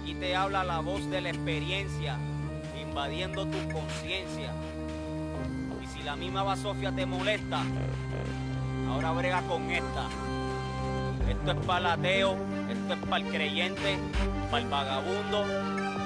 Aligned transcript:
aquí 0.00 0.14
te 0.14 0.34
habla 0.34 0.64
la 0.64 0.80
voz 0.80 1.08
de 1.10 1.20
la 1.20 1.30
experiencia, 1.30 2.16
invadiendo 2.80 3.46
tu 3.46 3.58
conciencia. 3.72 4.52
Y 5.82 5.86
si 5.86 6.02
la 6.02 6.16
misma 6.16 6.42
basofia 6.42 6.92
te 6.92 7.06
molesta, 7.06 7.62
ahora 8.88 9.12
brega 9.12 9.42
con 9.42 9.70
esta. 9.70 10.08
Esto 11.28 11.52
es 11.52 11.66
para 11.66 11.78
el 11.78 11.86
ateo, 11.86 12.36
esto 12.68 12.94
es 12.94 13.00
para 13.00 13.24
el 13.24 13.30
creyente, 13.30 13.98
para 14.50 14.62
el 14.62 14.68
vagabundo, 14.68 15.44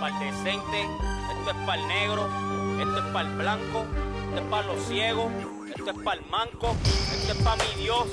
para 0.01 0.19
el 0.19 0.33
decente, 0.33 0.83
esto 0.83 1.51
es 1.51 1.67
para 1.67 1.81
el 1.81 1.89
negro, 1.89 2.29
esto 2.81 2.99
es 2.99 3.13
para 3.13 3.29
el 3.29 3.37
blanco, 3.37 3.85
esto 4.29 4.41
es 4.41 4.51
para 4.51 4.67
los 4.67 4.87
ciegos, 4.87 5.33
esto 5.75 5.91
es 5.91 5.97
para 6.05 6.21
el 6.21 6.27
manco, 6.31 6.77
esto 6.85 7.33
es 7.33 7.39
para 7.43 7.57
mi 7.57 7.83
Dios, 7.83 8.07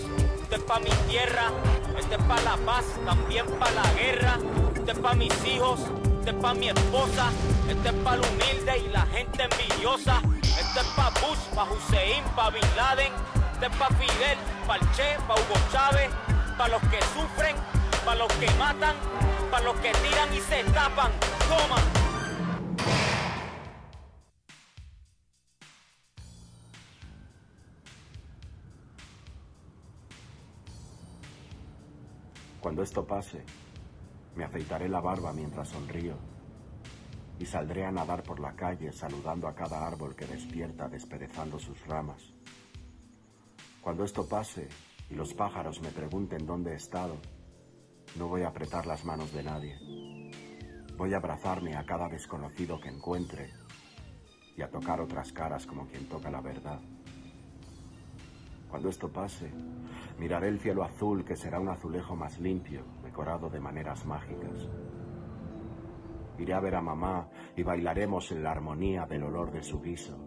esto 0.43 0.55
es 0.55 0.61
para 0.61 0.79
mi 0.79 0.89
tierra, 1.09 1.51
esto 1.97 2.15
es 2.15 2.23
para 2.23 2.41
la 2.41 2.57
paz, 2.57 2.85
también 3.05 3.45
para 3.59 3.71
la 3.71 3.93
guerra, 3.93 4.37
esto 4.75 4.91
es 4.91 4.99
para 4.99 5.15
mis 5.15 5.45
hijos, 5.45 5.79
esto 6.19 6.31
es 6.31 6.35
para 6.35 6.53
mi 6.53 6.69
esposa, 6.69 7.31
esto 7.67 7.89
es 7.89 7.95
para 8.03 8.15
el 8.15 8.21
humilde 8.21 8.77
y 8.85 8.89
la 8.89 9.01
gente 9.07 9.43
envidiosa, 9.43 10.21
esto 10.41 10.79
es 10.79 10.87
para 10.95 11.09
Bush, 11.21 11.39
para 11.55 11.71
Hussein, 11.71 12.23
para 12.35 12.49
Bin 12.51 12.75
Laden, 12.75 13.13
esto 13.53 13.65
es 13.65 13.75
para 13.77 13.95
Fidel, 13.95 14.37
para 14.67 14.79
el 14.79 14.91
Che, 14.91 15.17
para 15.27 15.41
Hugo 15.41 15.55
Chávez, 15.71 16.09
para 16.57 16.69
los 16.69 16.81
que 16.89 16.99
sufren, 17.13 17.55
para 18.05 18.17
los 18.17 18.31
que 18.33 18.49
matan, 18.51 18.95
para 19.49 19.63
los 19.63 19.75
que 19.75 19.91
tiran 19.91 20.33
y 20.33 20.39
se 20.39 20.63
tapan. 20.71 21.11
Cuando 32.71 32.83
esto 32.83 33.05
pase, 33.05 33.43
me 34.33 34.45
afeitaré 34.45 34.87
la 34.87 35.01
barba 35.01 35.33
mientras 35.33 35.67
sonrío 35.67 36.15
y 37.37 37.45
saldré 37.45 37.83
a 37.83 37.91
nadar 37.91 38.23
por 38.23 38.39
la 38.39 38.55
calle 38.55 38.93
saludando 38.93 39.49
a 39.49 39.53
cada 39.53 39.85
árbol 39.85 40.15
que 40.15 40.25
despierta 40.25 40.87
desperezando 40.87 41.59
sus 41.59 41.85
ramas. 41.85 42.33
Cuando 43.81 44.05
esto 44.05 44.25
pase 44.25 44.69
y 45.09 45.15
los 45.15 45.33
pájaros 45.33 45.81
me 45.81 45.89
pregunten 45.89 46.45
dónde 46.45 46.71
he 46.71 46.75
estado, 46.75 47.17
no 48.15 48.29
voy 48.29 48.43
a 48.43 48.47
apretar 48.47 48.85
las 48.85 49.03
manos 49.03 49.33
de 49.33 49.43
nadie. 49.43 49.77
Voy 50.95 51.13
a 51.13 51.17
abrazarme 51.17 51.75
a 51.75 51.85
cada 51.85 52.07
desconocido 52.07 52.79
que 52.79 52.87
encuentre 52.87 53.51
y 54.55 54.61
a 54.61 54.71
tocar 54.71 55.01
otras 55.01 55.33
caras 55.33 55.65
como 55.65 55.87
quien 55.87 56.07
toca 56.07 56.31
la 56.31 56.39
verdad. 56.39 56.79
Cuando 58.71 58.87
esto 58.87 59.09
pase, 59.11 59.51
miraré 60.17 60.47
el 60.47 60.57
cielo 60.57 60.83
azul 60.83 61.25
que 61.25 61.35
será 61.35 61.59
un 61.59 61.67
azulejo 61.67 62.15
más 62.15 62.39
limpio, 62.39 62.85
decorado 63.03 63.49
de 63.49 63.59
maneras 63.59 64.05
mágicas. 64.05 64.69
Iré 66.39 66.53
a 66.53 66.61
ver 66.61 66.75
a 66.75 66.81
mamá 66.81 67.27
y 67.57 67.63
bailaremos 67.63 68.31
en 68.31 68.43
la 68.43 68.51
armonía 68.51 69.05
del 69.05 69.23
olor 69.23 69.51
de 69.51 69.61
su 69.61 69.81
guiso. 69.81 70.17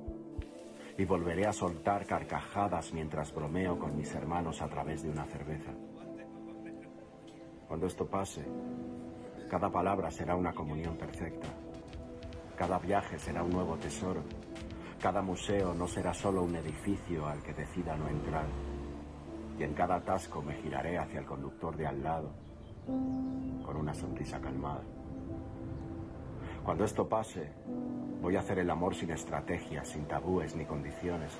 Y 0.98 1.06
volveré 1.06 1.46
a 1.46 1.54
soltar 1.54 2.06
carcajadas 2.06 2.92
mientras 2.92 3.34
bromeo 3.34 3.78
con 3.78 3.96
mis 3.96 4.14
hermanos 4.14 4.60
a 4.60 4.68
través 4.68 5.02
de 5.02 5.10
una 5.10 5.24
cerveza. 5.24 5.72
Cuando 7.66 7.86
esto 7.86 8.06
pase, 8.06 8.44
cada 9.50 9.70
palabra 9.70 10.10
será 10.10 10.36
una 10.36 10.52
comunión 10.52 10.98
perfecta. 10.98 11.48
Cada 12.56 12.78
viaje 12.78 13.18
será 13.18 13.42
un 13.42 13.50
nuevo 13.50 13.76
tesoro. 13.76 14.22
Cada 15.00 15.22
museo 15.22 15.74
no 15.74 15.86
será 15.86 16.14
solo 16.14 16.42
un 16.42 16.56
edificio 16.56 17.26
al 17.26 17.42
que 17.42 17.52
decida 17.52 17.96
no 17.96 18.08
entrar. 18.08 18.46
Y 19.58 19.62
en 19.62 19.74
cada 19.74 19.96
atasco 19.96 20.42
me 20.42 20.54
giraré 20.54 20.98
hacia 20.98 21.20
el 21.20 21.26
conductor 21.26 21.76
de 21.76 21.86
al 21.86 22.02
lado 22.02 22.30
con 23.64 23.76
una 23.76 23.94
sonrisa 23.94 24.40
calmada. 24.40 24.82
Cuando 26.64 26.84
esto 26.84 27.08
pase, 27.08 27.50
voy 28.22 28.36
a 28.36 28.40
hacer 28.40 28.58
el 28.58 28.70
amor 28.70 28.94
sin 28.94 29.10
estrategias, 29.10 29.88
sin 29.88 30.06
tabúes 30.06 30.56
ni 30.56 30.64
condiciones. 30.64 31.32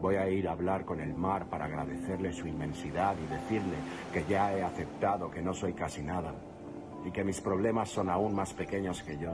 Voy 0.00 0.16
a 0.16 0.28
ir 0.28 0.48
a 0.48 0.52
hablar 0.52 0.84
con 0.84 1.00
el 1.00 1.14
mar 1.14 1.46
para 1.46 1.64
agradecerle 1.64 2.32
su 2.32 2.46
inmensidad 2.46 3.16
y 3.18 3.26
decirle 3.26 3.76
que 4.12 4.24
ya 4.28 4.52
he 4.54 4.62
aceptado 4.62 5.30
que 5.30 5.42
no 5.42 5.52
soy 5.54 5.72
casi 5.72 6.02
nada 6.02 6.32
y 7.04 7.10
que 7.10 7.24
mis 7.24 7.40
problemas 7.40 7.88
son 7.88 8.08
aún 8.08 8.34
más 8.34 8.52
pequeños 8.52 9.02
que 9.02 9.18
yo. 9.18 9.32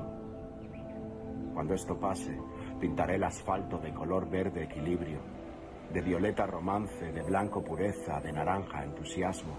Cuando 1.53 1.75
esto 1.75 1.99
pase, 1.99 2.37
pintaré 2.85 3.15
el 3.15 3.25
asfalto 3.25 3.79
de 3.79 3.95
color 3.95 4.29
verde 4.29 4.65
equilibrio, 4.65 5.19
de 5.91 6.03
violeta 6.03 6.45
romance, 6.45 7.13
de 7.13 7.23
blanco 7.23 7.65
pureza, 7.65 8.21
de 8.21 8.31
naranja 8.31 8.85
entusiasmo. 8.85 9.55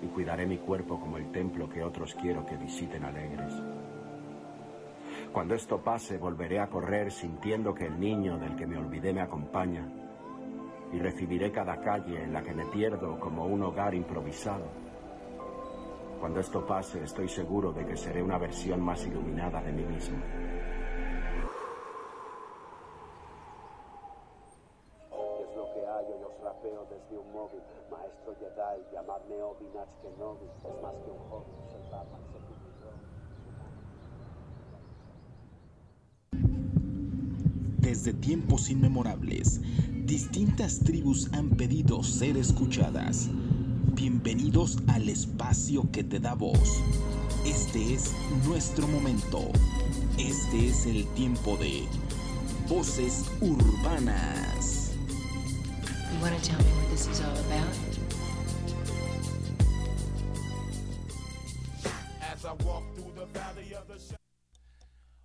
Y 0.00 0.06
cuidaré 0.06 0.46
mi 0.46 0.58
cuerpo 0.58 1.00
como 1.00 1.16
el 1.16 1.32
templo 1.32 1.68
que 1.68 1.82
otros 1.82 2.14
quiero 2.14 2.46
que 2.46 2.56
visiten 2.56 3.02
alegres. 3.02 3.52
Cuando 5.32 5.56
esto 5.56 5.82
pase, 5.82 6.18
volveré 6.18 6.60
a 6.60 6.68
correr 6.68 7.10
sintiendo 7.10 7.74
que 7.74 7.86
el 7.86 7.98
niño 7.98 8.38
del 8.38 8.54
que 8.54 8.68
me 8.68 8.78
olvidé 8.78 9.12
me 9.12 9.22
acompaña. 9.22 9.84
Y 10.92 11.00
recibiré 11.00 11.50
cada 11.50 11.80
calle 11.80 12.22
en 12.22 12.32
la 12.32 12.44
que 12.44 12.54
me 12.54 12.66
pierdo 12.66 13.18
como 13.18 13.44
un 13.46 13.60
hogar 13.60 13.92
improvisado. 13.92 14.68
Cuando 16.20 16.38
esto 16.38 16.64
pase, 16.64 17.02
estoy 17.02 17.28
seguro 17.28 17.72
de 17.72 17.84
que 17.84 17.96
seré 17.96 18.22
una 18.22 18.38
versión 18.38 18.80
más 18.80 19.04
iluminada 19.04 19.60
de 19.60 19.72
mí 19.72 19.82
mismo. 19.82 20.18
Móvil. 27.32 27.60
Maestro 27.90 28.34
llamadme. 28.92 29.36
Es 29.36 30.82
más 30.82 30.94
que 31.04 31.10
un 31.10 31.18
hobby, 31.30 31.52
Desde 37.78 38.14
tiempos 38.14 38.70
inmemorables, 38.70 39.60
distintas 40.06 40.80
tribus 40.80 41.30
han 41.32 41.50
pedido 41.50 42.02
ser 42.02 42.36
escuchadas. 42.36 43.28
Bienvenidos 43.94 44.78
al 44.86 45.08
espacio 45.08 45.90
que 45.92 46.02
te 46.02 46.18
da 46.18 46.34
voz. 46.34 46.82
Este 47.44 47.94
es 47.94 48.14
nuestro 48.46 48.86
momento. 48.88 49.40
Este 50.16 50.68
es 50.68 50.86
el 50.86 51.06
tiempo 51.14 51.56
de 51.56 51.86
Voces 52.68 53.24
Urbanas. 53.40 54.71
Want 56.22 56.40
to 56.40 56.50
tell 56.50 56.58
me 56.60 56.70
what 56.78 56.88
this 56.88 57.08
is 57.08 57.20
all 57.20 57.32
about? 57.32 57.91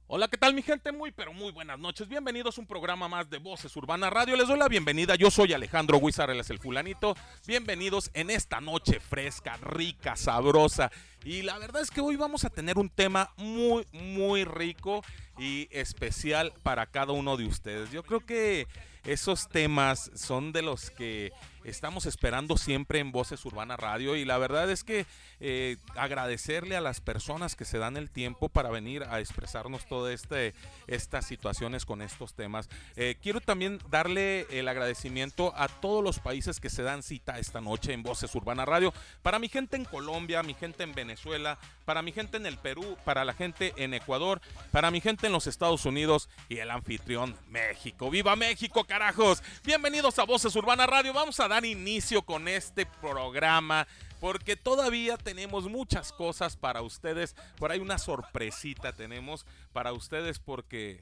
Hola, 0.09 0.29
¿qué 0.29 0.37
tal 0.37 0.53
mi 0.53 0.61
gente? 0.61 0.93
Muy, 0.93 1.11
pero 1.11 1.33
muy 1.33 1.51
buenas 1.51 1.77
noches. 1.77 2.07
Bienvenidos 2.07 2.57
a 2.57 2.61
un 2.61 2.67
programa 2.67 3.09
más 3.09 3.29
de 3.29 3.39
Voces 3.39 3.75
Urbana 3.75 4.09
Radio. 4.09 4.37
Les 4.37 4.47
doy 4.47 4.57
la 4.57 4.69
bienvenida. 4.69 5.15
Yo 5.15 5.29
soy 5.29 5.51
Alejandro 5.51 5.97
Huizar, 5.97 6.29
el 6.29 6.59
fulanito. 6.59 7.13
Bienvenidos 7.45 8.09
en 8.13 8.29
esta 8.29 8.61
noche 8.61 9.01
fresca, 9.01 9.57
rica, 9.57 10.15
sabrosa. 10.15 10.93
Y 11.25 11.41
la 11.41 11.57
verdad 11.59 11.81
es 11.81 11.91
que 11.91 11.99
hoy 11.99 12.15
vamos 12.15 12.45
a 12.45 12.49
tener 12.49 12.77
un 12.77 12.87
tema 12.87 13.33
muy, 13.35 13.85
muy 13.91 14.45
rico 14.45 15.03
y 15.37 15.67
especial 15.71 16.53
para 16.63 16.85
cada 16.85 17.11
uno 17.11 17.35
de 17.35 17.45
ustedes. 17.45 17.91
Yo 17.91 18.01
creo 18.01 18.21
que 18.21 18.65
esos 19.03 19.49
temas 19.49 20.09
son 20.15 20.53
de 20.53 20.61
los 20.61 20.89
que 20.89 21.33
estamos 21.67 22.05
esperando 22.05 22.57
siempre 22.57 22.99
en 22.99 23.11
Voces 23.11 23.43
Urbana 23.45 23.75
Radio 23.75 24.15
y 24.15 24.23
la 24.23 24.37
verdad 24.37 24.71
es 24.71 24.85
que 24.85 25.05
eh, 25.41 25.75
agradecerle 25.95 26.77
a 26.77 26.81
las 26.81 27.01
personas 27.01 27.55
que 27.55 27.65
se 27.65 27.77
dan 27.77 27.97
el 27.97 28.09
tiempo 28.09 28.47
para 28.47 28.69
venir 28.69 29.03
a 29.03 29.19
expresarnos 29.19 29.85
todas 29.85 30.13
este, 30.13 30.53
estas 30.87 31.25
situaciones 31.25 31.85
con 31.85 32.01
estos 32.01 32.33
temas. 32.33 32.69
Eh, 32.95 33.17
quiero 33.21 33.41
también 33.41 33.79
darle 33.89 34.47
el 34.49 34.67
agradecimiento 34.69 35.53
a 35.57 35.67
todos 35.67 36.01
los 36.03 36.19
países 36.19 36.61
que 36.61 36.69
se 36.69 36.83
dan 36.83 37.03
cita 37.03 37.37
esta 37.37 37.59
noche 37.59 37.91
en 37.91 38.01
Voces 38.01 38.33
Urbana 38.33 38.65
Radio. 38.65 38.93
Para 39.21 39.37
mi 39.37 39.49
gente 39.49 39.75
en 39.75 39.83
Colombia, 39.83 40.43
mi 40.43 40.53
gente 40.53 40.83
en 40.83 40.95
Venezuela, 40.95 41.59
para 41.83 42.01
mi 42.01 42.13
gente 42.13 42.37
en 42.37 42.45
el 42.45 42.57
Perú, 42.57 42.97
para 43.03 43.25
la 43.25 43.33
gente 43.33 43.73
en 43.75 43.93
Ecuador, 43.93 44.39
para 44.71 44.89
mi 44.89 45.01
gente 45.01 45.27
en 45.27 45.33
los 45.33 45.47
Estados 45.47 45.85
Unidos 45.85 46.29
y 46.47 46.59
el 46.59 46.71
anfitrión 46.71 47.35
México. 47.49 48.09
¡Viva 48.09 48.37
México, 48.37 48.85
carajos! 48.85 49.43
Bienvenidos 49.65 50.17
a 50.17 50.23
Voces 50.23 50.55
Urbana 50.55 50.87
Radio. 50.87 51.11
Vamos 51.11 51.39
a 51.41 51.47
dar 51.49 51.56
inicio 51.65 52.21
con 52.21 52.47
este 52.47 52.85
programa 52.85 53.87
porque 54.19 54.55
todavía 54.55 55.17
tenemos 55.17 55.65
muchas 55.65 56.11
cosas 56.11 56.57
para 56.57 56.81
ustedes. 56.81 57.35
Por 57.57 57.71
ahí 57.71 57.79
una 57.79 57.97
sorpresita 57.97 58.93
tenemos 58.93 59.45
para 59.73 59.93
ustedes 59.93 60.39
porque, 60.39 61.01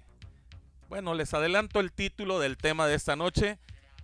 bueno, 0.89 1.13
les 1.13 1.33
adelanto 1.33 1.79
el 1.79 1.91
título 1.91 2.39
del 2.39 2.57
tema 2.57 2.87
de 2.87 2.95
esta 2.95 3.15
noche, 3.15 3.57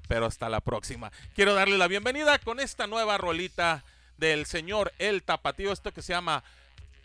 pero 0.08 0.26
hasta 0.26 0.50
la 0.50 0.62
próxima. 0.62 1.12
Quiero 1.36 1.54
darle 1.54 1.78
la 1.78 1.88
bienvenida 1.88 2.40
con 2.40 2.60
esta 2.60 2.88
nueva 2.88 3.18
rolita 3.18 3.84
del 4.18 4.46
señor 4.46 4.94
El 5.00 5.24
Tapatío, 5.24 5.72
esto 5.72 5.92
que 5.92 6.02
se 6.02 6.14
llama 6.14 6.44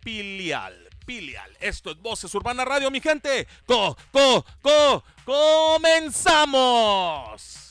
Pilial. 0.04 0.88
Pilial. 1.04 1.56
Esto 1.60 1.92
es 1.92 2.02
Voces 2.02 2.34
Urbana 2.34 2.64
Radio, 2.64 2.90
mi 2.90 3.00
gente. 3.00 3.46
¡Co, 3.64 3.96
co, 4.10 4.44
co! 4.60 5.04
¡Comenzamos! 5.24 7.65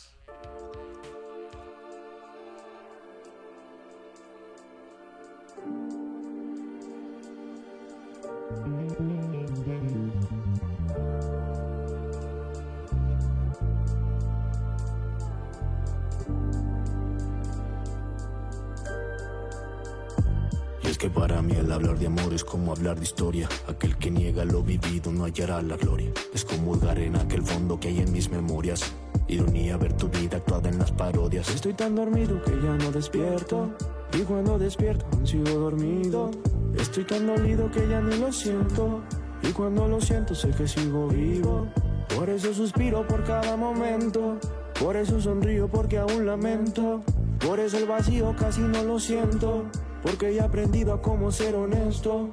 Para 21.10 21.42
mí 21.42 21.54
el 21.54 21.72
hablar 21.72 22.00
de 22.00 22.08
amor 22.08 22.34
es 22.34 22.44
como 22.44 22.72
hablar 22.72 22.98
de 22.98 23.04
historia. 23.04 23.50
Aquel 23.68 23.98
que 23.98 24.10
niega 24.12 24.46
lo 24.46 24.64
vivido 24.64 25.12
no 25.12 25.26
hallará 25.26 25.62
la 25.62 25.78
gloria. 25.78 26.12
Es 26.34 26.46
como 26.46 26.72
hurgar 26.72 27.00
en 27.00 27.16
aquel 27.16 27.44
fondo 27.44 27.80
que 27.80 27.90
hay 27.90 28.00
en 28.00 28.12
mis 28.12 28.30
memorias. 28.30 28.82
Ironía 29.28 29.78
ver 29.78 29.94
tu 29.94 30.08
vida 30.08 30.38
actuada 30.38 30.70
en 30.70 30.80
las 30.80 30.92
parodias. 30.92 31.50
Estoy 31.50 31.74
tan 31.74 31.96
dormido 31.96 32.42
que 32.44 32.52
ya 32.52 32.76
no 32.78 32.92
despierto. 32.92 33.76
Y 34.14 34.22
cuando 34.22 34.58
despierto 34.58 35.06
aún 35.12 35.28
sigo 35.28 35.60
dormido. 35.60 36.32
Estoy 36.78 37.04
tan 37.04 37.28
dolido 37.28 37.70
que 37.72 37.88
ya 37.88 38.02
ni 38.02 38.18
lo 38.18 38.32
siento. 38.32 39.02
Y 39.44 39.52
cuando 39.52 39.88
lo 39.88 40.00
siento 40.02 40.34
sé 40.36 40.52
que 40.52 40.68
sigo 40.68 41.08
vivo. 41.08 41.68
Por 42.16 42.30
eso 42.30 42.54
suspiro 42.54 43.06
por 43.06 43.24
cada 43.24 43.58
momento. 43.58 44.38
Por 44.80 44.96
eso 44.96 45.20
sonrío 45.20 45.68
porque 45.68 45.98
aún 45.98 46.26
lamento. 46.26 47.04
Por 47.46 47.60
eso 47.60 47.78
el 47.78 47.86
vacío 47.86 48.36
casi 48.38 48.62
no 48.62 48.84
lo 48.84 49.00
siento. 49.00 49.66
Porque 50.06 50.30
he 50.30 50.40
aprendido 50.40 50.94
a 50.94 51.02
cómo 51.02 51.32
ser 51.32 51.56
honesto. 51.56 52.30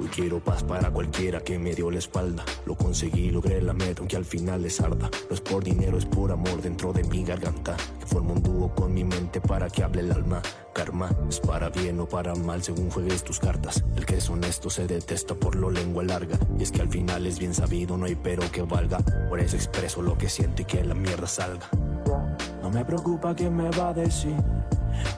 Hoy 0.00 0.08
quiero 0.08 0.40
paz 0.40 0.64
para 0.64 0.90
cualquiera 0.90 1.38
que 1.38 1.60
me 1.60 1.72
dio 1.72 1.88
la 1.88 2.00
espalda. 2.00 2.44
Lo 2.66 2.74
conseguí, 2.74 3.30
logré 3.30 3.62
la 3.62 3.72
meta, 3.72 4.00
aunque 4.00 4.16
al 4.16 4.24
final 4.24 4.62
les 4.62 4.80
arda. 4.80 5.08
No 5.28 5.34
es 5.34 5.40
por 5.40 5.62
dinero, 5.62 5.96
es 5.96 6.06
por 6.06 6.32
amor 6.32 6.60
dentro 6.60 6.92
de 6.92 7.04
mi 7.04 7.22
garganta. 7.22 7.76
Que 8.00 8.06
formo 8.06 8.34
un 8.34 8.42
dúo 8.42 8.74
con 8.74 8.92
mi 8.92 9.04
mente 9.04 9.40
para 9.40 9.70
que 9.70 9.84
hable 9.84 10.00
el 10.00 10.10
alma. 10.10 10.42
Karma 10.74 11.08
es 11.28 11.38
para 11.38 11.68
bien 11.68 12.00
o 12.00 12.08
para 12.08 12.34
mal 12.34 12.64
según 12.64 12.90
juegues 12.90 13.22
tus 13.22 13.38
cartas. 13.38 13.84
El 13.94 14.04
que 14.04 14.16
es 14.16 14.28
honesto 14.28 14.68
se 14.68 14.88
detesta 14.88 15.36
por 15.36 15.54
lo 15.54 15.70
lengua 15.70 16.02
larga. 16.02 16.36
Y 16.58 16.64
es 16.64 16.72
que 16.72 16.82
al 16.82 16.88
final 16.88 17.28
es 17.28 17.38
bien 17.38 17.54
sabido, 17.54 17.96
no 17.96 18.06
hay 18.06 18.16
pero 18.16 18.42
que 18.50 18.62
valga. 18.62 18.98
Por 19.28 19.38
eso 19.38 19.54
expreso 19.54 20.02
lo 20.02 20.18
que 20.18 20.28
siento 20.28 20.62
y 20.62 20.64
que 20.64 20.82
la 20.82 20.94
mierda 20.94 21.28
salga. 21.28 21.70
No 22.60 22.70
me 22.70 22.84
preocupa 22.84 23.36
quién 23.36 23.54
me 23.54 23.70
va 23.70 23.90
a 23.90 23.94
decir 23.94 24.34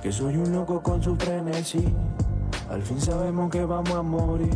que 0.02 0.12
soy 0.12 0.36
un 0.36 0.52
loco 0.52 0.82
con 0.82 1.02
su 1.02 1.16
frenesí. 1.16 1.84
Al 2.70 2.82
fin 2.82 3.00
sabemos 3.00 3.50
que 3.50 3.64
vamos 3.64 3.94
a 3.94 4.02
morir, 4.02 4.54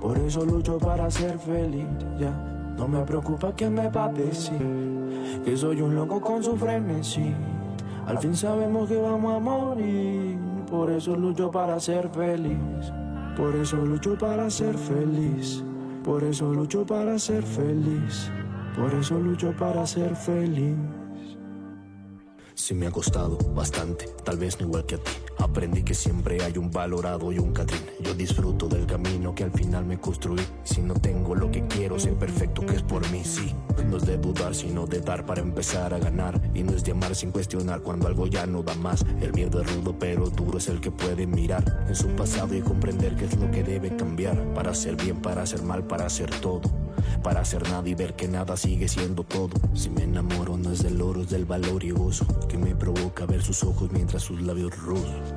por 0.00 0.18
eso 0.18 0.44
lucho 0.44 0.78
para 0.78 1.10
ser 1.10 1.38
feliz. 1.38 1.86
Ya, 2.18 2.30
no 2.76 2.88
me 2.88 3.00
preocupa 3.02 3.52
quién 3.56 3.74
me 3.74 3.88
va 3.88 4.06
a 4.06 4.12
que 5.44 5.56
soy 5.56 5.80
un 5.80 5.94
loco 5.94 6.20
con 6.20 6.42
su 6.42 6.56
frenesí. 6.56 7.34
Al 8.06 8.18
fin 8.18 8.34
sabemos 8.34 8.88
que 8.88 8.96
vamos 8.96 9.34
a 9.34 9.38
morir, 9.38 10.38
por 10.70 10.90
eso 10.90 11.14
lucho 11.16 11.50
para 11.50 11.78
ser 11.78 12.08
feliz. 12.08 12.92
Por 13.36 13.54
eso 13.56 13.76
lucho 13.76 14.18
para 14.18 14.50
ser 14.50 14.76
feliz. 14.76 15.64
Por 16.04 16.24
eso 16.24 16.52
lucho 16.52 16.84
para 16.84 17.18
ser 17.18 17.42
feliz. 17.42 18.30
Por 18.76 18.92
eso 18.94 19.18
lucho 19.18 19.52
para 19.56 19.86
ser 19.86 20.14
feliz. 20.14 20.76
Sí 22.60 22.74
me 22.74 22.86
ha 22.86 22.90
costado 22.90 23.38
bastante, 23.54 24.04
tal 24.22 24.36
vez 24.36 24.60
no 24.60 24.66
igual 24.66 24.84
que 24.84 24.96
a 24.96 24.98
ti. 24.98 25.10
Aprendí 25.40 25.82
que 25.82 25.94
siempre 25.94 26.42
hay 26.44 26.58
un 26.58 26.70
valorado 26.70 27.32
y 27.32 27.38
un 27.38 27.52
catrín. 27.52 27.80
Yo 28.00 28.14
disfruto 28.14 28.68
del 28.68 28.86
camino 28.86 29.34
que 29.34 29.44
al 29.44 29.50
final 29.50 29.86
me 29.86 29.98
construí. 29.98 30.44
Si 30.64 30.82
no 30.82 30.94
tengo 30.94 31.34
lo 31.34 31.50
que 31.50 31.66
quiero, 31.66 31.98
sé 31.98 32.12
perfecto 32.12 32.64
que 32.66 32.76
es 32.76 32.82
por 32.82 33.08
mí, 33.10 33.22
sí. 33.24 33.54
No 33.88 33.96
es 33.96 34.04
de 34.04 34.18
dudar, 34.18 34.54
sino 34.54 34.86
de 34.86 35.00
dar 35.00 35.24
para 35.24 35.40
empezar 35.40 35.94
a 35.94 35.98
ganar. 35.98 36.40
Y 36.54 36.62
no 36.62 36.72
es 36.72 36.84
de 36.84 36.92
amar 36.92 37.14
sin 37.14 37.30
cuestionar 37.30 37.80
cuando 37.80 38.06
algo 38.06 38.26
ya 38.26 38.46
no 38.46 38.62
da 38.62 38.74
más. 38.74 39.04
El 39.20 39.32
miedo 39.32 39.62
es 39.62 39.74
rudo, 39.74 39.96
pero 39.98 40.28
duro 40.28 40.58
es 40.58 40.68
el 40.68 40.80
que 40.80 40.90
puede 40.90 41.26
mirar 41.26 41.86
en 41.88 41.94
su 41.94 42.08
pasado 42.08 42.54
y 42.54 42.60
comprender 42.60 43.16
qué 43.16 43.24
es 43.24 43.36
lo 43.38 43.50
que 43.50 43.64
debe 43.64 43.96
cambiar. 43.96 44.36
Para 44.52 44.72
hacer 44.72 44.96
bien, 44.96 45.22
para 45.22 45.42
hacer 45.42 45.62
mal, 45.62 45.84
para 45.84 46.06
hacer 46.06 46.30
todo 46.40 46.70
para 47.22 47.40
hacer 47.40 47.62
nada 47.68 47.88
y 47.88 47.94
ver 47.94 48.14
que 48.14 48.28
nada 48.28 48.56
sigue 48.56 48.88
siendo 48.88 49.24
todo. 49.24 49.50
Si 49.74 49.90
me 49.90 50.04
enamoro 50.04 50.56
no 50.56 50.72
es 50.72 50.82
del 50.82 51.00
oro, 51.00 51.22
es 51.22 51.30
del 51.30 51.44
valor 51.44 51.84
y 51.84 51.90
gozo 51.90 52.26
que 52.48 52.58
me 52.58 52.74
provoca 52.74 53.26
ver 53.26 53.42
sus 53.42 53.62
ojos 53.62 53.90
mientras 53.92 54.22
sus 54.22 54.40
labios 54.40 54.76
rozan. 54.78 55.29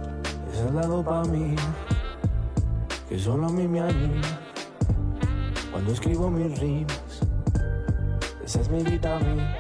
Esa 0.54 0.66
es 0.68 0.74
la 0.76 0.86
dopamina 0.86 1.64
que 3.10 3.18
solo 3.18 3.48
a 3.48 3.50
mí 3.50 3.68
me 3.68 3.80
anima 3.80 4.22
cuando 5.72 5.92
escribo 5.92 6.30
mis 6.30 6.60
rimas. 6.60 7.22
Esa 8.46 8.62
es 8.62 8.70
mi 8.70 8.84
vitamina. 8.84 9.56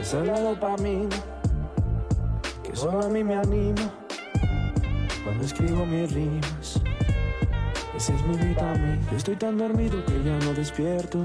Esa 0.00 0.20
es 0.20 0.26
la 0.26 0.40
dopamina 0.40 1.16
que 2.62 2.74
solo 2.74 3.02
a 3.02 3.08
mí 3.10 3.22
me 3.22 3.34
anima 3.34 3.92
cuando 5.24 5.44
escribo 5.44 5.84
mis 5.84 6.10
rimas. 6.14 6.80
Esa 7.94 8.14
es 8.14 8.26
mi 8.26 8.38
vitamina. 8.38 8.98
Estoy 9.14 9.36
tan 9.36 9.58
dormido 9.58 10.02
que 10.06 10.24
ya 10.24 10.38
no 10.38 10.54
despierto. 10.54 11.18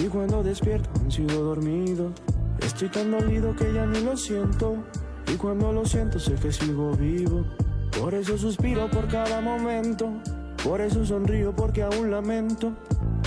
Y 0.00 0.06
cuando 0.06 0.44
despierto 0.44 0.88
aún 1.00 1.10
sigo 1.10 1.42
dormido. 1.42 2.12
Estoy 2.60 2.90
tan 2.90 3.10
dolido 3.10 3.56
que 3.56 3.72
ya 3.72 3.84
ni 3.86 4.02
lo 4.02 4.16
siento. 4.16 4.84
Y 5.32 5.36
cuando 5.36 5.72
lo 5.72 5.84
siento 5.84 6.18
sé 6.18 6.34
que 6.34 6.52
sigo 6.52 6.92
vivo. 6.92 7.44
Por 8.00 8.14
eso 8.14 8.36
suspiro 8.36 8.90
por 8.90 9.08
cada 9.08 9.40
momento. 9.40 10.10
Por 10.62 10.80
eso 10.80 11.04
sonrío 11.04 11.54
porque 11.54 11.82
aún 11.82 12.10
lamento. 12.10 12.72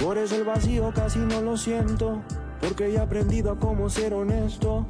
Por 0.02 0.18
eso 0.18 0.36
el 0.36 0.44
vacío 0.44 0.92
casi 0.94 1.20
no 1.20 1.42
lo 1.42 1.58
siento. 1.58 2.22
Porque 2.62 2.90
he 2.90 3.00
aprendido 3.00 3.52
a 3.52 3.60
cómo 3.60 3.90
ser 3.90 4.14
honesto. 4.14 4.88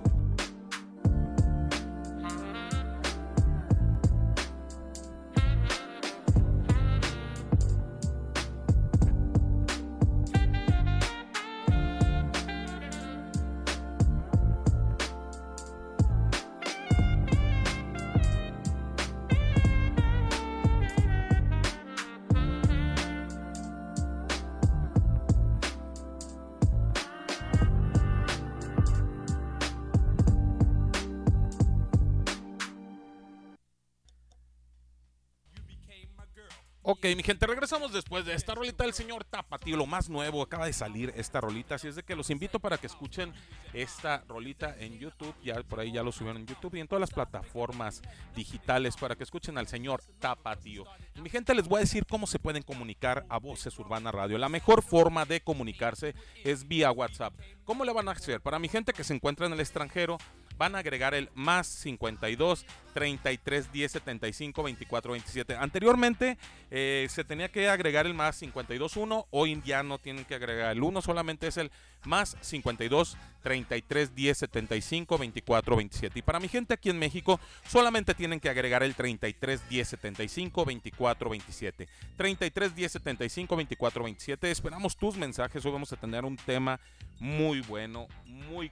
Ok, 36.99 37.05
mi 37.15 37.23
gente, 37.23 37.47
regresamos 37.47 37.93
después 37.93 38.25
de 38.25 38.33
esta 38.33 38.53
rolita 38.53 38.83
del 38.83 38.93
señor 38.93 39.23
Tapatío, 39.23 39.77
lo 39.77 39.85
más 39.85 40.09
nuevo, 40.09 40.41
acaba 40.41 40.65
de 40.65 40.73
salir 40.73 41.13
esta 41.15 41.39
rolita, 41.39 41.75
así 41.75 41.87
es 41.87 41.95
de 41.95 42.03
que 42.03 42.13
los 42.13 42.29
invito 42.29 42.59
para 42.59 42.77
que 42.77 42.87
escuchen 42.87 43.31
esta 43.71 44.25
rolita 44.27 44.75
en 44.77 44.99
YouTube, 44.99 45.33
ya 45.41 45.63
por 45.63 45.79
ahí 45.79 45.93
ya 45.93 46.03
lo 46.03 46.11
subieron 46.11 46.41
en 46.41 46.45
YouTube 46.45 46.75
y 46.75 46.81
en 46.81 46.89
todas 46.89 46.99
las 46.99 47.11
plataformas 47.11 48.01
digitales 48.35 48.97
para 48.97 49.15
que 49.15 49.23
escuchen 49.23 49.57
al 49.57 49.69
señor 49.69 50.03
Tapatío. 50.19 50.83
Mi 51.23 51.29
gente, 51.29 51.55
les 51.55 51.69
voy 51.69 51.77
a 51.77 51.81
decir 51.83 52.05
cómo 52.05 52.27
se 52.27 52.37
pueden 52.37 52.63
comunicar 52.63 53.25
a 53.29 53.39
Voces 53.39 53.79
Urbana 53.79 54.11
Radio. 54.11 54.37
La 54.37 54.49
mejor 54.49 54.83
forma 54.83 55.23
de 55.23 55.39
comunicarse 55.39 56.15
es 56.43 56.67
vía 56.67 56.91
WhatsApp. 56.91 57.33
¿Cómo 57.63 57.85
le 57.85 57.93
van 57.93 58.09
a 58.09 58.11
hacer? 58.11 58.41
Para 58.41 58.59
mi 58.59 58.67
gente 58.67 58.91
que 58.91 59.05
se 59.05 59.13
encuentra 59.13 59.45
en 59.45 59.53
el 59.53 59.61
extranjero, 59.61 60.17
van 60.59 60.75
a 60.75 60.79
agregar 60.79 61.15
el 61.15 61.29
más 61.33 61.67
52 61.67 62.65
33 62.93 63.71
10 63.71 63.91
75 63.93 64.61
24 64.61 65.11
27. 65.13 65.55
Anteriormente 65.55 66.37
eh, 66.69 67.07
se 67.09 67.23
tenía 67.23 67.49
que 67.49 67.69
agregar 67.69 68.05
el 68.05 68.13
más 68.13 68.35
52 68.35 68.97
1, 68.97 69.27
hoy 69.31 69.61
ya 69.65 69.83
no 69.83 69.99
tienen 69.99 70.25
que 70.25 70.35
agregar 70.35 70.75
el 70.75 70.83
1, 70.83 71.01
solamente 71.01 71.47
es 71.47 71.55
el 71.55 71.71
más 72.03 72.35
52 72.41 73.17
33 73.41 74.13
10 74.13 74.37
75 74.37 75.17
24 75.17 75.75
27. 75.77 76.19
Y 76.19 76.21
para 76.21 76.41
mi 76.41 76.49
gente 76.49 76.73
aquí 76.73 76.89
en 76.89 76.99
México, 76.99 77.39
solamente 77.65 78.13
tienen 78.13 78.41
que 78.41 78.49
agregar 78.49 78.83
el 78.83 78.95
33 78.95 79.69
10 79.69 79.87
75 79.87 80.65
24 80.65 81.29
27. 81.29 81.87
33 82.17 82.75
10 82.75 82.91
75 82.91 83.55
24 83.55 84.03
27. 84.03 84.51
Esperamos 84.51 84.97
tus 84.97 85.15
mensajes. 85.15 85.65
Hoy 85.65 85.71
vamos 85.71 85.93
a 85.93 85.95
tener 85.95 86.25
un 86.25 86.35
tema 86.35 86.81
muy 87.19 87.61
bueno, 87.61 88.07
muy, 88.25 88.71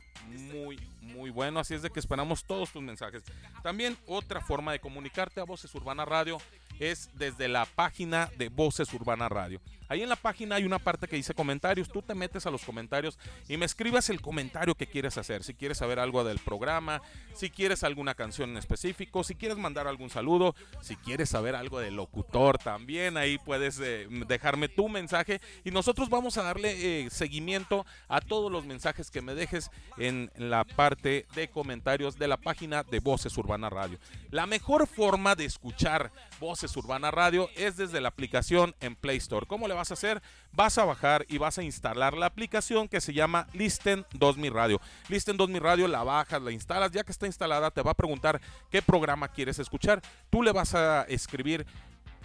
muy, 0.54 0.80
muy 1.08 1.30
bueno. 1.30 1.60
Así 1.60 1.74
es 1.74 1.82
de 1.82 1.90
que 1.90 2.00
esperamos 2.00 2.44
todos 2.44 2.72
tus 2.72 2.82
mensajes. 2.82 3.24
También 3.64 3.98
otra 4.06 4.42
forma 4.42 4.72
de 4.72 4.80
comunicarte 4.80 5.40
a 5.40 5.46
Voces 5.46 5.74
Urbana 5.76 6.06
Radio 6.06 6.38
es 6.80 7.10
desde 7.14 7.48
la 7.48 7.66
página 7.66 8.30
de 8.38 8.50
Voces 8.50 8.94
Urbana 8.94 9.30
Radio. 9.30 9.60
Ahí 9.90 10.04
en 10.04 10.10
la 10.10 10.16
página 10.16 10.56
hay 10.56 10.66
una 10.66 10.80
parte 10.80 11.08
que 11.08 11.16
dice 11.16 11.34
comentarios. 11.34 11.90
Tú 11.90 12.02
te 12.02 12.16
metes 12.16 12.46
a 12.46 12.52
los 12.52 12.64
comentarios 12.64 13.18
y 13.48 13.58
me 13.58 13.66
escribas 13.66 14.10
el 14.10 14.22
comentario 14.22 14.76
que 14.76 14.88
quieres 14.88 15.18
hacer. 15.18 15.44
Si 15.44 15.54
quieres 15.54 15.78
saber 15.78 16.00
algo 16.00 16.24
del 16.24 16.40
programa, 16.40 17.02
si 17.34 17.50
quieres 17.50 17.84
alguna 17.84 18.16
canción 18.16 18.52
en 18.52 18.58
específico, 18.58 19.24
si 19.24 19.36
quieres 19.36 19.58
mandar 19.58 19.88
algún 19.88 20.10
saludo, 20.10 20.56
si 20.82 20.96
quieres 20.96 21.30
saber 21.30 21.56
algo 21.56 21.80
del 21.80 21.96
locutor 21.96 22.58
también, 22.58 23.18
ahí 23.18 23.38
puedes 23.38 23.80
eh, 23.80 24.08
dejarme 24.28 24.70
tu 24.70 24.90
mensaje 24.90 25.42
y 25.64 25.72
nosotros 25.72 26.10
vamos 26.10 26.38
a 26.38 26.44
darle 26.44 27.06
eh, 27.06 27.10
seguimiento 27.10 27.86
a 28.08 28.22
todos 28.22 28.52
los 28.52 28.66
mensajes 28.66 29.12
que 29.12 29.22
me 29.22 29.36
dejes 29.36 29.72
en 29.98 30.32
la 30.36 30.64
parte 30.64 31.26
de 31.36 31.50
comentarios 31.50 32.18
de 32.18 32.28
la 32.28 32.38
página 32.38 32.84
de 32.84 33.00
Voces 33.00 33.38
Urbana 33.38 33.70
Radio. 33.70 34.00
La 34.32 34.46
mejor 34.46 34.88
forma 34.88 35.36
de 35.36 35.46
escuchar 35.46 36.12
Voces 36.40 36.76
Urbana 36.76 37.12
Radio 37.12 37.50
es 37.56 37.78
desde 37.78 38.02
la 38.02 38.10
aplicación 38.10 38.76
en 38.80 38.96
Play 38.96 39.18
Store. 39.18 39.46
¿Cómo 39.46 39.68
le 39.68 39.74
vas 39.78 39.92
a 39.92 39.94
hacer? 39.94 40.22
Vas 40.52 40.78
a 40.78 40.86
bajar 40.86 41.26
y 41.30 41.38
vas 41.38 41.58
a 41.58 41.64
instalar 41.64 42.16
la 42.16 42.26
aplicación 42.26 42.88
que 42.88 43.00
se 43.00 43.14
llama 43.14 43.48
Listen 43.54 44.06
2000 44.14 44.54
Radio. 44.54 44.82
Listen 45.08 45.38
2000 45.38 45.62
Radio 45.62 45.88
la 45.88 46.04
bajas, 46.04 46.42
la 46.42 46.52
instalas, 46.52 46.92
ya 46.92 47.04
que 47.04 47.12
está 47.12 47.26
instalada 47.26 47.72
te 47.72 47.82
va 47.82 47.92
a 47.92 47.94
preguntar 47.94 48.42
qué 48.70 48.82
programa 48.82 49.30
quieres 49.30 49.60
escuchar. 49.60 50.02
Tú 50.30 50.44
le 50.44 50.52
vas 50.52 50.76
a 50.76 51.04
escribir 51.04 51.66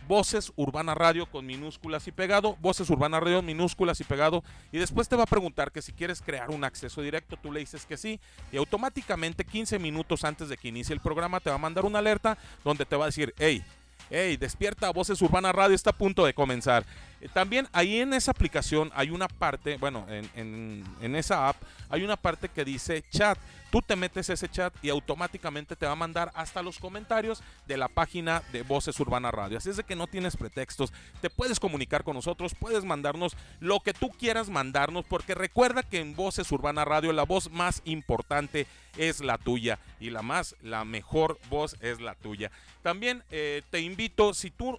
Voces 0.09 0.53
Urbana 0.57 0.95
Radio 0.95 1.27
con 1.27 1.47
minúsculas 1.47 2.07
y 2.09 2.13
pegado, 2.13 2.57
Voces 2.61 2.91
Urbana 2.91 3.21
Radio 3.21 3.41
minúsculas 3.43 4.01
y 4.01 4.05
pegado, 4.05 4.43
y 4.73 4.79
después 4.79 5.09
te 5.09 5.17
va 5.17 5.23
a 5.23 5.27
preguntar 5.27 5.71
que 5.71 5.83
si 5.83 5.93
quieres 5.93 6.21
crear 6.21 6.51
un 6.51 6.65
acceso 6.65 7.03
directo, 7.03 7.37
tú 7.37 7.53
le 7.53 7.61
dices 7.61 7.87
que 7.87 7.97
sí, 7.97 8.21
y 8.51 8.57
automáticamente 8.57 9.45
15 9.45 9.79
minutos 9.79 10.25
antes 10.25 10.49
de 10.49 10.57
que 10.57 10.69
inicie 10.69 10.93
el 10.93 11.01
programa 11.01 11.41
te 11.41 11.51
va 11.51 11.57
a 11.57 11.59
mandar 11.59 11.85
una 11.85 12.01
alerta 12.01 12.37
donde 12.65 12.85
te 12.85 12.97
va 12.97 13.05
a 13.05 13.09
decir, 13.09 13.33
hey, 13.39 13.65
hey, 14.11 14.37
despierta, 14.37 14.91
Voces 14.91 15.23
Urbana 15.23 15.53
Radio 15.53 15.75
está 15.75 15.91
a 15.91 15.97
punto 15.97 16.27
de 16.27 16.35
comenzar. 16.35 16.85
También 17.29 17.69
ahí 17.73 18.01
en 18.01 18.15
esa 18.15 18.31
aplicación 18.33 18.91
hay 18.95 19.11
una 19.11 19.29
parte, 19.29 19.77
bueno, 19.77 20.07
en, 20.09 20.29
en- 20.35 20.85
en 21.01 21.17
esa 21.17 21.49
app 21.49 21.57
hay 21.89 22.03
una 22.03 22.17
parte 22.17 22.49
que 22.49 22.65
dice 22.65 23.05
chat. 23.11 23.39
Tú 23.71 23.81
te 23.81 23.97
metes 23.97 24.29
ese 24.29 24.51
chat 24.51 24.75
y 24.83 24.91
automáticamente 24.91 25.77
te 25.77 25.87
va 25.87 25.93
a 25.93 25.97
mandar 25.97 26.31
hasta 26.35 26.63
los 26.63 26.79
comentarios 26.79 27.43
de 27.67 27.79
la 27.79 27.89
página 27.89 28.43
de 28.53 28.63
Voces 28.63 28.99
Urbana 29.01 29.31
Radio. 29.31 29.57
Así 29.57 29.71
es 29.71 29.79
de 29.79 29.85
que 29.85 29.97
no 29.97 30.07
tienes 30.07 30.37
pretextos. 30.37 30.93
Te 31.23 31.31
puedes 31.31 31.59
comunicar 31.59 32.05
con 32.05 32.15
nosotros, 32.15 32.55
puedes 32.59 32.85
mandarnos 32.85 33.35
lo 33.61 33.81
que 33.81 33.95
tú 33.95 34.11
quieras 34.11 34.51
mandarnos, 34.51 35.07
porque 35.07 35.35
recuerda 35.35 35.83
que 35.83 36.01
en 36.01 36.15
Voces 36.15 36.53
Urbana 36.53 36.85
Radio 36.85 37.13
la 37.15 37.23
voz 37.25 37.51
más 37.51 37.81
importante 37.87 38.67
es 38.99 39.21
la 39.21 39.39
tuya 39.39 39.79
y 40.01 40.11
la 40.11 40.21
más, 40.21 40.55
la 40.63 40.85
mejor 40.85 41.39
voz 41.49 41.77
es 41.81 41.99
la 42.01 42.15
tuya. 42.15 42.51
También 42.83 43.23
eh, 43.31 43.63
te 43.71 43.81
invito, 43.81 44.35
si 44.35 44.51
tú 44.51 44.79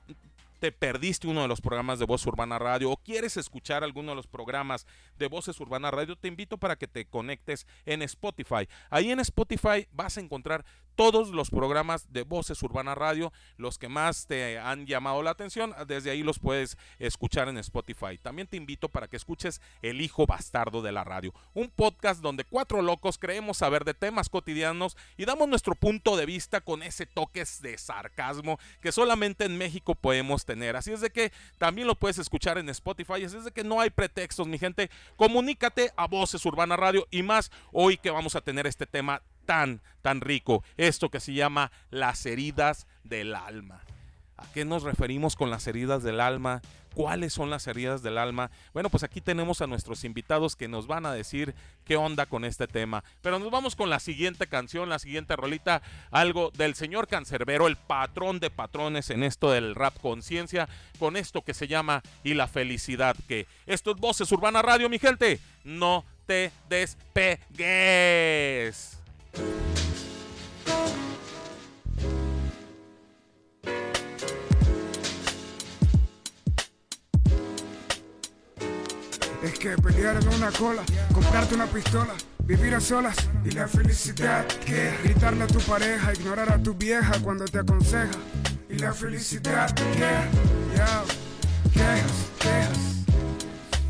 te 0.63 0.71
perdiste 0.71 1.27
uno 1.27 1.41
de 1.41 1.49
los 1.49 1.59
programas 1.59 1.99
de 1.99 2.05
Voz 2.05 2.25
Urbana 2.25 2.57
Radio 2.57 2.89
o 2.89 2.95
quieres 2.95 3.35
escuchar 3.35 3.83
alguno 3.83 4.11
de 4.11 4.15
los 4.15 4.27
programas 4.27 4.87
de 5.17 5.27
Voces 5.27 5.59
Urbana 5.59 5.91
Radio, 5.91 6.15
te 6.15 6.29
invito 6.29 6.57
para 6.57 6.77
que 6.77 6.87
te 6.87 7.03
conectes 7.03 7.67
en 7.85 8.01
Spotify. 8.01 8.69
Ahí 8.89 9.11
en 9.11 9.19
Spotify 9.19 9.89
vas 9.91 10.17
a 10.17 10.21
encontrar 10.21 10.63
todos 10.95 11.29
los 11.29 11.49
programas 11.49 12.11
de 12.11 12.23
Voces 12.23 12.61
Urbana 12.63 12.95
Radio, 12.95 13.31
los 13.57 13.77
que 13.77 13.89
más 13.89 14.25
te 14.27 14.59
han 14.59 14.85
llamado 14.85 15.21
la 15.21 15.31
atención, 15.31 15.73
desde 15.87 16.11
ahí 16.11 16.23
los 16.23 16.39
puedes 16.39 16.77
escuchar 16.99 17.49
en 17.49 17.57
Spotify. 17.57 18.17
También 18.21 18.47
te 18.47 18.57
invito 18.57 18.89
para 18.89 19.07
que 19.07 19.17
escuches 19.17 19.61
El 19.81 20.01
Hijo 20.01 20.25
Bastardo 20.25 20.81
de 20.81 20.91
la 20.91 21.03
Radio, 21.03 21.33
un 21.53 21.69
podcast 21.69 22.21
donde 22.21 22.43
cuatro 22.43 22.81
locos 22.81 23.17
creemos 23.17 23.57
saber 23.57 23.83
de 23.85 23.93
temas 23.93 24.29
cotidianos 24.29 24.97
y 25.17 25.25
damos 25.25 25.47
nuestro 25.47 25.75
punto 25.75 26.17
de 26.17 26.25
vista 26.25 26.61
con 26.61 26.83
ese 26.83 27.05
toque 27.05 27.43
de 27.61 27.77
sarcasmo 27.77 28.59
que 28.81 28.91
solamente 28.91 29.45
en 29.45 29.57
México 29.57 29.95
podemos 29.95 30.45
tener. 30.45 30.75
Así 30.75 30.91
es 30.91 31.01
de 31.01 31.09
que 31.09 31.31
también 31.57 31.87
lo 31.87 31.95
puedes 31.95 32.17
escuchar 32.17 32.57
en 32.57 32.69
Spotify, 32.69 33.23
así 33.23 33.37
es 33.37 33.45
de 33.45 33.51
que 33.51 33.63
no 33.63 33.81
hay 33.81 33.89
pretextos, 33.89 34.47
mi 34.47 34.57
gente. 34.57 34.89
Comunícate 35.15 35.91
a 35.95 36.07
Voces 36.07 36.45
Urbana 36.45 36.77
Radio 36.77 37.07
y 37.11 37.23
más 37.23 37.51
hoy 37.71 37.97
que 37.97 38.11
vamos 38.11 38.35
a 38.35 38.41
tener 38.41 38.67
este 38.67 38.85
tema 38.85 39.21
tan, 39.45 39.81
tan 40.01 40.21
rico. 40.21 40.63
Esto 40.77 41.09
que 41.09 41.19
se 41.19 41.33
llama 41.33 41.71
las 41.89 42.25
heridas 42.25 42.87
del 43.03 43.35
alma. 43.35 43.81
¿A 44.37 44.45
qué 44.53 44.65
nos 44.65 44.83
referimos 44.83 45.35
con 45.35 45.49
las 45.49 45.67
heridas 45.67 46.03
del 46.03 46.19
alma? 46.19 46.61
¿Cuáles 46.93 47.33
son 47.33 47.49
las 47.49 47.65
heridas 47.65 48.03
del 48.03 48.19
alma? 48.19 48.51
Bueno, 48.73 48.89
pues 48.89 49.03
aquí 49.03 49.19
tenemos 49.19 49.61
a 49.61 49.67
nuestros 49.67 50.03
invitados 50.03 50.55
que 50.55 50.67
nos 50.67 50.85
van 50.85 51.05
a 51.07 51.13
decir 51.13 51.55
qué 51.85 51.95
onda 51.95 52.25
con 52.27 52.45
este 52.45 52.67
tema. 52.67 53.03
Pero 53.21 53.39
nos 53.39 53.49
vamos 53.49 53.75
con 53.75 53.89
la 53.89 53.99
siguiente 53.99 54.45
canción, 54.47 54.89
la 54.89 54.99
siguiente 54.99 55.35
rolita, 55.35 55.81
algo 56.11 56.51
del 56.51 56.75
señor 56.75 57.07
Cancerbero, 57.07 57.67
el 57.67 57.77
patrón 57.77 58.39
de 58.39 58.51
patrones 58.51 59.09
en 59.09 59.23
esto 59.23 59.49
del 59.49 59.73
rap 59.75 59.97
conciencia, 59.99 60.69
con 60.99 61.17
esto 61.17 61.41
que 61.41 61.55
se 61.55 61.67
llama 61.67 62.03
Y 62.23 62.35
la 62.35 62.47
felicidad, 62.47 63.15
que 63.27 63.47
esto 63.65 63.91
es 63.91 63.97
Voces 63.97 64.31
Urbana 64.31 64.61
Radio, 64.61 64.87
mi 64.89 64.99
gente. 64.99 65.39
No 65.63 66.05
te 66.27 66.51
despegues. 66.69 67.43
Es 79.43 79.59
que 79.59 79.75
pelear 79.77 80.17
en 80.21 80.27
una 80.29 80.51
cola, 80.51 80.83
comprarte 81.13 81.55
una 81.55 81.65
pistola, 81.65 82.13
vivir 82.45 82.75
a 82.75 82.79
solas 82.79 83.15
y 83.43 83.51
la 83.51 83.67
felicidad 83.67 84.45
que 84.45 84.91
gritarle 85.03 85.43
a 85.43 85.47
tu 85.47 85.59
pareja, 85.59 86.13
ignorar 86.13 86.51
a 86.51 86.61
tu 86.61 86.75
vieja 86.75 87.19
cuando 87.23 87.45
te 87.45 87.59
aconseja 87.59 88.11
y 88.69 88.77
la 88.77 88.93
felicidad 88.93 89.69
que 89.73 90.75
ya 90.75 91.03
quejas, 91.73 92.29
quejas 92.39 92.93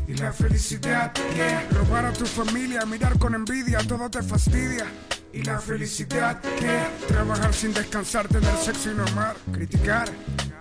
y 0.08 0.14
la 0.14 0.32
felicidad 0.32 1.12
que 1.12 1.74
robar 1.74 2.06
a 2.06 2.12
tu 2.12 2.26
familia, 2.26 2.84
mirar 2.86 3.18
con 3.18 3.34
envidia, 3.34 3.78
todo 3.78 4.10
te 4.10 4.22
fastidia. 4.22 4.86
Y 5.34 5.42
la 5.42 5.58
felicidad 5.58 6.40
que 6.40 7.06
trabajar 7.08 7.52
sin 7.52 7.74
descansar, 7.74 8.28
tener 8.28 8.56
sexo 8.56 8.92
y 8.92 8.94
no 8.94 9.04
amar, 9.04 9.34
criticar. 9.52 10.08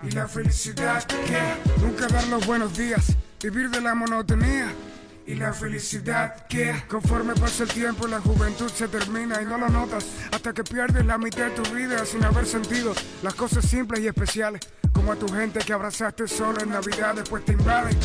Y 0.02 0.10
la 0.10 0.28
felicidad 0.28 1.04
que 1.04 1.80
nunca 1.80 2.08
dar 2.08 2.28
los 2.30 2.44
buenos 2.48 2.76
días, 2.76 3.16
vivir 3.40 3.70
de 3.70 3.82
la 3.82 3.94
monotonía. 3.94 4.74
Y 5.28 5.36
la 5.36 5.54
felicidad 5.54 6.48
que 6.48 6.74
conforme 6.88 7.36
pasa 7.36 7.64
el 7.64 7.70
tiempo 7.70 8.08
la 8.08 8.20
juventud 8.20 8.70
se 8.70 8.88
termina 8.88 9.42
y 9.44 9.46
no 9.46 9.60
lo 9.60 9.70
notas 9.70 10.06
hasta 10.32 10.54
que 10.54 10.64
pierdes 10.64 11.06
la 11.06 11.18
mitad 11.18 11.46
de 11.46 11.52
tu 11.52 11.74
vida 11.74 12.06
sin 12.06 12.26
haber 12.26 12.46
sentido 12.46 12.94
las 13.22 13.34
cosas 13.34 13.64
simples 13.64 14.02
y 14.02 14.08
especiales 14.08 14.68
como 14.92 15.14
a 15.14 15.16
tu 15.16 15.30
gente 15.30 15.60
que 15.60 15.72
abrazaste 15.72 16.28
solo 16.28 16.60
en 16.60 16.72
Navidad 16.72 17.16
después 17.16 17.46
te 17.46 17.54
invaden 17.54 17.98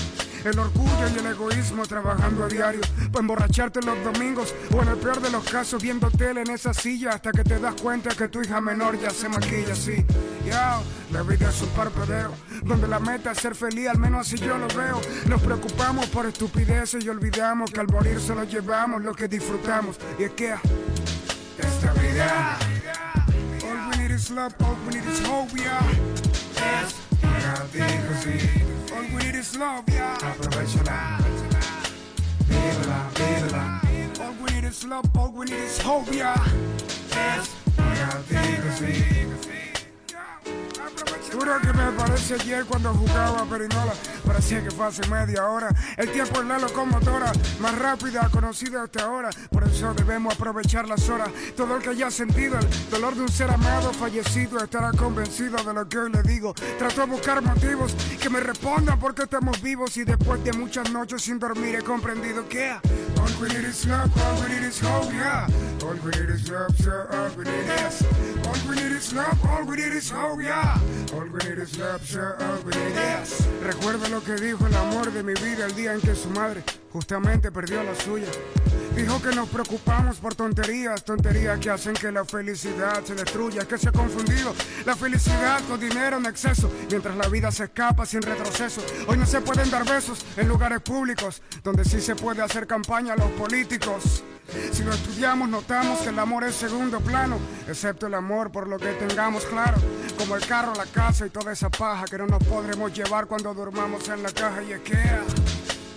el 0.48 0.58
orgullo 0.58 1.08
y 1.14 1.18
el 1.18 1.26
egoísmo 1.26 1.86
trabajando 1.86 2.44
a 2.44 2.48
diario 2.48 2.80
para 3.12 3.20
emborracharte 3.20 3.80
los 3.82 4.02
domingos 4.02 4.54
o 4.72 4.82
en 4.82 4.88
el 4.88 4.96
peor 4.96 5.20
de 5.20 5.30
los 5.30 5.44
casos 5.44 5.82
viendo 5.82 6.10
tele 6.10 6.42
en 6.42 6.50
esa 6.50 6.72
silla 6.72 7.10
hasta 7.10 7.32
que 7.32 7.44
te 7.44 7.58
das 7.58 7.74
cuenta 7.80 8.10
que 8.10 8.28
tu 8.28 8.40
hija 8.40 8.60
menor 8.60 8.98
ya 8.98 9.10
se 9.10 9.28
maquilla 9.28 9.72
así. 9.72 10.04
Ya, 10.46 10.80
la 11.12 11.22
vida 11.22 11.50
es 11.50 11.60
un 11.60 11.68
parpadeo 11.70 12.32
donde 12.62 12.88
la 12.88 12.98
meta 12.98 13.32
es 13.32 13.38
ser 13.38 13.54
feliz, 13.54 13.88
al 13.88 13.98
menos 13.98 14.26
así 14.26 14.38
yo 14.38 14.56
lo 14.56 14.68
veo. 14.68 15.00
Nos 15.26 15.42
preocupamos 15.42 16.06
por 16.06 16.26
estupideces 16.26 17.04
y 17.04 17.08
olvidamos 17.08 17.70
que 17.70 17.80
al 17.80 17.88
morir 17.88 18.20
solo 18.20 18.44
llevamos 18.44 19.02
lo 19.02 19.14
que 19.14 19.28
disfrutamos. 19.28 19.96
Y 20.18 20.24
es 20.24 20.30
que 20.32 20.54
esta 21.58 21.92
vida, 21.94 22.58
all 23.64 23.90
we 23.90 23.96
need 23.98 24.10
is 24.10 24.30
love, 24.30 24.54
all 24.60 24.76
we 24.86 24.94
need 24.94 25.08
is 25.08 25.20
hope, 25.26 25.54
yeah. 25.56 25.80
Es 26.82 27.08
digo 27.72 28.14
sí. 28.22 28.77
All 28.98 29.04
we 29.04 29.22
need 29.22 29.36
is 29.36 29.56
love, 29.56 29.84
yeah. 29.88 30.18
Aprovechala. 30.18 31.18
Vívela, 32.48 33.08
vívela. 33.14 34.20
All 34.20 34.32
we 34.42 34.50
need 34.50 34.64
is 34.64 34.84
love, 34.84 35.04
all 35.16 35.30
we 35.30 35.46
need 35.46 35.54
is 35.54 35.78
hope, 35.80 36.12
yeah. 36.12 36.34
Es 37.14 37.48
una 37.78 38.22
digo 38.28 38.70
sí. 38.76 39.47
Juro 41.32 41.60
que 41.60 41.72
me 41.72 41.92
parece 41.92 42.34
ayer 42.34 42.64
cuando 42.64 42.92
jugaba 42.94 43.42
a 43.42 43.44
Perinola. 43.44 43.92
Parecía 44.26 44.62
que 44.62 44.70
fue 44.70 44.86
hace 44.86 45.06
media 45.08 45.46
hora. 45.46 45.68
El 45.96 46.10
tiempo 46.10 46.40
es 46.40 46.46
la 46.46 46.58
locomotora 46.58 47.32
más 47.60 47.78
rápida 47.78 48.28
conocida 48.30 48.84
hasta 48.84 49.04
ahora. 49.04 49.30
Por 49.50 49.64
eso 49.64 49.92
debemos 49.94 50.34
aprovechar 50.34 50.88
las 50.88 51.08
horas. 51.08 51.30
Todo 51.56 51.76
el 51.76 51.82
que 51.82 51.90
haya 51.90 52.10
sentido 52.10 52.58
el 52.58 52.90
dolor 52.90 53.14
de 53.14 53.22
un 53.22 53.28
ser 53.28 53.50
amado 53.50 53.92
fallecido 53.92 54.58
estará 54.58 54.92
convencido 54.92 55.56
de 55.62 55.74
lo 55.74 55.88
que 55.88 55.98
hoy 55.98 56.10
le 56.10 56.22
digo. 56.22 56.54
Trato 56.78 57.02
de 57.02 57.06
buscar 57.06 57.42
motivos 57.42 57.94
que 58.20 58.30
me 58.30 58.40
respondan 58.40 58.98
por 58.98 59.14
qué 59.14 59.22
estamos 59.22 59.60
vivos. 59.60 59.96
Y 59.96 60.04
después 60.04 60.42
de 60.44 60.52
muchas 60.52 60.90
noches 60.90 61.22
sin 61.22 61.38
dormir 61.38 61.76
he 61.76 61.82
comprendido 61.82 62.48
que 62.48 62.72
all 62.72 63.40
we 63.40 63.48
need 63.48 63.64
is 63.64 63.86
love, 63.86 64.10
all 64.22 64.42
we 64.42 64.48
need 64.48 64.64
is 64.64 64.80
hope, 64.80 65.12
yeah. 65.12 65.46
All 65.82 65.94
we 66.04 66.10
need 66.12 66.30
is 66.30 66.50
love, 66.50 66.76
sir, 66.78 67.08
all 67.12 67.30
we 67.36 67.44
need 67.44 67.86
is. 67.86 68.02
All 68.46 69.64
we 69.64 69.76
need 69.76 70.02
hope, 70.10 70.42
yeah. 70.42 70.78
All 71.14 71.28
lo 74.10 74.22
que 74.22 74.34
dijo 74.34 74.66
el 74.66 74.74
amor 74.74 75.12
de 75.12 75.22
mi 75.22 75.34
vida 75.34 75.66
el 75.66 75.74
día 75.74 75.92
en 75.92 76.00
que 76.00 76.14
su 76.14 76.30
madre 76.30 76.62
justamente 76.92 77.50
perdió 77.52 77.82
la 77.82 77.94
suya. 77.94 78.28
Dijo 78.98 79.22
que 79.22 79.32
nos 79.32 79.48
preocupamos 79.48 80.16
por 80.16 80.34
tonterías, 80.34 81.04
tonterías 81.04 81.60
que 81.60 81.70
hacen 81.70 81.94
que 81.94 82.10
la 82.10 82.24
felicidad 82.24 83.04
se 83.04 83.14
destruya, 83.14 83.64
que 83.64 83.78
se 83.78 83.90
ha 83.90 83.92
confundido 83.92 84.52
la 84.84 84.96
felicidad 84.96 85.60
con 85.68 85.78
dinero 85.78 86.16
en 86.16 86.26
exceso, 86.26 86.68
mientras 86.90 87.16
la 87.16 87.28
vida 87.28 87.52
se 87.52 87.64
escapa 87.64 88.04
sin 88.04 88.22
retroceso. 88.22 88.82
Hoy 89.06 89.16
no 89.16 89.24
se 89.24 89.40
pueden 89.40 89.70
dar 89.70 89.88
besos 89.88 90.26
en 90.36 90.48
lugares 90.48 90.80
públicos, 90.80 91.40
donde 91.62 91.84
sí 91.84 92.00
se 92.00 92.16
puede 92.16 92.42
hacer 92.42 92.66
campaña 92.66 93.12
a 93.12 93.16
los 93.16 93.30
políticos. 93.30 94.24
Si 94.72 94.82
lo 94.82 94.92
estudiamos 94.92 95.48
notamos 95.48 96.00
que 96.00 96.08
el 96.08 96.18
amor 96.18 96.42
es 96.42 96.56
segundo 96.56 97.00
plano, 97.00 97.38
excepto 97.68 98.08
el 98.08 98.14
amor 98.14 98.50
por 98.50 98.66
lo 98.66 98.78
que 98.78 98.94
tengamos 98.94 99.44
claro, 99.44 99.76
como 100.18 100.34
el 100.34 100.44
carro, 100.44 100.72
la 100.74 100.86
casa 100.86 101.24
y 101.24 101.30
toda 101.30 101.52
esa 101.52 101.70
paja 101.70 102.06
que 102.06 102.18
no 102.18 102.26
nos 102.26 102.42
podremos 102.42 102.92
llevar 102.92 103.26
cuando 103.26 103.54
durmamos 103.54 104.08
en 104.08 104.24
la 104.24 104.32
caja 104.32 104.60
y 104.64 104.72
es 104.72 104.80
que 104.80 104.98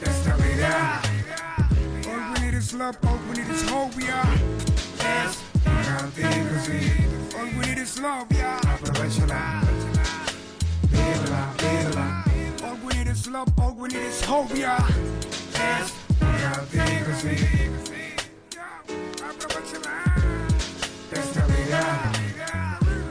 esta 0.04 0.36
vida. 0.36 1.21
All 2.62 2.68
we 2.68 2.78
need 2.78 2.78
is 2.78 2.78
love, 2.78 2.98
all 3.08 3.20
we 3.28 3.34
need 3.38 3.50
is 3.50 3.70
hope, 3.70 3.92
yeah. 3.98 4.38
Es 5.00 5.38
una 5.66 6.12
digo 6.16 6.60
sí. 6.64 6.80
All 7.36 7.46
we 7.58 7.66
need 7.66 7.80
is 7.80 8.00
love, 8.00 8.28
yeah. 8.32 8.60
Aprovechala. 8.62 9.64
Vívela, 10.92 11.54
vívela. 11.58 12.24
All 12.64 12.78
we 12.86 12.94
need 12.94 13.08
is 13.08 13.28
love, 13.28 13.50
all 13.60 13.74
we 13.74 13.88
need 13.90 14.04
is 14.04 14.22
hope, 14.26 14.56
yeah. 14.56 14.78
Es 15.56 15.92
una 16.22 16.64
digo 16.70 17.14
sí. 17.18 17.36
Aprovechala. 19.26 19.96
Esta 21.12 21.46
vida. 21.48 21.84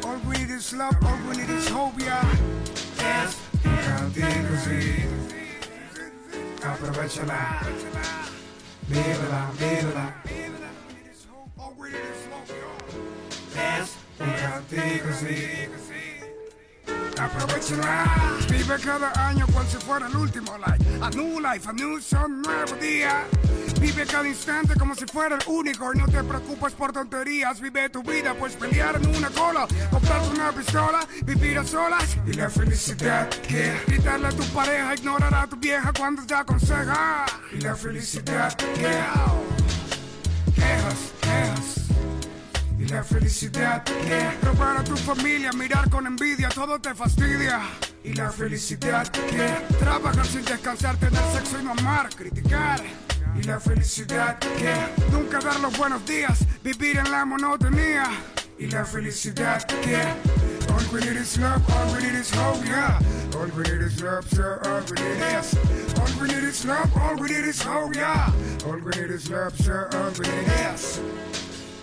All 0.07 0.19
we 0.29 0.37
need 0.39 0.51
is 0.51 0.73
love, 0.75 0.97
all 1.03 1.19
we 1.29 1.37
need 1.37 1.51
is 1.51 1.69
hope, 1.69 1.99
yeah. 1.99 2.23
Es 2.99 3.35
sí. 4.65 5.05
Aprovechala. 6.63 8.40
Vívela, 8.91 9.53
vívela. 9.57 10.15
Es 13.55 13.97
un 14.19 14.33
castigo, 14.33 15.09
sí. 15.17 15.90
Aprovechala. 17.19 18.37
Vive 18.49 18.79
cada 18.83 19.29
año 19.29 19.47
cual 19.53 19.67
si 19.67 19.77
fuera 19.79 20.07
el 20.07 20.17
último. 20.17 20.57
Like 20.59 20.85
a 21.03 21.11
new 21.11 21.41
life, 21.41 21.69
a 21.69 21.73
new 21.73 22.01
sun, 22.01 22.43
nuevo 22.43 22.75
día. 22.81 23.25
Vive 23.81 24.05
cada 24.07 24.29
instante 24.29 24.75
como 24.79 24.95
si 24.95 25.07
fuera 25.07 25.37
el 25.37 25.43
único 25.47 25.93
y 25.95 25.99
no 25.99 26.07
te 26.07 26.23
preocupes 26.23 26.73
por 26.75 26.93
tonterías. 26.93 27.61
Vive 27.61 27.89
tu 27.89 28.03
vida, 28.03 28.35
pues 28.35 28.55
pelear 28.55 28.97
en 28.97 29.15
una 29.17 29.31
cola, 29.31 29.67
comprarte 29.91 30.29
una 30.31 30.53
pistola, 30.53 31.01
vivir 31.25 31.59
a 31.59 31.65
solas 31.65 32.17
y 32.27 32.33
la 32.35 32.51
felicidad 32.51 33.29
que 33.29 33.73
gritarle 33.87 34.29
a 34.29 34.33
tu 34.33 34.45
pareja, 34.53 34.95
ignorar 34.95 35.35
a 35.35 35.47
tu 35.47 35.57
vieja 35.57 35.93
cuando 35.97 36.27
te 36.27 36.35
aconseja 36.35 37.25
y 37.53 37.61
la 37.61 37.75
felicidad 37.75 38.53
que 38.55 38.67
quejas, 38.73 39.33
quejas. 40.55 41.20
La 42.91 43.05
felicidad 43.05 43.85
que 43.85 44.31
robar 44.43 44.79
a 44.79 44.83
tu 44.83 44.97
familia, 44.97 45.53
mirar 45.53 45.89
con 45.89 46.09
envidia, 46.09 46.49
todo 46.49 46.81
te 46.81 46.93
fastidia. 46.93 47.61
Y 48.03 48.15
la 48.15 48.31
felicidad 48.31 49.07
que 49.07 49.77
trabajar 49.79 50.27
sin 50.27 50.45
descansar, 50.45 50.97
tener 50.97 51.23
sexo 51.33 51.61
y 51.61 51.65
no 51.65 51.71
amar, 51.71 52.09
criticar. 52.11 52.81
Y 53.39 53.45
la 53.45 53.61
felicidad 53.61 54.39
que 54.39 54.75
nunca 55.13 55.39
dar 55.39 55.61
los 55.61 55.77
buenos 55.79 56.05
días, 56.05 56.45
vivir 56.65 56.99
en 56.99 57.13
la 57.13 57.25
monotonía. 57.25 58.11
Y 58.59 58.67
la 58.67 58.85
felicidad 58.85 59.65
all 60.71 60.93
we 60.93 61.01
need 61.01 61.17
is 61.17 61.39
love, 61.39 61.63
all 61.71 61.93
we 61.93 62.03
need 62.03 62.15
is 62.15 62.31
hope, 62.31 62.65
yeah. 62.65 62.99
All 63.37 63.47
we 63.57 63.63
need 63.63 63.83
is 63.83 64.03
love, 64.03 64.29
sir, 64.29 64.61
all 64.65 64.83
we 64.91 64.97
need 65.03 65.23
is. 65.39 65.55
All 65.99 66.21
we 66.21 66.29
need 66.29 66.45
is 66.45 66.65
love, 66.65 66.91
all 66.97 67.17
we 67.17 67.29
need 67.29 67.45
is 67.45 67.63
hope, 67.63 67.95
yeah. 67.95 68.33
All 68.67 68.79
we 68.79 68.91
need 69.01 69.11
is 69.11 69.31
love, 69.31 69.57
sir, 69.57 69.89
all 69.93 70.11
we 70.19 70.27
need 70.27 70.75
is. 70.75 71.30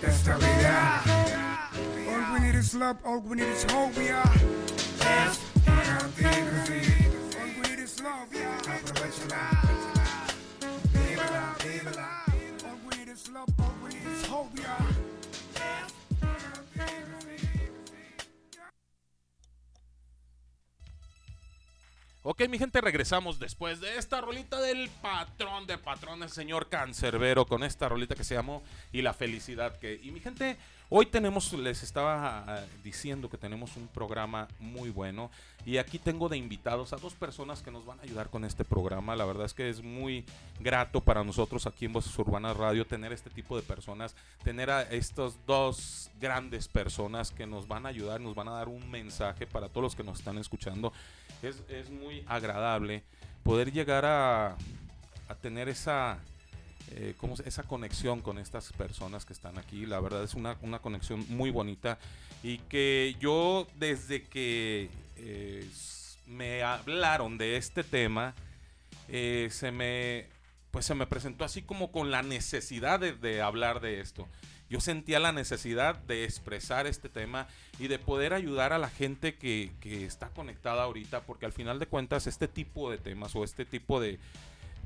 Estabilidad. 0.02 1.02
All 2.10 2.34
we 2.34 2.40
need 2.40 2.56
is 2.56 2.74
love, 2.76 2.98
all 3.06 3.20
we 3.20 3.36
need 3.38 3.48
is 3.48 3.64
hope, 3.72 3.96
yeah. 3.98 4.24
Es. 5.02 5.40
All 5.68 6.10
we 7.56 7.70
need 7.70 7.80
is 7.80 8.00
love, 8.02 8.34
yeah. 8.34 8.58
Aprovechala. 8.62 9.42
All 12.66 12.78
we 12.90 12.98
need 12.98 13.10
is 13.10 13.30
love, 13.34 13.50
all 13.60 13.74
we 13.84 13.90
need 13.90 14.08
is 14.08 14.26
hope, 14.28 14.50
yeah. 14.56 14.87
Ok, 22.30 22.50
mi 22.50 22.60
gente, 22.60 22.82
regresamos 22.82 23.40
después 23.40 23.80
de 23.80 23.96
esta 23.96 24.20
rolita 24.20 24.60
del 24.60 24.90
patrón 25.02 25.66
de 25.66 25.78
patrones, 25.78 26.34
señor 26.34 26.68
Cancerbero, 26.68 27.46
con 27.46 27.64
esta 27.64 27.88
rolita 27.88 28.16
que 28.16 28.26
se 28.26 28.36
llamó 28.36 28.64
Y 28.92 29.02
la 29.02 29.14
felicidad 29.14 29.80
que... 29.80 29.98
Y 30.04 30.12
mi 30.12 30.20
gente, 30.20 30.58
hoy 30.90 31.06
tenemos, 31.06 31.52
les 31.54 31.84
estaba 31.84 32.44
ah, 32.48 32.64
diciendo 32.84 33.30
que 33.30 33.38
tenemos 33.38 33.76
un 33.78 33.88
programa 33.88 34.48
muy 34.60 34.90
bueno 34.90 35.30
y 35.66 35.78
aquí 35.78 36.00
tengo 36.00 36.30
de 36.30 36.38
invitados 36.38 36.94
a 36.94 36.98
dos 36.98 37.14
personas 37.14 37.62
que 37.62 37.72
nos 37.72 37.86
van 37.86 38.00
a 38.00 38.04
ayudar 38.04 38.30
con 38.30 38.46
este 38.46 38.64
programa. 38.64 39.16
La 39.16 39.26
verdad 39.26 39.46
es 39.46 39.54
que 39.54 39.70
es 39.70 39.84
muy 39.84 40.24
grato 40.60 41.02
para 41.02 41.24
nosotros 41.24 41.68
aquí 41.68 41.86
en 41.86 41.94
Voces 41.94 42.18
Urbanas 42.18 42.56
Radio 42.56 42.86
tener 42.86 43.12
este 43.12 43.30
tipo 43.30 43.56
de 43.56 43.64
personas, 43.64 44.16
tener 44.44 44.70
a 44.70 44.84
estas 44.84 45.34
dos 45.46 46.10
grandes 46.20 46.68
personas 46.68 47.32
que 47.32 47.46
nos 47.46 47.68
van 47.68 47.86
a 47.86 47.90
ayudar, 47.90 48.22
nos 48.22 48.36
van 48.36 48.48
a 48.48 48.52
dar 48.52 48.70
un 48.70 48.90
mensaje 48.90 49.46
para 49.46 49.70
todos 49.70 49.84
los 49.84 49.96
que 49.96 50.04
nos 50.04 50.20
están 50.20 50.38
escuchando. 50.38 50.94
Es, 51.42 51.62
es 51.70 51.90
muy 51.90 52.24
agradable 52.28 53.04
poder 53.44 53.72
llegar 53.72 54.06
a, 54.06 54.56
a 55.28 55.36
tener 55.36 55.70
esa, 55.70 56.20
eh, 56.92 57.14
¿cómo 57.18 57.36
se- 57.36 57.48
esa 57.48 57.64
conexión 57.64 58.22
con 58.22 58.38
estas 58.38 58.72
personas 58.74 59.26
que 59.26 59.34
están 59.34 59.58
aquí. 59.58 59.86
La 59.86 60.00
verdad 60.00 60.24
es 60.24 60.34
una, 60.34 60.58
una 60.62 60.80
conexión 60.80 61.26
muy 61.30 61.50
bonita 61.52 61.98
y 62.44 62.60
que 62.60 63.16
yo 63.20 63.68
desde 63.76 64.24
que 64.24 64.90
eh, 65.18 65.70
me 66.28 66.64
hablaron 66.64 67.38
de 67.38 67.58
este 67.58 67.84
tema, 67.84 68.34
eh, 69.10 69.50
se 69.52 69.72
me 69.72 70.26
pues 70.72 70.86
se 70.86 70.94
me 70.96 71.08
presentó 71.08 71.44
así 71.46 71.62
como 71.64 71.92
con 71.92 72.12
la 72.12 72.22
necesidad 72.22 73.00
de, 73.00 73.14
de 73.14 73.42
hablar 73.42 73.80
de 73.80 74.00
esto. 74.02 74.28
Yo 74.70 74.82
sentía 74.82 75.20
la 75.20 75.32
necesidad 75.32 75.96
de 75.96 76.26
expresar 76.26 76.88
este 76.88 77.08
tema 77.08 77.48
y 77.80 77.88
de 77.88 77.98
poder 78.00 78.34
ayudar 78.34 78.74
a 78.74 78.78
la 78.78 78.90
gente 78.90 79.36
que, 79.36 79.72
que 79.80 80.04
está 80.06 80.28
conectada 80.30 80.84
ahorita, 80.84 81.22
porque 81.22 81.46
al 81.46 81.54
final 81.54 81.80
de 81.80 81.88
cuentas 81.88 82.28
este 82.28 82.50
tipo 82.50 82.92
de 82.92 82.98
temas 82.98 83.34
o 83.36 83.46
este 83.46 83.64
tipo 83.66 84.02
de, 84.02 84.20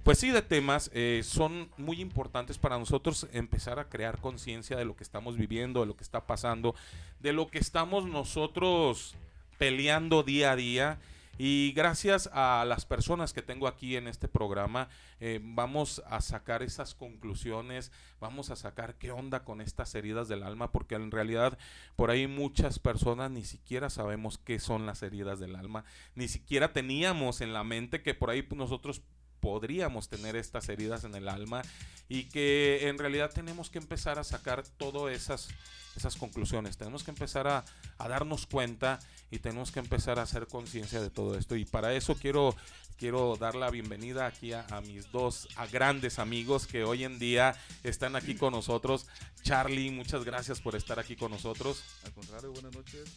pues 0.04 0.18
sí, 0.18 0.32
de 0.32 0.42
temas 0.42 0.90
eh, 0.94 1.22
son 1.24 1.70
muy 1.78 2.02
importantes 2.02 2.58
para 2.58 2.80
nosotros 2.80 3.28
empezar 3.34 3.78
a 3.78 3.88
crear 3.88 4.20
conciencia 4.20 4.78
de 4.78 4.86
lo 4.86 4.96
que 4.96 5.04
estamos 5.04 5.38
viviendo, 5.38 5.82
de 5.82 5.86
lo 5.86 5.96
que 5.96 6.04
está 6.04 6.26
pasando, 6.26 6.76
de 7.20 7.34
lo 7.34 7.48
que 7.48 7.60
estamos 7.60 8.06
nosotros 8.06 9.16
peleando 9.60 10.24
día 10.24 10.52
a 10.52 10.56
día. 10.56 11.00
Y 11.38 11.72
gracias 11.76 12.30
a 12.34 12.66
las 12.68 12.86
personas 12.86 13.34
que 13.34 13.42
tengo 13.42 13.68
aquí 13.68 13.96
en 13.96 14.08
este 14.08 14.28
programa, 14.28 14.90
eh, 15.20 15.40
vamos 15.42 16.04
a 16.08 16.22
sacar 16.22 16.62
esas 16.62 16.94
conclusiones, 16.94 17.92
vamos 18.20 18.50
a 18.50 18.56
sacar 18.56 18.96
qué 18.96 19.12
onda 19.12 19.44
con 19.44 19.62
estas 19.62 19.96
heridas 19.96 20.28
del 20.28 20.44
alma, 20.44 20.72
porque 20.72 20.96
en 20.96 21.10
realidad 21.10 21.58
por 21.96 22.12
ahí 22.12 22.28
muchas 22.28 22.80
personas 22.80 23.32
ni 23.32 23.44
siquiera 23.44 23.90
sabemos 23.90 24.38
qué 24.40 24.60
son 24.60 24.86
las 24.86 25.02
heridas 25.04 25.40
del 25.40 25.56
alma, 25.56 25.84
ni 26.16 26.28
siquiera 26.28 26.74
teníamos 26.74 27.42
en 27.42 27.54
la 27.54 27.64
mente 27.64 28.04
que 28.04 28.14
por 28.14 28.30
ahí 28.30 28.46
nosotros 28.52 29.02
podríamos 29.42 30.08
tener 30.08 30.36
estas 30.36 30.70
heridas 30.70 31.04
en 31.04 31.16
el 31.16 31.28
alma 31.28 31.62
y 32.08 32.26
que 32.26 32.88
en 32.88 32.98
realidad 32.98 33.32
tenemos 33.34 33.70
que 33.70 33.80
empezar 33.80 34.20
a 34.20 34.24
sacar 34.24 34.64
todas 34.64 35.14
esas, 35.14 35.50
esas 35.96 36.16
conclusiones, 36.16 36.78
tenemos 36.78 37.04
que 37.04 37.12
empezar 37.12 37.48
a, 37.48 37.66
a 37.98 38.08
darnos 38.08 38.46
cuenta 38.46 39.00
y 39.32 39.40
tenemos 39.40 39.72
que 39.72 39.80
empezar 39.80 40.20
a 40.20 40.24
hacer 40.24 40.48
conciencia 40.48 41.02
de 41.02 41.10
todo 41.10 41.38
esto 41.38 41.56
y 41.56 41.66
para 41.66 41.94
eso 41.94 42.16
quiero 42.16 42.56
quiero 42.98 43.36
dar 43.36 43.56
la 43.56 43.72
bienvenida 43.72 44.28
aquí 44.28 44.54
a, 44.54 44.64
a 44.70 44.80
mis 44.82 45.12
dos 45.12 45.48
a 45.56 45.66
grandes 45.66 46.20
amigos 46.20 46.68
que 46.68 46.84
hoy 46.84 47.04
en 47.04 47.18
día 47.18 47.56
están 47.84 48.16
aquí 48.16 48.36
con 48.36 48.54
nosotros. 48.54 49.08
Charlie, 49.42 49.90
muchas 49.90 50.24
gracias 50.24 50.62
por 50.62 50.76
estar 50.76 51.00
aquí 51.00 51.16
con 51.16 51.32
nosotros. 51.32 51.84
Al 52.06 52.12
contrario, 52.14 52.52
buenas 52.52 52.76
noches. 52.76 53.10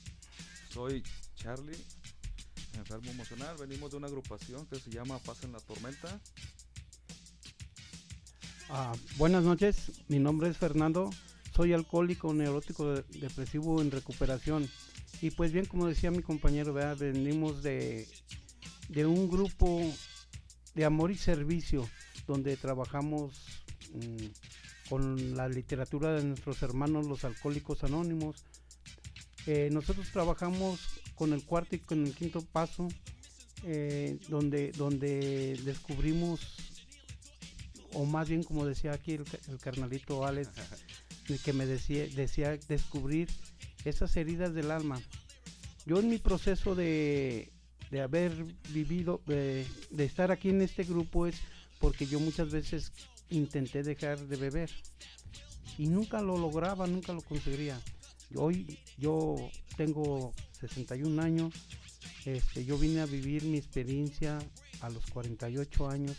Soy 0.70 1.02
Charlie, 1.36 1.76
enfermo 2.76 3.10
emocional. 3.10 3.56
Venimos 3.58 3.90
de 3.90 3.96
una 3.98 4.06
agrupación 4.06 4.66
que 4.66 4.78
se 4.80 4.90
llama 4.90 5.18
Paz 5.18 5.44
en 5.44 5.52
la 5.52 5.60
Tormenta. 5.60 6.20
Ah, 8.70 8.94
buenas 9.18 9.44
noches, 9.44 9.92
mi 10.08 10.18
nombre 10.18 10.48
es 10.48 10.56
Fernando, 10.56 11.10
soy 11.54 11.72
alcohólico 11.74 12.32
neurótico 12.32 12.94
de- 12.94 13.04
depresivo 13.20 13.80
en 13.82 13.90
recuperación 13.90 14.68
y 15.20 15.30
pues 15.30 15.52
bien 15.52 15.66
como 15.66 15.86
decía 15.86 16.10
mi 16.10 16.22
compañero, 16.22 16.72
venimos 16.72 17.62
de, 17.62 18.08
de 18.88 19.06
un 19.06 19.28
grupo 19.30 19.80
de 20.74 20.84
amor 20.84 21.10
y 21.12 21.16
servicio 21.18 21.88
donde 22.26 22.56
trabajamos 22.56 23.34
mm, 23.92 24.88
con 24.88 25.36
la 25.36 25.48
literatura 25.48 26.14
de 26.14 26.24
nuestros 26.24 26.62
hermanos 26.62 27.06
los 27.06 27.24
alcohólicos 27.24 27.84
anónimos. 27.84 28.44
Eh, 29.46 29.68
nosotros 29.72 30.08
trabajamos 30.10 30.80
con 31.14 31.32
el 31.32 31.42
cuarto 31.44 31.76
y 31.76 31.78
con 31.80 32.06
el 32.06 32.14
quinto 32.14 32.40
paso 32.42 32.88
eh, 33.64 34.18
donde, 34.28 34.72
donde 34.72 35.58
descubrimos 35.64 36.40
o 37.92 38.04
más 38.04 38.28
bien 38.28 38.42
como 38.42 38.66
decía 38.66 38.92
aquí 38.92 39.12
el, 39.12 39.24
ca- 39.24 39.38
el 39.48 39.58
carnalito 39.58 40.26
Alex, 40.26 40.48
el 41.28 41.38
que 41.40 41.52
me 41.52 41.66
decía, 41.66 42.06
decía 42.08 42.56
descubrir 42.68 43.28
esas 43.84 44.16
heridas 44.16 44.54
del 44.54 44.70
alma. 44.70 45.00
Yo 45.86 46.00
en 46.00 46.08
mi 46.08 46.18
proceso 46.18 46.74
de, 46.74 47.52
de 47.90 48.00
haber 48.00 48.32
vivido, 48.70 49.20
de, 49.26 49.66
de 49.90 50.04
estar 50.04 50.30
aquí 50.32 50.48
en 50.48 50.62
este 50.62 50.84
grupo 50.84 51.26
es 51.26 51.36
porque 51.78 52.06
yo 52.06 52.18
muchas 52.18 52.50
veces 52.50 52.92
intenté 53.30 53.82
dejar 53.82 54.18
de 54.18 54.36
beber 54.36 54.70
y 55.76 55.86
nunca 55.86 56.22
lo 56.22 56.38
lograba, 56.38 56.86
nunca 56.86 57.12
lo 57.12 57.20
conseguiría. 57.20 57.78
Hoy 58.36 58.78
yo 58.98 59.36
tengo 59.76 60.34
61 60.60 61.20
años, 61.22 61.54
este, 62.24 62.64
yo 62.64 62.78
vine 62.78 63.00
a 63.00 63.06
vivir 63.06 63.44
mi 63.44 63.58
experiencia 63.58 64.38
a 64.80 64.90
los 64.90 65.06
48 65.06 65.88
años 65.88 66.16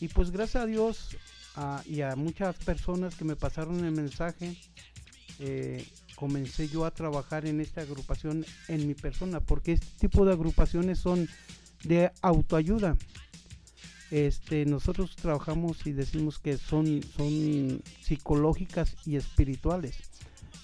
y 0.00 0.08
pues 0.08 0.30
gracias 0.30 0.62
a 0.64 0.66
Dios 0.66 1.16
y 1.86 2.02
a 2.02 2.14
muchas 2.16 2.56
personas 2.56 3.14
que 3.14 3.24
me 3.24 3.36
pasaron 3.36 3.84
el 3.84 3.92
mensaje, 3.92 4.56
eh, 5.38 5.86
comencé 6.14 6.68
yo 6.68 6.84
a 6.84 6.90
trabajar 6.90 7.46
en 7.46 7.60
esta 7.60 7.80
agrupación 7.80 8.44
en 8.68 8.86
mi 8.86 8.94
persona, 8.94 9.40
porque 9.40 9.72
este 9.72 10.08
tipo 10.08 10.24
de 10.26 10.32
agrupaciones 10.32 10.98
son 10.98 11.28
de 11.84 12.10
autoayuda. 12.20 12.96
Este, 14.10 14.66
nosotros 14.66 15.16
trabajamos 15.16 15.86
y 15.86 15.92
decimos 15.92 16.38
que 16.38 16.58
son, 16.58 17.02
son 17.16 17.82
psicológicas 18.02 18.94
y 19.04 19.16
espirituales, 19.16 19.96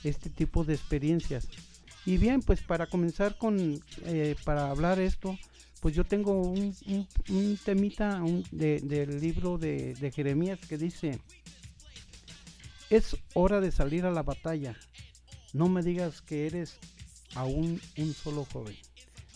este 0.05 0.31
tipo 0.31 0.65
de 0.65 0.75
experiencias. 0.75 1.49
Y 2.05 2.17
bien, 2.19 2.43
pues 2.43 2.61
para 2.61 2.87
comenzar 2.87 3.37
con, 3.39 3.81
eh, 4.05 4.35
para 4.45 4.71
hablar 4.71 4.99
esto, 4.99 5.39
pues 5.81 5.95
yo 5.95 6.05
tengo 6.05 6.33
un, 6.43 6.75
un- 7.29 7.57
temita 7.65 8.23
un- 8.23 8.45
de- 8.51 8.81
del 8.81 9.21
libro 9.21 9.59
de, 9.59 9.95
de 9.95 10.11
Jeremías 10.11 10.59
que 10.69 10.79
dice, 10.79 11.19
es 12.91 13.17
hora 13.35 13.61
de 13.61 13.73
salir 13.73 14.05
a 14.05 14.11
la 14.11 14.23
batalla, 14.23 14.77
no 15.53 15.69
me 15.69 15.83
digas 15.83 16.21
que 16.23 16.47
eres 16.47 16.79
aún 17.35 17.81
un 17.99 18.15
solo 18.15 18.45
joven. 18.53 18.77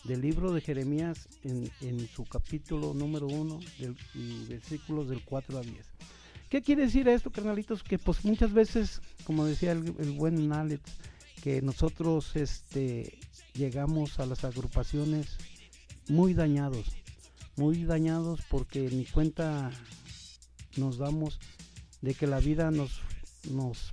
Del 0.05 0.21
libro 0.21 0.53
de 0.53 0.61
Jeremías 0.61 1.29
en, 1.43 1.69
en 1.81 2.09
su 2.09 2.25
capítulo 2.25 2.95
número 2.95 3.27
1 3.27 3.59
y 4.15 4.45
versículos 4.47 5.09
del 5.09 5.23
4 5.25 5.59
a 5.59 5.63
10. 5.63 5.85
¿Qué 6.49 6.63
quiere 6.63 6.83
decir 6.83 7.09
esto, 7.09 7.31
carnalitos? 7.31 7.83
Que 7.83 7.99
pues 7.99 8.25
muchas 8.25 8.53
veces, 8.53 9.01
como 9.25 9.45
decía 9.45 9.73
el, 9.73 9.83
buen 10.13 10.53
Alex, 10.53 10.83
que 11.43 11.61
nosotros 11.63 12.37
este, 12.37 13.19
llegamos 13.55 14.19
a 14.21 14.27
las 14.27 14.45
agrupaciones 14.45 15.27
muy 16.09 16.35
dañados, 16.35 16.87
muy 17.57 17.85
dañados 17.85 18.41
porque 18.49 18.89
ni 18.91 19.05
cuenta 19.07 19.71
nos 20.77 20.99
damos 20.99 21.39
de 22.01 22.15
que 22.15 22.27
la 22.29 22.39
vida 22.39 22.71
nos, 22.71 23.01
nos 23.51 23.91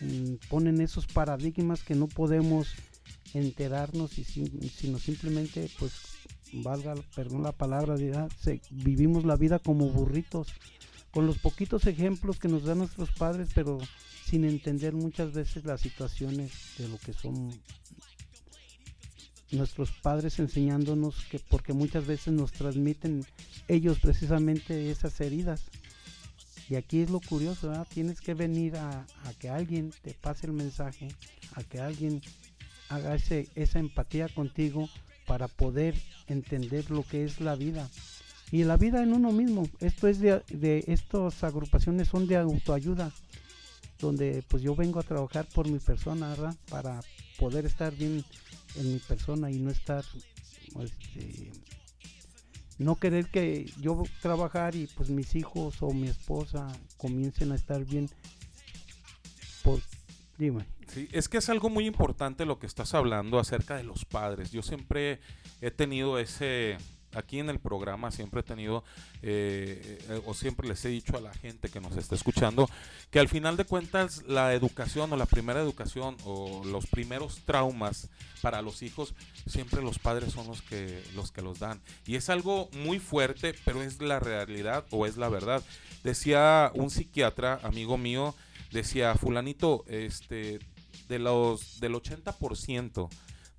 mm, 0.00 0.34
ponen 0.48 0.80
esos 0.80 1.06
paradigmas 1.06 1.82
que 1.82 1.94
no 1.94 2.06
podemos 2.08 2.68
enterarnos 3.34 4.16
y 4.18 4.24
sino 4.24 4.98
simplemente 4.98 5.68
pues 5.78 5.92
valga 6.52 6.94
perdón 7.16 7.42
la 7.42 7.50
palabra 7.52 7.96
¿verdad? 7.96 8.30
Se- 8.40 8.62
vivimos 8.70 9.24
la 9.24 9.36
vida 9.36 9.58
como 9.58 9.88
burritos 9.88 10.48
con 11.14 11.28
los 11.28 11.38
poquitos 11.38 11.86
ejemplos 11.86 12.40
que 12.40 12.48
nos 12.48 12.64
dan 12.64 12.78
nuestros 12.78 13.12
padres 13.12 13.50
pero 13.54 13.78
sin 14.26 14.44
entender 14.44 14.94
muchas 14.94 15.32
veces 15.32 15.64
las 15.64 15.80
situaciones 15.80 16.50
de 16.76 16.88
lo 16.88 16.98
que 16.98 17.12
son 17.12 17.52
nuestros 19.52 19.92
padres 19.92 20.40
enseñándonos 20.40 21.14
que 21.26 21.38
porque 21.38 21.72
muchas 21.72 22.04
veces 22.04 22.34
nos 22.34 22.50
transmiten 22.50 23.24
ellos 23.68 24.00
precisamente 24.00 24.90
esas 24.90 25.20
heridas. 25.20 25.62
Y 26.68 26.74
aquí 26.74 27.02
es 27.02 27.10
lo 27.10 27.20
curioso 27.20 27.72
tienes 27.94 28.20
que 28.20 28.34
venir 28.34 28.74
a, 28.74 29.06
a 29.24 29.34
que 29.38 29.50
alguien 29.50 29.92
te 30.02 30.14
pase 30.14 30.48
el 30.48 30.52
mensaje 30.52 31.06
a 31.52 31.62
que 31.62 31.78
alguien 31.78 32.22
haga 32.88 33.14
ese, 33.14 33.48
esa 33.54 33.78
empatía 33.78 34.28
contigo 34.28 34.88
para 35.28 35.46
poder 35.46 35.94
entender 36.26 36.90
lo 36.90 37.04
que 37.04 37.22
es 37.22 37.40
la 37.40 37.54
vida 37.54 37.88
y 38.50 38.64
la 38.64 38.76
vida 38.76 39.02
en 39.02 39.12
uno 39.12 39.32
mismo. 39.32 39.68
Esto 39.80 40.08
es 40.08 40.20
de, 40.20 40.42
de 40.48 40.84
estas 40.86 41.42
agrupaciones 41.44 42.08
son 42.08 42.26
de 42.26 42.36
autoayuda 42.36 43.12
donde 44.00 44.42
pues 44.48 44.62
yo 44.62 44.74
vengo 44.74 45.00
a 45.00 45.04
trabajar 45.04 45.46
por 45.54 45.68
mi 45.68 45.78
persona 45.78 46.34
para 46.68 47.00
poder 47.38 47.64
estar 47.64 47.94
bien 47.94 48.24
en 48.76 48.92
mi 48.92 48.98
persona 48.98 49.50
y 49.50 49.58
no 49.58 49.70
estar 49.70 50.04
este, 50.80 51.52
no 52.78 52.96
querer 52.96 53.26
que 53.26 53.70
yo 53.80 54.02
trabajar 54.20 54.74
y 54.74 54.86
pues 54.88 55.10
mis 55.10 55.34
hijos 55.36 55.76
o 55.80 55.92
mi 55.92 56.08
esposa 56.08 56.66
comiencen 56.96 57.52
a 57.52 57.54
estar 57.54 57.84
bien 57.84 58.10
Sí, 60.88 61.08
es 61.12 61.28
que 61.28 61.38
es 61.38 61.48
algo 61.48 61.70
muy 61.70 61.86
importante 61.86 62.44
lo 62.44 62.58
que 62.58 62.66
estás 62.66 62.94
hablando 62.94 63.38
acerca 63.38 63.76
de 63.76 63.84
los 63.84 64.04
padres. 64.04 64.50
Yo 64.50 64.62
siempre 64.62 65.20
he 65.60 65.70
tenido 65.70 66.18
ese, 66.18 66.76
aquí 67.14 67.38
en 67.38 67.50
el 67.50 67.58
programa 67.58 68.10
siempre 68.10 68.40
he 68.40 68.42
tenido, 68.42 68.84
eh, 69.22 69.98
eh, 70.08 70.22
o 70.26 70.34
siempre 70.34 70.68
les 70.68 70.84
he 70.84 70.88
dicho 70.88 71.16
a 71.16 71.20
la 71.20 71.32
gente 71.32 71.68
que 71.68 71.80
nos 71.80 71.96
está 71.96 72.14
escuchando, 72.14 72.68
que 73.10 73.18
al 73.18 73.28
final 73.28 73.56
de 73.56 73.64
cuentas 73.64 74.22
la 74.26 74.54
educación 74.54 75.12
o 75.12 75.16
la 75.16 75.26
primera 75.26 75.60
educación 75.60 76.16
o 76.24 76.64
los 76.64 76.86
primeros 76.86 77.40
traumas 77.44 78.08
para 78.42 78.62
los 78.62 78.82
hijos, 78.82 79.14
siempre 79.46 79.82
los 79.82 79.98
padres 79.98 80.32
son 80.32 80.46
los 80.46 80.62
que 80.62 81.02
los, 81.14 81.30
que 81.30 81.42
los 81.42 81.58
dan. 81.58 81.80
Y 82.06 82.16
es 82.16 82.28
algo 82.28 82.68
muy 82.72 82.98
fuerte, 82.98 83.54
pero 83.64 83.82
es 83.82 84.00
la 84.00 84.20
realidad 84.20 84.84
o 84.90 85.06
es 85.06 85.16
la 85.16 85.28
verdad. 85.28 85.62
Decía 86.02 86.70
un 86.74 86.90
psiquiatra, 86.90 87.60
amigo 87.62 87.96
mío, 87.96 88.34
decía, 88.70 89.14
fulanito, 89.14 89.84
este, 89.88 90.58
de 91.08 91.18
los, 91.18 91.80
del 91.80 91.94
80% 91.94 93.08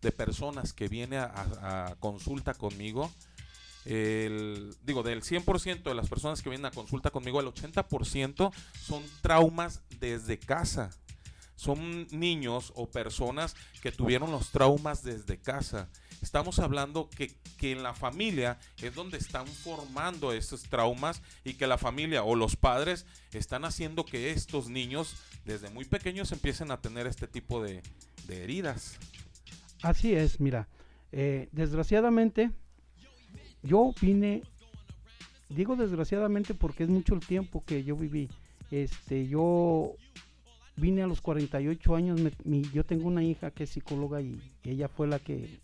de 0.01 0.11
personas 0.11 0.73
que 0.73 0.87
viene 0.87 1.17
a, 1.17 1.95
consulta 1.99 2.53
conmigo, 2.53 3.11
el, 3.85 4.75
digo, 4.83 5.03
del 5.03 5.21
100% 5.21 5.83
de 5.83 5.93
las 5.93 6.09
personas 6.09 6.41
que 6.41 6.49
vienen 6.49 6.65
a 6.65 6.71
consulta 6.71 7.11
conmigo, 7.11 7.39
el 7.39 7.47
80% 7.47 8.51
son 8.81 9.03
traumas 9.21 9.81
desde 9.99 10.39
casa. 10.39 10.89
Son 11.55 12.05
niños 12.11 12.73
o 12.75 12.89
personas 12.89 13.55
que 13.81 13.91
tuvieron 13.91 14.31
los 14.31 14.51
traumas 14.51 15.03
desde 15.03 15.37
casa. 15.37 15.89
Estamos 16.21 16.59
hablando 16.59 17.09
que, 17.09 17.31
que 17.57 17.71
en 17.71 17.81
la 17.83 17.93
familia 17.93 18.59
es 18.81 18.93
donde 18.93 19.17
están 19.17 19.47
formando 19.47 20.33
esos 20.33 20.63
traumas 20.63 21.21
y 21.45 21.53
que 21.53 21.67
la 21.67 21.77
familia 21.77 22.23
o 22.23 22.35
los 22.35 22.55
padres 22.55 23.05
están 23.31 23.63
haciendo 23.63 24.05
que 24.05 24.31
estos 24.31 24.67
niños 24.67 25.15
desde 25.45 25.69
muy 25.69 25.85
pequeños 25.85 26.31
empiecen 26.31 26.71
a 26.71 26.81
tener 26.81 27.07
este 27.07 27.27
tipo 27.27 27.63
de, 27.63 27.81
de 28.27 28.43
heridas. 28.43 28.97
Así 29.81 30.13
es, 30.13 30.39
mira, 30.39 30.67
eh, 31.11 31.47
desgraciadamente 31.51 32.51
yo 33.65 33.93
vine, 34.01 34.43
digo 35.49 35.75
desgraciadamente 35.75 36.53
porque 36.53 36.83
es 36.83 36.89
mucho 36.89 37.13
el 37.15 37.19
tiempo 37.21 37.63
que 37.65 37.83
yo 37.83 37.95
viví, 37.95 38.29
este, 38.71 39.27
yo 39.27 39.93
vine 40.77 41.03
a 41.03 41.07
los 41.07 41.21
48 41.21 41.95
años, 41.95 42.21
yo 42.73 42.83
tengo 42.85 43.07
una 43.07 43.23
hija 43.23 43.51
que 43.51 43.63
es 43.63 43.69
psicóloga 43.71 44.21
y 44.21 44.39
ella 44.63 44.87
fue 44.87 45.07
la 45.07 45.19
que, 45.19 45.59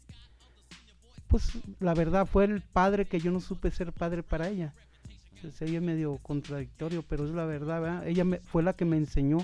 pues 1.28 1.52
la 1.80 1.94
verdad 1.94 2.26
fue 2.26 2.46
el 2.46 2.62
padre 2.62 3.06
que 3.06 3.20
yo 3.20 3.32
no 3.32 3.40
supe 3.40 3.72
ser 3.72 3.92
padre 3.94 4.24
para 4.24 4.50
ella. 4.50 4.74
Se 5.58 5.82
medio 5.82 6.18
contradictorio, 6.18 7.04
pero 7.08 7.26
es 7.26 7.32
la 7.32 7.46
verdad, 7.46 7.82
¿verdad? 7.82 8.08
Ella 8.08 8.24
me- 8.24 8.40
fue 8.40 8.62
la 8.62 8.74
que 8.74 8.86
me 8.86 8.98
enseñó 8.98 9.40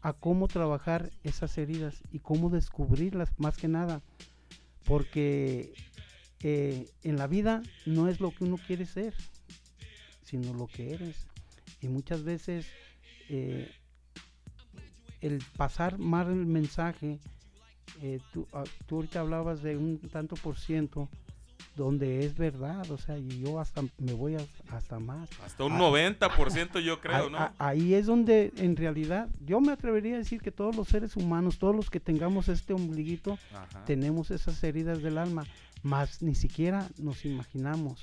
a 0.00 0.12
cómo 0.14 0.48
trabajar 0.48 1.10
esas 1.22 1.58
heridas 1.58 2.02
y 2.12 2.20
cómo 2.20 2.48
descubrirlas 2.48 3.30
más 3.38 3.58
que 3.58 3.68
nada. 3.68 4.00
Porque 4.84 5.74
eh, 6.42 6.88
en 7.02 7.16
la 7.16 7.26
vida 7.26 7.62
no 7.86 8.08
es 8.08 8.20
lo 8.20 8.30
que 8.30 8.44
uno 8.44 8.58
quiere 8.66 8.86
ser, 8.86 9.14
sino 10.24 10.52
lo 10.54 10.66
que 10.66 10.92
eres. 10.94 11.26
Y 11.80 11.88
muchas 11.88 12.22
veces 12.24 12.66
eh, 13.28 13.70
el 15.20 15.42
pasar 15.56 15.98
mal 15.98 16.28
el 16.28 16.46
mensaje, 16.46 17.18
eh, 18.02 18.20
tú, 18.32 18.46
ah, 18.52 18.64
tú 18.86 18.96
ahorita 18.96 19.20
hablabas 19.20 19.62
de 19.62 19.76
un 19.76 19.98
tanto 19.98 20.36
por 20.36 20.58
ciento 20.58 21.08
donde 21.76 22.24
es 22.26 22.36
verdad, 22.36 22.88
o 22.90 22.98
sea, 22.98 23.16
y 23.18 23.40
yo 23.40 23.60
hasta 23.60 23.82
me 23.98 24.12
voy 24.12 24.34
a- 24.34 24.44
hasta 24.76 24.98
más. 24.98 25.28
Hasta 25.44 25.62
un 25.64 25.74
Ah, 25.74 25.78
90% 25.78 26.80
yo 26.80 27.00
creo, 27.00 27.26
Ahí- 27.26 27.30
¿no? 27.30 27.38
a- 27.38 27.54
Ahí 27.58 27.94
es 27.94 28.06
donde 28.06 28.52
en 28.56 28.74
realidad 28.76 29.28
yo 29.44 29.60
me 29.60 29.70
atrevería 29.72 30.16
a 30.16 30.18
decir 30.18 30.40
que 30.40 30.50
todos 30.50 30.74
los 30.74 30.88
seres 30.88 31.14
humanos, 31.16 31.58
todos 31.58 31.76
los 31.76 31.88
que 31.88 32.00
tengamos 32.00 32.48
este 32.48 32.72
ombliguito, 32.72 33.38
Ajá. 33.54 33.84
tenemos 33.84 34.32
esas 34.32 34.62
heridas 34.64 35.02
del 35.02 35.18
alma, 35.18 35.46
más 35.82 36.22
ni 36.22 36.34
siquiera 36.34 36.88
nos 36.98 37.24
imaginamos. 37.24 38.02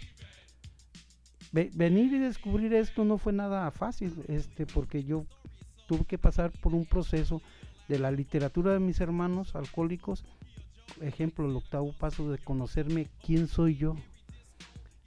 Ve- 1.52 1.72
venir 1.74 2.14
y 2.14 2.20
descubrir 2.20 2.74
esto 2.74 3.06
no 3.06 3.18
fue 3.18 3.34
nada 3.34 3.70
fácil, 3.72 4.14
este, 4.28 4.66
porque 4.66 5.04
yo 5.04 5.26
tuve 5.88 6.06
que 6.06 6.18
pasar 6.18 6.52
por 6.52 6.74
un 6.74 6.86
proceso 6.86 7.42
de 7.88 8.00
la 8.00 8.12
literatura 8.12 8.74
de 8.74 8.80
mis 8.80 9.00
hermanos 9.00 9.56
alcohólicos, 9.56 10.26
ejemplo, 11.02 11.48
el 11.50 11.56
octavo 11.56 11.94
paso 11.98 12.32
de 12.32 12.38
conocerme 12.40 13.08
quién 13.24 13.48
soy 13.48 13.76
yo, 13.76 13.96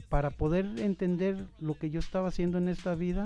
para 0.08 0.30
poder 0.30 0.64
entender 0.78 1.46
lo 1.60 1.74
que 1.74 1.90
yo 1.90 2.00
estaba 2.00 2.28
haciendo 2.28 2.56
en 2.58 2.68
esta 2.68 2.94
vida, 2.94 3.24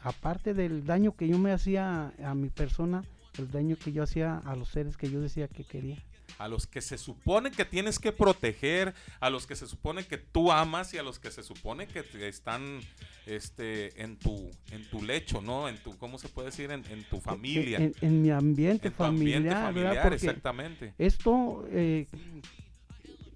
aparte 0.00 0.54
del 0.54 0.86
daño 0.86 1.14
que 1.14 1.28
yo 1.28 1.38
me 1.38 1.52
hacía 1.52 2.12
a 2.24 2.34
mi 2.34 2.48
persona, 2.48 3.04
el 3.38 3.50
daño 3.50 3.76
que 3.76 3.92
yo 3.92 4.02
hacía 4.02 4.38
a 4.38 4.56
los 4.56 4.68
seres 4.68 4.96
que 4.96 5.10
yo 5.10 5.20
decía 5.20 5.48
que 5.48 5.64
quería. 5.64 6.02
A 6.38 6.48
los 6.48 6.66
que 6.66 6.80
se 6.80 6.98
supone 6.98 7.50
que 7.50 7.64
tienes 7.64 7.98
que 7.98 8.12
proteger, 8.12 8.94
a 9.20 9.28
los 9.28 9.46
que 9.46 9.56
se 9.56 9.66
supone 9.66 10.06
que 10.06 10.18
tú 10.18 10.52
amas 10.52 10.94
y 10.94 10.98
a 10.98 11.02
los 11.02 11.18
que 11.18 11.30
se 11.30 11.42
supone 11.42 11.86
que 11.86 12.02
te 12.02 12.28
están 12.28 12.80
este 13.26 14.02
en 14.02 14.16
tu 14.16 14.50
en 14.70 14.88
tu 14.88 15.02
lecho, 15.02 15.42
¿no? 15.42 15.68
En 15.68 15.76
tu 15.82 15.96
cómo 15.98 16.18
se 16.18 16.28
puede 16.28 16.46
decir 16.46 16.70
en, 16.70 16.84
en 16.90 17.04
tu 17.04 17.20
familia. 17.20 17.78
En, 17.78 17.94
en 18.00 18.22
mi 18.22 18.30
ambiente 18.30 18.88
En 18.88 18.94
tu 18.94 19.04
ambiente 19.04 19.50
familiar, 19.50 19.96
familiar, 19.96 20.12
exactamente. 20.12 20.94
Esto, 20.98 21.66
eh, 21.70 22.06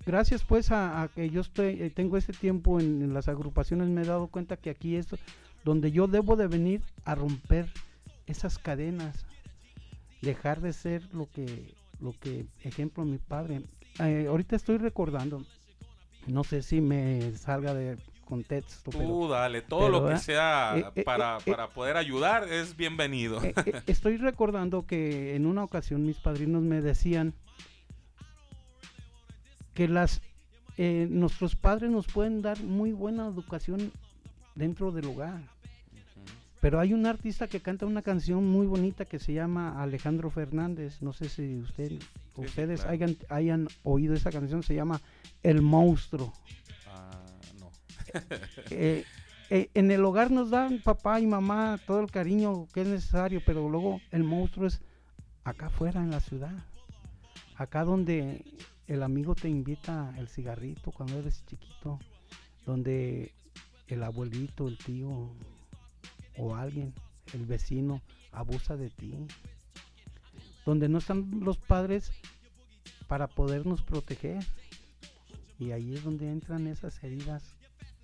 gracias 0.07 0.45
pues 0.45 0.71
a, 0.71 1.03
a 1.03 1.09
que 1.09 1.29
yo 1.29 1.41
estoy, 1.41 1.83
eh, 1.83 1.91
tengo 1.91 2.17
este 2.17 2.33
tiempo 2.33 2.81
en, 2.81 3.03
en 3.03 3.15
las 3.15 3.29
agrupaciones, 3.29 3.89
me 3.89 4.03
he 4.03 4.07
dado 4.07 4.29
cuenta 4.29 4.57
que 4.57 4.71
aquí 4.71 4.97
es 4.97 5.09
donde 5.65 5.93
yo 5.93 6.07
debo 6.07 6.37
de 6.37 6.47
venir 6.47 6.83
a 7.05 7.15
romper 7.15 7.67
esas 8.27 8.59
cadenas, 8.59 9.25
dejar 10.21 10.61
de 10.61 10.73
ser 10.73 11.03
lo 11.13 11.29
que, 11.31 11.75
lo 12.03 12.13
que, 12.19 12.47
ejemplo, 12.63 13.05
mi 13.05 13.19
padre. 13.19 13.63
Eh, 14.01 14.27
ahorita 14.29 14.57
estoy 14.57 14.79
recordando, 14.79 15.45
no 16.27 16.45
sé 16.45 16.63
si 16.63 16.81
me 16.81 17.35
salga 17.37 17.75
de 17.75 17.97
contexto. 18.25 18.91
Tú 18.91 18.99
pero- 18.99 19.29
dale, 19.29 19.63
todo 19.63 19.81
pero, 19.81 20.01
lo 20.01 20.09
que 20.09 20.17
sea 20.19 20.75
Eh, 20.77 20.85
eh, 20.97 21.03
para, 21.05 21.39
eh, 21.45 21.51
para 21.51 21.69
poder 21.69 21.97
ayudar 21.97 22.49
es 22.51 22.77
bienvenido. 22.77 23.41
estoy 23.87 24.17
recordando 24.17 24.87
que 24.87 25.35
en 25.37 25.47
una 25.47 25.65
ocasión 25.65 26.05
mis 26.05 26.17
padrinos 26.19 26.63
me 26.63 26.81
decían 26.81 27.35
que 29.75 29.89
las 29.89 30.21
eh, 30.79 31.07
nuestros 31.11 31.55
padres 31.57 31.91
nos 31.91 32.07
pueden 32.07 32.41
dar 32.43 32.63
muy 32.63 32.93
buena 32.93 33.27
educación 33.27 33.93
dentro 34.55 34.91
del 34.91 35.07
hogar. 35.07 35.43
Pero 36.63 36.79
hay 36.79 36.95
un 36.95 37.07
artista 37.07 37.49
que 37.49 37.59
canta 37.59 37.87
una 37.87 38.03
canción 38.03 38.49
muy 38.49 38.69
bonita 38.69 39.05
que 39.05 39.19
se 39.19 39.33
llama 39.33 39.83
Alejandro 39.83 40.31
Fernández. 40.31 41.03
No 41.03 41.13
sé 41.13 41.29
si 41.29 41.57
usted, 41.57 41.91
ustedes 42.37 42.85
hayan, 42.85 43.17
hayan 43.31 43.67
oído 43.83 44.15
esa 44.15 44.31
canción. 44.31 44.63
Se 44.63 44.77
llama 44.77 45.01
El 45.43 45.61
Monstruo. 45.61 46.33
Ah, 46.87 47.11
no. 47.59 47.73
Eh, 48.71 49.05
eh, 49.51 49.71
en 49.75 49.91
el 49.91 50.05
hogar 50.05 50.31
nos 50.31 50.51
dan 50.51 50.79
papá 50.79 51.19
y 51.19 51.27
mamá 51.27 51.81
todo 51.85 51.99
el 51.99 52.13
cariño 52.13 52.69
que 52.73 52.83
es 52.83 52.87
necesario, 52.87 53.43
pero 53.45 53.69
luego 53.69 54.01
el 54.13 54.23
monstruo 54.23 54.69
es 54.69 54.81
acá 55.43 55.67
afuera 55.67 56.01
en 56.01 56.13
la 56.13 56.21
ciudad. 56.21 56.55
Acá 57.57 57.83
donde 57.83 58.45
el 58.87 59.03
amigo 59.03 59.35
te 59.35 59.49
invita 59.49 60.15
el 60.17 60.29
cigarrito 60.29 60.93
cuando 60.93 61.19
eres 61.19 61.45
chiquito, 61.45 61.99
donde 62.65 63.33
el 63.89 64.05
abuelito, 64.05 64.69
el 64.69 64.79
tío 64.79 65.33
o 66.37 66.55
alguien, 66.55 66.93
el 67.35 67.47
vecino, 67.47 68.01
abusa 68.33 68.77
de 68.77 68.91
ti, 68.91 69.15
donde 70.65 70.89
no 70.89 70.99
están 70.99 71.41
los 71.41 71.59
padres 71.59 72.11
para 73.09 73.27
podernos 73.27 73.83
proteger. 73.83 74.45
Y 75.59 75.73
ahí 75.73 75.95
es 75.95 76.03
donde 76.03 76.31
entran 76.31 76.67
esas 76.67 77.03
heridas, 77.05 77.45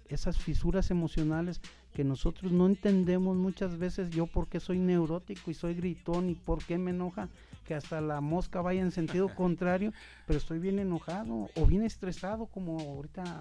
esas 0.09 0.39
fisuras 0.39 0.91
emocionales 0.91 1.61
que 1.95 2.05
nosotros 2.05 2.53
no 2.53 2.67
entendemos 2.67 3.37
muchas 3.37 3.79
veces. 3.79 4.11
Yo 4.11 4.27
porque 4.27 4.61
soy 4.61 4.79
neurótico 4.79 5.51
y 5.51 5.55
soy 5.55 5.75
gritón 5.75 6.31
y 6.31 6.35
por 6.35 6.65
qué 6.65 6.79
me 6.79 6.91
enoja 6.91 7.29
que 7.65 7.75
hasta 7.75 8.01
la 8.01 8.21
mosca 8.21 8.61
vaya 8.61 8.81
en 8.81 8.93
sentido 8.93 9.29
contrario, 9.35 9.93
pero 10.27 10.39
estoy 10.39 10.59
bien 10.59 10.79
enojado 10.79 11.49
o 11.57 11.67
bien 11.67 11.83
estresado 11.83 12.47
como 12.47 12.79
ahorita 12.79 13.39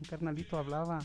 un 0.00 0.06
carnalito 0.08 0.58
hablaba, 0.58 1.00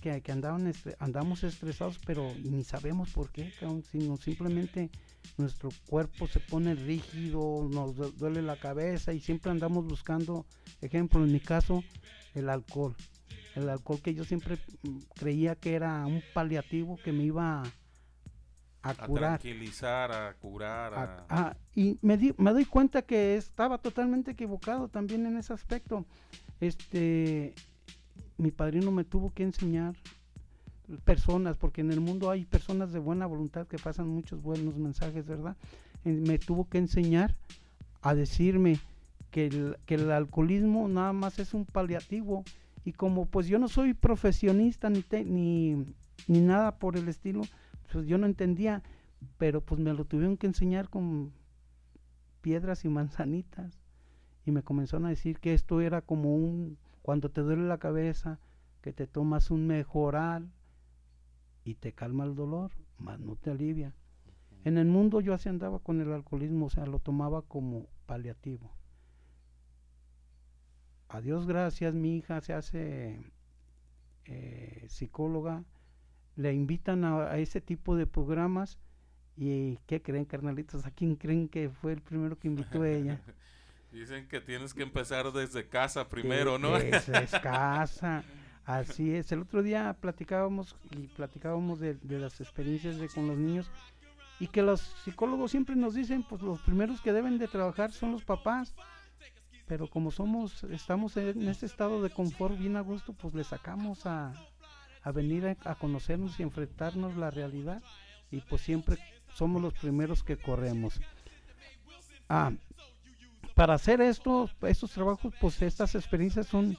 que, 0.00 0.20
que 0.20 0.32
andaban 0.32 0.72
andamos 0.98 1.44
estresados, 1.44 1.98
pero 2.04 2.32
ni 2.42 2.64
sabemos 2.64 3.10
por 3.10 3.30
qué, 3.30 3.52
sino 3.90 4.16
simplemente 4.16 4.90
nuestro 5.36 5.70
cuerpo 5.86 6.26
se 6.26 6.40
pone 6.40 6.74
rígido, 6.74 7.68
nos 7.70 8.18
duele 8.18 8.42
la 8.42 8.56
cabeza 8.56 9.12
y 9.12 9.20
siempre 9.20 9.50
andamos 9.50 9.86
buscando, 9.86 10.46
ejemplo, 10.80 11.24
en 11.24 11.32
mi 11.32 11.40
caso, 11.40 11.82
el 12.34 12.48
alcohol. 12.48 12.96
El 13.54 13.68
alcohol 13.68 14.00
que 14.02 14.14
yo 14.14 14.24
siempre 14.24 14.58
mm, 14.82 14.98
creía 15.14 15.54
que 15.56 15.74
era 15.74 16.06
un 16.06 16.22
paliativo 16.32 16.98
que 17.04 17.12
me 17.12 17.24
iba 17.24 17.62
a, 18.82 18.94
curar. 19.06 19.34
A 19.34 19.38
tranquilizar, 19.38 20.12
a 20.12 20.34
curar. 20.34 21.24
A, 21.28 21.56
y 21.74 21.98
me, 22.02 22.16
di, 22.16 22.34
me 22.38 22.52
doy 22.52 22.64
cuenta 22.64 23.02
que 23.02 23.36
estaba 23.36 23.78
totalmente 23.78 24.32
equivocado 24.32 24.88
también 24.88 25.26
en 25.26 25.36
ese 25.36 25.52
aspecto. 25.52 26.06
Este, 26.60 27.54
mi 28.38 28.50
padrino 28.50 28.90
me 28.90 29.04
tuvo 29.04 29.32
que 29.32 29.42
enseñar 29.42 29.94
personas, 31.04 31.56
porque 31.56 31.80
en 31.80 31.92
el 31.92 32.00
mundo 32.00 32.30
hay 32.30 32.44
personas 32.44 32.92
de 32.92 32.98
buena 32.98 33.26
voluntad 33.26 33.66
que 33.66 33.78
pasan 33.78 34.08
muchos 34.08 34.42
buenos 34.42 34.76
mensajes, 34.76 35.26
¿verdad? 35.26 35.56
me 36.04 36.38
tuvo 36.38 36.68
que 36.68 36.78
enseñar 36.78 37.34
a 38.00 38.14
decirme 38.14 38.80
que 39.30 39.46
el, 39.46 39.76
que 39.86 39.94
el 39.94 40.10
alcoholismo 40.10 40.88
nada 40.88 41.12
más 41.12 41.38
es 41.38 41.54
un 41.54 41.64
paliativo 41.64 42.44
y 42.84 42.92
como 42.92 43.26
pues 43.26 43.46
yo 43.46 43.58
no 43.58 43.68
soy 43.68 43.94
profesionista 43.94 44.90
ni, 44.90 45.04
ni, 45.24 45.86
ni 46.26 46.40
nada 46.40 46.78
por 46.78 46.96
el 46.96 47.08
estilo, 47.08 47.42
pues 47.90 48.06
yo 48.06 48.18
no 48.18 48.26
entendía, 48.26 48.82
pero 49.38 49.60
pues 49.60 49.80
me 49.80 49.92
lo 49.94 50.04
tuvieron 50.04 50.36
que 50.36 50.48
enseñar 50.48 50.88
con 50.88 51.32
piedras 52.40 52.84
y 52.84 52.88
manzanitas 52.88 53.78
y 54.44 54.50
me 54.50 54.62
comenzaron 54.62 55.06
a 55.06 55.10
decir 55.10 55.38
que 55.38 55.54
esto 55.54 55.80
era 55.80 56.02
como 56.02 56.34
un 56.34 56.76
cuando 57.02 57.30
te 57.30 57.40
duele 57.40 57.66
la 57.66 57.78
cabeza, 57.78 58.38
que 58.80 58.92
te 58.92 59.06
tomas 59.06 59.50
un 59.50 59.66
mejoral 59.66 60.50
y 61.64 61.74
te 61.74 61.92
calma 61.92 62.24
el 62.24 62.34
dolor, 62.34 62.72
más 62.98 63.20
no 63.20 63.36
te 63.36 63.50
alivia. 63.50 63.94
En 64.64 64.78
el 64.78 64.86
mundo 64.86 65.20
yo 65.20 65.34
así 65.34 65.48
andaba 65.48 65.80
con 65.80 66.00
el 66.00 66.12
alcoholismo, 66.12 66.66
o 66.66 66.70
sea, 66.70 66.86
lo 66.86 67.00
tomaba 67.00 67.42
como 67.42 67.88
paliativo. 68.06 68.70
A 71.08 71.20
Dios 71.20 71.46
gracias, 71.46 71.94
mi 71.94 72.16
hija 72.16 72.40
se 72.40 72.54
hace 72.54 73.20
eh, 74.24 74.86
psicóloga, 74.88 75.64
le 76.36 76.54
invitan 76.54 77.04
a, 77.04 77.36
ese 77.38 77.60
tipo 77.60 77.96
de 77.96 78.06
programas 78.06 78.78
y 79.36 79.78
¿qué 79.86 80.00
creen, 80.00 80.24
carnalitos? 80.24 80.86
¿A 80.86 80.90
quién 80.90 81.16
creen 81.16 81.48
que 81.48 81.68
fue 81.68 81.92
el 81.92 82.00
primero 82.00 82.38
que 82.38 82.48
invitó 82.48 82.82
a 82.82 82.88
ella? 82.88 83.20
Dicen 83.92 84.26
que 84.26 84.40
tienes 84.40 84.72
que 84.72 84.82
empezar 84.82 85.32
desde 85.32 85.68
casa 85.68 86.08
primero, 86.08 86.58
¿no? 86.58 86.76
Es, 86.78 87.04
casa, 87.42 88.24
así 88.64 89.14
es. 89.14 89.30
El 89.32 89.40
otro 89.42 89.62
día 89.62 89.94
platicábamos 90.00 90.74
y 90.92 91.08
platicábamos 91.08 91.78
de, 91.78 91.98
las 92.02 92.40
experiencias 92.40 92.98
de, 92.98 93.08
con 93.08 93.26
los 93.26 93.36
niños 93.36 93.70
y 94.40 94.46
que 94.48 94.62
los 94.62 94.80
psicólogos 95.04 95.50
siempre 95.50 95.76
nos 95.76 95.94
dicen, 95.94 96.22
pues 96.22 96.40
los 96.40 96.60
primeros 96.60 97.02
que 97.02 97.12
deben 97.12 97.38
de 97.38 97.48
trabajar 97.48 97.92
son 97.92 98.12
los 98.12 98.24
papás. 98.24 98.74
Pero 99.66 99.88
como 99.88 100.10
somos, 100.10 100.64
estamos 100.64 101.16
en 101.16 101.48
este 101.48 101.66
estado 101.66 102.02
de 102.02 102.10
confort 102.10 102.58
bien 102.58 102.76
a 102.76 102.80
gusto, 102.80 103.12
pues 103.12 103.34
le 103.34 103.44
sacamos 103.44 104.06
a, 104.06 104.32
a 105.02 105.12
venir 105.12 105.46
a, 105.46 105.70
a 105.70 105.74
conocernos 105.74 106.40
y 106.40 106.42
enfrentarnos 106.42 107.16
la 107.16 107.30
realidad 107.30 107.82
y 108.30 108.40
pues 108.40 108.62
siempre 108.62 108.96
somos 109.34 109.60
los 109.60 109.74
primeros 109.74 110.24
que 110.24 110.38
corremos. 110.38 111.00
Ah, 112.28 112.52
para 113.54 113.74
hacer 113.74 114.00
esto, 114.00 114.48
estos 114.62 114.90
trabajos, 114.92 115.32
pues 115.40 115.60
estas 115.62 115.94
experiencias 115.94 116.46
son 116.46 116.76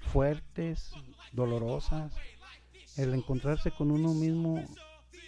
fuertes, 0.00 0.92
dolorosas. 1.32 2.12
El 2.96 3.14
encontrarse 3.14 3.70
con 3.70 3.90
uno 3.90 4.14
mismo 4.14 4.64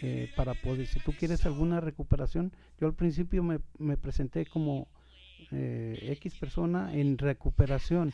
eh, 0.01 0.31
para 0.37 0.55
poder, 0.55 0.87
si 0.87 1.01
tú 1.01 1.13
quieres 1.13 1.45
alguna 1.45 1.81
recuperación, 1.81 2.53
yo 2.81 2.87
al 2.87 2.95
principio 2.95 3.43
me, 3.43 3.61
me 3.79 3.97
presenté 3.97 4.47
como 4.47 4.89
eh, 5.51 5.99
X 6.13 6.35
persona 6.37 6.95
en 6.95 7.19
recuperación. 7.19 8.13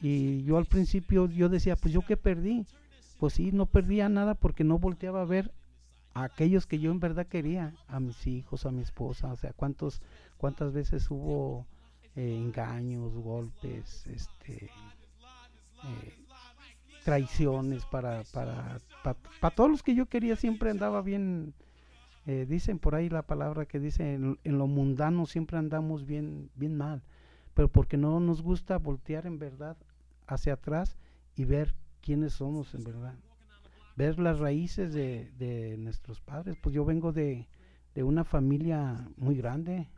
Y 0.00 0.42
yo 0.42 0.58
al 0.58 0.66
principio 0.66 1.28
yo 1.28 1.48
decía, 1.48 1.76
pues 1.76 1.94
yo 1.94 2.02
qué 2.02 2.16
perdí. 2.16 2.66
Pues 3.18 3.34
sí, 3.34 3.52
no 3.52 3.66
perdía 3.66 4.08
nada 4.08 4.34
porque 4.34 4.64
no 4.64 4.78
volteaba 4.78 5.22
a 5.22 5.26
ver 5.26 5.52
a 6.14 6.24
aquellos 6.24 6.66
que 6.66 6.78
yo 6.78 6.90
en 6.90 7.00
verdad 7.00 7.26
quería, 7.26 7.74
a 7.86 8.00
mis 8.00 8.26
hijos, 8.26 8.66
a 8.66 8.70
mi 8.70 8.82
esposa, 8.82 9.32
o 9.32 9.36
sea, 9.36 9.52
cuántos, 9.52 10.02
cuántas 10.36 10.72
veces 10.72 11.10
hubo 11.10 11.66
eh, 12.16 12.36
engaños, 12.36 13.14
golpes, 13.14 14.06
este, 14.06 14.66
eh, 14.66 16.14
traiciones 17.04 17.84
para, 17.86 18.22
para, 18.32 18.78
para, 19.40 19.54
todos 19.54 19.70
los 19.70 19.82
que 19.82 19.94
yo 19.94 20.06
quería 20.06 20.36
siempre 20.36 20.70
andaba 20.70 21.02
bien, 21.02 21.54
eh, 22.26 22.46
dicen 22.48 22.78
por 22.78 22.94
ahí 22.94 23.08
la 23.08 23.22
palabra 23.22 23.66
que 23.66 23.80
dice, 23.80 24.14
en, 24.14 24.38
lo 24.44 24.66
mundano 24.66 25.26
siempre 25.26 25.58
andamos 25.58 26.06
bien, 26.06 26.50
bien 26.54 26.76
mal, 26.76 27.02
pero 27.54 27.68
porque 27.68 27.96
no 27.96 28.20
nos 28.20 28.42
gusta 28.42 28.78
voltear 28.78 29.26
en 29.26 29.38
verdad 29.38 29.76
hacia 30.26 30.54
atrás 30.54 30.96
y 31.36 31.44
ver 31.44 31.74
quiénes 32.00 32.34
somos 32.34 32.74
en 32.74 32.84
verdad 32.84 33.14
ver 33.96 34.18
las 34.18 34.38
raíces 34.38 34.92
de, 34.92 35.30
de 35.38 35.76
nuestros 35.78 36.20
padres. 36.20 36.56
Pues 36.62 36.74
yo 36.74 36.84
vengo 36.84 37.12
de, 37.12 37.46
de, 37.94 38.02
una 38.02 38.24
familia 38.24 39.08
muy 39.16 39.36
grande. 39.36 39.88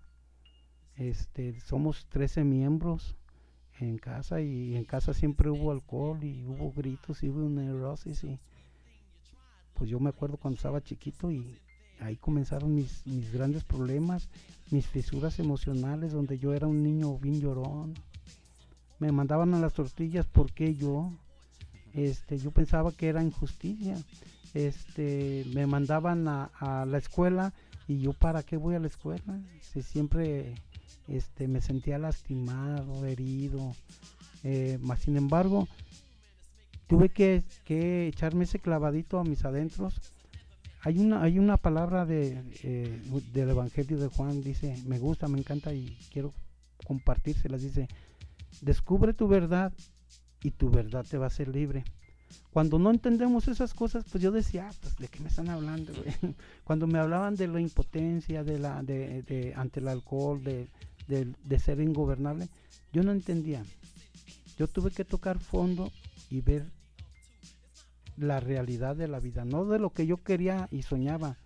Este, 0.96 1.58
somos 1.60 2.06
13 2.06 2.44
miembros 2.44 3.16
en 3.80 3.98
casa 3.98 4.40
y 4.40 4.76
en 4.76 4.84
casa 4.84 5.12
siempre 5.12 5.50
hubo 5.50 5.72
alcohol 5.72 6.22
y 6.22 6.44
hubo 6.44 6.72
gritos 6.72 7.22
y 7.22 7.28
hubo 7.28 7.48
neurosis 7.48 8.22
y 8.22 8.38
pues 9.74 9.90
yo 9.90 9.98
me 9.98 10.10
acuerdo 10.10 10.36
cuando 10.36 10.56
estaba 10.56 10.82
chiquito 10.82 11.32
y 11.32 11.58
ahí 12.00 12.16
comenzaron 12.16 12.74
mis, 12.74 13.04
mis 13.06 13.32
grandes 13.32 13.64
problemas, 13.64 14.28
mis 14.70 14.86
fisuras 14.86 15.38
emocionales 15.38 16.12
donde 16.12 16.38
yo 16.38 16.54
era 16.54 16.66
un 16.66 16.82
niño 16.82 17.18
bien 17.18 17.40
llorón. 17.40 17.94
Me 18.98 19.10
mandaban 19.10 19.52
a 19.54 19.58
las 19.58 19.74
tortillas 19.74 20.26
porque 20.26 20.76
yo, 20.76 21.12
este, 21.92 22.38
yo 22.38 22.52
pensaba 22.52 22.92
que 22.92 23.08
era 23.08 23.22
injusticia. 23.22 23.96
Este, 24.54 25.44
me 25.52 25.66
mandaban 25.66 26.28
a, 26.28 26.86
la 26.86 26.98
escuela 26.98 27.52
y 27.88 27.98
yo 27.98 28.12
para 28.12 28.44
qué 28.44 28.56
voy 28.56 28.76
a 28.76 28.78
la 28.78 28.86
escuela 28.86 29.40
si 29.60 29.82
siempre 29.82 30.54
este, 31.08 31.48
me 31.48 31.60
sentía 31.60 31.98
lastimado, 31.98 33.04
herido. 33.06 33.74
Eh, 34.42 34.78
más 34.80 35.00
sin 35.00 35.16
embargo, 35.16 35.68
tuve 36.86 37.08
que, 37.08 37.42
echarme 38.08 38.44
ese 38.44 38.58
clavadito 38.58 39.18
a 39.18 39.24
mis 39.24 39.44
adentros. 39.44 39.94
Hay 40.82 40.98
una, 40.98 41.22
hay 41.22 41.38
una 41.38 41.56
palabra 41.56 42.04
de, 42.04 42.42
eh, 42.62 43.00
del 43.32 43.50
Evangelio 43.50 43.98
de 43.98 44.08
Juan, 44.08 44.42
dice, 44.42 44.76
me 44.86 44.98
gusta, 44.98 45.28
me 45.28 45.38
encanta 45.38 45.72
y 45.72 45.96
quiero 46.12 46.32
compartírselas. 46.86 47.62
Dice, 47.62 47.88
descubre 48.60 49.14
tu 49.14 49.26
verdad 49.28 49.72
y 50.42 50.50
tu 50.50 50.70
verdad 50.70 51.06
te 51.08 51.16
va 51.16 51.24
a 51.24 51.28
hacer 51.28 51.48
libre. 51.48 51.84
Cuando 52.52 52.78
no 52.78 52.90
entendemos 52.90 53.48
esas 53.48 53.74
cosas, 53.74 54.04
pues 54.10 54.22
yo 54.22 54.30
decía, 54.30 54.68
ah, 54.70 54.74
pues 54.80 54.96
de 54.96 55.08
qué 55.08 55.20
me 55.20 55.28
están 55.28 55.48
hablando, 55.48 55.92
Cuando 56.64 56.86
me 56.86 56.98
hablaban 56.98 57.36
de 57.36 57.48
la 57.48 57.60
impotencia, 57.60 58.44
de 58.44 58.58
la, 58.58 58.82
de, 58.82 59.52
ante 59.56 59.80
el 59.80 59.88
alcohol, 59.88 60.42
de, 60.42 60.68
de, 61.06 61.58
ser 61.58 61.80
ingobernable, 61.80 62.48
yo 62.92 63.02
no 63.02 63.12
entendía. 63.12 63.64
yo 64.58 64.68
tuve 64.68 64.90
que 64.90 65.04
tocar 65.04 65.38
fondo 65.38 65.90
y 66.30 66.40
ver 66.40 66.70
la 68.16 68.40
realidad 68.40 68.96
de 68.96 69.08
la 69.08 69.20
vida, 69.20 69.44
no 69.44 69.64
de 69.64 69.78
lo 69.78 69.90
que 69.90 70.06
yo 70.06 70.22
quería 70.22 70.68
y 70.70 70.82
soñaba. 70.82 71.36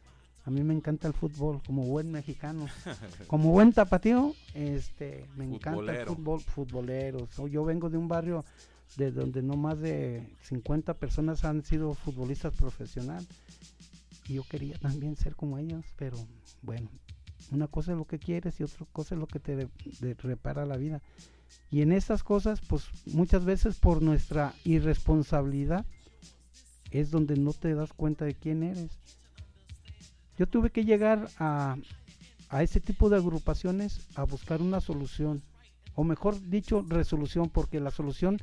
A 0.44 0.50
mí 0.50 0.62
me 0.62 0.72
encanta 0.72 1.08
el 1.08 1.14
fútbol, 1.14 1.60
como 1.66 1.84
buen 1.84 2.10
mexicano, 2.10 2.66
como 3.26 3.52
buen 3.52 3.72
tapatío, 3.72 4.34
este, 4.54 5.26
me 5.36 5.44
encanta 5.44 6.00
el 6.00 6.06
fútbol, 6.06 6.40
futbolero. 6.40 7.26
So, 7.32 7.48
yo 7.48 7.64
vengo 7.64 7.90
de 7.90 7.98
un 7.98 8.08
barrio 8.08 8.44
de 8.96 9.12
donde 9.12 9.42
no 9.42 9.56
más 9.56 9.78
de 9.78 10.26
50 10.42 10.94
personas 10.94 11.44
han 11.44 11.62
sido 11.64 11.94
futbolistas 11.94 12.54
profesional 12.54 13.26
y 14.26 14.34
yo 14.34 14.44
quería 14.44 14.78
también 14.78 15.16
ser 15.16 15.36
como 15.36 15.58
ellos, 15.58 15.84
pero 15.96 16.16
bueno, 16.62 16.88
una 17.50 17.66
cosa 17.66 17.92
es 17.92 17.98
lo 17.98 18.04
que 18.06 18.18
quieres 18.18 18.58
y 18.60 18.64
otra 18.64 18.86
cosa 18.92 19.14
es 19.14 19.20
lo 19.20 19.26
que 19.26 19.40
te 19.40 19.56
de- 19.56 19.68
de- 20.00 20.14
repara 20.14 20.66
la 20.66 20.76
vida. 20.76 21.00
Y 21.70 21.82
en 21.82 21.92
estas 21.92 22.22
cosas, 22.22 22.60
pues 22.68 22.84
muchas 23.06 23.44
veces 23.44 23.78
por 23.78 24.02
nuestra 24.02 24.54
irresponsabilidad 24.64 25.84
es 26.90 27.10
donde 27.10 27.36
no 27.36 27.52
te 27.52 27.74
das 27.74 27.92
cuenta 27.92 28.24
de 28.24 28.34
quién 28.34 28.62
eres. 28.62 28.90
Yo 30.38 30.46
tuve 30.46 30.70
que 30.70 30.84
llegar 30.84 31.28
a, 31.38 31.76
a 32.48 32.62
ese 32.62 32.80
tipo 32.80 33.08
de 33.10 33.16
agrupaciones 33.16 34.06
a 34.14 34.24
buscar 34.24 34.62
una 34.62 34.80
solución, 34.80 35.42
o 35.94 36.04
mejor 36.04 36.40
dicho, 36.48 36.84
resolución, 36.88 37.48
porque 37.50 37.80
la 37.80 37.90
solución 37.90 38.38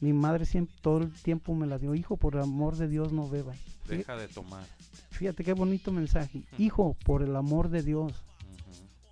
mi 0.00 0.12
madre 0.12 0.46
siempre 0.46 0.74
todo 0.80 0.98
el 1.02 1.12
tiempo 1.12 1.54
me 1.54 1.66
la 1.66 1.78
dio, 1.78 1.94
hijo, 1.94 2.16
por 2.16 2.34
el 2.34 2.40
amor 2.42 2.76
de 2.76 2.88
Dios 2.88 3.12
no 3.12 3.28
bebas. 3.28 3.58
Deja 3.86 4.16
de 4.16 4.26
tomar. 4.28 4.64
Fíjate 5.10 5.44
qué 5.44 5.52
bonito 5.52 5.92
mensaje, 5.92 6.42
hijo, 6.58 6.96
por 7.04 7.22
el 7.22 7.36
amor 7.36 7.68
de 7.68 7.82
Dios. 7.82 8.12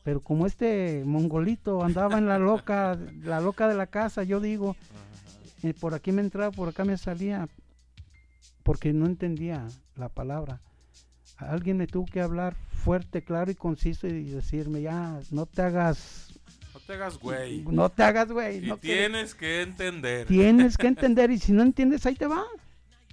Pero 0.02 0.20
como 0.20 0.46
este 0.46 1.02
mongolito 1.06 1.84
andaba 1.84 2.18
en 2.18 2.26
la 2.26 2.38
loca, 2.38 2.98
la 3.22 3.40
loca 3.40 3.68
de 3.68 3.74
la 3.74 3.86
casa, 3.86 4.24
yo 4.24 4.40
digo, 4.40 4.76
eh, 5.62 5.74
por 5.74 5.94
aquí 5.94 6.10
me 6.10 6.22
entraba, 6.22 6.50
por 6.50 6.68
acá 6.68 6.84
me 6.84 6.98
salía, 6.98 7.48
porque 8.64 8.92
no 8.92 9.06
entendía 9.06 9.66
la 9.96 10.08
palabra. 10.08 10.60
Alguien 11.36 11.76
me 11.76 11.86
tuvo 11.86 12.06
que 12.06 12.20
hablar 12.20 12.56
fuerte, 12.72 13.22
claro 13.22 13.50
y 13.50 13.54
conciso 13.54 14.08
y 14.08 14.24
decirme, 14.24 14.82
ya, 14.82 15.20
no 15.30 15.46
te 15.46 15.62
hagas, 15.62 16.28
No 16.74 16.80
te 16.80 16.94
hagas 16.94 17.18
güey. 17.18 17.62
no 17.62 17.88
te 17.88 18.02
hagas, 18.02 18.32
güey. 18.32 18.64
Y 18.64 18.68
no 18.68 18.76
tienes 18.76 19.34
que 19.36 19.62
entender. 19.62 20.26
Tienes 20.26 20.76
que 20.76 20.86
entender 20.88 21.30
y 21.30 21.38
si 21.38 21.52
no 21.52 21.62
entiendes, 21.62 22.06
ahí 22.06 22.16
te 22.16 22.26
va. 22.26 22.44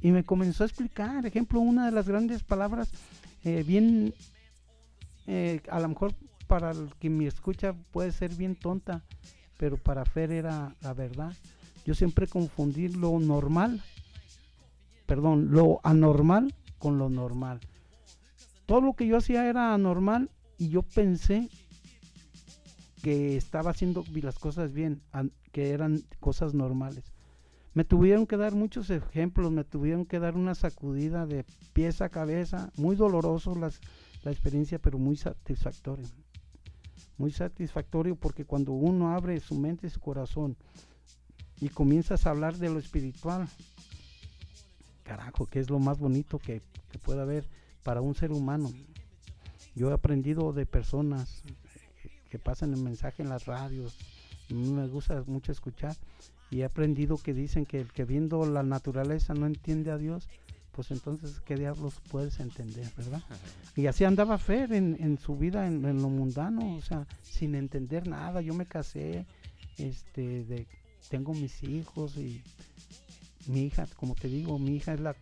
Y 0.01 0.11
me 0.11 0.23
comenzó 0.23 0.63
a 0.63 0.67
explicar, 0.67 1.25
ejemplo, 1.25 1.59
una 1.59 1.85
de 1.85 1.91
las 1.91 2.07
grandes 2.07 2.41
palabras, 2.41 2.89
eh, 3.43 3.63
bien, 3.67 4.13
eh, 5.27 5.61
a 5.69 5.79
lo 5.79 5.89
mejor 5.89 6.13
para 6.49 6.71
el 6.71 6.89
que 6.99 7.11
me 7.11 7.27
escucha 7.27 7.73
puede 7.91 8.11
ser 8.11 8.33
bien 8.33 8.55
tonta, 8.55 9.03
pero 9.59 9.77
para 9.77 10.03
Fer 10.03 10.31
era 10.31 10.75
la 10.81 10.95
verdad. 10.95 11.31
Yo 11.85 11.93
siempre 11.93 12.25
confundí 12.25 12.87
lo 12.87 13.19
normal, 13.19 13.83
perdón, 15.05 15.51
lo 15.51 15.79
anormal 15.83 16.55
con 16.79 16.97
lo 16.97 17.07
normal. 17.07 17.59
Todo 18.65 18.81
lo 18.81 18.95
que 18.95 19.05
yo 19.05 19.17
hacía 19.17 19.47
era 19.47 19.75
anormal 19.75 20.31
y 20.57 20.69
yo 20.69 20.81
pensé 20.81 21.49
que 23.03 23.37
estaba 23.37 23.69
haciendo 23.69 24.03
las 24.15 24.39
cosas 24.39 24.73
bien, 24.73 25.03
que 25.51 25.69
eran 25.69 26.01
cosas 26.19 26.55
normales. 26.55 27.03
Me 27.75 27.85
tuvieron 27.85 28.25
que 28.25 28.37
dar 28.37 28.55
muchos 28.55 28.89
ejemplos, 28.89 29.51
me 29.51 29.63
tuvieron 29.63 30.07
que 30.07 30.17
dar 30.17 30.35
una 30.35 30.55
sacudida 30.55 31.27
de 31.27 31.45
pies 31.73 32.01
a 32.01 32.09
cabeza, 32.09 32.71
muy 32.75 32.95
doloroso 32.95 33.53
la 33.53 34.31
experiencia, 34.31 34.79
pero 34.79 34.97
muy 34.97 35.15
satisfactorio. 35.15 36.07
Muy 37.19 37.31
satisfactorio 37.31 38.15
porque 38.15 38.45
cuando 38.45 38.71
uno 38.71 39.13
abre 39.13 39.39
su 39.41 39.53
mente 39.53 39.87
y 39.87 39.89
su 39.89 39.99
corazón 39.99 40.55
y 41.59 41.67
comienzas 41.67 42.25
a 42.25 42.29
hablar 42.29 42.55
de 42.55 42.69
lo 42.69 42.79
espiritual, 42.79 43.45
carajo, 45.03 45.45
que 45.45 45.59
es 45.59 45.69
lo 45.69 45.79
más 45.79 45.99
bonito 45.99 46.39
que, 46.39 46.61
que 46.89 46.97
pueda 46.97 47.23
haber 47.23 47.45
para 47.83 47.99
un 47.99 48.15
ser 48.15 48.31
humano. 48.31 48.71
Yo 49.75 49.91
he 49.91 49.93
aprendido 49.93 50.53
de 50.53 50.65
personas 50.65 51.43
que, 52.01 52.09
que 52.29 52.39
pasan 52.39 52.73
el 52.73 52.81
mensaje 52.81 53.21
en 53.21 53.27
las 53.27 53.45
radios, 53.45 53.97
me 54.49 54.87
gusta 54.87 55.21
mucho 55.27 55.51
escuchar, 55.51 55.97
y 56.49 56.61
he 56.61 56.65
aprendido 56.65 57.17
que 57.17 57.33
dicen 57.33 57.65
que 57.65 57.81
el 57.81 57.91
que 57.91 58.05
viendo 58.05 58.45
la 58.45 58.63
naturaleza 58.63 59.33
no 59.33 59.45
entiende 59.45 59.91
a 59.91 59.97
Dios, 59.97 60.29
pues 60.79 60.91
entonces 60.91 61.41
qué 61.41 61.57
diablos 61.57 61.95
puedes 62.09 62.39
entender, 62.39 62.89
¿verdad? 62.95 63.21
Y 63.75 63.87
así 63.87 64.05
andaba 64.05 64.37
Fer 64.37 64.71
en, 64.71 64.95
en 64.97 65.17
su 65.17 65.35
vida, 65.35 65.67
en, 65.67 65.83
en 65.83 66.01
lo 66.01 66.07
mundano, 66.07 66.77
o 66.77 66.81
sea, 66.81 67.05
sin 67.21 67.53
entender 67.53 68.07
nada. 68.07 68.39
Yo 68.39 68.53
me 68.53 68.65
casé, 68.65 69.25
este, 69.77 70.45
de, 70.45 70.67
tengo 71.09 71.33
mis 71.33 71.63
hijos 71.63 72.15
y 72.15 72.41
mi 73.47 73.63
hija, 73.65 73.87
como 73.97 74.15
te 74.15 74.29
digo, 74.29 74.57
mi 74.57 74.77
hija 74.77 74.93
es 74.93 75.01
la, 75.01 75.17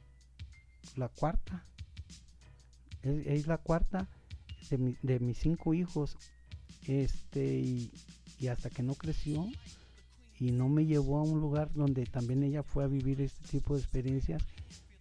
la 0.95 1.09
cuarta. 1.09 1.65
Es, 3.01 3.25
es 3.25 3.47
la 3.47 3.57
cuarta 3.57 4.07
de, 4.69 4.77
mi- 4.77 4.97
de 5.01 5.19
mis 5.19 5.39
cinco 5.39 5.73
hijos. 5.73 6.17
Este, 6.85 7.43
y, 7.57 7.91
y 8.39 8.45
hasta 8.49 8.69
que 8.69 8.83
no 8.83 8.93
creció 8.93 9.47
y 10.39 10.51
no 10.51 10.69
me 10.69 10.85
llevó 10.85 11.17
a 11.17 11.23
un 11.23 11.39
lugar 11.39 11.73
donde 11.73 12.05
también 12.05 12.43
ella 12.43 12.61
fue 12.61 12.83
a 12.83 12.87
vivir 12.87 13.21
este 13.21 13.43
tipo 13.47 13.73
de 13.73 13.79
experiencias 13.81 14.43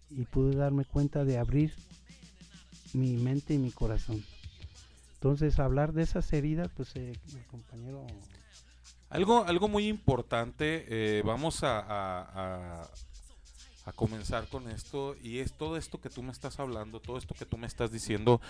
y 0.09 0.25
pude 0.25 0.55
darme 0.55 0.85
cuenta 0.85 1.25
de 1.25 1.37
abrir 1.37 1.73
mi 2.93 3.17
mente 3.17 3.53
y 3.53 3.57
mi 3.57 3.71
corazón. 3.71 4.23
Entonces, 5.15 5.59
hablar 5.59 5.93
de 5.93 6.03
esas 6.03 6.31
heridas, 6.31 6.69
pues 6.75 6.95
eh, 6.95 7.13
el 7.33 7.45
compañero 7.47 8.05
Algo, 9.09 9.43
algo 9.45 9.67
muy 9.67 9.87
importante, 9.87 10.85
eh, 10.87 11.21
vamos 11.25 11.59
a, 11.63 12.87
a 13.87 13.93
comenzar 13.93 14.49
con 14.49 14.69
esto, 14.69 15.15
y 15.23 15.39
es 15.39 15.53
todo 15.53 15.77
esto 15.77 16.01
que 16.01 16.09
tú 16.09 16.21
me 16.21 16.33
estás 16.33 16.59
hablando, 16.59 16.99
todo 16.99 17.17
esto 17.17 17.33
que 17.33 17.45
tú 17.45 17.57
me 17.57 17.67
estás 17.67 17.89
diciendo, 17.89 18.41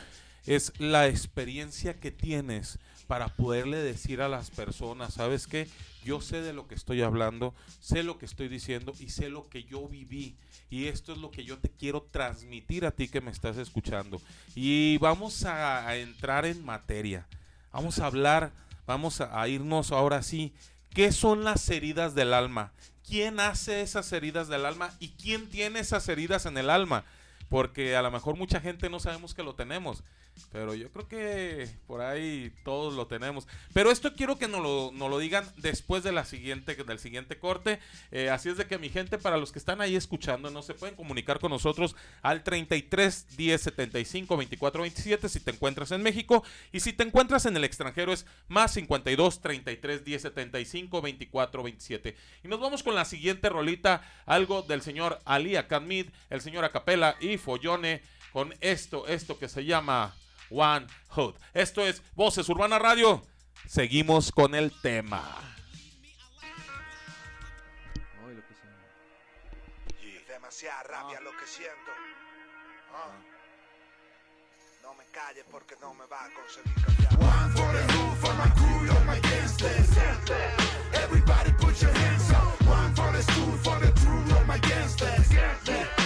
es 0.47 0.73
la 0.80 1.08
experiencia 1.08 2.00
que 2.00 2.10
tienes 2.10 2.80
para 3.06 3.28
poderle 3.28 3.78
decir 3.78 4.21
a 4.21 4.30
las 4.30 4.50
personas, 4.50 5.13
¿sabes 5.13 5.45
qué? 5.45 5.67
Yo 6.04 6.21
sé 6.21 6.41
de 6.41 6.54
lo 6.54 6.67
que 6.67 6.73
estoy 6.73 7.04
hablando, 7.04 7.54
sé 7.80 8.02
lo 8.02 8.17
que 8.17 8.26
estoy 8.26 8.47
diciendo 8.47 8.93
y 9.00 9.10
sé 9.10 9.30
lo 9.30 9.47
que 9.47 9.63
yo 9.63 9.88
viví. 9.88 10.36
Y 10.71 10.86
esto 10.88 11.12
es 11.12 11.19
lo 11.19 11.30
que 11.30 11.43
yo 11.43 11.60
te 11.60 11.69
quiero 11.69 12.02
transmitir 12.02 12.88
a 12.88 12.91
ti 12.91 13.08
que 13.08 13.21
me 13.21 13.30
estás 13.30 13.58
escuchando. 13.58 14.19
Y 14.56 14.97
vamos 14.97 15.45
a, 15.45 15.95
entrar 15.97 16.47
en 16.47 16.65
materia. 16.65 17.28
Vamos 17.71 18.00
a 18.00 18.08
hablar, 18.08 18.52
vamos 18.88 19.21
a 19.21 19.47
irnos 19.47 19.91
ahora 19.91 20.23
sí. 20.23 20.54
¿Qué 20.89 21.12
son 21.12 21.43
las 21.43 21.69
heridas 21.69 22.15
del 22.15 22.34
alma? 22.34 22.71
¿Quién 23.08 23.39
hace 23.39 23.82
esas 23.82 24.12
heridas 24.12 24.50
del 24.50 24.65
alma? 24.65 24.91
¿Y 25.00 25.10
quién 25.10 25.48
tiene 25.48 25.80
esas 25.80 26.10
heridas 26.10 26.46
en 26.46 26.58
el 26.58 26.70
alma? 26.70 27.06
Porque 27.48 27.96
a 27.96 28.02
lo 28.02 28.12
mejor 28.12 28.36
mucha 28.36 28.60
gente 28.60 28.89
no 28.89 29.00
sabemos 29.00 29.34
que 29.34 29.43
lo 29.43 29.56
tenemos. 29.56 30.04
Pero 30.52 30.73
yo 30.73 30.89
creo 30.91 31.08
que 31.08 31.69
por 31.88 32.02
ahí 32.02 32.52
todos 32.63 32.93
lo 32.93 33.08
tenemos. 33.08 33.47
Pero 33.73 33.91
esto 33.91 34.13
quiero 34.15 34.38
que 34.38 34.47
nos 34.47 34.62
lo, 34.62 34.91
nos 34.93 35.10
lo 35.10 35.19
digan 35.19 35.45
después 35.58 36.04
de 36.04 36.12
la 36.12 36.26
siguiente, 36.26 36.76
del 36.76 37.00
siguiente 37.00 37.38
corte. 37.38 37.80
Eh, 38.12 38.30
así 38.30 38.50
es 38.50 38.58
de 38.58 38.65
que 38.65 38.78
mi 38.78 38.89
gente, 38.89 39.17
para 39.17 39.38
los 39.38 39.52
que 39.52 39.60
están 39.60 39.82
ahí 39.82 39.95
escuchando, 39.95 40.50
no 40.50 40.62
se 40.62 40.73
pueden 40.73 40.95
comunicar 40.95 41.39
con 41.39 41.52
nosotros 41.52 41.95
al 42.21 42.43
33 42.43 43.38
10 43.38 43.62
75 43.62 44.38
24 44.38 44.82
27 44.82 45.30
si 45.30 45.39
te 45.39 45.52
encuentras 45.52 45.91
en 45.91 46.02
México. 46.02 46.43
Y 46.71 46.80
si 46.80 46.93
te 46.93 47.04
encuentras 47.04 47.45
en 47.45 47.57
el 47.57 47.64
extranjero 47.64 48.14
es 48.14 48.26
más 48.47 48.74
52 48.74 49.41
33 49.41 50.03
10 50.03 50.22
75 50.22 51.01
24 51.01 51.64
27. 51.64 52.16
Y 52.43 52.47
nos 52.47 52.59
vamos 52.59 52.84
con 52.84 52.95
la 52.95 53.05
siguiente 53.05 53.49
rolita, 53.49 54.01
algo 54.26 54.62
del 54.62 54.82
señor 54.82 55.20
Ali 55.26 55.55
Akamid, 55.55 56.07
el 56.30 56.41
señor 56.41 56.66
Acapela 56.66 57.16
y 57.20 57.38
Follone 57.38 58.01
con 58.32 58.53
esto, 58.62 59.07
esto 59.07 59.39
que 59.39 59.49
se 59.49 59.66
llama 59.66 60.16
One 60.50 60.88
Hood. 61.16 61.36
Esto 61.54 61.86
es 61.86 62.02
Voces 62.16 62.48
Urbana 62.50 62.80
Radio. 62.80 63.22
Seguimos 63.68 64.32
con 64.32 64.56
el 64.56 64.72
tema. 64.82 65.24
Demasiada 70.28 70.84
rabia 70.84 71.20
lo 71.22 71.32
que 71.32 71.45
siento. 71.45 71.91
Ah. 72.93 73.12
No 74.82 74.93
me 74.93 75.04
calles 75.12 75.43
porque 75.52 75.76
no 75.82 75.93
me 75.93 76.06
va 76.06 76.26
a 76.26 76.30
conseguir 76.30 76.74
callar. 76.76 77.14
One 77.20 77.52
for 77.52 77.74
the 77.74 77.93
roof, 77.93 78.18
for 78.20 78.34
my 78.36 78.50
crew, 78.56 78.86
you're 78.86 79.06
my 79.06 79.20
gangsters. 79.20 79.98
Everybody 80.93 81.52
put 81.60 81.82
your 81.82 81.91
hands 81.91 82.32
up. 82.32 82.62
One 82.66 82.95
for 82.95 83.12
the 83.12 83.22
school, 83.24 83.58
for 83.58 83.80
the 83.80 83.91
crew, 84.00 84.24
you're 84.28 84.45
my 84.45 84.58
gangsters. 84.60 85.97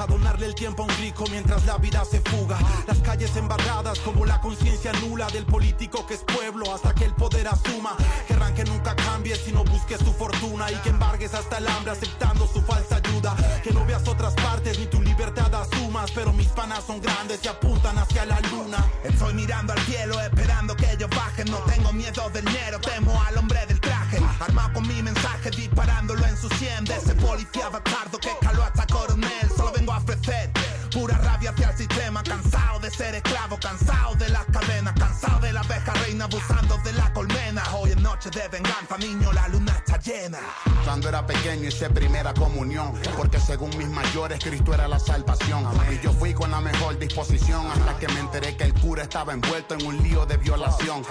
Para 0.00 0.12
donarle 0.14 0.46
el 0.46 0.54
tiempo 0.54 0.82
a 0.82 0.86
un 0.86 0.96
rico 0.96 1.24
mientras 1.30 1.66
la 1.66 1.76
vida 1.76 2.02
se 2.06 2.22
fuga. 2.22 2.58
Las 2.86 2.98
calles 3.00 3.36
embarradas 3.36 3.98
como 3.98 4.24
la 4.24 4.40
conciencia 4.40 4.92
nula 4.94 5.26
del 5.26 5.44
político 5.44 6.06
que 6.06 6.14
es 6.14 6.20
pueblo 6.20 6.74
hasta 6.74 6.94
que 6.94 7.04
el 7.04 7.12
poder 7.12 7.46
asuma. 7.48 7.96
Querrán 8.26 8.54
que 8.54 8.64
nunca 8.64 8.96
cambie 8.96 9.36
si 9.36 9.52
no 9.52 9.62
busques 9.62 9.98
tu 9.98 10.10
fortuna 10.12 10.72
y 10.72 10.76
que 10.76 10.88
embargues 10.88 11.34
hasta 11.34 11.58
el 11.58 11.68
hambre 11.68 11.92
aceptando 11.92 12.46
su 12.46 12.62
falsa 12.62 12.96
ayuda. 12.96 13.36
Que 13.62 13.72
no 13.72 13.84
veas 13.84 14.08
otras 14.08 14.32
partes 14.34 14.78
ni 14.78 14.86
tu 14.86 15.02
libertad 15.02 15.54
asumas, 15.54 16.10
pero 16.12 16.32
mis 16.32 16.48
panas 16.48 16.82
son 16.86 17.02
grandes 17.02 17.44
y 17.44 17.48
apuntan 17.48 17.98
hacia 17.98 18.24
la 18.24 18.40
luna. 18.40 18.82
Estoy 19.04 19.34
mirando 19.34 19.74
al 19.74 19.80
cielo 19.80 20.18
esperando 20.18 20.76
que 20.76 20.90
ellos 20.92 21.10
bajen. 21.10 21.50
No 21.50 21.58
tengo 21.58 21.92
miedo 21.92 22.30
del 22.30 22.46
dinero, 22.46 22.80
temo 22.80 23.20
al 23.22 23.36
hombre 23.36 23.66
del 23.66 23.78
traje. 23.80 24.18
Armado 24.40 24.72
con 24.72 24.88
mi 24.88 25.02
mensaje, 25.02 25.50
disparándolo 25.50 26.24
en 26.26 26.38
su 26.38 26.48
sien. 26.50 26.86
De 26.86 26.96
ese 26.96 27.14
policía 27.16 27.68
bastardo 27.68 28.18
que 28.18 28.30
caló 28.40 28.62
hasta 28.62 28.86
coronel. 28.86 29.39
Vengo 29.72 29.92
a 29.92 29.98
ofrecer 29.98 30.50
pura 30.92 31.16
rabia 31.18 31.50
hacia 31.50 31.70
el 31.70 31.76
sistema. 31.76 32.22
Cansado 32.22 32.80
de 32.80 32.90
ser 32.90 33.14
esclavo, 33.14 33.58
cansado 33.60 34.14
de 34.16 34.28
las 34.28 34.44
cadenas. 34.46 34.94
Cansado 34.98 35.40
de 35.40 35.52
la 35.52 35.60
abeja 35.60 35.92
reina 36.04 36.24
abusando 36.24 36.76
de 36.78 36.92
la 36.92 37.12
colmena. 37.12 37.62
Hoy 37.74 37.90
es 37.90 37.96
noche 37.98 38.30
de 38.30 38.48
venganza, 38.48 38.98
niño, 38.98 39.32
la 39.32 39.48
luna 39.48 39.69
llena. 40.00 40.38
Cuando 40.84 41.08
era 41.08 41.26
pequeño 41.26 41.68
hice 41.68 41.90
primera 41.90 42.32
comunión, 42.34 42.92
porque 43.16 43.38
según 43.38 43.76
mis 43.76 43.88
mayores 43.88 44.42
Cristo 44.42 44.74
era 44.74 44.88
la 44.88 44.98
salvación. 44.98 45.66
Y 45.92 46.02
yo 46.02 46.12
fui 46.12 46.32
con 46.32 46.50
la 46.50 46.60
mejor 46.60 46.98
disposición 46.98 47.66
hasta 47.66 47.98
que 47.98 48.08
me 48.08 48.20
enteré 48.20 48.56
que 48.56 48.64
el 48.64 48.74
cura 48.74 49.02
estaba 49.02 49.32
envuelto 49.32 49.74
en 49.74 49.86
un 49.86 50.02
lío 50.02 50.26
de 50.26 50.36
violación. 50.38 51.02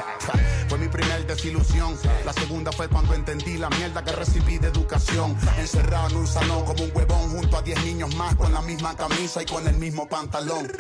Fue 0.68 0.78
mi 0.78 0.88
primer 0.88 1.26
desilusión. 1.26 1.96
La 2.26 2.34
segunda 2.34 2.72
fue 2.72 2.88
cuando 2.88 3.14
entendí 3.14 3.58
la 3.58 3.70
mierda 3.70 4.04
que 4.04 4.12
recibí 4.12 4.58
de 4.58 4.68
educación. 4.68 5.38
Encerrado 5.58 6.10
en 6.10 6.18
un 6.18 6.28
salón 6.28 6.66
como 6.66 6.84
un 6.84 6.92
huevón 6.94 7.30
junto 7.32 7.58
a 7.58 7.62
10 7.62 7.86
niños 7.86 8.16
más 8.16 8.36
con 8.36 8.54
la 8.54 8.62
misma 8.62 8.96
camisa 8.96 9.42
y 9.44 9.46
con 9.46 9.68
el 9.68 9.76
mismo 9.76 10.08
pantalón. 10.08 10.72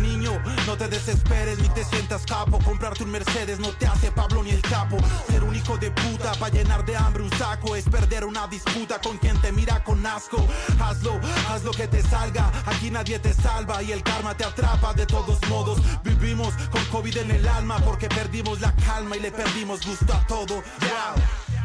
Niño, 0.00 0.32
no 0.66 0.76
te 0.76 0.88
desesperes 0.88 1.58
ni 1.58 1.68
te 1.70 1.84
sientas 1.84 2.24
capo. 2.26 2.58
Comprarte 2.64 3.04
un 3.04 3.10
Mercedes 3.10 3.58
no 3.58 3.70
te 3.72 3.86
hace 3.86 4.10
Pablo 4.12 4.42
ni 4.42 4.50
el 4.50 4.62
capo. 4.62 4.96
Ser 5.28 5.42
un 5.42 5.54
hijo 5.54 5.76
de 5.78 5.90
puta 5.90 6.32
para 6.34 6.52
llenar 6.52 6.84
de 6.84 6.96
hambre 6.96 7.22
un 7.22 7.30
saco 7.32 7.55
es 7.74 7.84
perder 7.88 8.24
una 8.24 8.46
disputa 8.46 9.00
con 9.00 9.18
quien 9.18 9.40
te 9.40 9.50
mira 9.50 9.82
con 9.82 10.04
asco. 10.06 10.46
Hazlo, 10.80 11.18
haz 11.48 11.64
lo 11.64 11.70
que 11.70 11.88
te 11.88 12.02
salga. 12.02 12.50
Aquí 12.66 12.90
nadie 12.90 13.18
te 13.18 13.32
salva 13.32 13.82
y 13.82 13.92
el 13.92 14.02
karma 14.02 14.36
te 14.36 14.44
atrapa 14.44 14.92
de 14.94 15.06
todos 15.06 15.38
modos. 15.48 15.78
Vivimos 16.04 16.52
con 16.70 16.84
COVID 16.86 17.16
en 17.18 17.30
el 17.30 17.48
alma 17.48 17.78
porque 17.78 18.08
perdimos 18.08 18.60
la 18.60 18.74
calma 18.76 19.16
y 19.16 19.20
le 19.20 19.32
perdimos 19.32 19.84
gusto 19.86 20.12
a 20.12 20.26
todo. 20.26 20.62
Ya. 20.80 21.14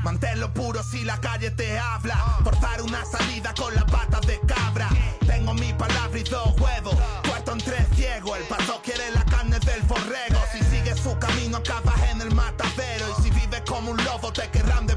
Manténlo 0.04 0.52
puro 0.52 0.82
si 0.82 1.04
la 1.04 1.20
calle 1.20 1.52
te 1.52 1.78
habla. 1.78 2.38
Forzar 2.44 2.82
una 2.82 3.04
salida 3.06 3.54
con 3.54 3.76
las 3.76 3.86
patas 3.86 4.26
de 4.26 4.40
cabra. 4.48 4.90
Tengo 5.28 5.54
mi 5.54 5.74
palabra 5.74 6.18
y 6.18 6.24
dos 6.24 6.60
huevos. 6.60 6.96
Puesto 7.24 7.52
en 7.52 7.58
tres 7.60 7.86
ciegos. 7.96 8.38
El 8.38 8.44
paso 8.46 8.82
quiere 8.84 9.12
la 9.12 9.24
carne 9.26 9.60
del 9.60 9.84
forrego. 9.84 10.40
Si 10.52 10.64
sigues 10.64 11.00
su 11.00 11.18
camino, 11.20 11.58
acabas 11.58 12.02
en 12.10 12.22
el 12.22 12.34
matadero. 12.34 13.06
Y 13.20 13.24
si 13.24 13.30
vives 13.30 13.62
como 13.68 13.92
un 13.92 14.04
lobo, 14.04 14.34
te 14.34 14.50
querrán 14.50 14.88
de 14.88 14.96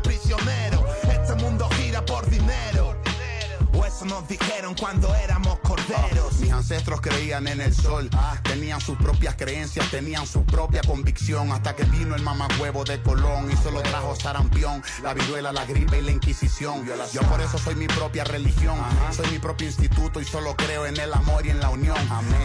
nos 4.05 4.27
dijeron 4.29 4.75
cuando 4.75 5.15
éramos 5.15 5.59
corderos. 5.61 6.39
Mis 6.41 6.53
ancestros 6.53 7.01
creían 7.01 7.47
en 7.49 7.61
el 7.61 7.75
sol, 7.75 8.11
tenían 8.43 8.81
sus 8.81 8.97
propias 8.99 9.35
creencias, 9.37 9.91
tenían 9.91 10.27
su 10.27 10.45
propia 10.45 10.83
convicción. 10.83 11.53
Hasta 11.53 11.75
que 11.75 11.85
vino 11.85 12.15
el 12.15 12.23
mamagüevo 12.23 12.85
de 12.85 13.01
Colón 13.03 13.51
y 13.51 13.57
solo 13.57 13.83
trajo 13.83 14.15
sarampión, 14.17 14.83
la 15.03 15.15
viruela, 15.15 15.53
la 15.53 15.65
gripe 15.65 15.99
y 15.99 16.03
la 16.03 16.11
inquisición. 16.11 16.87
Yo 17.13 17.23
por 17.23 17.41
eso 17.41 17.59
soy 17.59 17.75
mi 17.75 17.87
propia 17.87 18.25
religión, 18.25 18.79
soy 19.13 19.31
mi 19.31 19.39
propio 19.39 19.67
instituto 19.67 20.21
y 20.21 20.25
solo 20.25 20.55
creo 20.57 20.87
en 20.87 20.99
el 20.99 21.13
amor 21.13 21.47
y 21.47 21.51
en 21.51 21.61
la 21.61 21.71
unión. 21.71 21.97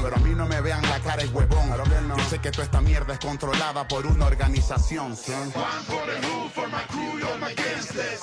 Pero 0.01 0.15
a 0.15 0.19
mí 0.19 0.33
no 0.35 0.45
me 0.45 0.61
vean 0.61 0.81
la 0.83 0.99
cara 0.99 1.21
es 1.21 1.31
huevón. 1.31 1.69
Yo 2.17 2.29
sé 2.29 2.39
que 2.39 2.51
toda 2.51 2.63
esta 2.63 2.81
mierda 2.81 3.13
es 3.13 3.19
controlada 3.19 3.87
por 3.87 4.05
una 4.05 4.25
organización. 4.25 5.11
One 5.11 5.15
for 5.15 6.05
the 6.05 6.27
hood, 6.27 6.51
for 6.51 6.67
my 6.67 6.81
crew, 6.89 7.27
all 7.27 7.37
my 7.39 7.53
gangsters. 7.53 8.21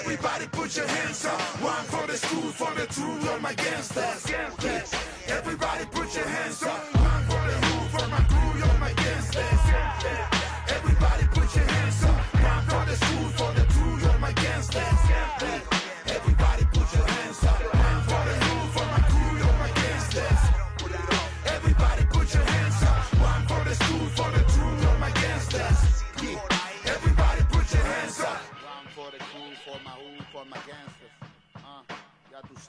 Everybody 0.00 0.46
put 0.48 0.76
your 0.76 0.86
hands 0.86 1.24
up. 1.24 1.40
One 1.62 1.84
for 1.86 2.06
the 2.10 2.16
school, 2.16 2.50
for 2.52 2.74
the 2.74 2.86
truth, 2.86 3.30
all 3.30 3.38
my 3.38 3.54
gangsters. 3.54 4.26
Everybody 5.28 5.84
put 5.86 6.14
your 6.14 6.26
hands 6.26 6.62
up. 6.64 6.99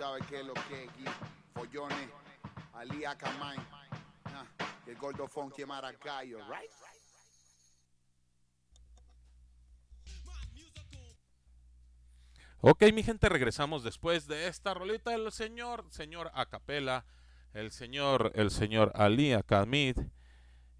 Sabes 0.01 0.23
Ali 2.73 3.05
Akamai. 3.05 3.57
Ah, 4.25 4.45
el 4.87 4.95
gordo 4.95 5.27
funky 5.27 5.63
maracayo? 5.63 6.39
Ok, 12.61 12.83
mi 12.93 13.03
gente, 13.03 13.29
regresamos 13.29 13.83
después 13.83 14.25
de 14.25 14.47
esta 14.47 14.73
rolita 14.73 15.11
del 15.11 15.31
señor, 15.31 15.85
señor 15.91 16.31
Acapela, 16.33 17.05
el 17.53 17.71
señor, 17.71 18.31
el 18.33 18.49
señor 18.49 18.91
Ali 18.95 19.33
Akamid 19.33 19.97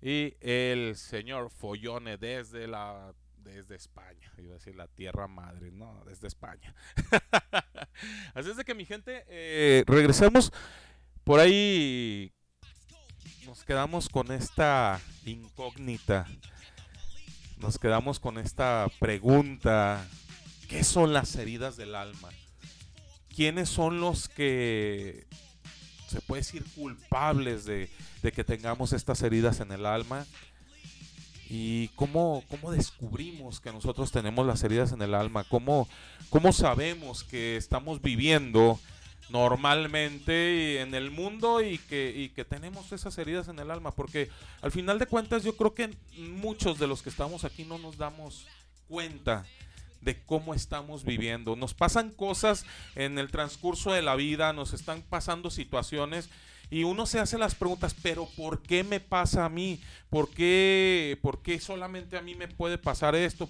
y 0.01 0.36
el 0.39 0.95
señor 0.95 1.51
Follone 1.51 2.17
desde 2.17 2.67
la 2.67 3.13
desde 3.56 3.76
España, 3.76 4.32
iba 4.38 4.52
a 4.52 4.58
decir 4.58 4.76
la 4.76 4.88
tierra 4.88 5.28
madre, 5.28 5.72
no, 5.72 6.04
desde 6.06 6.28
España. 6.28 6.74
Así 8.34 8.49
es 8.49 8.58
de 8.58 8.64
que 8.64 8.74
mi 8.74 8.86
gente, 8.86 9.26
eh, 9.28 9.84
regresamos 9.88 10.52
por 11.24 11.39
ahí, 11.39 12.34
nos 13.45 13.64
quedamos 13.64 14.10
con 14.10 14.32
esta 14.32 14.99
incógnita, 15.26 16.28
nos 17.58 17.78
quedamos 17.78 18.20
con 18.20 18.38
esta 18.38 18.88
pregunta, 18.99 20.08
¿qué 20.68 20.84
son 20.84 21.14
las 21.14 21.36
heridas 21.36 21.78
del 21.78 21.95
alma? 21.95 22.30
¿Quiénes 23.30 23.70
son 23.70 24.02
los 24.02 24.28
que 24.30 25.28
se 26.08 26.22
puede 26.22 26.41
decir 26.41 26.66
culpables 26.76 27.66
de, 27.66 27.89
de 28.22 28.32
que 28.32 28.43
tengamos 28.43 28.93
estas 28.93 29.22
heridas 29.22 29.60
en 29.60 29.72
el 29.72 29.86
alma? 29.86 30.26
¿Y 31.54 31.89
cómo, 31.95 32.45
cómo 32.47 32.72
descubrimos 32.72 33.60
que 33.60 33.74
nosotros 33.74 34.10
tenemos 34.10 34.47
las 34.47 34.64
heridas 34.64 34.93
en 34.93 35.02
el 35.02 35.14
alma? 35.14 35.43
¿Cómo, 35.43 35.86
cómo 36.30 36.54
sabemos 36.54 37.26
que 37.26 37.58
estamos 37.58 38.02
viviendo 38.02 38.80
normalmente 39.30 40.80
en 40.80 40.95
el 40.95 41.12
mundo 41.12 41.62
y 41.62 41.78
que, 41.78 42.14
y 42.16 42.30
que 42.30 42.45
tenemos 42.45 42.93
esas 42.93 43.18
heridas 43.18 43.49
en 43.49 43.60
el 43.60 43.70
alma? 43.70 43.91
Porque 43.91 44.30
al 44.62 44.72
final 44.72 44.97
de 44.97 45.08
cuentas 45.08 45.43
yo 45.43 45.58
creo 45.58 45.74
que 45.74 45.93
muchos 46.16 46.80
de 46.80 46.88
los 46.88 47.02
que 47.02 47.10
estamos 47.10 47.43
aquí 47.43 47.66
no 47.66 47.78
nos 47.78 47.97
damos 47.97 48.47
cuenta 48.88 49.43
de 49.99 50.24
cómo 50.24 50.54
estamos 50.54 51.04
viviendo. 51.04 51.58
Nos 51.58 51.74
pasan 51.74 52.12
cosas 52.12 52.66
en 52.95 53.20
el 53.20 53.30
transcurso 53.30 53.91
de 53.91 54.02
la 54.02 54.16
vida, 54.16 54.54
nos 54.54 54.72
están 54.72 55.02
pasando 55.02 55.49
situaciones 55.49 56.30
y 56.72 56.86
uno 56.86 57.05
se 57.05 57.19
hace 57.19 57.38
las 57.38 57.53
preguntas, 57.53 57.93
pero 58.01 58.26
¿por 58.38 58.61
qué 58.61 58.86
me 58.86 59.01
pasa 59.01 59.43
a 59.43 59.49
mí? 59.49 59.82
¿Por 60.09 60.30
qué, 60.30 61.19
por 61.22 61.41
qué 61.41 61.59
solamente 61.59 62.17
a 62.17 62.22
mí 62.22 62.34
me 62.34 62.47
puede 62.47 62.78
pasar 62.78 63.13
esto? 63.13 63.47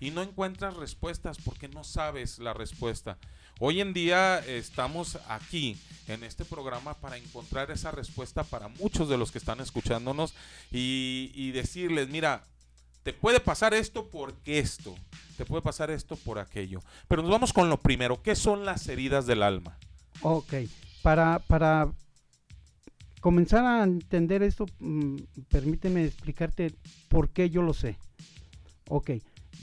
Y 0.00 0.10
no 0.10 0.22
encuentras 0.22 0.76
respuestas 0.76 1.38
porque 1.38 1.68
no 1.68 1.84
sabes 1.84 2.40
la 2.40 2.52
respuesta. 2.52 3.16
Hoy 3.60 3.80
en 3.80 3.92
día 3.92 4.40
estamos 4.40 5.18
aquí 5.28 5.78
en 6.08 6.24
este 6.24 6.44
programa 6.44 6.94
para 6.94 7.16
encontrar 7.16 7.70
esa 7.70 7.92
respuesta 7.92 8.42
para 8.42 8.66
muchos 8.66 9.08
de 9.08 9.18
los 9.18 9.30
que 9.30 9.38
están 9.38 9.60
escuchándonos 9.60 10.34
y, 10.72 11.30
y 11.34 11.52
decirles, 11.52 12.08
mira, 12.08 12.44
te 13.04 13.12
puede 13.12 13.38
pasar 13.38 13.72
esto 13.72 14.08
porque 14.08 14.58
esto, 14.58 14.96
te 15.36 15.44
puede 15.44 15.62
pasar 15.62 15.92
esto 15.92 16.16
por 16.16 16.40
aquello. 16.40 16.82
Pero 17.06 17.22
nos 17.22 17.30
vamos 17.30 17.52
con 17.52 17.68
lo 17.68 17.80
primero, 17.80 18.20
¿qué 18.20 18.34
son 18.34 18.64
las 18.64 18.88
heridas 18.88 19.26
del 19.26 19.44
alma? 19.44 19.78
Ok, 20.22 20.54
para, 21.02 21.38
para 21.38 21.92
comenzar 23.20 23.64
a 23.64 23.82
entender 23.82 24.42
esto, 24.42 24.66
mm, 24.78 25.16
permíteme 25.50 26.04
explicarte 26.04 26.74
por 27.08 27.30
qué 27.30 27.50
yo 27.50 27.62
lo 27.62 27.74
sé. 27.74 27.98
Ok, 28.88 29.10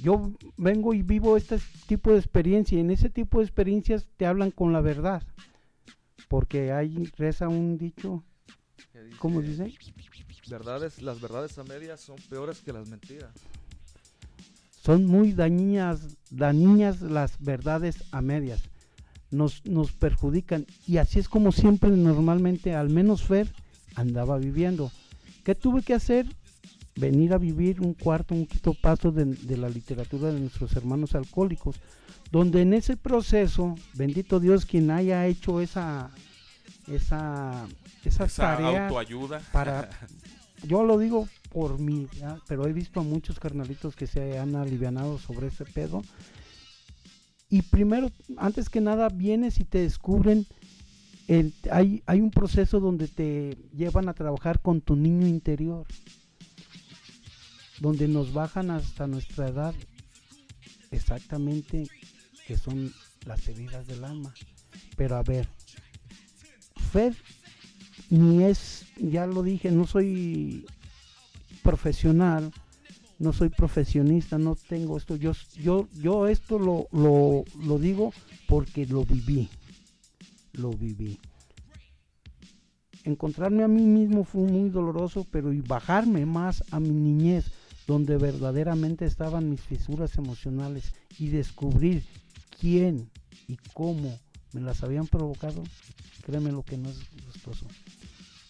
yo 0.02 0.32
vengo 0.58 0.94
y 0.94 1.02
vivo 1.02 1.38
este 1.38 1.60
tipo 1.88 2.12
de 2.12 2.20
experiencia 2.20 2.78
y 2.78 2.82
en 2.82 2.92
ese 2.92 3.10
tipo 3.10 3.40
de 3.40 3.46
experiencias 3.46 4.08
te 4.18 4.26
hablan 4.26 4.52
con 4.52 4.74
la 4.74 4.82
verdad. 4.82 5.24
Porque 6.28 6.72
hay, 6.72 7.06
reza 7.18 7.48
un 7.48 7.78
dicho, 7.78 8.24
dice, 8.94 9.18
¿cómo 9.20 9.42
dice? 9.42 9.74
Verdades, 10.50 11.02
las 11.02 11.22
verdades 11.22 11.58
a 11.58 11.64
medias 11.64 12.02
son 12.02 12.18
peores 12.30 12.62
que 12.62 12.74
las 12.74 12.88
mentiras. 12.90 13.34
Son 14.72 15.06
muy 15.06 15.34
dañinas, 15.34 16.18
dañinas 16.30 17.02
las 17.02 17.40
verdades 17.40 18.04
a 18.12 18.22
medias. 18.22 18.62
Nos, 19.36 19.66
nos 19.66 19.92
perjudican. 19.92 20.66
Y 20.88 20.98
así 20.98 21.20
es 21.20 21.30
como 21.30 21.52
siempre, 21.52 21.90
normalmente, 21.92 22.76
al 22.76 22.90
menos 22.90 23.24
Fer 23.24 23.52
andaba 23.96 24.38
viviendo. 24.38 24.92
¿Qué 25.44 25.56
tuve 25.56 25.84
que 25.84 25.94
hacer? 25.94 26.26
Venir 26.96 27.34
a 27.34 27.38
vivir 27.38 27.82
un 27.82 27.94
cuarto, 27.94 28.34
un 28.34 28.46
quinto 28.46 28.74
paso 28.74 29.12
de, 29.12 29.26
de 29.26 29.58
la 29.58 29.70
literatura 29.70 30.32
de 30.32 30.40
nuestros 30.40 30.76
hermanos 30.76 31.14
alcohólicos, 31.14 31.76
donde 32.32 32.62
en 32.62 32.74
ese 32.74 32.98
proceso, 32.98 33.76
bendito 33.94 34.40
Dios, 34.40 34.66
quien 34.66 34.90
haya 34.92 35.28
hecho 35.28 35.62
esa, 35.62 36.10
esa, 36.88 37.68
esa, 38.04 38.26
Esa 38.26 38.42
tarea 38.42 38.88
autoayuda. 38.88 39.42
para, 39.52 39.90
yo 40.64 40.84
lo 40.84 40.98
digo 40.98 41.28
por 41.52 41.80
mí, 41.80 42.08
¿ya? 42.20 42.38
pero 42.48 42.68
he 42.68 42.74
visto 42.74 43.00
a 43.00 43.04
muchos 43.04 43.40
carnalitos 43.40 43.96
que 43.96 44.08
se 44.08 44.38
han 44.40 44.56
alivianado 44.56 45.18
sobre 45.20 45.48
ese 45.48 45.66
pedo. 45.66 46.02
Y 47.50 47.62
primero, 47.62 48.12
antes 48.38 48.70
que 48.70 48.82
nada, 48.82 49.10
vienes 49.10 49.60
y 49.60 49.66
te 49.66 49.80
descubren, 49.80 50.46
el, 51.28 51.54
hay, 51.72 52.04
hay 52.06 52.22
un 52.22 52.32
proceso 52.32 52.80
donde 52.80 53.08
te 53.08 53.58
llevan 53.76 54.10
a 54.10 54.14
trabajar 54.14 54.62
con 54.62 54.82
tu 54.82 54.96
niño 54.96 55.28
interior, 55.28 55.86
donde 57.80 58.08
nos 58.08 58.34
bajan 58.34 58.72
hasta 58.72 59.08
nuestra 59.08 59.48
edad, 59.48 59.76
exactamente, 60.92 61.88
que 62.48 62.58
son 62.58 62.94
las 63.26 63.48
heridas 63.48 63.88
del 63.88 64.04
alma. 64.04 64.34
Pero 64.96 65.16
a 65.18 65.24
ver, 65.24 65.48
Fer 66.92 67.16
ni 68.10 68.44
es, 68.44 68.86
ya 68.98 69.26
lo 69.26 69.44
dije, 69.44 69.72
no 69.72 69.88
soy 69.88 70.66
profesional, 71.64 72.52
no 73.20 73.34
soy 73.34 73.50
profesionista, 73.50 74.38
no 74.38 74.56
tengo 74.56 74.98
esto, 74.98 75.16
yo, 75.16 75.32
yo, 75.56 75.88
yo 75.94 76.28
esto 76.28 76.60
lo, 76.60 76.88
lo, 76.92 77.44
lo 77.64 77.80
digo 77.80 78.14
porque 78.48 78.86
lo 78.86 79.06
viví, 79.06 79.50
lo 80.54 80.72
viví. 80.72 81.20
Encontrarme 83.04 83.64
a 83.64 83.68
mí 83.68 83.84
mismo 83.84 84.24
fue 84.24 84.42
muy 84.42 84.70
doloroso, 84.70 85.28
pero 85.32 85.54
y 85.54 85.62
bajarme 85.62 86.26
más 86.26 86.64
a 86.72 86.80
mi 86.80 86.90
niñez, 86.90 87.52
donde 87.88 88.18
verdaderamente 88.18 89.06
estaban 89.06 89.50
mis 89.50 89.62
fisuras 89.62 90.18
emocionales 90.18 90.94
y 91.20 91.28
descubrir 91.28 92.04
quién 92.60 93.12
y 93.48 93.58
cómo 93.74 94.18
me 94.54 94.62
las 94.62 94.84
habían 94.84 95.06
provocado, 95.06 95.64
créeme 96.24 96.52
lo 96.52 96.64
que 96.64 96.78
no 96.78 96.90
es 96.90 96.98
gustoso. 97.26 97.68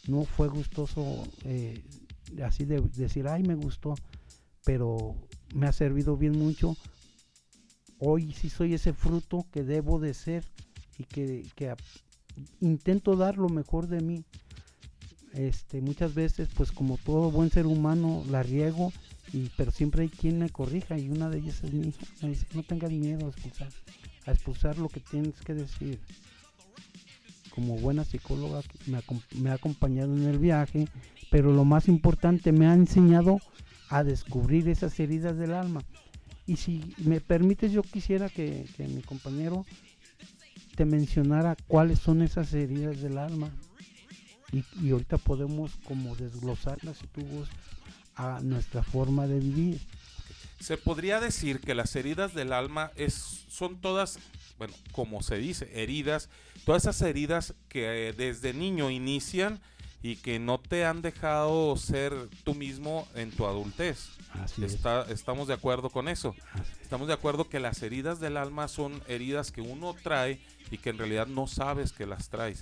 No 0.07 0.23
fue 0.23 0.47
gustoso 0.47 1.23
eh, 1.43 1.83
así 2.43 2.63
de 2.63 2.79
decir, 2.95 3.27
ay, 3.27 3.43
me 3.43 3.55
gustó, 3.55 3.95
pero 4.65 5.15
me 5.53 5.67
ha 5.67 5.71
servido 5.71 6.17
bien 6.17 6.37
mucho. 6.37 6.75
Hoy 7.99 8.33
sí 8.33 8.49
soy 8.49 8.73
ese 8.73 8.91
fruto 8.91 9.45
que 9.53 9.63
debo 9.63 9.99
de 9.99 10.13
ser 10.13 10.43
y 10.97 11.05
que, 11.05 11.47
que 11.55 11.73
intento 12.59 13.15
dar 13.15 13.37
lo 13.37 13.47
mejor 13.47 13.87
de 13.87 14.01
mí. 14.01 14.25
Este, 15.33 15.81
muchas 15.81 16.13
veces, 16.13 16.49
pues 16.53 16.71
como 16.71 16.97
todo 16.97 17.31
buen 17.31 17.51
ser 17.51 17.67
humano, 17.67 18.23
la 18.29 18.41
riego, 18.41 18.91
y, 19.33 19.49
pero 19.57 19.71
siempre 19.71 20.03
hay 20.03 20.09
quien 20.09 20.39
me 20.39 20.49
corrija 20.49 20.97
y 20.97 21.09
una 21.09 21.29
de 21.29 21.39
ellas 21.39 21.63
es 21.63 21.73
mi 21.73 21.89
hija. 21.89 22.05
Me 22.21 22.29
dice, 22.29 22.47
no 22.53 22.63
tengas 22.63 22.91
miedo 22.91 23.25
a 23.25 23.29
expulsar, 23.29 23.69
a 24.25 24.31
expulsar 24.31 24.77
lo 24.77 24.89
que 24.89 24.99
tienes 24.99 25.35
que 25.41 25.53
decir. 25.53 25.99
Como 27.53 27.77
buena 27.77 28.03
psicóloga 28.03 28.61
me 28.87 29.49
ha 29.49 29.53
acompañado 29.53 30.15
en 30.15 30.23
el 30.23 30.39
viaje, 30.39 30.87
pero 31.31 31.53
lo 31.53 31.63
más 31.63 31.87
importante 31.87 32.51
me 32.51 32.67
ha 32.67 32.73
enseñado 32.73 33.39
a 33.89 34.03
descubrir 34.03 34.67
esas 34.67 34.99
heridas 34.99 35.37
del 35.37 35.53
alma. 35.53 35.83
Y 36.47 36.57
si 36.57 36.93
me 36.97 37.21
permites, 37.21 37.71
yo 37.71 37.81
quisiera 37.81 38.29
que, 38.29 38.65
mi 38.77 39.01
compañero 39.01 39.65
te 40.75 40.85
mencionara 40.85 41.55
cuáles 41.67 41.99
son 41.99 42.21
esas 42.21 42.53
heridas 42.53 43.01
del 43.01 43.17
alma. 43.17 43.49
Y, 44.51 44.63
y 44.81 44.91
ahorita 44.91 45.17
podemos 45.17 45.71
como 45.85 46.15
desglosarlas 46.15 46.97
si 46.97 47.07
tú 47.07 47.21
gustas 47.21 47.57
a 48.15 48.39
nuestra 48.41 48.83
forma 48.83 49.27
de 49.27 49.39
vivir. 49.39 49.81
Se 50.59 50.77
podría 50.77 51.19
decir 51.19 51.59
que 51.59 51.75
las 51.75 51.95
heridas 51.95 52.33
del 52.33 52.53
alma 52.53 52.91
es, 52.95 53.13
son 53.49 53.79
todas, 53.81 54.19
bueno, 54.57 54.73
como 54.93 55.21
se 55.21 55.37
dice, 55.37 55.69
heridas, 55.73 56.29
todas 56.65 56.83
esas 56.83 57.01
heridas 57.01 57.53
que 57.67 58.09
eh, 58.09 58.13
desde 58.13 58.53
niño 58.53 58.89
inician 58.89 59.59
y 60.07 60.17
que 60.17 60.37
no 60.37 60.59
te 60.59 60.85
han 60.85 61.01
dejado 61.01 61.75
ser 61.77 62.13
tú 62.43 62.53
mismo 62.53 63.07
en 63.15 63.31
tu 63.31 63.47
adultez. 63.47 64.09
Está- 64.61 65.03
Estamos 65.09 65.47
de 65.47 65.55
acuerdo 65.55 65.89
con 65.89 66.07
eso. 66.07 66.35
Estamos 66.79 67.07
de 67.07 67.13
acuerdo 67.15 67.49
que 67.49 67.59
las 67.59 67.81
heridas 67.81 68.19
del 68.19 68.37
alma 68.37 68.67
son 68.67 69.01
heridas 69.07 69.51
que 69.51 69.61
uno 69.61 69.95
trae 70.03 70.39
y 70.69 70.77
que 70.77 70.91
en 70.91 70.99
realidad 70.99 71.25
no 71.25 71.47
sabes 71.47 71.91
que 71.91 72.05
las 72.05 72.29
traes. 72.29 72.61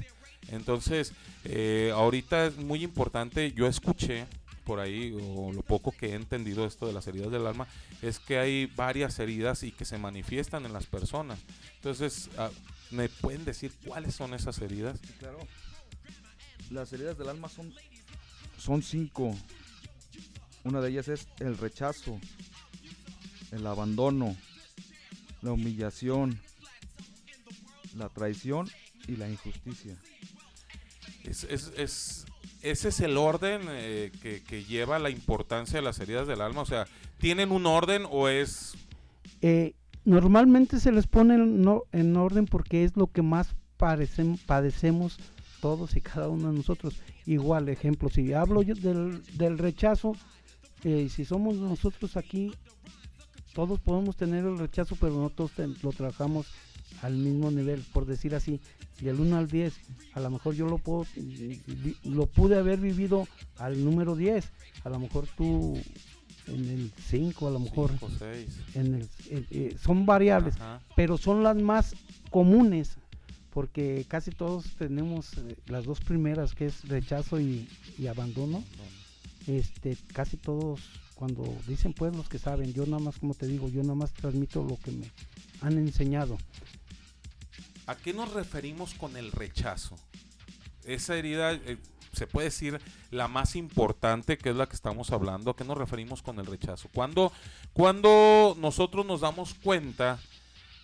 Entonces, 0.51 1.11
eh, 1.43 1.91
ahorita 1.93 2.45
es 2.45 2.55
muy 2.55 2.81
importante, 2.81 3.51
yo 3.51 3.67
escuché 3.67 4.25
por 4.63 4.79
ahí, 4.79 5.13
o 5.35 5.51
lo 5.51 5.63
poco 5.63 5.91
que 5.91 6.11
he 6.11 6.13
entendido 6.15 6.65
esto 6.65 6.87
de 6.87 6.93
las 6.93 7.05
heridas 7.07 7.29
del 7.29 7.45
alma, 7.45 7.67
es 8.01 8.19
que 8.19 8.37
hay 8.39 8.67
varias 8.77 9.19
heridas 9.19 9.63
y 9.63 9.73
que 9.73 9.83
se 9.83 9.97
manifiestan 9.97 10.65
en 10.65 10.71
las 10.71 10.85
personas. 10.85 11.39
Entonces, 11.75 12.29
ah, 12.37 12.49
¿me 12.89 13.09
pueden 13.09 13.43
decir 13.43 13.73
cuáles 13.85 14.15
son 14.15 14.33
esas 14.33 14.59
heridas? 14.59 15.01
Claro. 15.19 15.39
Las 16.73 16.91
heridas 16.91 17.17
del 17.17 17.29
alma 17.29 17.49
son, 17.49 17.71
son 18.57 18.81
cinco. 18.81 19.35
Una 20.63 20.81
de 20.81 20.89
ellas 20.89 21.07
es 21.07 21.27
el 21.39 21.57
rechazo, 21.57 22.19
el 23.51 23.67
abandono, 23.67 24.35
la 25.41 25.51
humillación, 25.51 26.39
la 27.95 28.09
traición 28.09 28.69
y 29.07 29.17
la 29.17 29.29
injusticia. 29.29 29.95
Es, 31.23 31.43
es- 31.43 31.71
es- 31.77 32.25
ese 32.61 32.89
es 32.89 32.99
el 33.01 33.17
orden 33.17 33.61
eh, 33.67 34.11
que, 34.21 34.41
que 34.41 34.63
lleva 34.63 34.97
la 34.97 35.09
importancia 35.09 35.75
de 35.77 35.81
las 35.83 35.99
heridas 35.99 36.27
del 36.27 36.41
alma. 36.41 36.61
O 36.61 36.65
sea, 36.65 36.87
¿tienen 37.19 37.51
un 37.51 37.65
orden 37.65 38.03
o 38.09 38.29
es 38.29 38.73
Eh, 39.41 39.73
normalmente 40.05 40.79
se 40.79 40.91
les 40.93 41.05
pone 41.05 41.35
en, 41.35 41.61
no- 41.61 41.83
en 41.91 42.15
orden 42.15 42.45
porque 42.45 42.85
es 42.85 42.95
lo 42.95 43.07
que 43.11 43.21
más 43.21 43.55
parecem- 43.77 44.39
padecemos 44.45 45.17
todos 45.63 45.95
y 45.95 46.01
cada 46.01 46.27
uno 46.27 46.51
de 46.51 46.57
nosotros. 46.57 46.93
Igual, 47.25 47.69
ejemplo, 47.69 48.09
si 48.09 48.33
hablo 48.33 48.61
yo 48.63 48.75
del, 48.75 49.23
del 49.37 49.57
rechazo, 49.57 50.11
eh, 50.83 51.07
si 51.09 51.23
somos 51.23 51.55
nosotros 51.55 52.17
aquí, 52.17 52.51
todos 53.53 53.79
podemos 53.79 54.17
tener 54.17 54.43
el 54.43 54.57
rechazo, 54.59 54.97
pero 54.99 55.13
no 55.15 55.29
todos 55.29 55.51
lo 55.81 55.91
trabajamos 55.93 56.47
al 57.01 57.13
mismo 57.15 57.49
nivel, 57.49 57.81
por 57.93 58.05
decir 58.05 58.35
así, 58.35 58.59
del 58.99 59.21
1 59.21 59.37
al 59.37 59.47
10, 59.47 59.73
a 60.15 60.19
lo 60.19 60.29
mejor 60.31 60.53
yo 60.53 60.67
lo 60.67 60.79
puedo, 60.79 61.05
lo 62.03 62.25
pude 62.25 62.57
haber 62.57 62.79
vivido 62.79 63.25
al 63.57 63.83
número 63.85 64.15
10, 64.17 64.45
a 64.83 64.89
lo 64.89 64.99
mejor 64.99 65.27
tú 65.37 65.77
en 66.47 66.65
el 66.69 66.91
5, 67.09 67.47
a 67.47 67.51
lo 67.51 67.59
mejor 67.59 67.91
Cinco, 67.91 68.09
seis. 68.19 68.49
en 68.75 68.95
el- 68.95 69.09
eh, 69.29 69.45
eh, 69.51 69.75
son 69.81 70.05
variables, 70.05 70.55
Ajá. 70.55 70.81
pero 70.97 71.17
son 71.17 71.41
las 71.41 71.55
más 71.55 71.95
comunes, 72.31 72.97
porque 73.53 74.05
casi 74.07 74.31
todos 74.31 74.65
tenemos 74.79 75.37
eh, 75.37 75.55
las 75.67 75.85
dos 75.85 75.99
primeras, 76.01 76.55
que 76.55 76.65
es 76.65 76.87
rechazo 76.87 77.39
y, 77.39 77.69
y 77.99 78.07
abandono. 78.07 78.63
Este, 79.45 79.95
casi 80.13 80.37
todos, 80.37 80.81
cuando 81.13 81.43
dicen 81.67 81.93
pues 81.93 82.15
los 82.15 82.29
que 82.29 82.39
saben, 82.39 82.73
yo 82.73 82.85
nada 82.85 82.99
más, 82.99 83.19
como 83.19 83.35
te 83.35 83.45
digo, 83.45 83.69
yo 83.69 83.83
nada 83.83 83.95
más 83.95 84.13
transmito 84.13 84.63
lo 84.63 84.77
que 84.77 84.91
me 84.91 85.11
han 85.61 85.77
enseñado. 85.77 86.37
¿A 87.85 87.95
qué 87.95 88.13
nos 88.13 88.33
referimos 88.33 88.95
con 88.95 89.17
el 89.17 89.31
rechazo? 89.31 89.97
Esa 90.85 91.15
herida, 91.15 91.53
eh, 91.53 91.77
se 92.13 92.25
puede 92.25 92.45
decir, 92.45 92.79
la 93.11 93.27
más 93.27 93.55
importante, 93.55 94.37
que 94.37 94.49
es 94.49 94.55
la 94.55 94.67
que 94.67 94.75
estamos 94.75 95.11
hablando. 95.11 95.51
¿A 95.51 95.55
qué 95.55 95.63
nos 95.63 95.77
referimos 95.77 96.23
con 96.23 96.39
el 96.39 96.45
rechazo? 96.45 96.89
Cuando, 96.93 97.31
cuando 97.73 98.55
nosotros 98.59 99.05
nos 99.05 99.21
damos 99.21 99.53
cuenta 99.53 100.19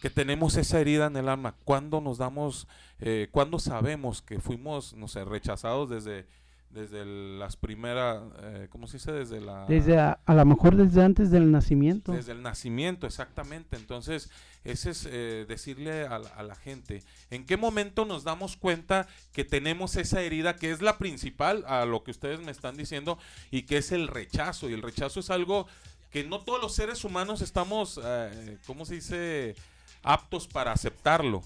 que 0.01 0.09
tenemos 0.09 0.55
esa 0.55 0.79
herida 0.79 1.07
en 1.07 1.17
el 1.17 1.27
alma, 1.27 1.55
cuando 1.65 2.01
nos 2.01 2.17
damos, 2.17 2.67
eh, 2.99 3.27
cuando 3.31 3.59
sabemos 3.59 4.21
que 4.21 4.39
fuimos, 4.39 4.93
no 4.93 5.07
sé, 5.07 5.25
rechazados 5.25 5.89
desde, 5.89 6.25
desde 6.69 7.03
las 7.05 7.57
primeras, 7.57 8.21
eh, 8.41 8.67
¿cómo 8.69 8.87
se 8.87 8.97
dice? 8.97 9.11
Desde 9.11 9.41
la... 9.41 9.65
Desde 9.65 9.99
a, 9.99 10.19
a 10.25 10.33
lo 10.33 10.45
mejor 10.45 10.75
desde 10.75 11.03
antes 11.03 11.31
del 11.31 11.51
nacimiento. 11.51 12.13
Desde 12.13 12.31
el 12.31 12.41
nacimiento, 12.41 13.07
exactamente. 13.07 13.75
Entonces, 13.75 14.29
ese 14.63 14.91
es 14.91 15.07
eh, 15.09 15.45
decirle 15.47 16.05
a, 16.05 16.15
a 16.15 16.43
la 16.43 16.55
gente, 16.55 17.03
¿en 17.29 17.45
qué 17.45 17.57
momento 17.57 18.05
nos 18.05 18.23
damos 18.23 18.55
cuenta 18.55 19.07
que 19.33 19.43
tenemos 19.43 19.95
esa 19.95 20.21
herida 20.21 20.55
que 20.55 20.71
es 20.71 20.81
la 20.81 20.97
principal 20.97 21.65
a 21.67 21.85
lo 21.85 22.03
que 22.03 22.11
ustedes 22.11 22.39
me 22.39 22.51
están 22.51 22.77
diciendo 22.77 23.17
y 23.51 23.63
que 23.63 23.77
es 23.77 23.91
el 23.91 24.07
rechazo? 24.07 24.69
Y 24.69 24.73
el 24.73 24.81
rechazo 24.81 25.19
es 25.19 25.29
algo 25.29 25.65
que 26.11 26.23
no 26.23 26.39
todos 26.41 26.61
los 26.61 26.73
seres 26.73 27.03
humanos 27.03 27.41
estamos, 27.41 27.99
eh, 28.03 28.57
¿cómo 28.65 28.85
se 28.85 28.95
dice?, 28.95 29.55
aptos 30.03 30.47
para 30.47 30.71
aceptarlo. 30.71 31.41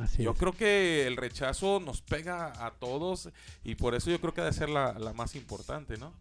Así 0.00 0.22
yo 0.22 0.32
es. 0.32 0.38
creo 0.38 0.52
que 0.52 1.06
el 1.06 1.16
rechazo 1.16 1.80
nos 1.80 2.00
pega 2.00 2.64
a 2.64 2.72
todos 2.72 3.30
y 3.64 3.74
por 3.74 3.94
eso 3.94 4.10
yo 4.10 4.20
creo 4.20 4.32
que 4.32 4.40
debe 4.40 4.52
ser 4.52 4.68
la, 4.68 4.92
la 4.98 5.12
más 5.12 5.34
importante, 5.34 5.96
¿no? 5.96 6.12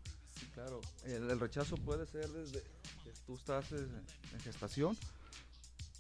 Claro, 0.54 0.82
el, 1.06 1.30
el 1.30 1.40
rechazo 1.40 1.76
puede 1.78 2.08
ser 2.08 2.28
desde 2.30 2.62
que 2.62 3.12
tú 3.28 3.36
estás 3.36 3.72
en, 3.72 3.90
en 4.34 4.40
gestación 4.42 4.98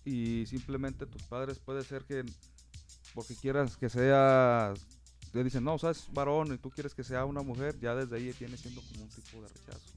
y 0.04 0.46
simplemente 0.48 1.06
tus 1.06 1.22
padres 1.24 1.60
puede 1.60 1.84
ser 1.84 2.04
que 2.06 2.26
porque 3.14 3.36
quieras 3.36 3.78
que 3.78 3.90
sea, 3.90 4.74
te 5.32 5.44
dicen, 5.44 5.64
no, 5.64 5.78
sabes, 5.78 6.08
varón 6.12 6.54
y 6.54 6.58
tú 6.58 6.70
quieres 6.70 6.94
que 6.94 7.04
sea 7.04 7.26
una 7.26 7.42
mujer, 7.42 7.80
ya 7.80 7.96
desde 7.96 8.16
ahí 8.16 8.34
viene 8.40 8.58
siendo 8.58 8.82
como 8.82 9.04
un 9.04 9.10
tipo 9.10 9.42
de 9.42 9.48
rechazo. 9.48 9.94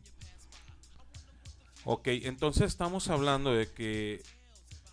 Ok, 1.85 2.09
entonces 2.09 2.65
estamos 2.65 3.09
hablando 3.09 3.53
de 3.53 3.71
que 3.71 4.23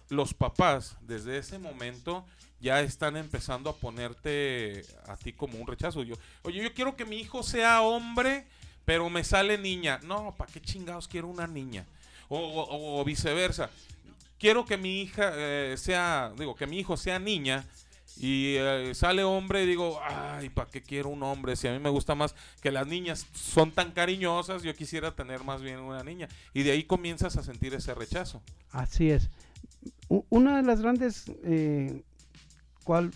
los 0.10 0.34
papás 0.34 0.98
desde 1.02 1.38
ese 1.38 1.60
momento 1.60 2.26
ya 2.62 2.82
están 2.82 3.16
empezando 3.16 3.70
a 3.70 3.76
ponerte 3.76 4.84
a 5.08 5.16
ti 5.16 5.32
como 5.34 5.58
un 5.60 5.68
rechazo. 5.68 6.04
Yo, 6.04 6.16
oye, 6.44 6.62
yo 6.62 6.74
quiero 6.74 6.96
que 6.96 7.06
mi 7.06 7.18
hijo 7.18 7.42
sea 7.44 7.82
hombre, 7.82 8.46
pero 8.86 9.10
me 9.10 9.24
sale 9.24 9.58
niña. 9.58 10.00
No, 10.04 10.36
¿para 10.38 10.52
qué 10.52 10.60
chingados 10.62 11.08
quiero 11.08 11.28
una 11.28 11.48
niña? 11.48 11.86
O, 12.28 12.38
o- 12.40 13.04
viceversa. 13.06 13.70
Quiero 14.40 14.66
que 14.66 14.78
mi 14.78 15.02
hija 15.02 15.32
eh, 15.36 15.76
sea, 15.78 16.32
digo, 16.38 16.56
que 16.56 16.68
mi 16.68 16.80
hijo 16.80 16.96
sea 16.98 17.18
niña 17.20 17.66
y 18.18 18.56
eh, 18.58 18.92
sale 18.96 19.24
hombre 19.24 19.64
y 19.64 19.68
digo, 19.68 20.00
ay, 20.04 20.50
¿para 20.50 20.70
qué 20.70 20.82
quiero 20.82 21.10
un 21.10 21.24
hombre? 21.24 21.56
Si 21.56 21.68
a 21.68 21.72
mí 21.74 21.80
me 21.80 21.90
gusta 21.90 22.16
más 22.16 22.36
que 22.62 22.72
las 22.72 22.88
niñas 22.88 23.26
son 23.34 23.72
tan 23.72 23.92
cariñosas, 23.92 24.64
yo 24.64 24.74
quisiera 24.76 25.12
tener 25.12 25.44
más 25.44 25.62
bien 25.62 25.80
una 25.80 26.04
niña. 26.04 26.28
Y 26.54 26.64
de 26.64 26.72
ahí 26.72 26.84
comienzas 26.84 27.38
a 27.38 27.44
sentir 27.44 27.74
ese 27.74 27.94
rechazo. 27.94 28.42
Así 28.72 29.10
es. 29.12 29.30
Una 30.30 30.58
de 30.58 30.64
las 30.64 30.82
grandes, 30.82 31.26
eh, 31.44 32.04
cual- 32.84 33.14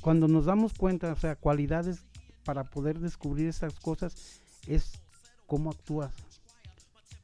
cuando 0.00 0.28
nos 0.28 0.46
damos 0.46 0.72
cuenta, 0.74 1.12
o 1.12 1.16
sea, 1.16 1.36
cualidades 1.36 2.04
para 2.44 2.64
poder 2.64 2.98
descubrir 2.98 3.48
estas 3.48 3.74
cosas, 3.74 4.40
es 4.66 4.92
cómo 5.46 5.70
actúas. 5.70 6.14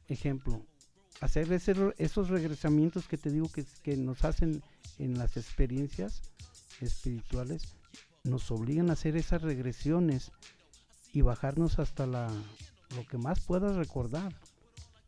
Ejemplo, 0.07 0.65
hacer 1.21 1.51
ese 1.51 1.73
esos 1.97 2.29
regresamientos 2.29 3.07
que 3.07 3.17
te 3.17 3.31
digo 3.31 3.49
que, 3.83 3.97
nos 3.97 4.23
hacen 4.23 4.61
en 4.97 5.17
las 5.17 5.37
experiencias 5.37 6.21
espirituales, 6.81 7.75
nos 8.23 8.51
obligan 8.51 8.89
a 8.89 8.93
hacer 8.93 9.17
esas 9.17 9.41
regresiones 9.41 10.31
y 11.13 11.21
bajarnos 11.21 11.79
hasta 11.79 12.05
la 12.05 12.27
lo 12.95 13.05
que 13.05 13.17
más 13.17 13.39
puedas 13.39 13.75
recordar. 13.75 14.33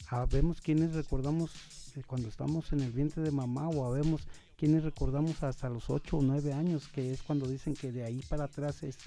Habemos 0.07 0.61
quienes 0.61 0.93
recordamos 0.93 1.51
eh, 1.95 2.03
cuando 2.05 2.29
estamos 2.29 2.71
en 2.73 2.81
el 2.81 2.91
vientre 2.91 3.23
de 3.23 3.31
mamá 3.31 3.69
o 3.69 3.85
habemos 3.85 4.21
quienes 4.55 4.83
recordamos 4.83 5.43
hasta 5.43 5.69
los 5.69 5.89
8 5.89 6.17
o 6.17 6.21
9 6.21 6.53
años, 6.53 6.87
que 6.87 7.11
es 7.11 7.23
cuando 7.23 7.47
dicen 7.47 7.73
que 7.73 7.91
de 7.91 8.03
ahí 8.03 8.21
para 8.29 8.45
atrás 8.45 8.83
es 8.83 8.97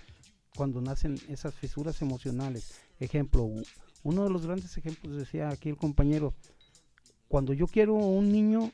cuando 0.56 0.80
nacen 0.80 1.18
esas 1.28 1.54
fisuras 1.54 2.00
emocionales. 2.02 2.74
Ejemplo, 3.00 3.48
uno 4.02 4.24
de 4.24 4.30
los 4.30 4.46
grandes 4.46 4.76
ejemplos 4.76 5.16
decía 5.16 5.48
aquí 5.48 5.68
el 5.68 5.76
compañero, 5.76 6.34
cuando 7.28 7.52
yo 7.52 7.66
quiero 7.66 7.94
un 7.94 8.30
niño 8.30 8.72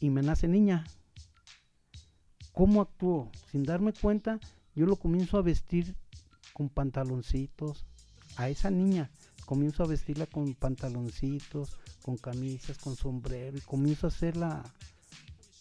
y 0.00 0.10
me 0.10 0.22
nace 0.22 0.48
niña, 0.48 0.84
¿cómo 2.52 2.82
actúo? 2.82 3.30
Sin 3.50 3.62
darme 3.62 3.92
cuenta, 3.92 4.40
yo 4.74 4.86
lo 4.86 4.96
comienzo 4.96 5.38
a 5.38 5.42
vestir 5.42 5.94
con 6.52 6.68
pantaloncitos 6.68 7.86
a 8.36 8.48
esa 8.48 8.70
niña. 8.70 9.10
Comienzo 9.52 9.82
a 9.82 9.86
vestirla 9.86 10.24
con 10.24 10.54
pantaloncitos, 10.54 11.76
con 12.00 12.16
camisas, 12.16 12.78
con 12.78 12.96
sombrero 12.96 13.58
y 13.58 13.60
comienzo 13.60 14.06
a 14.06 14.08
hacerla, 14.08 14.62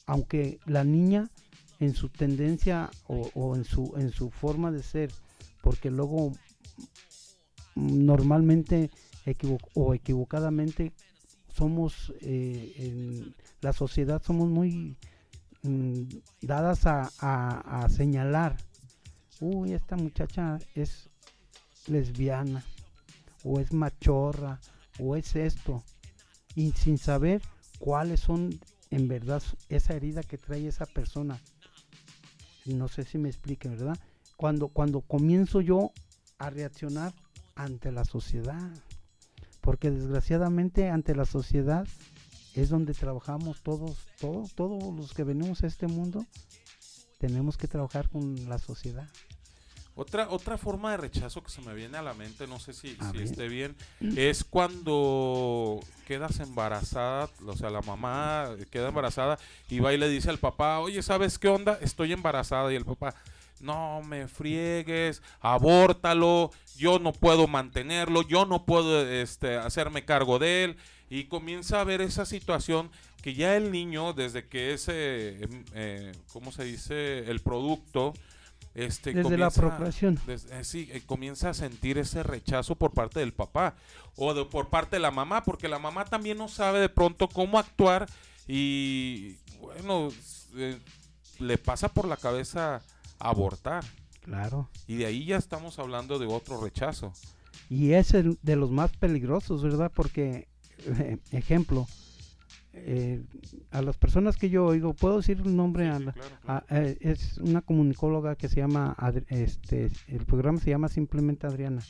aunque 0.06 0.62
la 0.66 0.86
niña 0.86 1.30
en 1.82 1.94
su 1.94 2.08
tendencia 2.08 2.90
o, 3.08 3.54
en 3.54 3.66
su 3.66 3.94
en 3.98 4.10
su 4.12 4.30
forma 4.30 4.72
de 4.72 4.82
ser, 4.82 5.12
porque 5.62 5.92
luego 5.92 6.32
mm, 7.76 8.06
normalmente 8.06 8.92
o 9.74 9.94
equivocadamente 9.94 10.94
somos 11.54 12.14
eh, 12.22 12.72
en 12.78 13.36
la 13.60 13.74
sociedad 13.74 14.24
somos 14.24 14.48
muy 14.48 14.96
mm, 15.64 16.04
dadas 16.42 16.84
a 16.86 17.88
señalar 17.90 18.56
uy 19.42 19.74
esta 19.74 19.98
muchacha 19.98 20.60
es 20.76 21.10
lesbiana 21.88 22.64
o 23.44 23.60
es 23.60 23.74
machorra 23.74 24.60
o 25.00 25.16
es 25.16 25.36
esto 25.36 25.84
y 26.56 26.72
sin 26.72 26.98
saber 26.98 27.42
cuáles 27.80 28.20
son 28.20 28.60
en 28.90 29.08
verdad 29.08 29.42
esa 29.70 29.94
herida 29.94 30.22
que 30.22 30.38
trae 30.38 30.68
esa 30.68 30.86
persona. 30.86 31.40
No 32.66 32.88
sé 32.88 33.04
si 33.04 33.18
me 33.18 33.30
expliquen 33.30 33.72
verdad 33.72 33.98
cuando 34.42 34.70
cuando 34.70 35.02
comienzo 35.02 35.62
yo 35.62 35.92
a 36.40 36.50
reaccionar 36.50 37.14
ante 37.56 37.92
la 37.92 38.06
sociedad 38.06 38.72
porque 39.62 39.92
desgraciadamente 39.92 40.90
ante 40.90 41.16
la 41.16 41.26
sociedad 41.26 41.88
es 42.56 42.70
donde 42.70 42.96
trabajamos 42.96 43.62
todos 43.62 44.08
todos 44.20 44.56
todos 44.56 44.96
los 44.96 45.14
que 45.14 45.24
venimos 45.24 45.64
a 45.64 45.68
este 45.68 45.86
mundo 45.86 46.26
tenemos 47.20 47.56
que 47.56 47.68
trabajar 47.68 48.10
con 48.10 48.50
la 48.50 48.58
sociedad 48.58 49.08
Otra, 50.02 50.30
otra 50.32 50.58
forma 50.58 50.90
de 50.90 50.98
rechazo 50.98 51.44
que 51.44 51.52
se 51.52 51.62
me 51.62 51.76
viene 51.76 51.96
a 51.96 52.02
la 52.02 52.16
mente, 52.16 52.48
no 52.48 52.60
sé 52.60 52.74
si, 52.74 52.98
si 53.12 53.22
esté 53.22 53.48
bien, 53.48 53.76
es 54.18 54.44
cuando 54.44 55.80
quedas 56.08 56.40
embarazada, 56.40 57.30
o 57.46 57.56
sea, 57.56 57.70
la 57.70 57.82
mamá 57.82 58.50
queda 58.72 58.88
embarazada 58.88 59.38
y 59.70 59.80
va 59.80 59.94
y 59.94 60.00
le 60.00 60.10
dice 60.10 60.32
al 60.32 60.40
papá, 60.40 60.80
oye, 60.80 61.04
¿sabes 61.04 61.38
qué 61.38 61.50
onda? 61.50 61.78
Estoy 61.82 62.14
embarazada 62.14 62.74
y 62.74 62.78
el 62.78 62.84
papá, 62.84 63.14
no 63.60 64.02
me 64.02 64.28
friegues, 64.28 65.22
abórtalo, 65.40 66.50
yo 66.78 66.98
no 66.98 67.14
puedo 67.14 67.46
mantenerlo, 67.46 68.24
yo 68.24 68.48
no 68.48 68.66
puedo 68.66 69.08
este, 69.08 69.56
hacerme 69.58 70.04
cargo 70.04 70.40
de 70.40 70.64
él. 70.64 70.78
Y 71.12 71.26
comienza 71.26 71.80
a 71.80 71.84
ver 71.84 72.02
esa 72.02 72.26
situación 72.26 72.90
que 73.22 73.36
ya 73.36 73.56
el 73.56 73.72
niño, 73.72 74.14
desde 74.14 74.48
que 74.48 74.74
es, 74.74 74.88
eh, 74.88 75.44
em, 75.44 75.66
eh, 75.76 76.12
¿cómo 76.34 76.52
se 76.52 76.64
dice? 76.64 77.30
El 77.30 77.42
producto, 77.42 78.14
este, 78.74 79.14
Desde 79.14 79.38
la 79.38 79.50
procreación. 79.52 80.20
des- 80.26 80.46
eh, 80.52 80.64
sí, 80.64 80.88
eh, 80.92 81.02
comienza 81.06 81.50
a 81.50 81.54
sentir 81.54 81.98
ese 81.98 82.24
rechazo 82.24 82.76
por 82.76 82.92
parte 82.92 83.20
del 83.20 83.34
papá 83.34 83.76
o 84.16 84.34
de, 84.34 84.46
por 84.46 84.70
parte 84.70 84.96
de 84.96 85.02
la 85.02 85.12
mamá, 85.12 85.44
porque 85.44 85.68
la 85.68 85.80
mamá 85.80 86.06
también 86.06 86.38
no 86.38 86.48
sabe 86.48 86.80
de 86.80 86.90
pronto 86.90 87.28
cómo 87.28 87.60
actuar 87.60 88.08
y, 88.48 89.36
bueno, 89.60 90.10
eh, 90.56 90.80
le 91.40 91.58
pasa 91.58 91.90
por 91.90 92.08
la 92.08 92.18
cabeza 92.18 92.82
abortar. 93.20 93.84
Claro. 94.22 94.70
Y 94.88 94.96
de 94.96 95.06
ahí 95.08 95.26
ya 95.26 95.38
estamos 95.38 95.80
hablando 95.80 96.20
de 96.20 96.28
otro 96.28 96.62
rechazo. 96.62 97.12
Y 97.70 97.94
es 97.94 98.14
el 98.14 98.38
de 98.42 98.56
los 98.56 98.70
más 98.72 98.92
peligrosos, 98.98 99.64
¿verdad? 99.64 99.92
Porque, 99.94 100.48
ejemplo, 101.32 101.88
eh, 102.74 103.22
a 103.72 103.82
las 103.82 103.98
personas 103.98 104.38
que 104.38 104.50
yo 104.50 104.66
oigo, 104.66 104.94
puedo 104.94 105.18
decir 105.18 105.42
el 105.44 105.56
nombre, 105.56 105.90
a 105.90 106.00
a- 106.48 106.64
eh, 106.70 106.98
es 107.02 107.38
una 107.40 107.62
comunicóloga 107.62 108.36
que 108.36 108.48
se 108.50 108.58
llama, 108.58 108.96
Adri- 108.98 109.26
este, 109.30 109.90
el 110.08 110.26
programa 110.26 110.60
se 110.60 110.70
llama 110.70 110.88
simplemente 110.88 111.48
Adriana. 111.48 111.82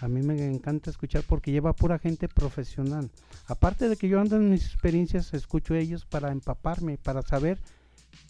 A 0.00 0.08
mí 0.08 0.22
me 0.22 0.42
encanta 0.46 0.88
escuchar 0.90 1.22
porque 1.26 1.50
lleva 1.52 1.72
pura 1.74 1.98
gente 1.98 2.28
profesional. 2.28 3.10
Aparte 3.48 3.88
de 3.88 3.96
que 3.96 4.08
yo 4.08 4.20
ando 4.20 4.36
en 4.36 4.50
mis 4.50 4.64
experiencias, 4.64 5.34
escucho 5.34 5.74
ellos 5.74 6.06
para 6.06 6.32
empaparme, 6.32 6.96
para 6.96 7.22
saber 7.22 7.58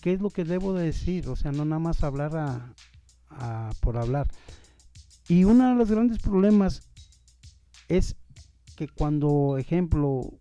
qué 0.01 0.12
es 0.12 0.20
lo 0.20 0.30
que 0.30 0.45
debo 0.45 0.72
de 0.72 0.84
decir. 0.86 1.28
O 1.28 1.36
sea, 1.36 1.53
no 1.53 1.64
nada 1.64 1.78
más 1.78 2.03
hablar 2.03 2.36
a- 2.36 2.74
a- 3.30 3.70
por 3.80 3.99
hablar. 3.99 4.26
Y 5.28 5.45
uno 5.45 5.68
de 5.68 5.74
los 5.76 5.91
grandes 5.91 6.18
problemas 6.18 6.82
es 7.88 8.16
que 8.76 8.88
cuando, 8.88 9.57
ejemplo, 9.59 10.39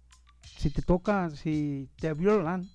si 0.60 0.70
te 0.70 0.82
toca, 0.82 1.30
si 1.32 1.88
te 1.99 2.14
violan, 2.14 2.70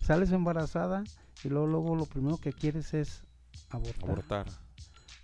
sales 0.00 0.30
embarazada 0.32 1.02
y 1.44 1.48
luego, 1.48 1.66
luego 1.66 1.96
lo 1.96 2.06
primero 2.06 2.36
que 2.38 2.52
quieres 2.52 2.94
es 2.94 3.22
abortar. 3.70 4.04
Abortar. 4.10 4.46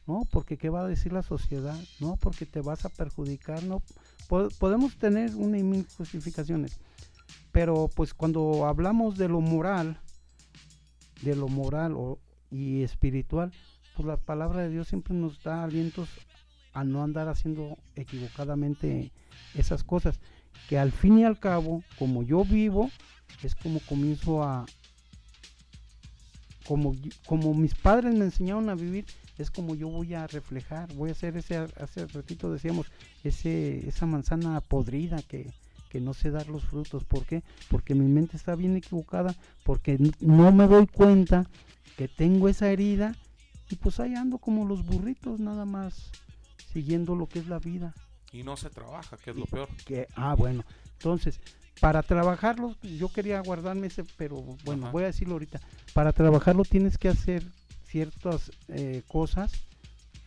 No, 0.06 0.26
porque 0.30 0.58
qué 0.58 0.68
va 0.68 0.80
a 0.82 0.88
decir 0.88 1.12
la 1.12 1.22
sociedad, 1.22 1.78
no, 2.00 2.16
porque 2.16 2.44
te 2.46 2.60
vas 2.60 2.84
a 2.84 2.88
perjudicar, 2.90 3.62
no. 3.62 3.80
Po- 4.28 4.48
podemos 4.58 4.96
tener 4.96 5.34
una 5.36 5.56
y 5.56 5.62
mil 5.62 5.86
justificaciones, 5.96 6.78
pero 7.52 7.88
pues 7.94 8.12
cuando 8.12 8.66
hablamos 8.66 9.16
de 9.16 9.28
lo 9.28 9.40
moral, 9.40 9.98
de 11.22 11.36
lo 11.36 11.48
moral 11.48 11.94
o- 11.96 12.18
y 12.50 12.82
espiritual, 12.82 13.52
pues 13.96 14.06
la 14.06 14.16
palabra 14.16 14.62
de 14.62 14.70
Dios 14.70 14.88
siempre 14.88 15.14
nos 15.14 15.42
da 15.42 15.62
alientos 15.64 16.08
a 16.72 16.82
no 16.84 17.02
andar 17.02 17.28
haciendo 17.28 17.78
equivocadamente 17.94 19.12
esas 19.54 19.84
cosas, 19.84 20.18
que 20.68 20.78
al 20.78 20.92
fin 20.92 21.18
y 21.18 21.24
al 21.24 21.38
cabo, 21.38 21.82
como 21.98 22.22
yo 22.22 22.44
vivo, 22.44 22.90
es 23.42 23.54
como 23.54 23.80
comienzo 23.80 24.42
a, 24.42 24.66
como, 26.66 26.94
como 27.26 27.54
mis 27.54 27.74
padres 27.74 28.14
me 28.14 28.24
enseñaron 28.24 28.68
a 28.70 28.74
vivir, 28.74 29.04
es 29.38 29.50
como 29.50 29.74
yo 29.74 29.88
voy 29.88 30.14
a 30.14 30.26
reflejar, 30.26 30.92
voy 30.94 31.10
a 31.10 31.12
hacer 31.12 31.36
ese, 31.36 31.56
hace 31.56 32.06
ratito 32.06 32.52
decíamos, 32.52 32.90
ese, 33.22 33.86
esa 33.88 34.06
manzana 34.06 34.60
podrida 34.60 35.20
que, 35.22 35.50
que 35.90 36.00
no 36.00 36.14
sé 36.14 36.30
dar 36.30 36.48
los 36.48 36.64
frutos. 36.64 37.04
¿Por 37.04 37.24
qué? 37.26 37.42
Porque 37.68 37.94
mi 37.94 38.06
mente 38.06 38.36
está 38.36 38.54
bien 38.54 38.76
equivocada, 38.76 39.34
porque 39.64 39.98
no 40.20 40.52
me 40.52 40.66
doy 40.66 40.86
cuenta 40.86 41.48
que 41.96 42.08
tengo 42.08 42.48
esa 42.48 42.70
herida 42.70 43.14
y 43.70 43.76
pues 43.76 44.00
ahí 44.00 44.14
ando 44.14 44.38
como 44.38 44.66
los 44.66 44.84
burritos 44.84 45.40
nada 45.40 45.64
más 45.64 46.10
siguiendo 46.72 47.14
lo 47.14 47.26
que 47.26 47.38
es 47.38 47.48
la 47.48 47.58
vida. 47.58 47.94
Y 48.34 48.42
no 48.42 48.56
se 48.56 48.68
trabaja, 48.68 49.16
que 49.16 49.30
es 49.30 49.36
lo 49.36 49.46
peor. 49.46 49.68
Que, 49.86 50.08
ah, 50.16 50.34
bueno. 50.34 50.64
Entonces, 50.94 51.40
para 51.80 52.02
trabajarlo, 52.02 52.76
yo 52.82 53.08
quería 53.12 53.40
guardarme 53.40 53.86
ese, 53.86 54.04
pero 54.16 54.42
bueno, 54.64 54.84
Ajá. 54.84 54.92
voy 54.92 55.04
a 55.04 55.06
decirlo 55.06 55.34
ahorita. 55.34 55.60
Para 55.92 56.12
trabajarlo 56.12 56.64
tienes 56.64 56.98
que 56.98 57.08
hacer 57.08 57.44
ciertas 57.86 58.50
eh, 58.68 59.02
cosas. 59.06 59.52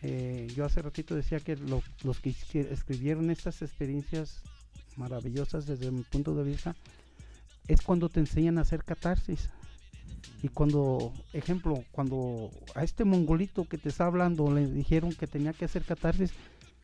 Eh, 0.02 0.48
yo 0.56 0.64
hace 0.64 0.80
ratito 0.80 1.14
decía 1.14 1.40
que 1.40 1.56
lo- 1.56 1.82
los 2.02 2.18
que 2.20 2.30
escri- 2.30 2.66
escribieron 2.70 3.30
estas 3.30 3.60
experiencias 3.62 4.40
maravillosas 4.96 5.66
desde 5.66 5.90
mi 5.90 6.02
punto 6.02 6.34
de 6.34 6.44
vista 6.44 6.74
es 7.66 7.82
cuando 7.82 8.08
te 8.08 8.20
enseñan 8.20 8.58
a 8.58 8.62
hacer 8.62 8.84
catarsis. 8.84 9.50
Y 10.42 10.48
cuando, 10.48 11.12
ejemplo, 11.32 11.84
cuando 11.90 12.50
a 12.74 12.84
este 12.84 13.04
mongolito 13.04 13.64
que 13.66 13.76
te 13.76 13.88
está 13.90 14.06
hablando 14.06 14.50
le 14.52 14.66
dijeron 14.66 15.12
que 15.12 15.26
tenía 15.26 15.52
que 15.52 15.64
hacer 15.66 15.84
catarsis, 15.84 16.30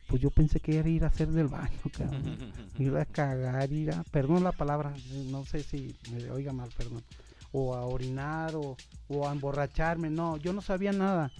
pues 0.07 0.21
yo 0.21 0.29
pensé 0.29 0.59
que 0.59 0.77
era 0.77 0.89
ir 0.89 1.03
a 1.03 1.07
hacer 1.07 1.29
del 1.29 1.47
baño, 1.47 1.79
cabrón. 1.97 2.53
ir 2.77 2.95
a 2.95 3.05
cagar, 3.05 3.71
ir 3.71 3.91
a, 3.91 4.03
perdón 4.03 4.43
la 4.43 4.51
palabra, 4.51 4.93
no 5.27 5.45
sé 5.45 5.63
si 5.63 5.95
me 6.11 6.29
oiga 6.31 6.53
mal, 6.53 6.69
perdón, 6.77 7.03
o 7.51 7.75
a 7.75 7.85
orinar 7.85 8.55
o, 8.55 8.77
o 9.07 9.27
a 9.27 9.31
emborracharme, 9.31 10.09
no, 10.09 10.37
yo 10.37 10.53
no 10.53 10.61
sabía 10.61 10.91
nada. 10.91 11.31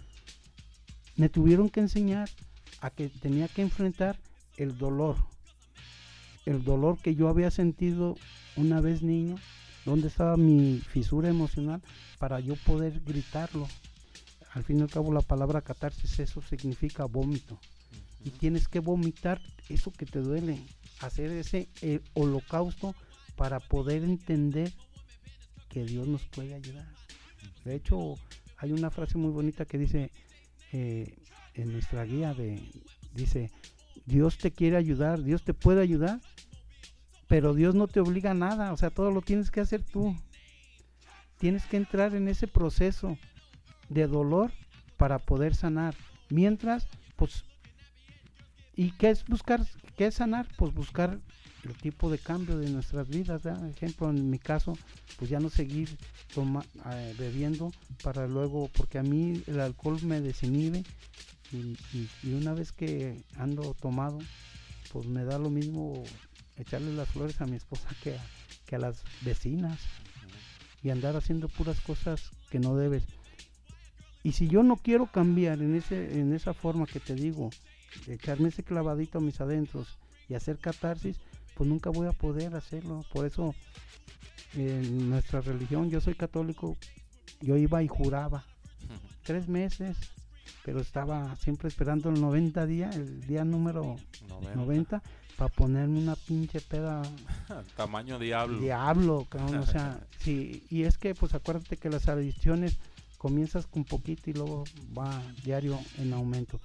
Me 1.16 1.30
tuvieron 1.30 1.70
que 1.70 1.80
enseñar 1.80 2.30
a 2.82 2.90
que 2.90 3.10
tenía 3.10 3.48
que 3.48 3.62
enfrentar 3.62 4.18
el 4.58 4.78
dolor, 4.78 5.18
el 6.46 6.64
dolor 6.64 6.98
que 6.98 7.16
yo 7.16 7.30
había 7.30 7.52
sentido 7.52 8.16
una 8.56 8.82
vez 8.82 9.02
niño, 9.02 9.36
donde 9.86 10.08
estaba 10.08 10.36
mi 10.38 10.80
fisura 10.80 11.30
emocional 11.30 11.82
para 12.18 12.40
yo 12.40 12.56
poder 12.56 13.02
gritarlo. 13.06 13.68
Al 14.54 14.64
fin 14.64 14.80
y 14.80 14.82
al 14.82 14.90
cabo 14.90 15.14
la 15.14 15.22
palabra 15.22 15.62
catarsis 15.62 16.20
eso 16.20 16.42
significa 16.42 17.06
vómito. 17.06 17.60
Y 18.26 18.32
tienes 18.32 18.68
que 18.68 18.80
vomitar 18.80 19.40
eso 19.70 19.94
que 19.94 20.06
te 20.06 20.20
duele, 20.20 20.60
hacer 21.00 21.32
ese 21.32 21.70
eh, 21.82 22.02
holocausto 22.14 22.94
para 23.38 23.62
poder 23.62 24.04
entender 24.04 24.74
que 25.70 25.86
Dios 25.86 26.08
nos 26.08 26.26
puede 26.26 26.56
ayudar. 26.56 26.88
De 27.64 27.76
hecho, 27.76 28.16
hay 28.58 28.72
una 28.72 28.90
frase 28.90 29.18
muy 29.18 29.32
bonita 29.32 29.66
que 29.66 29.78
dice 29.78 30.12
eh, 30.74 31.16
en 31.54 31.72
nuestra 31.72 32.04
guía 32.04 32.34
de 32.34 32.62
dice 33.14 33.52
Dios 34.06 34.38
te 34.38 34.52
quiere 34.52 34.78
ayudar, 34.78 35.24
Dios 35.24 35.44
te 35.44 35.54
puede 35.54 35.82
ayudar, 35.82 36.20
pero 37.28 37.54
Dios 37.54 37.76
no 37.76 37.88
te 37.88 38.00
obliga 38.00 38.32
a 38.32 38.36
nada, 38.36 38.74
o 38.74 38.78
sea, 38.78 38.90
todo 38.90 39.12
lo 39.12 39.22
tienes 39.22 39.52
que 39.52 39.62
hacer 39.62 39.84
tú. 39.84 40.16
Tienes 41.38 41.66
que 41.66 41.78
entrar 41.78 42.16
en 42.16 42.28
ese 42.28 42.48
proceso 42.48 43.18
de 43.90 44.08
dolor 44.08 44.52
para 44.98 45.20
poder 45.20 45.56
sanar. 45.56 45.96
Mientras, 46.30 46.88
pues, 47.16 47.44
¿y 48.76 48.92
qué 48.92 49.10
es 49.10 49.26
buscar? 49.26 49.66
¿Qué 49.98 50.08
es 50.08 50.16
sanar? 50.16 50.48
Pues 50.58 50.74
buscar 50.74 51.20
el 51.64 51.74
tipo 51.78 52.10
de 52.10 52.18
cambio 52.20 52.58
de 52.58 52.70
nuestras 52.70 53.08
vidas. 53.08 53.42
¿verdad? 53.44 53.68
Ejemplo, 53.70 54.10
en 54.10 54.30
mi 54.30 54.40
caso, 54.40 54.78
pues 55.18 55.30
ya 55.32 55.40
no 55.40 55.50
seguir 55.50 55.90
toma- 56.34 56.66
eh, 56.92 57.16
bebiendo 57.18 57.72
para 58.04 58.28
luego, 58.28 58.70
porque 58.76 59.00
a 59.00 59.04
mí 59.04 59.42
el 59.48 59.60
alcohol 59.60 60.00
me 60.04 60.22
desinhibe 60.22 60.84
y, 61.52 61.78
y- 62.24 62.34
una 62.34 62.54
vez 62.54 62.72
que 62.72 63.22
ando 63.38 63.74
tomado, 63.76 64.20
pues 64.92 65.06
me 65.08 65.24
da 65.24 65.38
lo 65.40 65.50
mismo 65.50 66.04
echarle 66.58 66.94
las 66.94 67.10
flores 67.10 67.40
a 67.42 67.46
mi 67.46 67.56
esposa 67.56 67.88
que 68.04 68.16
a, 68.16 68.26
que 68.66 68.76
a 68.76 68.80
las 68.80 69.04
vecinas 69.22 69.80
y 70.84 70.90
andar 70.90 71.16
haciendo 71.16 71.48
puras 71.50 71.80
cosas 71.82 72.30
que 72.50 72.60
no 72.60 72.76
debes. 72.76 73.04
Y 74.24 74.32
si 74.34 74.48
yo 74.48 74.64
no 74.64 74.76
quiero 74.78 75.06
cambiar 75.08 75.62
en, 75.62 75.76
ese, 75.76 76.20
en 76.20 76.34
esa 76.34 76.54
forma 76.54 76.86
que 76.88 77.00
te 77.00 77.14
digo, 77.16 77.50
echarme 78.08 78.50
ese 78.50 78.64
clavadito 78.64 79.18
a 79.18 79.22
mis 79.22 79.40
adentros 79.42 79.98
y 80.30 80.34
hacer 80.34 80.58
catarsis, 80.58 81.18
pues 81.56 81.70
nunca 81.70 81.90
voy 81.90 82.08
a 82.08 82.12
poder 82.12 82.56
hacerlo. 82.56 83.04
Por 83.14 83.26
eso 83.26 83.54
en 84.56 85.10
nuestra 85.10 85.42
religión, 85.42 85.90
yo 85.90 86.02
soy 86.02 86.16
católico, 86.16 86.78
yo 87.42 87.58
iba 87.58 87.84
y 87.84 87.88
juraba 87.88 88.46
tres 89.24 89.48
meses, 89.48 89.98
pero 90.64 90.80
estaba 90.80 91.36
siempre 91.38 91.68
esperando 91.68 92.10
el 92.10 92.22
90 92.22 92.66
día, 92.66 92.90
el 92.92 93.22
día 93.22 93.44
número 93.44 93.96
90. 94.28 94.56
90, 94.56 95.04
para 95.36 95.54
ponerme 95.54 96.00
una 96.00 96.16
pinche 96.16 96.62
peda 96.62 97.02
Tamaño 97.76 98.20
diablo. 98.20 98.60
Diablo, 98.60 99.26
cabrón, 99.30 99.58
o 99.58 99.66
sea, 99.66 100.00
sí, 100.20 100.64
y 100.70 100.84
es 100.84 100.98
que 100.98 101.16
pues 101.16 101.34
acuérdate 101.34 101.78
que 101.78 101.90
las 101.90 102.08
adicciones 102.08 102.78
comienzas 103.18 103.66
con 103.66 103.84
poquito 103.84 104.30
y 104.30 104.34
luego 104.34 104.64
va 104.98 105.22
diario 105.44 105.80
en 105.98 106.14
aumento. 106.14 106.60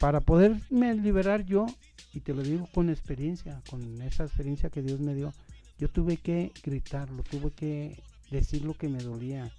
Para 0.00 0.22
poderme 0.22 0.94
liberar 0.94 1.44
yo, 1.44 1.66
y 2.14 2.20
te 2.20 2.32
lo 2.32 2.42
digo 2.42 2.66
con 2.72 2.88
experiencia, 2.88 3.62
con 3.68 4.00
esa 4.00 4.24
experiencia 4.24 4.70
que 4.70 4.80
Dios 4.80 4.98
me 4.98 5.14
dio, 5.14 5.30
yo 5.78 5.90
tuve 5.90 6.16
que 6.16 6.52
gritarlo, 6.64 7.22
tuve 7.22 7.50
que 7.50 8.02
decir 8.30 8.64
lo 8.64 8.72
que 8.72 8.88
me 8.88 9.02
dolía, 9.02 9.52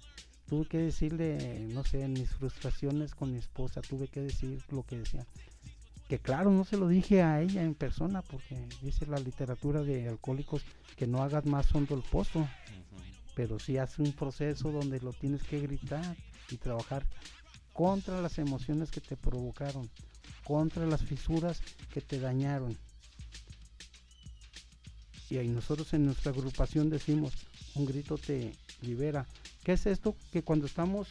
tuve 0.48 0.66
que 0.66 0.78
decirle, 0.78 1.68
no 1.72 1.84
sé, 1.84 2.08
mis 2.08 2.28
frustraciones 2.30 3.14
con 3.14 3.30
mi 3.30 3.38
esposa, 3.38 3.82
tuve 3.82 4.08
que 4.08 4.20
decir 4.20 4.60
lo 4.72 4.82
que 4.82 4.98
decía. 4.98 5.24
Que 6.08 6.18
claro, 6.18 6.50
no 6.50 6.64
se 6.64 6.76
lo 6.76 6.88
dije 6.88 7.22
a 7.22 7.40
ella 7.40 7.62
en 7.62 7.76
persona, 7.76 8.20
porque 8.22 8.66
dice 8.82 9.06
la 9.06 9.20
literatura 9.20 9.82
de 9.82 10.08
alcohólicos 10.08 10.64
que 10.96 11.06
no 11.06 11.22
hagas 11.22 11.46
más 11.46 11.72
hondo 11.72 11.94
el 11.94 12.02
pozo, 12.02 12.48
pero 13.36 13.60
sí 13.60 13.78
hace 13.78 14.02
un 14.02 14.12
proceso 14.12 14.72
donde 14.72 14.98
lo 14.98 15.12
tienes 15.12 15.44
que 15.44 15.60
gritar 15.60 16.16
y 16.50 16.56
trabajar 16.56 17.06
contra 17.72 18.20
las 18.20 18.38
emociones 18.38 18.90
que 18.90 19.00
te 19.00 19.16
provocaron, 19.16 19.88
contra 20.52 20.84
las 20.86 21.02
fisuras 21.02 21.62
que 21.94 22.02
te 22.02 22.20
dañaron. 22.20 22.76
Y 25.30 25.38
ahí 25.38 25.48
nosotros 25.48 25.94
en 25.94 26.04
nuestra 26.04 26.30
agrupación 26.30 26.90
decimos, 26.90 27.32
un 27.74 27.86
grito 27.86 28.18
te 28.18 28.52
libera. 28.82 29.26
¿Qué 29.64 29.72
es 29.72 29.86
esto? 29.86 30.14
Que 30.30 30.42
cuando 30.42 30.66
estamos 30.66 31.08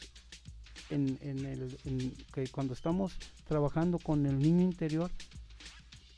en, 0.91 1.17
en 1.23 1.43
el, 1.47 2.15
que 2.31 2.49
cuando 2.49 2.75
estamos 2.75 3.13
trabajando 3.47 3.97
con 3.97 4.27
el 4.27 4.37
niño 4.37 4.61
interior, 4.61 5.09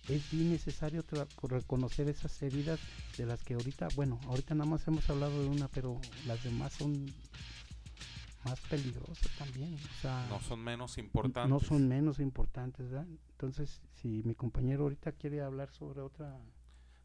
es 0.09 0.29
bien 0.29 0.51
necesario 0.51 1.05
reconocer 1.43 2.09
esas 2.09 2.41
heridas 2.41 2.81
de 3.17 3.25
las 3.25 3.41
que 3.41 3.53
ahorita, 3.53 3.87
bueno, 3.95 4.19
ahorita 4.25 4.53
nada 4.53 4.69
más 4.69 4.85
hemos 4.85 5.09
hablado 5.09 5.41
de 5.41 5.47
una, 5.47 5.69
pero 5.69 5.97
las 6.27 6.43
demás 6.43 6.73
son 6.73 7.05
más 8.45 8.59
peligrosas 8.61 9.29
también. 9.37 9.75
O 9.75 10.01
sea, 10.01 10.25
No 10.29 10.39
son 10.41 10.63
menos 10.63 10.97
importantes. 10.97 11.49
no 11.49 11.59
son 11.59 11.87
menos 11.87 12.19
importantes, 12.19 12.89
¿verdad? 12.89 13.07
Entonces, 13.31 13.81
si 14.01 14.21
mi 14.23 14.35
compañero 14.35 14.83
ahorita 14.83 15.11
quiere 15.13 15.41
hablar 15.41 15.69
sobre 15.71 16.01
otra... 16.01 16.37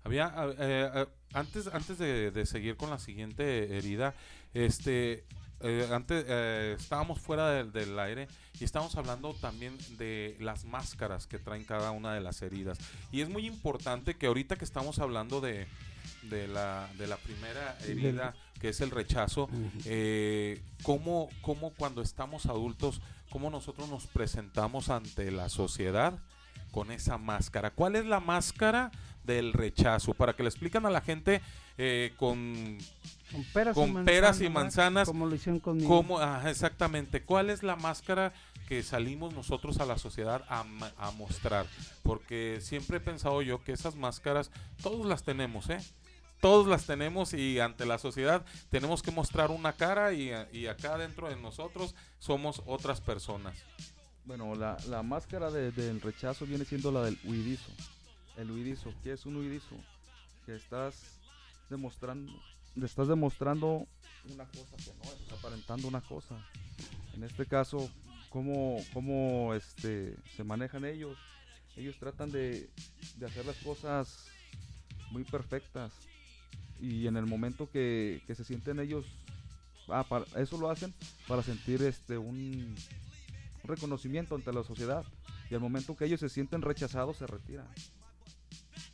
Había, 0.04 0.32
eh, 0.58 0.90
ah, 0.94 1.06
antes, 1.34 1.66
antes 1.66 1.98
de, 1.98 2.30
de 2.30 2.46
seguir 2.46 2.76
con 2.76 2.88
la 2.88 2.98
siguiente 2.98 3.76
herida, 3.76 4.14
este, 4.54 5.24
eh, 5.60 5.88
antes 5.92 6.24
eh, 6.28 6.76
estábamos 6.78 7.20
fuera 7.20 7.50
del, 7.50 7.72
del 7.72 7.98
aire 7.98 8.28
y 8.58 8.64
estábamos 8.64 8.94
hablando 8.96 9.34
también 9.34 9.76
de 9.98 10.36
las 10.40 10.64
máscaras 10.64 11.26
que 11.26 11.38
traen 11.38 11.64
cada 11.64 11.90
una 11.90 12.14
de 12.14 12.20
las 12.20 12.40
heridas. 12.42 12.78
Y 13.10 13.20
es 13.20 13.28
muy 13.28 13.46
importante 13.46 14.14
que 14.14 14.26
ahorita 14.28 14.56
que 14.56 14.64
estamos 14.64 14.98
hablando 15.00 15.40
de, 15.40 15.66
de, 16.30 16.46
la, 16.48 16.88
de 16.96 17.06
la 17.06 17.16
primera 17.18 17.74
Del- 17.80 17.98
herida, 17.98 18.34
que 18.60 18.70
es 18.70 18.80
el 18.80 18.90
rechazo, 18.90 19.48
eh, 19.84 20.60
cómo, 20.82 21.28
cómo 21.42 21.70
cuando 21.74 22.02
estamos 22.02 22.46
adultos, 22.46 23.00
cómo 23.30 23.50
nosotros 23.50 23.88
nos 23.88 24.06
presentamos 24.06 24.88
ante 24.90 25.30
la 25.30 25.48
sociedad 25.48 26.18
con 26.72 26.90
esa 26.90 27.18
máscara. 27.18 27.70
¿Cuál 27.70 27.96
es 27.96 28.04
la 28.06 28.20
máscara 28.20 28.90
del 29.24 29.52
rechazo? 29.52 30.14
Para 30.14 30.34
que 30.34 30.42
le 30.42 30.48
explican 30.48 30.86
a 30.86 30.90
la 30.90 31.00
gente 31.00 31.40
eh, 31.78 32.12
con, 32.16 32.78
Con 33.32 33.44
peras, 33.52 33.74
con 33.74 33.88
y, 33.88 33.92
manzanas, 33.92 34.04
peras 34.14 34.40
y 34.40 34.48
manzanas. 34.48 35.08
Como 35.08 35.26
lo 35.26 35.34
hicieron 35.34 35.60
conmigo. 35.60 35.88
cómo- 35.88 36.20
exactamente. 36.46 37.22
¿Cuál 37.22 37.50
es 37.50 37.62
la 37.62 37.76
máscara 37.76 38.32
que 38.68 38.82
salimos 38.82 39.32
nosotros 39.32 39.78
a 39.78 39.86
la 39.86 39.96
sociedad 39.96 40.44
a 40.48 41.10
mostrar? 41.12 41.66
Porque 42.02 42.58
siempre 42.60 42.96
he 42.96 43.00
pensado 43.00 43.40
yo 43.42 43.62
que 43.62 43.72
esas 43.72 43.94
máscaras, 43.94 44.50
todos 44.82 45.06
las 45.06 45.22
tenemos, 45.22 45.70
¿eh? 45.70 45.78
Todos 46.40 46.68
las 46.68 46.86
tenemos 46.86 47.34
y 47.34 47.58
ante 47.58 47.84
la 47.84 47.98
sociedad 47.98 48.44
tenemos 48.70 49.02
que 49.02 49.10
mostrar 49.10 49.50
una 49.50 49.72
cara 49.72 50.12
y, 50.12 50.30
y 50.52 50.66
acá 50.66 50.96
dentro 50.96 51.28
de 51.28 51.36
nosotros 51.36 51.94
somos 52.18 52.62
otras 52.66 53.00
personas. 53.00 53.56
Bueno, 54.24 54.54
la, 54.54 54.76
la 54.88 55.02
máscara 55.02 55.50
de- 55.50 55.72
del 55.72 56.00
rechazo 56.00 56.46
viene 56.46 56.64
siendo 56.64 56.92
la 56.92 57.02
del 57.02 57.18
huidizo. 57.24 57.72
El 58.36 58.50
huidizo, 58.52 58.92
¿qué 59.02 59.12
es 59.14 59.26
un 59.26 59.36
huidizo? 59.36 59.74
Que 60.46 60.54
estás 60.54 61.18
demostrando, 61.70 62.32
estás 62.84 63.08
demostrando 63.08 63.86
una 64.32 64.44
cosa 64.46 64.76
que 64.76 64.92
no 64.94 65.02
es, 65.04 65.32
aparentando 65.32 65.88
una 65.88 66.00
cosa. 66.02 66.36
En 67.14 67.24
este 67.24 67.46
caso, 67.46 67.90
¿cómo, 68.28 68.76
cómo 68.92 69.54
este, 69.54 70.14
se 70.36 70.44
manejan 70.44 70.84
ellos? 70.84 71.18
Ellos 71.76 71.96
tratan 71.98 72.30
de, 72.30 72.70
de 73.16 73.26
hacer 73.26 73.44
las 73.44 73.56
cosas 73.56 74.26
muy 75.10 75.24
perfectas 75.24 75.92
y 76.80 77.06
en 77.06 77.16
el 77.16 77.26
momento 77.26 77.68
que, 77.70 78.22
que 78.26 78.34
se 78.34 78.44
sienten 78.44 78.78
ellos, 78.80 79.04
ah, 79.88 80.04
para- 80.08 80.24
eso 80.36 80.58
lo 80.58 80.70
hacen 80.70 80.94
para 81.26 81.42
sentir 81.42 81.82
este 81.82 82.18
un, 82.18 82.36
un 82.36 82.76
reconocimiento 83.64 84.34
ante 84.34 84.52
la 84.52 84.62
sociedad 84.62 85.04
y 85.50 85.54
al 85.54 85.60
momento 85.60 85.96
que 85.96 86.04
ellos 86.04 86.20
se 86.20 86.28
sienten 86.28 86.62
rechazados 86.62 87.16
se 87.16 87.26
retiran. 87.26 87.66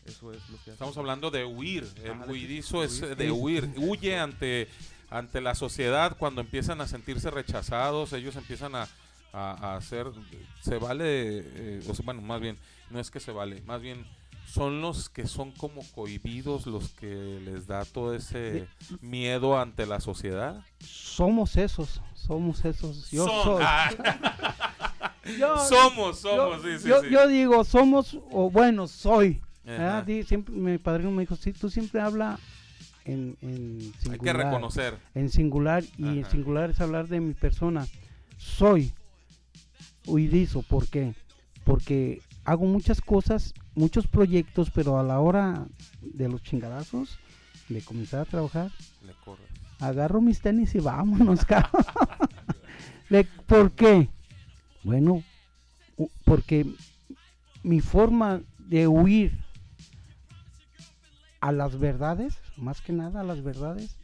Eso 0.06 0.32
es 0.32 0.40
lo 0.50 0.56
que 0.56 0.62
hacen. 0.62 0.72
Estamos 0.74 0.96
hablando 0.98 1.30
de 1.30 1.44
huir. 1.44 1.84
El 2.04 2.20
de 2.20 2.26
huidizo 2.32 2.84
es 2.84 3.00
eh, 3.02 3.14
de 3.14 3.30
huir. 3.30 3.70
Huye 3.76 4.18
ante, 4.18 4.68
ante 5.10 5.40
la 5.40 5.54
sociedad, 5.54 6.16
cuando 6.18 6.40
empiezan 6.40 6.80
a 6.80 6.86
sentirse 6.86 7.30
rechazados, 7.30 8.12
ellos 8.12 8.36
empiezan 8.36 8.74
a, 8.74 8.82
a- 9.32 9.52
a 9.72 9.76
hacer, 9.76 10.06
se 10.62 10.76
vale, 10.78 11.04
eh, 11.08 11.82
o 11.88 11.94
sea, 11.94 12.04
bueno, 12.04 12.20
más 12.22 12.40
bien, 12.40 12.58
no 12.90 13.00
es 13.00 13.10
que 13.10 13.18
se 13.18 13.32
vale, 13.32 13.62
más 13.62 13.80
bien 13.80 14.04
son 14.54 14.80
los 14.80 15.08
que 15.08 15.26
son 15.26 15.50
como 15.50 15.82
cohibidos, 15.94 16.66
los 16.66 16.90
que 16.90 17.40
les 17.44 17.66
da 17.66 17.84
todo 17.84 18.14
ese 18.14 18.66
miedo 19.00 19.58
ante 19.58 19.84
la 19.86 19.98
sociedad. 20.00 20.62
Somos 20.78 21.56
esos, 21.56 22.00
somos 22.14 22.64
esos. 22.64 23.10
Yo 23.10 23.26
Son- 23.26 23.42
soy. 23.44 23.62
Ah. 23.66 23.90
Yo- 25.38 25.58
Somos, 25.58 26.20
somos, 26.20 26.62
yo, 26.62 26.68
sí, 26.70 26.78
sí, 26.82 26.88
yo, 26.88 27.00
sí. 27.02 27.08
yo 27.10 27.26
digo, 27.26 27.64
somos, 27.64 28.18
o 28.30 28.50
bueno, 28.50 28.86
soy. 28.86 29.40
Siempre, 30.26 30.54
mi 30.54 30.76
padrino 30.78 31.10
me 31.10 31.22
dijo, 31.22 31.34
sí, 31.34 31.52
tú 31.54 31.70
siempre 31.70 32.00
habla 32.02 32.38
en, 33.06 33.36
en 33.40 33.80
singular. 33.80 34.12
Hay 34.12 34.18
que 34.18 34.32
reconocer. 34.34 34.98
En 35.14 35.30
singular, 35.30 35.82
y 35.96 36.18
en 36.18 36.30
singular 36.30 36.68
es 36.70 36.80
hablar 36.80 37.08
de 37.08 37.20
mi 37.20 37.32
persona. 37.32 37.86
Soy 38.36 38.92
huidizo, 40.06 40.60
¿por 40.62 40.86
qué? 40.88 41.14
Porque 41.64 42.20
hago 42.44 42.66
muchas 42.66 43.00
cosas, 43.00 43.54
muchos 43.74 44.06
proyectos, 44.06 44.70
pero 44.70 44.98
a 44.98 45.02
la 45.02 45.20
hora 45.20 45.66
de 46.02 46.28
los 46.28 46.42
chingadazos, 46.42 47.18
de 47.68 47.80
comenzar 47.82 48.20
a 48.20 48.24
trabajar, 48.24 48.70
Le 49.06 49.14
agarro 49.80 50.20
mis 50.20 50.40
tenis 50.40 50.74
y 50.74 50.78
vámonos, 50.80 51.44
cabrón. 51.46 51.84
Le- 53.08 53.24
¿Por 53.24 53.72
qué? 53.72 54.08
Bueno, 54.82 55.22
porque 56.24 56.66
mi 57.62 57.80
forma 57.80 58.40
de 58.58 58.86
huir 58.88 59.32
a 61.40 61.52
las 61.52 61.78
verdades, 61.78 62.38
más 62.56 62.80
que 62.80 62.92
nada 62.92 63.20
a 63.20 63.24
las 63.24 63.42
verdades, 63.42 63.96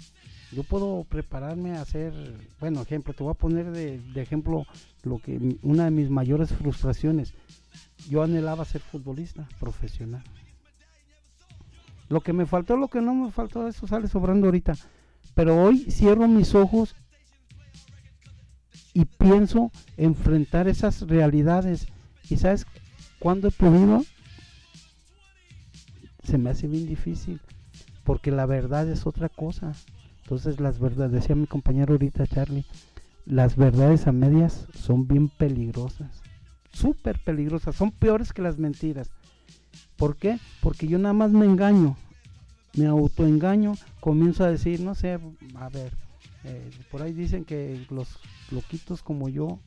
yo 0.53 0.63
puedo 0.65 1.05
prepararme 1.05 1.73
a 1.77 1.83
hacer, 1.83 2.13
bueno, 2.59 2.83
ejemplo, 2.83 3.15
te 3.15 3.23
voy 3.23 3.31
a 3.31 3.35
poner 3.35 3.71
de, 3.71 3.99
de 4.01 4.21
ejemplo 4.23 4.67
lo 5.05 5.19
que 5.19 5.59
una 5.63 5.85
de 5.85 5.91
mis 5.91 6.11
mayores 6.11 6.51
frustraciones. 6.53 7.33
Yo 8.09 8.23
anhelaba 8.23 8.65
ser 8.65 8.81
futbolista 8.81 9.49
profesional. 9.59 10.23
Lo 12.09 12.23
que 12.23 12.33
me 12.33 12.47
faltó, 12.47 12.77
lo 12.77 12.89
que 12.89 13.01
no 13.01 13.15
me 13.15 13.31
faltó, 13.31 13.69
eso 13.69 13.87
sale 13.87 14.09
sobrando 14.09 14.47
ahorita. 14.47 14.75
Pero 15.35 15.63
hoy 15.63 15.87
cierro 15.91 16.27
mis 16.27 16.55
ojos 16.55 16.97
y 18.93 19.05
pienso 19.05 19.71
enfrentar 19.97 20.67
esas 20.67 21.03
realidades. 21.03 21.87
¿Y 22.29 22.37
sabes 22.37 22.67
cuándo 23.21 23.49
he 23.49 23.51
podido? 23.53 24.05
Se 26.25 26.37
me 26.37 26.51
hace 26.51 26.67
bien 26.67 26.87
difícil. 26.87 27.41
Porque 28.03 28.33
la 28.33 28.47
verdad 28.47 28.89
es 28.89 29.07
otra 29.07 29.29
cosa. 29.29 29.73
Entonces 30.23 30.59
las 30.59 30.79
verdades, 30.81 31.13
decía 31.13 31.37
mi 31.37 31.47
compañero 31.47 31.93
ahorita 31.93 32.27
Charlie, 32.27 32.65
las 33.25 33.57
verdades 33.57 34.07
a 34.07 34.13
medias 34.13 34.67
son 34.75 35.07
bien 35.07 35.29
peligrosas. 35.29 36.23
Súper 36.73 37.19
peligrosas. 37.23 37.77
Son 37.77 37.91
peores 37.91 38.33
que 38.33 38.43
las 38.43 38.59
mentiras. 38.59 39.11
¿Por 39.97 40.17
qué? 40.17 40.39
Porque 40.63 40.87
yo 40.87 40.99
nada 40.99 41.13
más 41.13 41.31
me 41.31 41.45
engaño. 41.45 41.97
Me 42.75 42.87
autoengaño. 42.87 43.75
Comienzo 44.01 44.45
a 44.45 44.51
decir, 44.51 44.81
no 44.81 44.95
sé, 44.95 45.19
a 45.57 45.69
ver, 45.69 45.93
eh, 46.45 46.71
por 46.91 47.03
ahí 47.03 47.13
dicen 47.13 47.45
que 47.45 47.87
los 47.91 48.19
loquitos 48.51 49.03
como 49.03 49.29
yo 49.29 49.59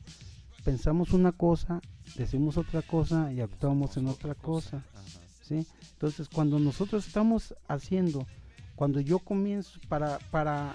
pensamos 0.64 1.12
una 1.12 1.32
cosa, 1.32 1.80
decimos 2.16 2.56
otra 2.56 2.82
cosa 2.82 3.32
y 3.32 3.40
actuamos 3.40 3.96
en 3.96 4.08
otra 4.08 4.34
cosa. 4.34 4.84
¿sí? 5.42 5.66
Entonces, 5.92 6.28
cuando 6.28 6.58
nosotros 6.58 7.06
estamos 7.06 7.54
haciendo, 7.68 8.26
cuando 8.74 9.00
yo 9.00 9.18
comienzo 9.18 9.78
para, 9.88 10.18
para 10.30 10.74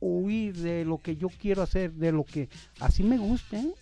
huir 0.00 0.56
de 0.56 0.84
lo 0.84 0.98
que 0.98 1.16
yo 1.16 1.28
quiero 1.28 1.62
hacer, 1.62 1.92
de 1.92 2.10
lo 2.10 2.24
que 2.24 2.48
así 2.80 3.04
me 3.04 3.18
gusten, 3.18 3.72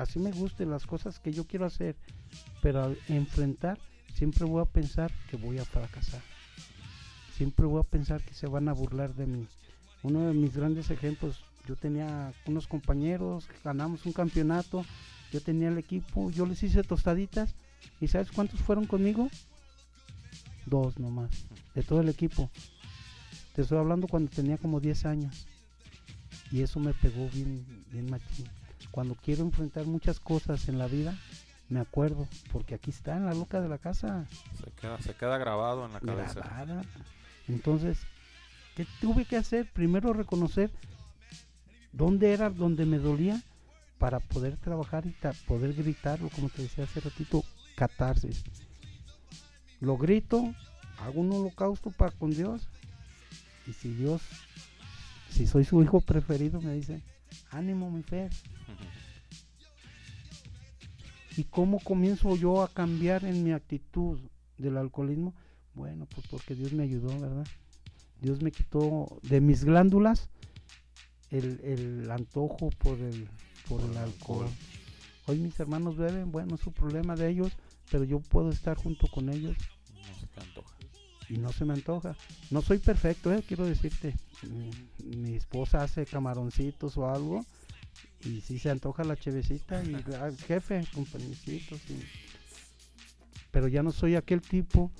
así 0.00 0.18
me 0.18 0.32
gusten 0.32 0.70
las 0.70 0.86
cosas 0.86 1.18
que 1.18 1.30
yo 1.30 1.46
quiero 1.46 1.66
hacer, 1.66 1.94
pero 2.62 2.82
al 2.82 2.98
enfrentar, 3.08 3.78
siempre 4.14 4.46
voy 4.46 4.62
a 4.62 4.64
pensar 4.64 5.12
que 5.30 5.36
voy 5.36 5.58
a 5.58 5.64
fracasar. 5.64 6.22
Siempre 7.36 7.66
voy 7.66 7.80
a 7.80 7.84
pensar 7.84 8.22
que 8.22 8.32
se 8.32 8.46
van 8.46 8.68
a 8.68 8.72
burlar 8.72 9.14
de 9.14 9.26
mí. 9.26 9.46
Uno 10.02 10.26
de 10.26 10.32
mis 10.32 10.56
grandes 10.56 10.90
ejemplos, 10.90 11.44
yo 11.68 11.76
tenía 11.76 12.32
unos 12.46 12.66
compañeros, 12.66 13.46
ganamos 13.62 14.06
un 14.06 14.12
campeonato, 14.12 14.86
yo 15.32 15.42
tenía 15.42 15.68
el 15.68 15.76
equipo, 15.76 16.30
yo 16.30 16.46
les 16.46 16.62
hice 16.62 16.82
tostaditas, 16.82 17.54
¿y 18.00 18.08
sabes 18.08 18.32
cuántos 18.32 18.60
fueron 18.60 18.86
conmigo? 18.86 19.28
Dos 20.64 20.98
nomás, 20.98 21.30
de 21.74 21.82
todo 21.82 22.00
el 22.00 22.08
equipo. 22.08 22.50
Te 23.54 23.62
estoy 23.62 23.76
hablando 23.76 24.08
cuando 24.08 24.30
tenía 24.30 24.56
como 24.56 24.80
10 24.80 25.04
años. 25.04 25.46
Y 26.50 26.62
eso 26.62 26.80
me 26.80 26.94
pegó 26.94 27.28
bien, 27.28 27.64
bien 27.92 28.10
machín. 28.10 28.46
Cuando 28.90 29.14
quiero 29.14 29.42
enfrentar 29.42 29.86
muchas 29.86 30.20
cosas 30.20 30.68
en 30.68 30.78
la 30.78 30.86
vida, 30.86 31.16
me 31.68 31.80
acuerdo, 31.80 32.26
porque 32.52 32.74
aquí 32.74 32.90
está 32.90 33.16
en 33.16 33.26
la 33.26 33.34
loca 33.34 33.60
de 33.60 33.68
la 33.68 33.78
casa. 33.78 34.26
Se 34.62 34.70
queda, 34.72 35.00
se 35.00 35.14
queda 35.14 35.38
grabado 35.38 35.86
en 35.86 35.92
la 35.92 36.00
cabeza. 36.00 36.40
Grabada. 36.40 36.82
Entonces, 37.48 37.98
¿qué 38.76 38.86
tuve 39.00 39.24
que 39.24 39.36
hacer? 39.36 39.70
Primero 39.72 40.12
reconocer 40.12 40.70
dónde 41.92 42.32
era 42.32 42.50
donde 42.50 42.86
me 42.86 42.98
dolía 42.98 43.40
para 43.98 44.18
poder 44.18 44.56
trabajar 44.56 45.04
y 45.06 45.14
poder 45.46 45.74
gritarlo, 45.74 46.30
como 46.30 46.48
te 46.48 46.62
decía 46.62 46.84
hace 46.84 47.00
ratito, 47.00 47.44
catarsis. 47.76 48.42
Lo 49.80 49.96
grito, 49.96 50.54
hago 50.98 51.20
un 51.20 51.32
holocausto 51.32 51.90
para 51.90 52.10
con 52.10 52.30
Dios. 52.30 52.68
Y 53.66 53.72
si 53.72 53.92
Dios, 53.92 54.22
si 55.30 55.46
soy 55.46 55.64
su 55.64 55.82
hijo 55.82 56.00
preferido, 56.00 56.60
me 56.60 56.74
dice, 56.74 57.02
ánimo 57.50 57.90
mi 57.90 58.02
fe. 58.02 58.30
¿Y 61.36 61.44
cómo 61.44 61.78
comienzo 61.80 62.36
yo 62.36 62.62
a 62.62 62.68
cambiar 62.68 63.24
en 63.24 63.42
mi 63.44 63.52
actitud 63.52 64.18
del 64.58 64.76
alcoholismo? 64.76 65.34
Bueno, 65.74 66.06
pues 66.12 66.26
porque 66.28 66.54
Dios 66.54 66.72
me 66.72 66.82
ayudó, 66.82 67.08
¿verdad? 67.20 67.46
Dios 68.20 68.42
me 68.42 68.50
quitó 68.50 69.18
de 69.22 69.40
mis 69.40 69.64
glándulas 69.64 70.28
el, 71.30 71.60
el 71.62 72.10
antojo 72.10 72.70
por 72.78 72.98
el, 72.98 73.28
por 73.68 73.80
el 73.80 73.96
alcohol. 73.96 74.46
Hoy 75.26 75.38
mis 75.38 75.58
hermanos 75.60 75.96
beben, 75.96 76.32
bueno, 76.32 76.56
es 76.56 76.60
su 76.60 76.72
problema 76.72 77.14
de 77.14 77.28
ellos, 77.30 77.52
pero 77.90 78.04
yo 78.04 78.20
puedo 78.20 78.50
estar 78.50 78.76
junto 78.76 79.06
con 79.06 79.28
ellos 79.28 79.56
No 79.94 80.18
se 80.18 80.26
te 80.26 80.40
antoja. 80.40 80.76
y 81.28 81.38
no 81.38 81.52
se 81.52 81.64
me 81.64 81.74
antoja. 81.74 82.16
No 82.50 82.60
soy 82.62 82.78
perfecto, 82.78 83.32
eh, 83.32 83.44
quiero 83.46 83.64
decirte. 83.64 84.14
Mi, 84.42 85.16
mi 85.16 85.34
esposa 85.36 85.82
hace 85.84 86.04
camaroncitos 86.04 86.96
o 86.98 87.08
algo 87.08 87.44
y 88.24 88.40
si 88.42 88.58
se 88.58 88.70
antoja 88.70 89.02
la 89.04 89.16
chevecita 89.16 89.82
y 89.82 89.94
ah, 90.14 90.30
jefe, 90.46 90.84
con 90.94 91.04
panecitos. 91.06 91.78
y- 91.90 92.04
Pero 93.50 93.68
ya 93.68 93.82
no 93.82 93.92
soy 93.92 94.14
aquel 94.16 94.40
tipo 94.42 94.90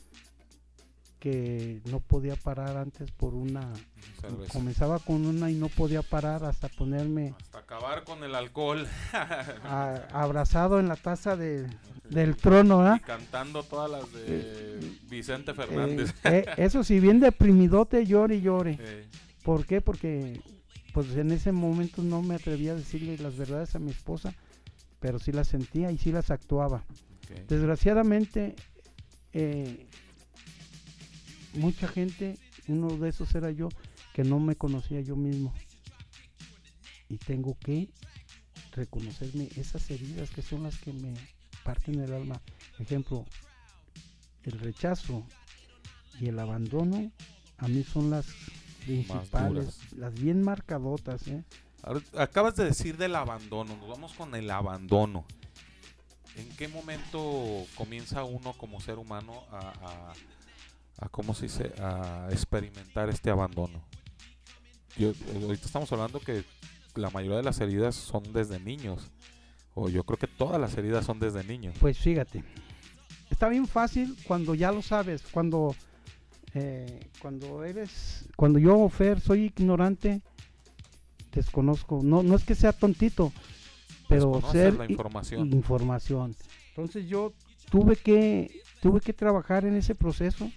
que 1.19 1.83
no 1.85 2.01
podía 2.01 2.35
parar 2.35 2.79
antes 2.79 3.11
por 3.11 3.35
una 3.35 3.71
cerveza. 4.23 4.51
comenzaba 4.55 4.99
con 4.99 5.27
una 5.27 5.51
y 5.51 5.55
no 5.55 5.69
podía 5.69 6.01
parar 6.01 6.45
hasta 6.45 6.69
ponerme 6.69 7.35
Hasta 7.43 7.59
acabar 7.59 8.05
con 8.05 8.25
el 8.25 8.35
alcohol. 8.35 8.87
a- 9.65 10.01
abrazado 10.15 10.81
en 10.81 10.89
la 10.89 10.97
taza 10.97 11.37
de, 11.37 11.69
del 12.09 12.37
trono, 12.37 12.79
¿verdad? 12.79 12.97
Y 12.97 13.01
cantando 13.01 13.63
todas 13.65 13.91
las 13.91 14.11
de 14.15 14.81
Vicente 15.11 15.53
Fernández. 15.53 16.11
Eh, 16.25 16.45
eh, 16.47 16.55
eso 16.57 16.83
sí, 16.83 16.99
bien 17.01 17.21
deprimidote, 17.21 18.07
llore 18.07 18.37
y 18.37 18.41
llore. 18.41 18.79
Eh. 18.81 19.07
¿Por 19.43 19.65
qué? 19.67 19.81
Porque 19.81 20.41
pues 20.93 21.11
en 21.17 21.31
ese 21.31 21.53
momento 21.53 22.03
no 22.03 22.23
me 22.23 22.35
atrevía 22.35 22.73
a 22.73 22.77
decirle 22.77 23.19
las 23.19 23.37
verdades 23.37 23.75
a 23.75 23.79
mi 23.79 23.91
esposa, 23.91 24.35
pero 24.99 25.19
sí 25.19 25.33
las 25.33 25.49
sentía 25.49 25.91
y 25.93 25.99
sí 25.99 26.13
las 26.13 26.31
actuaba. 26.31 26.85
Desgraciadamente, 27.49 28.57
eh, 29.33 29.87
mucha 31.55 31.87
gente, 31.87 32.39
uno 32.67 32.97
de 32.97 33.09
esos 33.09 33.35
era 33.35 33.51
yo, 33.51 33.69
que 34.15 34.25
no 34.25 34.41
me 34.41 34.57
conocía 34.57 35.01
yo 35.01 35.17
mismo. 35.17 35.55
Y 37.09 37.19
tengo 37.19 37.57
que 37.59 37.89
reconocerme 38.73 39.49
esas 39.57 39.91
heridas 39.91 40.31
que 40.31 40.43
son 40.43 40.65
las 40.65 40.79
que 40.79 40.93
me 40.93 41.15
parten 41.65 42.01
el 42.01 42.13
alma. 42.13 42.41
Ejemplo, 42.79 43.27
el 44.43 44.59
rechazo 44.59 45.27
y 46.21 46.29
el 46.29 46.39
abandono 46.39 47.13
a 47.59 47.69
mí 47.69 47.85
son 47.85 48.11
las 48.11 48.27
principales, 48.81 49.79
las 49.97 50.15
bien 50.15 50.43
marcadotas. 50.43 51.27
¿eh? 51.29 51.43
Acabas 52.17 52.57
de 52.57 52.65
decir 52.65 52.97
del 52.97 53.15
abandono, 53.15 53.77
nos 53.77 53.89
vamos 53.89 54.13
con 54.15 54.35
el 54.35 54.51
abandono. 54.51 55.25
¿En 56.37 56.49
qué 56.57 56.69
momento 56.69 57.65
comienza 57.75 58.25
uno 58.25 58.53
como 58.53 58.81
ser 58.81 58.99
humano 58.99 59.45
a, 59.51 59.59
a, 59.59 60.13
a 61.05 61.09
cómo 61.09 61.35
se 61.35 61.47
dice, 61.47 61.73
a 61.81 62.29
experimentar 62.31 63.09
este 63.09 63.31
abandono? 63.31 63.83
Yo, 64.97 65.11
eh, 65.11 65.41
ahorita 65.43 65.67
estamos 65.67 65.91
hablando 65.93 66.21
que 66.21 66.45
la 66.95 67.11
mayoría 67.11 67.39
de 67.39 67.43
las 67.43 67.61
heridas 67.61 67.95
son 67.95 68.33
desde 68.33 68.61
niños, 68.61 69.11
o 69.75 69.89
yo 69.89 70.05
creo 70.05 70.19
que 70.19 70.27
todas 70.27 70.61
las 70.61 70.77
heridas 70.77 71.05
son 71.05 71.21
desde 71.21 71.45
niños. 71.45 71.75
Pues 71.81 71.99
fíjate, 71.99 72.45
está 73.31 73.49
bien 73.49 73.67
fácil 73.67 74.17
cuando 74.27 74.55
ya 74.55 74.73
lo 74.73 74.83
sabes, 74.83 75.23
cuando, 75.31 75.75
eh, 76.55 77.09
cuando 77.21 77.65
eres, 77.65 78.27
cuando 78.37 78.59
yo, 78.59 78.89
Fer, 78.89 79.21
soy 79.21 79.53
ignorante, 79.57 80.21
desconozco, 81.33 82.01
no, 82.03 82.23
no 82.23 82.35
es 82.37 82.45
que 82.45 82.55
sea 82.55 82.73
tontito, 82.73 83.33
pero 84.09 84.41
ser 84.51 84.75
la 84.75 84.87
información. 84.87 85.53
información. 85.53 86.37
Entonces 86.71 87.07
yo 87.09 87.33
tuve 87.71 87.97
que 87.97 88.61
tuve 88.83 89.01
que 89.01 89.13
trabajar 89.13 89.65
en 89.65 89.77
ese 89.77 89.95
proceso 89.95 90.51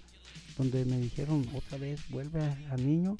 donde 0.56 0.84
me 0.86 0.96
dijeron 0.98 1.46
otra 1.54 1.78
vez 1.78 2.00
vuelve 2.08 2.40
a- 2.42 2.58
al 2.72 2.84
niño. 2.86 3.16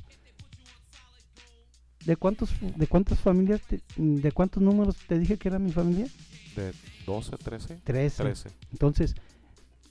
¿De 2.05 2.16
cuántos 2.16 2.51
de 2.61 2.87
cuántas 2.87 3.18
familias 3.20 3.62
te- 3.62 3.81
de 3.97 4.33
cuántos 4.33 4.62
números 4.62 4.97
te 5.09 5.18
dije 5.18 5.39
que 5.39 5.49
era 5.49 5.59
mi 5.59 5.72
familia? 5.72 6.07
De 6.55 6.72
12, 7.07 7.37
13. 7.39 7.77
13. 7.85 8.22
13. 8.22 8.51
Entonces, 8.72 9.14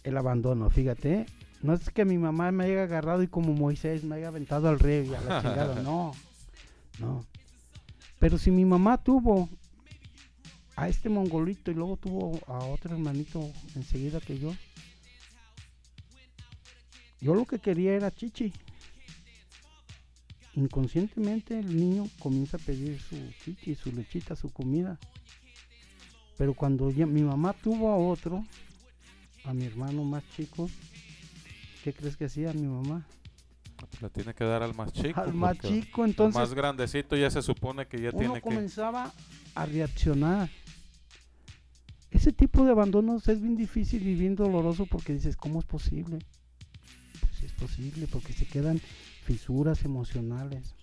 el 0.03 0.17
abandono, 0.17 0.69
fíjate. 0.69 1.25
No 1.63 1.73
es 1.73 1.89
que 1.89 2.03
mi 2.03 2.17
mamá 2.17 2.51
me 2.51 2.65
haya 2.65 2.83
agarrado 2.83 3.23
y 3.23 3.27
como 3.27 3.53
Moisés 3.53 4.03
me 4.03 4.17
haya 4.17 4.27
aventado 4.27 4.67
al 4.67 4.79
río 4.79 5.03
y 5.03 5.15
a 5.15 5.21
la 5.21 5.41
chingada, 5.41 5.81
no, 5.81 6.11
no. 6.99 7.25
Pero 8.19 8.37
si 8.37 8.51
mi 8.51 8.65
mamá 8.65 9.01
tuvo 9.01 9.49
a 10.75 10.89
este 10.89 11.07
mongolito 11.07 11.71
y 11.71 11.73
luego 11.73 11.95
tuvo 11.95 12.39
a 12.47 12.65
otro 12.65 12.93
hermanito 12.93 13.49
enseguida 13.75 14.19
que 14.19 14.37
yo, 14.37 14.53
yo 17.21 17.33
lo 17.33 17.45
que 17.45 17.59
quería 17.59 17.93
era 17.93 18.11
chichi. 18.11 18.51
Inconscientemente 20.55 21.57
el 21.57 21.77
niño 21.77 22.09
comienza 22.19 22.57
a 22.57 22.59
pedir 22.59 22.99
su 22.99 23.15
chichi, 23.43 23.73
su 23.73 23.91
lechita, 23.93 24.35
su 24.35 24.51
comida. 24.51 24.99
Pero 26.37 26.53
cuando 26.53 26.91
ya 26.91 27.05
mi 27.05 27.21
mamá 27.21 27.53
tuvo 27.53 27.89
a 27.89 27.95
otro, 27.95 28.43
a 29.45 29.53
mi 29.53 29.65
hermano 29.65 30.03
más 30.03 30.23
chico, 30.35 30.69
¿qué 31.83 31.93
crees 31.93 32.17
que 32.17 32.25
hacía 32.25 32.53
mi 32.53 32.67
mamá? 32.67 33.05
Le 34.01 34.09
tiene 34.09 34.33
que 34.33 34.43
dar 34.45 34.63
al 34.63 34.73
más 34.73 34.93
chico. 34.93 35.19
Al 35.19 35.33
más 35.33 35.57
chico, 35.59 36.05
entonces- 36.05 36.39
más 36.39 36.53
grandecito 36.53 37.15
ya 37.17 37.29
se 37.29 37.41
supone 37.41 37.85
que 37.87 38.01
ya 38.01 38.09
Uno 38.09 38.19
tiene 38.19 38.33
que. 38.35 38.41
comenzaba 38.41 39.11
a 39.55 39.65
reaccionar. 39.65 40.49
Ese 42.11 42.31
tipo 42.31 42.63
de 42.63 42.71
abandonos 42.71 43.27
es 43.27 43.41
bien 43.41 43.55
difícil 43.55 44.07
y 44.07 44.13
bien 44.15 44.35
doloroso 44.35 44.85
porque 44.85 45.13
dices, 45.13 45.35
¿cómo 45.35 45.59
es 45.59 45.65
posible? 45.65 46.19
Pues 47.19 47.43
es 47.43 47.51
posible, 47.53 48.07
porque 48.07 48.33
se 48.33 48.45
quedan 48.45 48.79
fisuras 49.23 49.83
emocionales. 49.83 50.75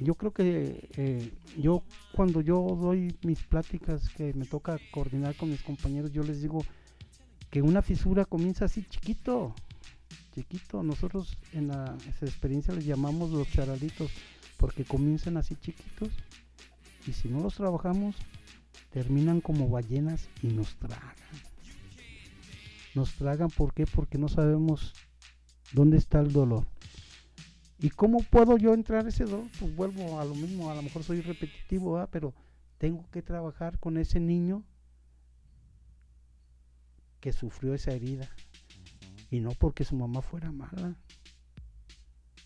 Yo 0.00 0.14
creo 0.14 0.32
que 0.32 0.88
eh, 0.96 1.32
yo 1.58 1.82
cuando 2.14 2.40
yo 2.40 2.78
doy 2.80 3.16
mis 3.24 3.42
pláticas 3.42 4.08
que 4.10 4.32
me 4.34 4.44
toca 4.46 4.78
coordinar 4.92 5.34
con 5.34 5.50
mis 5.50 5.62
compañeros, 5.62 6.12
yo 6.12 6.22
les 6.22 6.40
digo 6.40 6.64
que 7.50 7.62
una 7.62 7.82
fisura 7.82 8.24
comienza 8.24 8.66
así 8.66 8.84
chiquito, 8.84 9.54
chiquito. 10.34 10.82
Nosotros 10.82 11.36
en 11.52 11.68
la 11.68 11.96
esa 12.08 12.26
experiencia 12.26 12.74
les 12.74 12.84
llamamos 12.84 13.30
los 13.30 13.48
charalitos 13.50 14.10
porque 14.56 14.84
comienzan 14.84 15.36
así 15.36 15.56
chiquitos 15.56 16.10
y 17.06 17.12
si 17.12 17.28
no 17.28 17.40
los 17.40 17.54
trabajamos 17.54 18.16
terminan 18.90 19.40
como 19.40 19.68
ballenas 19.68 20.28
y 20.42 20.48
nos 20.48 20.76
tragan. 20.76 21.14
Nos 22.94 23.14
tragan 23.14 23.50
¿por 23.50 23.72
qué? 23.74 23.86
Porque 23.86 24.18
no 24.18 24.28
sabemos 24.28 24.94
dónde 25.72 25.96
está 25.96 26.20
el 26.20 26.32
dolor. 26.32 26.66
¿Y 27.80 27.90
cómo 27.90 28.18
puedo 28.22 28.56
yo 28.56 28.74
entrar 28.74 29.06
ese 29.06 29.24
dolor? 29.24 29.46
Pues 29.60 29.76
vuelvo 29.76 30.20
a 30.20 30.24
lo 30.24 30.34
mismo, 30.34 30.70
a 30.70 30.74
lo 30.74 30.82
mejor 30.82 31.04
soy 31.04 31.20
repetitivo, 31.20 31.92
¿verdad? 31.92 32.08
pero 32.10 32.34
tengo 32.78 33.08
que 33.10 33.22
trabajar 33.22 33.78
con 33.78 33.98
ese 33.98 34.18
niño 34.18 34.64
que 37.20 37.32
sufrió 37.32 37.74
esa 37.74 37.92
herida. 37.92 38.28
Y 39.30 39.40
no 39.40 39.50
porque 39.50 39.84
su 39.84 39.94
mamá 39.94 40.22
fuera 40.22 40.50
mala, 40.50 40.96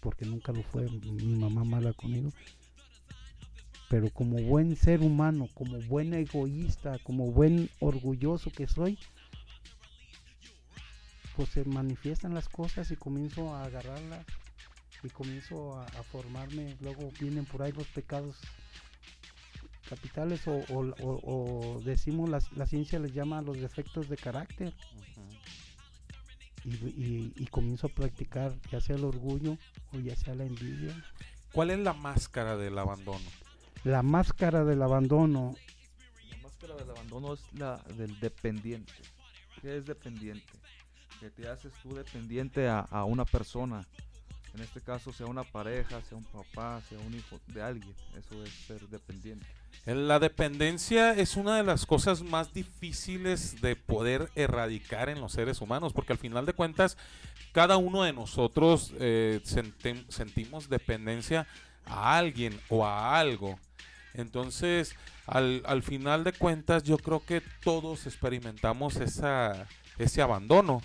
porque 0.00 0.24
nunca 0.24 0.52
lo 0.52 0.62
fue 0.62 0.88
mi 0.88 1.36
mamá 1.36 1.64
mala 1.64 1.92
conmigo. 1.92 2.30
Pero 3.88 4.10
como 4.10 4.36
buen 4.42 4.74
ser 4.74 5.00
humano, 5.00 5.48
como 5.54 5.78
buen 5.82 6.14
egoísta, 6.14 6.98
como 7.04 7.30
buen 7.30 7.70
orgulloso 7.78 8.50
que 8.50 8.66
soy, 8.66 8.98
pues 11.36 11.50
se 11.50 11.64
manifiestan 11.64 12.34
las 12.34 12.48
cosas 12.48 12.90
y 12.90 12.96
comienzo 12.96 13.54
a 13.54 13.64
agarrarlas 13.64 14.26
y 15.04 15.08
comienzo 15.08 15.78
a, 15.78 15.84
a 15.84 16.02
formarme. 16.02 16.76
Luego 16.80 17.10
vienen 17.20 17.44
por 17.44 17.62
ahí 17.62 17.72
los 17.72 17.86
pecados 17.88 18.36
capitales 19.96 20.46
o, 20.48 20.52
o- 20.70 20.94
o- 21.02 21.20
o 21.76 21.80
decimos 21.82 22.30
la, 22.30 22.40
la 22.56 22.66
ciencia 22.66 22.98
les 22.98 23.12
llama 23.12 23.42
los 23.42 23.58
defectos 23.60 24.08
de 24.08 24.16
carácter. 24.16 24.72
Y, 26.64 26.70
y- 26.70 27.32
y 27.36 27.46
comienzo 27.48 27.88
a 27.88 27.90
practicar 27.90 28.54
ya 28.70 28.80
sea 28.80 28.96
el 28.96 29.04
orgullo 29.04 29.58
o 29.92 29.98
ya 29.98 30.16
sea 30.16 30.34
la 30.34 30.44
envidia. 30.44 30.94
¿Cuál 31.52 31.70
es 31.70 31.78
la 31.80 31.92
máscara 31.92 32.56
del 32.56 32.78
abandono? 32.78 33.28
La 33.84 34.02
máscara 34.02 34.64
del 34.64 34.80
abandono. 34.80 35.54
La 36.30 36.36
máscara 36.38 36.74
del 36.76 36.88
abandono 36.90 37.34
es 37.34 37.40
la 37.52 37.76
del 37.98 38.18
dependiente. 38.20 38.92
¿Qué 39.60 39.76
es 39.76 39.84
dependiente? 39.86 40.52
Que 41.20 41.30
te 41.30 41.48
haces 41.48 41.72
tú 41.82 41.94
dependiente 41.94 42.66
a, 42.68 42.80
a 42.80 43.04
una 43.04 43.24
persona. 43.26 43.86
En 44.54 44.60
este 44.60 44.80
caso, 44.80 45.12
sea 45.12 45.26
una 45.26 45.44
pareja, 45.44 46.00
sea 46.02 46.18
un 46.18 46.24
papá, 46.24 46.80
sea 46.88 46.98
un 46.98 47.14
hijo 47.14 47.40
de 47.46 47.62
alguien. 47.62 47.94
Eso 48.18 48.42
es 48.44 48.52
ser 48.66 48.80
dependiente. 48.88 49.46
La 49.86 50.18
dependencia 50.18 51.12
es 51.14 51.36
una 51.36 51.56
de 51.56 51.62
las 51.62 51.86
cosas 51.86 52.22
más 52.22 52.52
difíciles 52.52 53.60
de 53.62 53.76
poder 53.76 54.30
erradicar 54.34 55.08
en 55.08 55.20
los 55.20 55.32
seres 55.32 55.60
humanos, 55.60 55.92
porque 55.94 56.12
al 56.12 56.18
final 56.18 56.44
de 56.44 56.52
cuentas, 56.52 56.98
cada 57.52 57.78
uno 57.78 58.02
de 58.02 58.12
nosotros 58.12 58.92
eh, 59.00 59.40
sentem- 59.44 60.04
sentimos 60.08 60.68
dependencia 60.68 61.46
a 61.86 62.18
alguien 62.18 62.60
o 62.68 62.84
a 62.86 63.18
algo. 63.18 63.58
Entonces, 64.14 64.94
al, 65.26 65.62
al 65.64 65.82
final 65.82 66.24
de 66.24 66.32
cuentas, 66.34 66.82
yo 66.82 66.98
creo 66.98 67.24
que 67.24 67.42
todos 67.64 68.06
experimentamos 68.06 68.96
esa, 68.96 69.66
ese 69.98 70.20
abandono. 70.20 70.82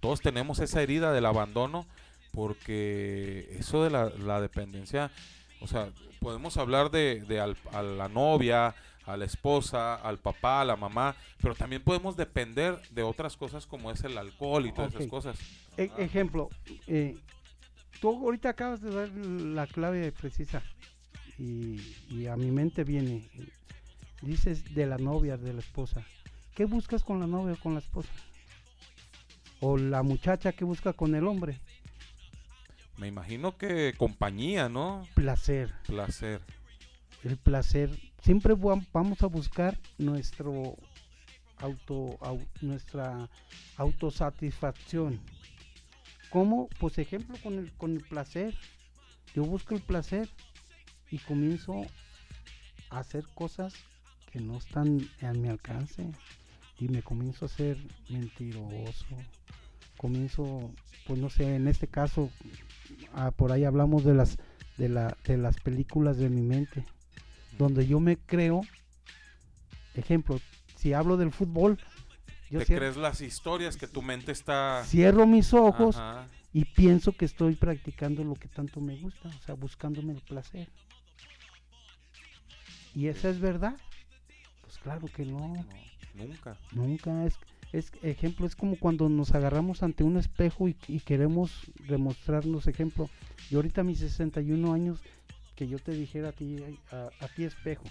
Todos 0.00 0.22
tenemos 0.22 0.58
esa 0.58 0.80
herida 0.80 1.12
del 1.12 1.26
abandono, 1.26 1.86
porque 2.32 3.56
eso 3.58 3.84
de 3.84 3.90
la, 3.90 4.10
la 4.10 4.40
dependencia, 4.40 5.10
o 5.60 5.66
sea, 5.66 5.90
podemos 6.20 6.56
hablar 6.56 6.90
de, 6.90 7.20
de 7.22 7.40
al- 7.40 7.56
a 7.72 7.82
la 7.82 8.08
novia, 8.08 8.74
a 9.06 9.16
la 9.16 9.24
esposa, 9.24 9.94
al 9.96 10.18
papá, 10.18 10.60
a 10.60 10.64
la 10.64 10.76
mamá, 10.76 11.14
pero 11.40 11.54
también 11.54 11.82
podemos 11.82 12.16
depender 12.16 12.80
de 12.90 13.02
otras 13.02 13.36
cosas 13.36 13.66
como 13.66 13.90
es 13.90 14.02
el 14.04 14.16
alcohol 14.16 14.66
y 14.66 14.72
todas 14.72 14.94
esas 14.94 15.06
cosas. 15.08 15.38
E- 15.76 15.90
ejemplo, 15.98 16.48
eh, 16.86 17.16
tú 18.00 18.08
ahorita 18.24 18.50
acabas 18.50 18.80
de 18.80 18.90
dar 18.90 19.08
la 19.10 19.66
clave 19.66 20.10
precisa 20.12 20.62
y, 21.38 21.80
y 22.10 22.26
a 22.28 22.36
mi 22.36 22.50
mente 22.50 22.84
viene, 22.84 23.28
dices 24.20 24.74
de 24.74 24.86
la 24.86 24.98
novia, 24.98 25.36
de 25.36 25.52
la 25.52 25.60
esposa. 25.60 26.04
¿Qué 26.54 26.64
buscas 26.66 27.02
con 27.02 27.18
la 27.18 27.26
novia 27.26 27.54
o 27.54 27.58
con 27.60 27.74
la 27.74 27.80
esposa? 27.80 28.10
O 29.60 29.76
la 29.76 30.02
muchacha 30.02 30.52
que 30.52 30.64
busca 30.64 30.92
con 30.92 31.14
el 31.14 31.26
hombre. 31.26 31.60
Me 32.98 33.08
imagino 33.08 33.56
que 33.56 33.94
compañía, 33.96 34.68
¿no? 34.68 35.06
Placer. 35.14 35.72
Placer. 35.86 36.40
El 37.24 37.36
placer. 37.36 37.90
Siempre 38.22 38.54
va- 38.54 38.80
vamos 38.92 39.22
a 39.22 39.26
buscar 39.26 39.78
nuestro 39.98 40.76
auto, 41.58 42.18
au- 42.20 42.46
nuestra 42.60 43.28
autosatisfacción. 43.76 45.20
¿Cómo? 46.30 46.68
Pues 46.78 46.98
ejemplo 46.98 47.36
con 47.42 47.58
el, 47.58 47.72
con 47.72 47.92
el 47.92 48.02
placer. 48.02 48.54
Yo 49.34 49.44
busco 49.44 49.74
el 49.74 49.82
placer 49.82 50.28
y 51.10 51.18
comienzo 51.18 51.82
a 52.90 52.98
hacer 53.00 53.24
cosas 53.34 53.74
que 54.30 54.40
no 54.40 54.56
están 54.58 55.08
a 55.22 55.32
mi 55.32 55.48
alcance. 55.48 56.10
Y 56.78 56.88
me 56.88 57.02
comienzo 57.02 57.44
a 57.44 57.48
ser 57.48 57.78
mentiroso. 58.08 59.06
Comienzo, 59.96 60.72
pues 61.06 61.20
no 61.20 61.30
sé, 61.30 61.54
en 61.54 61.68
este 61.68 61.86
caso, 61.86 62.30
ah, 63.14 63.30
por 63.30 63.52
ahí 63.52 63.64
hablamos 63.64 64.04
de 64.04 64.14
las, 64.14 64.38
de, 64.78 64.88
la, 64.88 65.16
de 65.24 65.36
las 65.36 65.58
películas 65.60 66.16
de 66.18 66.28
mi 66.28 66.42
mente. 66.42 66.84
Donde 67.58 67.86
yo 67.86 68.00
me 68.00 68.16
creo, 68.16 68.62
ejemplo, 69.94 70.40
si 70.76 70.92
hablo 70.94 71.16
del 71.16 71.32
fútbol, 71.32 71.78
yo 72.50 72.58
Te 72.60 72.66
cierro- 72.66 72.78
crees 72.80 72.96
las 72.96 73.20
historias 73.20 73.76
que 73.76 73.86
tu 73.86 74.02
mente 74.02 74.32
está... 74.32 74.82
cierro 74.84 75.26
mis 75.26 75.52
ojos 75.54 75.96
Ajá. 75.96 76.26
y 76.52 76.64
pienso 76.64 77.12
que 77.12 77.24
estoy 77.24 77.54
practicando 77.56 78.24
lo 78.24 78.34
que 78.34 78.48
tanto 78.48 78.80
me 78.80 78.96
gusta, 78.96 79.28
o 79.28 79.42
sea, 79.44 79.54
buscándome 79.54 80.12
el 80.12 80.20
placer. 80.20 80.68
¿Y 82.94 83.06
esa 83.08 83.28
es 83.30 83.40
verdad? 83.40 83.76
Pues 84.62 84.78
claro 84.78 85.06
que 85.08 85.24
no. 85.24 85.54
Nunca. 86.14 86.58
Nunca. 86.72 87.24
Es, 87.24 87.34
es 87.72 87.90
ejemplo, 88.02 88.46
es 88.46 88.54
como 88.54 88.76
cuando 88.76 89.08
nos 89.08 89.34
agarramos 89.34 89.82
ante 89.82 90.04
un 90.04 90.18
espejo 90.18 90.68
y, 90.68 90.76
y 90.88 91.00
queremos 91.00 91.72
demostrarnos, 91.88 92.66
ejemplo, 92.66 93.08
yo 93.50 93.58
ahorita 93.58 93.80
a 93.80 93.84
mis 93.84 93.98
61 93.98 94.72
años, 94.72 95.00
que 95.56 95.66
yo 95.66 95.78
te 95.78 95.92
dijera 95.92 96.28
a 96.28 96.32
ti, 96.32 96.56
a, 96.90 97.08
a 97.24 97.28
ti 97.28 97.44
espejo, 97.44 97.84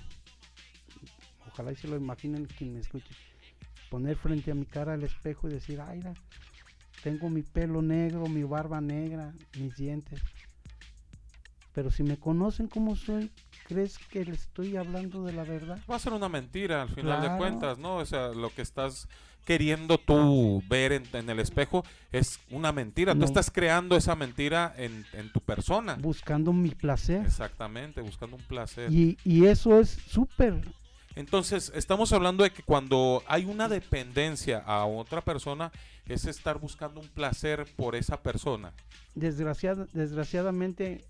ojalá 1.47 1.71
y 1.71 1.75
se 1.75 1.87
lo 1.87 1.97
imaginen 1.97 2.45
quien 2.45 2.73
me 2.73 2.79
escuche, 2.79 3.13
poner 3.89 4.15
frente 4.15 4.51
a 4.51 4.55
mi 4.55 4.65
cara 4.65 4.93
al 4.93 5.03
espejo 5.03 5.49
y 5.49 5.53
decir, 5.53 5.81
ay, 5.81 6.01
tengo 7.03 7.29
mi 7.29 7.41
pelo 7.41 7.81
negro, 7.81 8.27
mi 8.27 8.43
barba 8.43 8.81
negra, 8.81 9.33
mis 9.57 9.75
dientes. 9.75 10.21
Pero 11.73 11.89
si 11.89 12.03
me 12.03 12.17
conocen 12.17 12.67
como 12.67 12.95
soy, 12.95 13.31
¿crees 13.67 13.97
que 13.97 14.25
le 14.25 14.33
estoy 14.33 14.75
hablando 14.75 15.23
de 15.23 15.33
la 15.33 15.43
verdad? 15.43 15.79
Va 15.89 15.95
a 15.95 15.99
ser 15.99 16.13
una 16.13 16.29
mentira 16.29 16.81
al 16.81 16.89
final 16.89 17.21
de 17.21 17.37
cuentas, 17.37 17.79
¿no? 17.79 17.97
O 17.97 18.05
sea, 18.05 18.29
lo 18.29 18.53
que 18.53 18.61
estás 18.61 19.07
queriendo 19.45 19.97
tú 19.97 20.63
ver 20.69 20.91
en, 20.91 21.03
en 21.13 21.29
el 21.29 21.39
espejo 21.39 21.83
es 22.11 22.39
una 22.49 22.71
mentira. 22.71 23.13
No. 23.13 23.21
Tú 23.21 23.25
estás 23.25 23.49
creando 23.51 23.95
esa 23.95 24.15
mentira 24.15 24.73
en, 24.77 25.05
en 25.13 25.31
tu 25.31 25.39
persona. 25.39 25.95
Buscando 25.95 26.53
mi 26.53 26.69
placer. 26.69 27.25
Exactamente, 27.25 28.01
buscando 28.01 28.37
un 28.37 28.43
placer. 28.43 28.91
Y, 28.91 29.17
y 29.23 29.45
eso 29.45 29.79
es 29.79 29.89
súper. 29.89 30.61
Entonces, 31.15 31.71
estamos 31.75 32.13
hablando 32.13 32.43
de 32.43 32.51
que 32.51 32.63
cuando 32.63 33.21
hay 33.27 33.43
una 33.45 33.67
dependencia 33.67 34.59
a 34.59 34.85
otra 34.85 35.21
persona, 35.21 35.71
es 36.07 36.25
estar 36.25 36.57
buscando 36.57 37.01
un 37.01 37.07
placer 37.09 37.65
por 37.75 37.95
esa 37.95 38.21
persona. 38.21 38.71
Desgraciada, 39.13 39.87
desgraciadamente, 39.91 41.03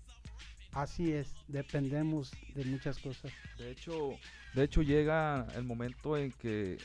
así 0.72 1.12
es. 1.12 1.28
Dependemos 1.46 2.32
de 2.54 2.64
muchas 2.64 2.98
cosas. 2.98 3.30
De 3.58 3.70
hecho, 3.70 4.10
de 4.54 4.64
hecho 4.64 4.82
llega 4.82 5.46
el 5.54 5.62
momento 5.62 6.16
en 6.16 6.32
que 6.32 6.78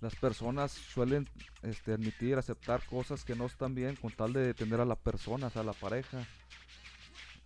las 0.00 0.14
personas 0.16 0.72
suelen 0.72 1.28
este, 1.62 1.92
admitir, 1.92 2.36
aceptar 2.38 2.82
cosas 2.86 3.24
que 3.24 3.34
no 3.34 3.46
están 3.46 3.74
bien 3.74 3.96
con 3.96 4.10
tal 4.12 4.32
de 4.32 4.40
detener 4.40 4.80
a 4.80 4.84
la 4.84 4.96
persona, 4.96 5.48
o 5.48 5.50
sea, 5.50 5.62
a 5.62 5.64
la 5.64 5.72
pareja. 5.74 6.26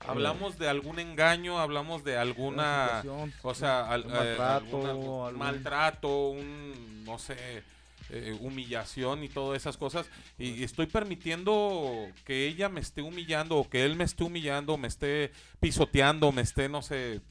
Hablamos 0.07 0.59
de 0.59 0.69
algún 0.69 0.99
engaño, 0.99 1.59
hablamos 1.59 2.05
de 2.05 2.19
alguna, 2.19 3.03
o 3.43 3.55
sea, 3.55 3.89
al- 3.91 4.05
un 4.05 4.11
eh, 4.11 4.15
maltrato, 4.15 4.77
alguna- 4.87 4.89
algún- 4.91 5.39
maltrato, 5.39 6.29
un, 6.29 7.05
no 7.05 7.19
sé, 7.19 7.63
eh, 8.11 8.37
humillación 8.41 9.25
y 9.25 9.29
todas 9.31 9.57
esas 9.57 9.79
cosas. 9.79 10.07
Y, 10.39 10.51
y 10.51 10.63
estoy 10.65 10.87
permitiendo 10.87 12.07
que 12.27 12.47
ella 12.47 12.69
me 12.69 12.81
esté 12.81 13.01
humillando 13.01 13.57
o 13.57 13.69
que 13.71 13.85
él 13.85 13.97
me 13.97 14.05
esté 14.05 14.25
humillando, 14.25 14.77
me 14.77 14.89
esté 14.89 15.33
pisoteando, 15.59 16.31
me 16.33 16.43
esté, 16.43 16.69
no 16.69 16.83
sé, 16.83 17.23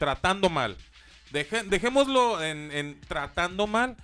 tratando 0.00 0.50
mal. 0.50 0.76
Deje- 1.30 1.62
dejémoslo 1.64 2.42
en, 2.42 2.72
en 2.72 3.00
tratando 3.02 3.68
mal. 3.68 3.96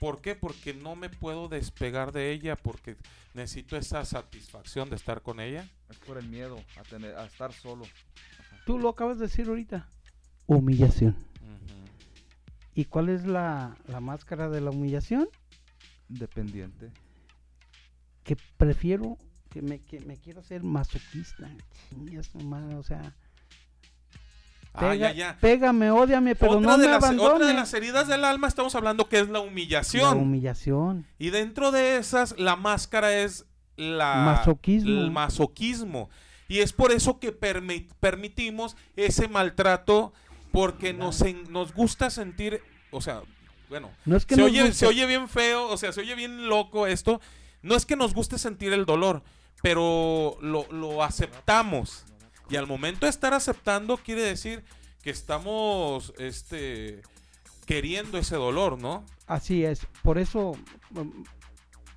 ¿Por 0.00 0.22
qué? 0.22 0.34
Porque 0.34 0.72
no 0.72 0.96
me 0.96 1.10
puedo 1.10 1.48
despegar 1.48 2.10
de 2.10 2.32
ella, 2.32 2.56
porque 2.56 2.96
necesito 3.34 3.76
esa 3.76 4.02
satisfacción 4.06 4.88
de 4.88 4.96
estar 4.96 5.20
con 5.20 5.40
ella. 5.40 5.68
Es 5.90 5.98
por 5.98 6.16
el 6.16 6.26
miedo 6.26 6.58
a, 6.78 6.82
tener, 6.84 7.14
a 7.16 7.26
estar 7.26 7.52
solo. 7.52 7.84
Tú 8.64 8.78
lo 8.78 8.88
acabas 8.88 9.18
de 9.18 9.26
decir 9.26 9.46
ahorita. 9.46 9.86
Humillación. 10.46 11.14
¿Y 12.74 12.86
cuál 12.86 13.10
es 13.10 13.26
la, 13.26 13.76
la 13.88 14.00
máscara 14.00 14.48
de 14.48 14.62
la 14.62 14.70
humillación? 14.70 15.28
Dependiente. 16.08 16.90
Que 18.24 18.36
prefiero, 18.56 19.18
que 19.50 19.60
me, 19.60 19.80
que 19.80 20.00
me 20.00 20.16
quiero 20.16 20.42
ser 20.42 20.62
masoquista. 20.62 21.50
Chingas 21.90 22.34
nomás, 22.34 22.72
o 22.74 22.82
sea. 22.82 23.14
Ah, 24.72 24.80
pega- 24.80 24.94
ya, 24.94 25.12
ya. 25.12 25.38
Pégame, 25.40 25.90
ódiame, 25.90 26.34
pero 26.36 26.52
otra, 26.52 26.62
no 26.70 26.78
de 26.78 26.86
me 26.86 26.92
las, 26.92 27.02
abandones. 27.02 27.34
otra 27.34 27.46
de 27.48 27.54
las 27.54 27.74
heridas 27.74 28.06
del 28.08 28.24
alma 28.24 28.46
estamos 28.48 28.74
hablando 28.74 29.08
que 29.08 29.18
es 29.18 29.26
la 29.26 29.34
La 29.34 29.40
humillación. 29.40 30.18
humillación. 30.18 31.06
y 31.18 31.30
dentro 31.30 31.70
de 31.72 31.96
esas, 31.96 32.38
la 32.38 32.54
máscara 32.56 33.12
es 33.18 33.46
la 33.76 34.14
Masoquismo. 34.24 34.90
el 34.90 35.10
masoquismo. 35.10 36.10
Y 36.48 36.58
es 36.60 36.72
por 36.72 36.92
eso 36.92 37.18
que 37.18 37.36
permi- 37.38 37.88
permitimos 38.00 38.76
ese 38.96 39.28
maltrato, 39.28 40.12
porque 40.52 40.92
nos, 40.92 41.20
en- 41.22 41.50
nos 41.52 41.72
gusta 41.74 42.10
sentir, 42.10 42.60
o 42.90 43.00
sea, 43.00 43.22
bueno, 43.68 43.90
No 44.04 44.16
es 44.16 44.26
que 44.26 44.34
se, 44.34 44.42
oye, 44.42 44.60
guste. 44.62 44.74
se 44.74 44.86
oye 44.86 45.06
bien 45.06 45.28
feo, 45.28 45.68
o 45.68 45.76
sea, 45.76 45.92
se 45.92 46.00
oye 46.00 46.14
bien 46.16 46.48
loco 46.48 46.86
esto. 46.88 47.20
No 47.62 47.74
es 47.76 47.86
que 47.86 47.94
nos 47.96 48.14
guste 48.14 48.36
sentir 48.38 48.72
el 48.72 48.84
dolor, 48.84 49.22
pero 49.62 50.36
lo, 50.40 50.66
lo 50.72 51.02
aceptamos. 51.04 52.04
Y 52.50 52.56
al 52.56 52.66
momento 52.66 53.06
de 53.06 53.10
estar 53.10 53.32
aceptando, 53.32 53.96
quiere 53.96 54.22
decir 54.22 54.64
que 55.02 55.10
estamos 55.10 56.12
este, 56.18 57.00
queriendo 57.66 58.18
ese 58.18 58.36
dolor, 58.36 58.78
¿no? 58.78 59.04
Así 59.26 59.64
es. 59.64 59.86
Por 60.02 60.18
eso, 60.18 60.52
mm, 60.90 61.22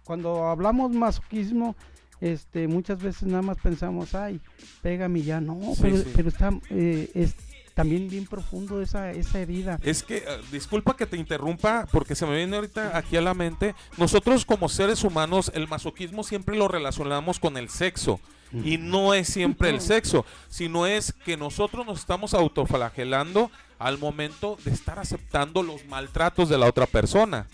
cuando 0.04 0.48
hablamos 0.48 0.92
masoquismo, 0.92 1.76
este, 2.22 2.68
muchas 2.68 3.02
veces 3.02 3.24
nada 3.24 3.42
más 3.42 3.58
pensamos, 3.58 4.16
ay, 4.16 4.40
pégame 4.82 5.24
ya. 5.24 5.42
No, 5.42 5.60
Sí, 5.76 5.82
pero, 5.82 5.98
sí. 5.98 6.12
pero 6.16 6.30
está, 6.30 6.52
eh, 6.70 7.10
es 7.16 7.36
también 7.74 8.10
bien 8.10 8.26
profundo 8.26 8.82
esa, 8.82 9.12
esa 9.12 9.40
herida. 9.40 9.80
Es 9.84 10.04
que, 10.04 10.18
eh, 10.18 10.24
disculpa 10.52 10.96
que 10.96 11.06
te 11.06 11.18
interrumpa, 11.18 11.88
porque 11.92 12.16
se 12.16 12.26
me 12.26 12.36
viene 12.36 12.56
ahorita 12.56 12.98
aquí 12.98 13.18
a 13.18 13.22
la 13.22 13.34
mente. 13.34 13.76
Nosotros 13.98 14.46
como 14.46 14.70
seres 14.70 15.04
humanos, 15.04 15.52
el 15.56 15.68
masoquismo 15.68 16.24
siempre 16.24 16.56
lo 16.56 16.68
relacionamos 16.68 17.40
con 17.40 17.58
el 17.58 17.70
sexo. 17.70 18.20
Y 18.64 18.78
no 18.78 19.16
es 19.16 19.30
siempre 19.30 19.72
el 19.72 19.82
sexo, 19.82 20.28
sino 20.48 20.86
es 20.86 21.12
que 21.12 21.38
nosotros 21.38 21.88
nos 21.88 21.98
estamos 21.98 22.36
autoflagelando 22.36 23.50
al 23.80 23.98
momento 23.98 24.60
de 24.64 24.72
estar 24.72 25.00
aceptando 25.00 25.64
los 25.64 25.86
maltratos 25.88 26.50
de 26.50 26.60
la 26.60 26.68
otra 26.68 26.86
persona. 26.86 27.48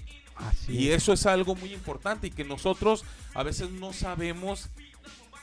y 0.68 0.90
eso 0.90 1.14
es 1.14 1.26
algo 1.26 1.56
muy 1.56 1.74
importante 1.74 2.28
y 2.28 2.32
que 2.32 2.44
nosotros 2.44 3.06
a 3.34 3.44
veces 3.44 3.72
no 3.72 3.94
sabemos 3.94 4.70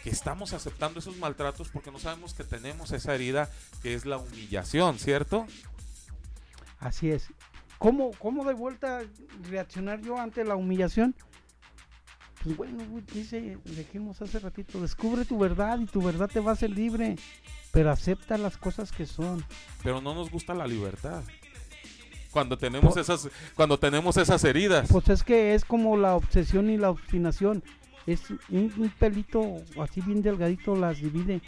que 0.06 0.12
estamos 0.12 0.52
aceptando 0.52 1.00
esos 1.00 1.16
maltratos 1.16 1.68
porque 1.68 1.90
no 1.90 1.98
sabemos 1.98 2.32
que 2.32 2.44
tenemos 2.44 2.92
esa 2.92 3.12
herida 3.12 3.50
que 3.82 3.92
es 3.92 4.06
la 4.06 4.18
humillación, 4.18 5.00
¿cierto? 5.00 5.48
Así 6.78 7.10
es. 7.10 7.26
¿Cómo, 7.78 8.12
¿Cómo 8.20 8.44
de 8.44 8.54
vuelta 8.54 9.02
reaccionar 9.50 10.00
yo 10.02 10.16
ante 10.16 10.44
la 10.44 10.54
humillación? 10.54 11.16
Pues 12.44 12.56
bueno, 12.56 12.84
dice, 13.12 13.58
dijimos 13.64 14.22
hace 14.22 14.38
ratito, 14.38 14.80
descubre 14.80 15.24
tu 15.24 15.40
verdad 15.40 15.80
y 15.80 15.86
tu 15.86 16.00
verdad 16.00 16.30
te 16.32 16.38
va 16.38 16.52
a 16.52 16.54
hacer 16.54 16.70
libre, 16.70 17.16
pero 17.72 17.90
acepta 17.90 18.38
las 18.38 18.56
cosas 18.56 18.92
que 18.92 19.06
son. 19.06 19.44
Pero 19.82 20.00
no 20.00 20.14
nos 20.14 20.30
gusta 20.30 20.54
la 20.54 20.68
libertad. 20.68 21.24
Cuando 22.30 22.56
tenemos 22.56 22.94
Po- 22.94 23.00
esas 23.00 23.28
cuando 23.56 23.76
tenemos 23.76 24.16
esas 24.18 24.44
heridas. 24.44 24.88
Pues 24.88 25.08
es 25.08 25.24
que 25.24 25.56
es 25.56 25.64
como 25.64 25.96
la 25.96 26.14
obsesión 26.14 26.70
y 26.70 26.76
la 26.76 26.90
obstinación. 26.90 27.64
Es 28.06 28.30
un, 28.30 28.72
un 28.76 28.92
pelito 28.98 29.42
así 29.82 30.00
bien 30.00 30.22
delgadito 30.22 30.76
las 30.76 31.00
divide. 31.00 31.40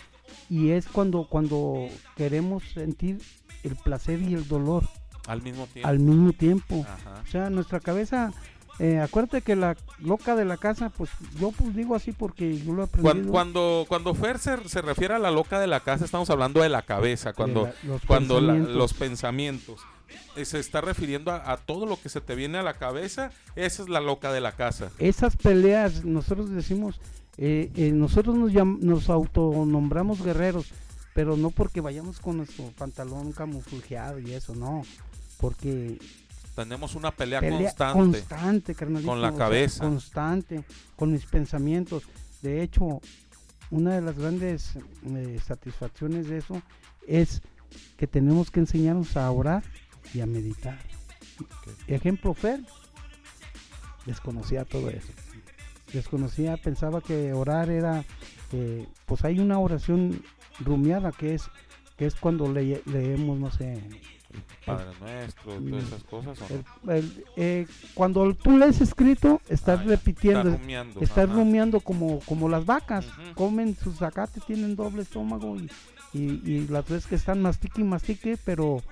Y 0.50 0.70
es 0.70 0.86
cuando, 0.88 1.26
cuando 1.28 1.86
queremos 2.16 2.62
sentir 2.74 3.18
el 3.62 3.76
placer 3.76 4.20
y 4.20 4.34
el 4.34 4.46
dolor 4.46 4.84
Al 5.26 5.40
mismo 5.42 5.66
tiempo. 5.66 5.88
al 5.88 5.98
mismo 6.00 6.32
tiempo. 6.32 6.86
Ajá. 6.88 7.22
O 7.26 7.30
sea, 7.30 7.48
nuestra 7.50 7.80
cabeza, 7.80 8.32
eh, 8.78 8.98
acuérdate 9.00 9.40
que 9.42 9.56
la 9.56 9.76
loca 10.00 10.36
de 10.36 10.44
la 10.44 10.56
casa, 10.58 10.90
pues 10.90 11.10
yo 11.40 11.50
pues 11.52 11.74
digo 11.74 11.94
así 11.94 12.12
porque 12.12 12.58
yo 12.58 12.72
lo 12.74 12.84
he 12.84 12.86
Cuan- 12.88 13.00
aprendido. 13.00 13.32
Cuando, 13.32 13.84
cuando 13.88 14.14
Fer 14.14 14.38
se, 14.38 14.68
se 14.68 14.82
refiere 14.82 15.14
a 15.14 15.18
la 15.18 15.30
loca 15.30 15.58
de 15.60 15.66
la 15.66 15.80
casa, 15.80 16.04
estamos 16.04 16.28
hablando 16.30 16.60
de 16.60 16.68
la 16.68 16.82
cabeza, 16.82 17.32
cuando, 17.32 17.62
la- 17.64 17.74
los 17.84 18.02
cuando 18.04 18.40
la- 18.40 18.54
los 18.54 18.92
pensamientos. 18.94 19.80
Eh, 20.36 20.44
Se 20.44 20.58
está 20.58 20.80
refiriendo 20.80 21.30
a, 21.30 21.52
a 21.52 21.56
todo 21.56 21.86
lo 21.86 22.00
que 22.00 22.08
se 22.08 22.20
te 22.20 22.34
viene 22.34 22.58
a 22.58 22.62
la 22.62 22.74
cabeza, 22.74 23.30
esa 23.56 23.82
es 23.82 23.88
la 23.88 24.00
loca 24.00 24.32
de 24.32 24.40
la 24.40 24.52
casa. 24.52 24.90
Esas 24.98 25.36
peleas, 25.36 26.04
nosotros 26.04 26.50
decimos, 26.50 27.00
eh, 27.36 27.70
eh, 27.76 27.92
nosotros 27.92 28.36
nos, 28.36 28.52
nos 28.80 29.08
autonombramos 29.10 30.22
guerreros, 30.22 30.66
pero 31.14 31.36
no 31.36 31.50
porque 31.50 31.80
vayamos 31.80 32.20
con 32.20 32.38
nuestro 32.38 32.64
pantalón 32.76 33.32
camuflajeado 33.32 34.18
y 34.20 34.32
eso, 34.32 34.54
no. 34.54 34.82
Porque 35.40 35.98
Tenemos 36.56 36.94
una 36.96 37.12
pelea, 37.12 37.40
pelea 37.40 37.58
constante, 37.70 38.18
constante, 38.18 38.74
carnalito, 38.74 39.10
con 39.10 39.22
la 39.22 39.30
sea, 39.30 39.38
cabeza. 39.38 39.84
constante, 39.84 40.64
con 40.96 41.12
mis 41.12 41.24
pensamientos. 41.26 42.02
De 42.42 42.62
hecho, 42.62 43.00
una 43.70 43.94
de 43.94 44.00
las 44.00 44.16
grandes 44.18 44.72
eh, 45.06 45.38
satisfacciones 45.44 46.28
de 46.28 46.38
eso 46.38 46.60
es 47.06 47.42
que 47.96 48.06
tenemos 48.06 48.50
que 48.50 48.60
enseñarnos 48.60 49.16
a 49.16 49.30
orar 49.30 49.62
y 50.14 50.20
a 50.20 50.26
meditar. 50.26 50.78
Ejemplo, 51.86 52.34
Fer, 52.34 52.60
desconocía 54.06 54.64
todo 54.64 54.90
eso. 54.90 55.08
Desconocía, 55.92 56.56
pensaba 56.56 57.00
que 57.00 57.32
orar 57.32 57.70
era, 57.70 58.04
eh, 58.52 58.86
pues 59.06 59.24
hay 59.24 59.38
una 59.38 59.58
oración 59.58 60.22
rumiada 60.60 61.12
que 61.12 61.34
es, 61.34 61.44
que 61.96 62.06
es 62.06 62.14
cuando 62.14 62.52
le- 62.52 62.82
leemos, 62.86 63.38
no 63.38 63.50
sé, 63.50 63.82
Padre 64.66 64.90
nuestro, 65.00 65.52
todas 65.54 65.84
esas 65.84 66.04
cosas. 66.04 66.38
¿o 66.42 66.44
no? 66.84 66.92
el- 66.92 66.98
el- 66.98 67.24
eh, 67.36 67.66
cuando 67.94 68.34
tú 68.34 68.58
lees 68.58 68.80
escrito, 68.82 69.40
estás 69.48 69.80
Ah, 69.80 69.84
repitiendo, 69.86 70.40
estás 70.50 70.60
rumiando, 70.60 71.00
estás 71.00 71.24
ajá. 71.24 71.32
rumiando 71.34 71.80
como, 71.80 72.20
como 72.20 72.48
las 72.50 72.66
vacas, 72.66 73.06
comen 73.34 73.74
sus 73.74 73.96
zacate, 73.96 74.40
tienen 74.46 74.76
doble 74.76 75.02
estómago 75.02 75.56
y, 75.56 75.70
y, 76.12 76.22
y 76.44 76.68
las 76.68 76.86
veces 76.86 77.06
que 77.06 77.14
están 77.14 77.40
mastique 77.40 77.80
y 77.80 77.84
mastique, 77.84 78.36
pero 78.44 78.82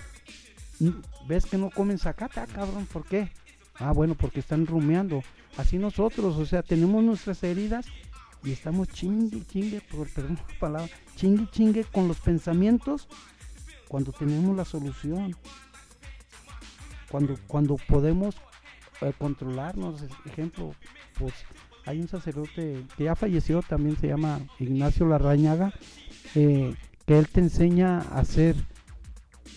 ves 1.27 1.47
que 1.47 1.59
no 1.59 1.71
comen 1.71 1.99
zacate, 1.99 2.41
ah, 2.41 2.47
cabrón, 2.47 2.87
¿por 2.87 3.05
qué? 3.05 3.31
Ah, 3.79 3.93
bueno, 3.93 4.15
porque 4.15 4.41
están 4.41 4.67
rumiando. 4.67 5.23
Así 5.57 5.79
nosotros, 5.79 6.37
o 6.37 6.47
sea, 6.47 6.63
tenemos 6.63 7.03
nuestras 7.03 7.43
heridas 7.43 7.87
y 8.43 8.53
estamos 8.53 8.89
chingue, 8.89 9.43
chingue, 9.47 9.81
por 9.81 10.09
perdón 10.09 10.39
la 10.49 10.59
palabra, 10.59 10.91
chingue, 11.17 11.49
chingue 11.51 11.85
con 11.85 12.09
los 12.09 12.21
pensamientos 12.21 13.09
cuando 13.89 14.13
tenemos 14.13 14.57
la 14.57 14.65
solución 14.65 15.37
cuando 17.11 17.37
cuando 17.47 17.77
podemos 17.77 18.37
eh, 19.01 19.13
controlarnos 19.19 20.05
ejemplo 20.25 20.75
pues 21.19 21.33
hay 21.85 22.01
un 22.01 22.09
sacerdote 22.09 22.85
que 22.97 23.05
ya 23.05 23.15
falleció 23.15 23.63
también 23.63 23.97
se 23.97 24.09
llama 24.09 24.41
Ignacio 24.59 25.07
Larrañaga 25.07 25.73
eh, 26.35 26.75
que 27.07 27.19
él 27.19 27.29
te 27.29 27.41
enseña 27.41 27.99
a 28.01 28.21
hacer 28.21 28.57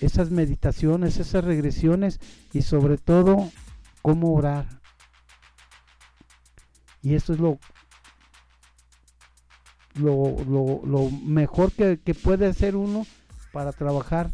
esas 0.02 0.32
meditaciones, 0.32 1.18
esas 1.18 1.44
regresiones 1.44 2.20
y 2.54 2.62
sobre 2.62 2.98
todo 2.98 3.50
cómo 4.02 4.34
orar. 4.34 4.66
Y 7.02 7.16
eso 7.16 7.34
es 7.34 7.40
lo, 7.40 7.60
lo, 9.96 10.82
lo, 10.86 11.10
mejor 11.10 11.72
que, 11.72 12.00
que 12.00 12.14
puede 12.14 12.48
hacer 12.48 12.76
uno 12.76 13.06
para 13.54 13.72
trabajar 13.72 14.30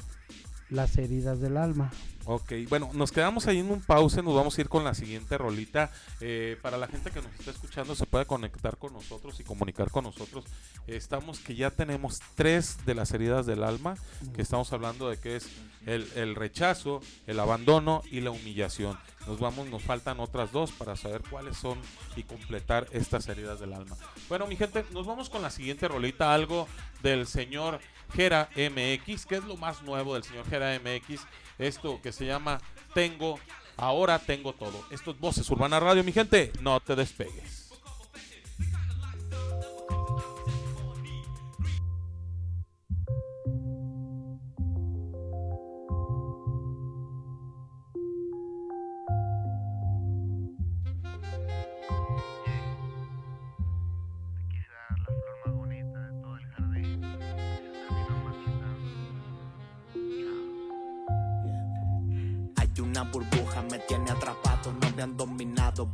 las 0.70 0.98
heridas 0.98 1.40
del 1.40 1.58
alma. 1.58 1.92
Ok, 2.28 2.54
bueno, 2.70 2.90
nos 2.94 3.12
quedamos 3.12 3.46
ahí 3.46 3.60
en 3.60 3.70
un 3.70 3.82
pause, 3.82 4.24
nos 4.24 4.34
vamos 4.34 4.58
a 4.58 4.62
ir 4.62 4.68
con 4.68 4.84
la 4.84 4.96
siguiente 4.96 5.38
rolita. 5.38 5.92
Eh, 6.22 6.58
para 6.60 6.76
la 6.76 6.88
gente 6.88 7.12
que 7.12 7.22
nos 7.22 7.32
está 7.38 7.52
escuchando, 7.52 7.94
se 7.94 8.08
puede 8.08 8.26
conectar 8.26 8.78
con 8.78 8.94
nosotros 8.94 9.40
y 9.40 9.44
comunicar 9.44 9.92
con 9.92 10.06
nosotros. 10.06 10.44
Estamos 10.88 11.40
que 11.40 11.54
ya 11.54 11.70
tenemos 11.70 12.20
tres 12.34 12.84
de 12.84 12.96
las 12.96 13.12
heridas 13.12 13.46
del 13.46 13.64
alma, 13.64 13.96
que 14.36 14.42
estamos 14.42 14.74
hablando 14.74 15.08
de 15.08 15.18
que 15.18 15.36
es 15.36 15.50
el, 15.86 16.10
el 16.16 16.34
rechazo, 16.34 17.00
el 17.28 17.40
abandono 17.40 18.02
y 18.10 18.22
la 18.22 18.32
humillación. 18.32 18.98
Nos 19.28 19.40
vamos, 19.40 19.68
nos 19.70 19.84
faltan 19.84 20.20
otras 20.20 20.52
dos 20.52 20.72
para 20.72 20.96
saber 20.96 21.22
cuáles 21.30 21.58
son 21.58 21.78
y 22.16 22.24
completar 22.24 22.88
estas 22.92 23.28
heridas 23.28 23.60
del 23.60 23.74
alma. 23.74 23.98
Bueno, 24.30 24.48
mi 24.48 24.56
gente, 24.56 24.84
nos 24.94 25.06
vamos 25.06 25.30
con 25.30 25.44
la 25.44 25.52
siguiente 25.52 25.88
rolita, 25.88 26.34
algo 26.34 26.68
del 27.04 27.28
señor 27.28 27.80
Gera 28.14 28.50
MX, 28.56 29.28
que 29.28 29.36
es 29.36 29.44
lo 29.44 29.58
más 29.58 29.84
nuevo 29.84 30.16
del 30.16 30.24
señor 30.24 30.48
Gera 30.48 30.80
MX 30.80 31.22
esto 31.60 32.02
que 32.02 32.11
se 32.11 32.26
llama 32.26 32.60
Tengo, 32.94 33.40
ahora 33.77 34.19
tengo 34.19 34.53
todo. 34.53 34.84
Esto 34.91 35.11
es 35.11 35.19
Voces 35.19 35.49
Urbana 35.49 35.80
Radio, 35.80 36.03
mi 36.03 36.11
gente, 36.11 36.52
no 36.61 36.80
te 36.80 36.95
despegues. 36.95 37.65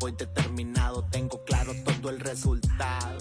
Voy 0.01 0.13
determinado, 0.13 1.05
tengo 1.11 1.43
claro 1.45 1.73
todo 1.85 2.09
el 2.09 2.19
resultado. 2.19 3.19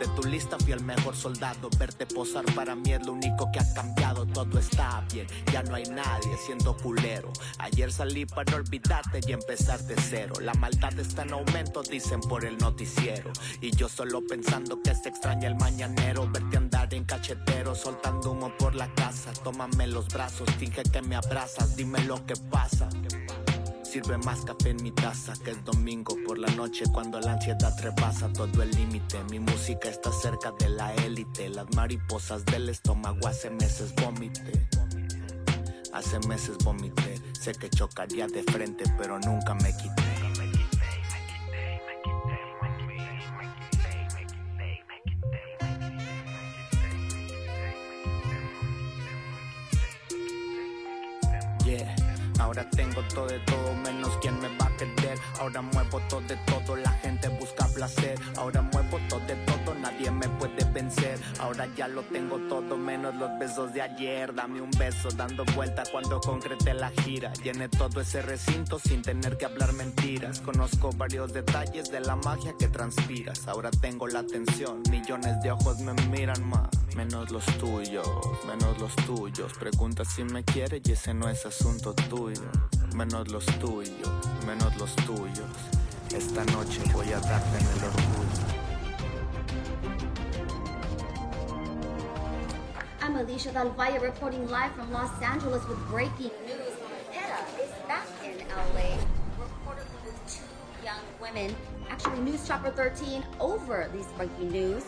De 0.00 0.06
tu 0.16 0.26
lista 0.26 0.58
fui 0.58 0.72
el 0.72 0.82
mejor 0.82 1.14
soldado, 1.14 1.68
verte 1.78 2.04
posar 2.04 2.44
para 2.54 2.74
mí 2.74 2.92
es 2.92 3.06
lo 3.06 3.12
único 3.12 3.48
que 3.52 3.60
ha 3.60 3.74
cambiado, 3.74 4.26
todo 4.26 4.58
está 4.58 5.04
bien, 5.12 5.26
ya 5.52 5.62
no 5.62 5.76
hay 5.76 5.84
nadie 5.84 6.36
siendo 6.44 6.76
culero. 6.78 7.30
Ayer 7.58 7.92
salí 7.92 8.26
para 8.26 8.56
olvidarte 8.56 9.20
y 9.24 9.32
empezar 9.32 9.78
de 9.84 9.94
cero, 10.00 10.34
la 10.40 10.54
maldad 10.54 10.98
está 10.98 11.22
en 11.22 11.34
aumento, 11.34 11.82
dicen 11.82 12.20
por 12.22 12.44
el 12.44 12.58
noticiero, 12.58 13.30
y 13.60 13.70
yo 13.76 13.88
solo 13.88 14.26
pensando 14.26 14.82
que 14.82 14.94
se 14.94 15.10
extraña 15.10 15.46
el 15.46 15.54
mañanero, 15.56 16.28
verte 16.28 16.56
andar 16.56 16.92
en 16.92 17.04
cachetero, 17.04 17.76
soltando 17.76 18.32
humo 18.32 18.52
por 18.58 18.74
la 18.74 18.92
casa, 18.94 19.32
tómame 19.44 19.86
los 19.86 20.08
brazos, 20.08 20.48
finge 20.58 20.82
que 20.82 21.02
me 21.02 21.14
abrazas, 21.14 21.76
dime 21.76 22.02
lo 22.04 22.24
que 22.26 22.34
pasa. 22.50 22.88
Sirve 23.90 24.18
más 24.18 24.42
café 24.42 24.70
en 24.70 24.80
mi 24.84 24.92
taza 24.92 25.32
que 25.44 25.50
es 25.50 25.64
domingo 25.64 26.16
por 26.24 26.38
la 26.38 26.46
noche 26.54 26.84
cuando 26.92 27.18
la 27.18 27.32
ansiedad 27.32 27.76
rebasa 27.82 28.32
todo 28.32 28.62
el 28.62 28.70
límite. 28.70 29.18
Mi 29.32 29.40
música 29.40 29.88
está 29.88 30.12
cerca 30.12 30.52
de 30.60 30.68
la 30.68 30.94
élite. 30.94 31.48
Las 31.48 31.66
mariposas 31.74 32.44
del 32.44 32.68
estómago 32.68 33.26
hace 33.26 33.50
meses 33.50 33.92
vomité. 33.96 34.68
Hace 35.92 36.20
meses 36.28 36.56
vomité. 36.58 37.20
Sé 37.32 37.50
que 37.50 37.68
chocaría 37.68 38.28
de 38.28 38.44
frente, 38.44 38.84
pero 38.96 39.18
nunca 39.18 39.54
me 39.54 39.76
quité. 39.76 39.99
Ahora 52.40 52.68
tengo 52.70 53.02
todo 53.14 53.26
de 53.26 53.38
todo 53.40 53.74
menos 53.84 54.16
quien 54.22 54.40
me 54.40 54.48
va 54.56 54.66
a. 54.66 54.99
Ahora 55.38 55.62
muevo 55.62 56.00
todo 56.08 56.20
de 56.22 56.36
todo, 56.36 56.76
la 56.76 56.90
gente 57.02 57.28
busca 57.28 57.66
placer. 57.74 58.18
Ahora 58.36 58.62
muevo 58.62 58.98
todo 59.08 59.20
de 59.20 59.36
todo, 59.36 59.74
nadie 59.74 60.10
me 60.10 60.28
puede 60.28 60.64
vencer. 60.72 61.18
Ahora 61.38 61.68
ya 61.76 61.88
lo 61.88 62.02
tengo 62.02 62.38
todo 62.48 62.76
menos 62.76 63.14
los 63.14 63.30
besos 63.38 63.72
de 63.72 63.82
ayer. 63.82 64.34
Dame 64.34 64.60
un 64.60 64.70
beso 64.72 65.08
dando 65.16 65.44
vuelta 65.56 65.82
cuando 65.90 66.20
concrete 66.20 66.74
la 66.74 66.90
gira. 66.90 67.32
Llené 67.42 67.68
todo 67.68 68.00
ese 68.00 68.22
recinto 68.22 68.78
sin 68.78 69.02
tener 69.02 69.36
que 69.36 69.46
hablar 69.46 69.72
mentiras. 69.72 70.40
Conozco 70.40 70.90
varios 70.96 71.32
detalles 71.32 71.90
de 71.90 72.00
la 72.00 72.16
magia 72.16 72.54
que 72.58 72.68
transpiras. 72.68 73.46
Ahora 73.48 73.70
tengo 73.70 74.06
la 74.06 74.20
atención, 74.20 74.82
millones 74.90 75.40
de 75.42 75.50
ojos 75.50 75.78
me 75.80 75.92
miran 76.08 76.48
más. 76.48 76.68
Menos 76.96 77.30
los 77.30 77.44
tuyos, 77.58 78.06
menos 78.46 78.78
los 78.78 78.94
tuyos. 78.96 79.52
Pregunta 79.58 80.04
si 80.04 80.24
me 80.24 80.44
quiere 80.44 80.80
y 80.84 80.92
ese 80.92 81.14
no 81.14 81.28
es 81.28 81.46
asunto 81.46 81.94
tuyo. 81.94 82.42
Menos 82.94 83.28
los 83.28 83.46
tuyos, 83.46 84.10
menos 84.46 84.76
los 84.76 84.94
tuyos. 84.96 85.09
Esta 86.14 86.44
noche 86.52 86.80
voy 86.92 87.12
a 87.12 87.18
darte 87.18 87.58
en 87.58 87.66
el 87.66 87.84
orgullo. 87.84 88.46
I'm 93.02 93.16
Alicia 93.16 93.50
Del 93.50 93.70
Valle 93.70 93.98
reporting 93.98 94.48
live 94.48 94.72
from 94.76 94.92
Los 94.92 95.10
Angeles 95.20 95.66
with 95.68 95.78
breaking 95.90 96.30
news. 96.46 96.76
Hera 97.10 97.44
is 97.60 97.72
back 97.88 98.06
in 98.24 98.38
LA, 98.50 98.98
reportedly 99.36 100.04
with 100.04 100.14
two 100.28 100.44
young 100.84 101.02
women. 101.20 101.56
Actually, 101.88 102.20
News 102.20 102.46
Chopper 102.46 102.70
13 102.70 103.24
over 103.40 103.90
these 103.92 104.06
breaking 104.16 104.52
news. 104.52 104.84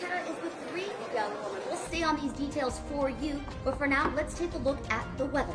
Hera 0.00 0.22
is 0.22 0.42
with 0.42 0.54
three 0.70 0.90
young 1.14 1.30
women. 1.44 1.62
We'll 1.68 1.76
stay 1.76 2.02
on 2.02 2.16
these 2.20 2.32
details 2.32 2.80
for 2.90 3.10
you, 3.10 3.40
but 3.64 3.78
for 3.78 3.86
now, 3.86 4.12
let's 4.16 4.34
take 4.36 4.52
a 4.54 4.58
look 4.58 4.80
at 4.90 5.06
the 5.18 5.26
weather. 5.26 5.54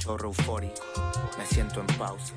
Chorro 0.00 0.30
eufórico, 0.30 0.84
me 1.36 1.44
siento 1.44 1.80
en 1.80 1.86
pausa. 1.98 2.32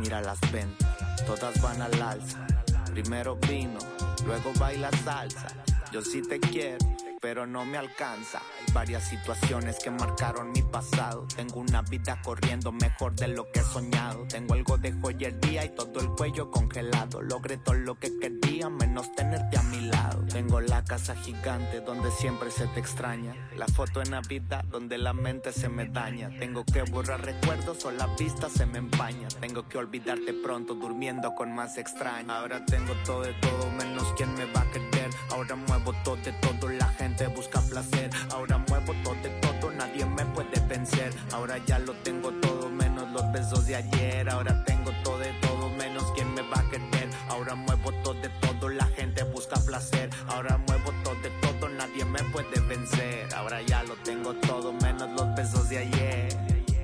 Mira 0.00 0.22
las 0.22 0.40
ventas, 0.50 0.88
todas 1.26 1.60
van 1.60 1.82
al 1.82 2.00
alza. 2.00 2.46
Primero 2.90 3.36
vino, 3.36 3.78
luego 4.24 4.50
baila 4.58 4.90
salsa. 5.04 5.48
Yo 5.92 6.00
sí 6.00 6.22
te 6.22 6.40
quiero, 6.40 6.78
pero 7.20 7.46
no 7.46 7.64
me 7.64 7.76
alcanza. 7.76 8.40
Hay 8.58 8.72
varias 8.72 9.04
situaciones 9.08 9.78
que 9.82 9.90
marcaron 9.90 10.52
mi 10.52 10.62
pasado. 10.62 11.26
Tengo 11.36 11.60
una 11.60 11.82
vida 11.82 12.20
corriendo 12.22 12.72
mejor 12.72 13.14
de 13.14 13.28
lo 13.28 13.50
que 13.52 13.60
he 13.60 13.62
soñado. 13.62 14.26
Tengo 14.28 14.54
algo 14.54 14.78
de 14.78 14.92
joyería 14.92 15.64
y 15.64 15.68
todo 15.70 16.00
el 16.00 16.08
cuello 16.08 16.50
congelado. 16.50 17.20
Logré 17.20 17.58
todo 17.58 17.74
lo 17.74 17.96
que 17.96 18.18
quería, 18.18 18.70
menos 18.70 19.12
tenerte 19.14 19.58
a 19.58 19.62
mi 19.64 19.80
lado. 19.82 20.24
Tengo 20.26 20.60
la 20.60 20.82
casa 20.84 21.14
gigante 21.14 21.80
donde 21.80 22.10
siempre 22.10 22.50
se 22.50 22.66
te 22.68 22.80
extraña. 22.80 23.34
La 23.56 23.66
foto 23.66 24.00
en 24.00 24.10
Navidad 24.10 24.64
donde 24.64 24.96
la 24.96 25.12
mente 25.12 25.52
se 25.52 25.68
me 25.68 25.86
daña. 25.86 26.30
Tengo 26.38 26.64
que 26.64 26.82
borrar 26.82 27.24
recuerdos 27.24 27.84
o 27.84 27.90
la 27.90 28.06
vista 28.16 28.48
se 28.48 28.64
me 28.64 28.78
empaña. 28.78 29.28
Tengo 29.40 29.68
que 29.68 29.78
olvidarte 29.78 30.32
pronto 30.32 30.74
durmiendo 30.74 31.34
con 31.34 31.54
más 31.54 31.76
extraña. 31.76 32.38
Ahora 32.38 32.64
tengo 32.64 32.94
todo 33.04 33.22
de 33.22 33.34
todo 33.34 33.70
menos 33.72 34.12
quien 34.16 34.32
me 34.34 34.46
va 34.46 34.62
a 34.62 34.70
querer. 34.70 35.10
Ahora 35.30 35.54
muevo 35.56 35.92
todo 36.04 36.16
de 36.16 36.32
todo, 36.32 36.68
la 36.68 36.88
gente 36.88 37.09
busca 37.28 37.60
placer. 37.62 38.10
Ahora 38.30 38.58
muevo 38.68 38.94
todo 39.04 39.14
de 39.16 39.30
todo, 39.40 39.70
nadie 39.72 40.04
me 40.06 40.24
puede 40.26 40.60
vencer. 40.68 41.12
Ahora 41.32 41.58
ya 41.66 41.78
lo 41.78 41.92
tengo 42.02 42.30
todo 42.40 42.68
menos 42.70 43.10
los 43.10 43.30
besos 43.32 43.66
de 43.66 43.76
ayer. 43.76 44.28
Ahora 44.30 44.64
tengo 44.64 44.90
todo 45.02 45.18
de 45.18 45.32
todo 45.40 45.68
menos 45.70 46.04
quien 46.12 46.32
me 46.34 46.42
va 46.42 46.60
a 46.60 46.70
querer. 46.70 47.10
Ahora 47.28 47.54
muevo 47.54 47.92
todo 48.02 48.14
de 48.14 48.28
todo, 48.40 48.68
la 48.68 48.86
gente 48.86 49.22
busca 49.24 49.56
placer. 49.60 50.10
Ahora 50.28 50.58
muevo 50.66 50.92
todo 51.04 51.14
de 51.16 51.30
todo, 51.40 51.68
nadie 51.68 52.04
me 52.04 52.22
puede 52.24 52.60
vencer. 52.60 53.32
Ahora 53.34 53.62
ya 53.62 53.82
lo 53.84 53.94
tengo 53.96 54.34
todo 54.34 54.72
menos 54.72 55.10
los 55.10 55.34
besos 55.34 55.68
de 55.68 55.78
ayer. 55.78 56.28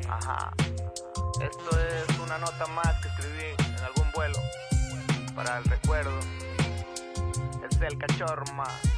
Ajá. 0.09 0.53
Esto 1.41 1.71
es 1.79 2.19
una 2.19 2.39
nota 2.39 2.67
más 2.69 2.95
que 3.03 3.09
escribí 3.09 3.55
en 3.59 3.85
algún 3.85 4.11
vuelo 4.13 4.39
para 5.35 5.59
el 5.59 5.65
recuerdo. 5.65 6.19
Es 7.71 7.81
el 7.81 7.99
cachorro 7.99 8.45
más. 8.55 8.96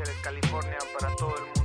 Ángeles, 0.00 0.20
California, 0.22 0.78
para 0.98 1.14
todo 1.16 1.36
el 1.36 1.42
mundo. 1.44 1.59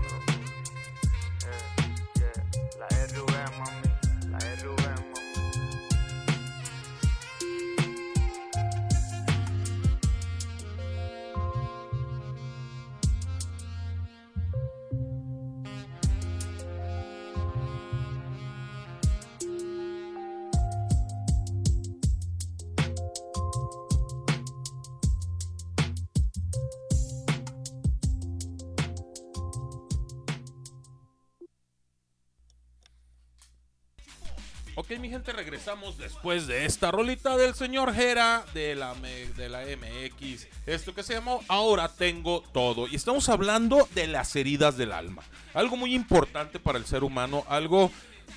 Ok, 34.96 35.02
mi 35.02 35.10
gente, 35.10 35.34
regresamos 35.34 35.98
después 35.98 36.48
de 36.48 36.64
esta 36.66 36.90
rolita 36.90 37.36
del 37.36 37.54
señor 37.54 37.94
Jera 37.94 38.46
de 38.54 38.76
la, 38.76 38.94
de 38.94 39.50
la 39.50 39.64
MX. 39.64 40.48
Esto 40.66 40.96
que 40.96 41.04
se 41.04 41.14
llamó 41.14 41.42
Ahora 41.50 41.90
tengo 41.90 42.42
todo. 42.54 42.88
Y 42.88 42.96
estamos 42.96 43.28
hablando 43.28 43.90
de 43.94 44.08
las 44.08 44.36
heridas 44.38 44.78
del 44.78 44.94
alma. 44.94 45.24
Algo 45.54 45.76
muy 45.76 45.94
importante 45.94 46.60
para 46.60 46.78
el 46.78 46.86
ser 46.86 47.04
humano, 47.04 47.44
algo 47.50 47.92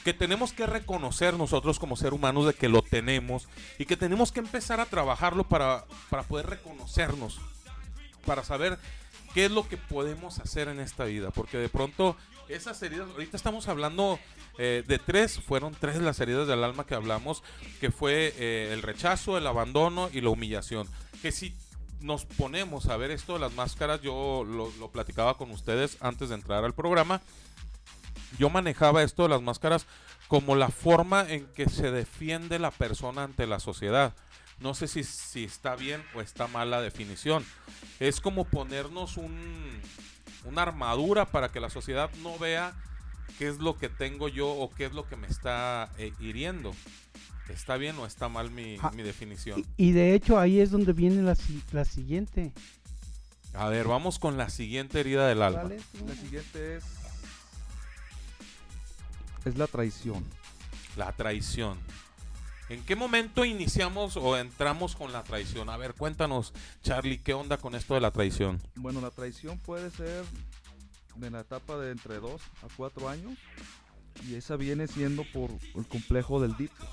que 0.04 0.12
tenemos 0.14 0.52
que 0.52 0.66
reconocer 0.66 1.34
nosotros 1.34 1.78
como 1.78 1.96
ser 1.96 2.12
humanos 2.12 2.46
de 2.46 2.54
que 2.54 2.68
lo 2.68 2.82
tenemos 2.82 3.48
y 3.78 3.84
que 3.84 3.96
tenemos 3.96 4.32
que 4.32 4.40
empezar 4.40 4.80
a 4.80 4.86
trabajarlo 4.86 5.44
para, 5.44 5.84
para 6.10 6.24
poder 6.24 6.46
reconocernos, 6.46 7.40
para 8.26 8.42
saber 8.42 8.78
qué 9.32 9.44
es 9.44 9.50
lo 9.52 9.68
que 9.68 9.76
podemos 9.76 10.40
hacer 10.40 10.66
en 10.66 10.80
esta 10.80 11.04
vida. 11.04 11.30
Porque 11.30 11.58
de 11.58 11.68
pronto 11.68 12.16
esas 12.48 12.82
heridas, 12.82 13.08
ahorita 13.10 13.36
estamos 13.36 13.68
hablando 13.68 14.18
eh, 14.58 14.82
de 14.86 14.98
tres, 14.98 15.40
fueron 15.40 15.74
tres 15.78 15.96
las 15.96 16.20
heridas 16.20 16.48
del 16.48 16.64
alma 16.64 16.86
que 16.86 16.94
hablamos, 16.94 17.42
que 17.80 17.90
fue 17.90 18.34
eh, 18.38 18.70
el 18.72 18.82
rechazo, 18.82 19.38
el 19.38 19.46
abandono 19.46 20.10
y 20.12 20.20
la 20.20 20.30
humillación. 20.30 20.88
Que 21.22 21.32
si 21.32 21.54
nos 22.00 22.24
ponemos 22.24 22.86
a 22.86 22.96
ver 22.96 23.10
esto 23.10 23.34
de 23.34 23.40
las 23.40 23.52
máscaras, 23.54 24.00
yo 24.02 24.44
lo, 24.46 24.70
lo 24.78 24.90
platicaba 24.90 25.36
con 25.36 25.50
ustedes 25.50 25.96
antes 26.00 26.28
de 26.28 26.36
entrar 26.36 26.64
al 26.64 26.74
programa, 26.74 27.20
yo 28.38 28.50
manejaba 28.50 29.02
esto 29.02 29.24
de 29.24 29.30
las 29.30 29.42
máscaras 29.42 29.86
como 30.28 30.54
la 30.54 30.68
forma 30.68 31.26
en 31.28 31.46
que 31.54 31.68
se 31.68 31.90
defiende 31.90 32.58
la 32.58 32.70
persona 32.70 33.24
ante 33.24 33.46
la 33.46 33.60
sociedad. 33.60 34.14
No 34.60 34.74
sé 34.74 34.88
si, 34.88 35.04
si 35.04 35.44
está 35.44 35.76
bien 35.76 36.04
o 36.14 36.20
está 36.20 36.46
mal 36.48 36.70
la 36.70 36.82
definición. 36.82 37.44
Es 38.00 38.20
como 38.20 38.44
ponernos 38.44 39.16
un, 39.16 39.80
una 40.48 40.62
armadura 40.62 41.26
para 41.26 41.50
que 41.50 41.60
la 41.60 41.70
sociedad 41.70 42.10
no 42.22 42.38
vea 42.38 42.72
qué 43.38 43.48
es 43.48 43.58
lo 43.58 43.76
que 43.76 43.88
tengo 43.88 44.28
yo 44.28 44.48
o 44.48 44.70
qué 44.70 44.86
es 44.86 44.92
lo 44.92 45.06
que 45.08 45.16
me 45.16 45.26
está 45.26 45.90
eh, 45.98 46.12
hiriendo. 46.18 46.74
¿Está 47.48 47.76
bien 47.76 47.96
o 47.98 48.04
está 48.06 48.28
mal 48.28 48.50
mi, 48.50 48.76
Ah, 48.82 48.90
mi 48.94 49.02
definición? 49.02 49.64
Y 49.76 49.92
de 49.92 50.14
hecho 50.14 50.38
ahí 50.38 50.60
es 50.60 50.70
donde 50.70 50.92
viene 50.92 51.22
la, 51.22 51.34
si- 51.34 51.62
la 51.72 51.84
siguiente. 51.84 52.52
A 53.54 53.68
ver, 53.68 53.86
vamos 53.88 54.18
con 54.18 54.36
la 54.36 54.50
siguiente 54.50 55.00
herida 55.00 55.26
del 55.28 55.40
alma. 55.42 55.70
La 56.06 56.14
siguiente 56.14 56.76
es. 56.76 56.84
Es 59.44 59.56
la 59.56 59.66
traición. 59.66 60.24
La 60.96 61.12
traición. 61.12 61.78
¿En 62.68 62.84
qué 62.84 62.96
momento 62.96 63.46
iniciamos 63.46 64.16
o 64.18 64.36
entramos 64.36 64.94
con 64.94 65.10
la 65.12 65.24
traición? 65.24 65.70
A 65.70 65.78
ver, 65.78 65.94
cuéntanos, 65.94 66.52
Charlie, 66.82 67.18
¿qué 67.18 67.32
onda 67.32 67.56
con 67.56 67.74
esto 67.74 67.94
de 67.94 68.00
la 68.00 68.10
traición? 68.10 68.60
Bueno, 68.74 69.00
la 69.00 69.10
traición 69.10 69.58
puede 69.58 69.90
ser 69.90 70.24
de 71.16 71.30
la 71.30 71.40
etapa 71.40 71.78
de 71.78 71.92
entre 71.92 72.16
2 72.20 72.40
a 72.62 72.66
4 72.76 73.08
años. 73.08 73.38
Y 74.28 74.34
esa 74.34 74.56
viene 74.56 74.86
siendo 74.86 75.24
por 75.32 75.50
el 75.74 75.86
complejo 75.86 76.40
del 76.40 76.54
Edipo. 76.58 76.84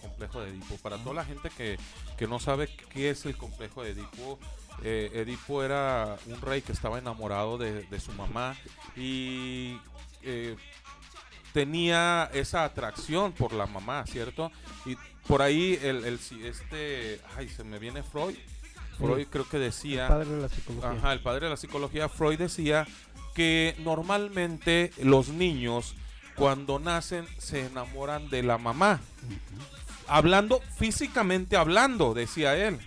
Complejo 0.00 0.40
de 0.40 0.50
Edipo. 0.50 0.76
Para 0.76 0.96
toda 0.98 1.16
la 1.16 1.24
gente 1.24 1.50
que, 1.50 1.78
que 2.16 2.26
no 2.26 2.38
sabe 2.38 2.68
qué 2.90 3.10
es 3.10 3.26
el 3.26 3.36
complejo 3.36 3.82
de 3.82 3.90
Edipo, 3.90 4.38
eh, 4.82 5.10
Edipo 5.14 5.62
era 5.62 6.16
un 6.26 6.40
rey 6.40 6.62
que 6.62 6.72
estaba 6.72 6.98
enamorado 6.98 7.58
de, 7.58 7.82
de 7.82 8.00
su 8.00 8.12
mamá 8.12 8.56
y 8.96 9.78
eh, 10.22 10.56
tenía 11.54 12.28
esa 12.34 12.64
atracción 12.64 13.32
por 13.32 13.52
la 13.52 13.66
mamá, 13.66 14.04
¿cierto? 14.06 14.50
Y 14.84 14.96
por 15.28 15.40
ahí 15.40 15.78
el, 15.82 16.04
este, 16.04 17.20
ay, 17.38 17.48
se 17.48 17.62
me 17.62 17.78
viene 17.78 18.02
Freud. 18.02 18.34
Freud 18.98 19.28
creo 19.30 19.48
que 19.48 19.58
decía... 19.58 20.06
El 20.06 20.12
padre 20.12 20.30
de 20.30 20.42
la 20.42 20.48
psicología. 20.48 20.90
Ajá, 20.90 21.12
el 21.12 21.20
padre 21.20 21.46
de 21.46 21.50
la 21.50 21.56
psicología, 21.56 22.08
Freud 22.08 22.38
decía 22.38 22.86
que 23.34 23.76
normalmente 23.78 24.92
los 25.00 25.28
niños 25.28 25.94
cuando 26.34 26.80
nacen 26.80 27.24
se 27.38 27.66
enamoran 27.66 28.28
de 28.30 28.42
la 28.42 28.58
mamá. 28.58 29.00
Hablando, 30.08 30.60
físicamente 30.76 31.56
hablando, 31.56 32.14
decía 32.14 32.56
él. 32.56 32.80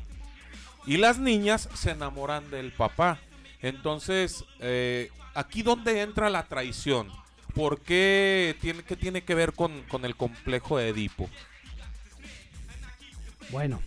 Y 0.86 0.98
las 0.98 1.20
niñas 1.20 1.70
se 1.74 1.92
enamoran 1.92 2.52
del 2.52 2.74
papá. 2.74 3.20
Entonces, 3.62 4.44
eh, 4.60 5.10
aquí 5.36 5.64
donde 5.64 6.02
entra 6.02 6.30
la 6.30 6.44
traición. 6.44 7.10
¿Por 7.58 7.80
qué 7.82 8.56
tiene, 8.62 8.84
qué 8.84 8.96
tiene 8.96 9.24
que 9.24 9.34
ver 9.34 9.52
con, 9.52 9.82
con 9.90 10.06
el 10.06 10.16
complejo 10.16 10.78
de 10.78 10.90
Edipo? 10.90 11.28
Bueno. 13.52 13.82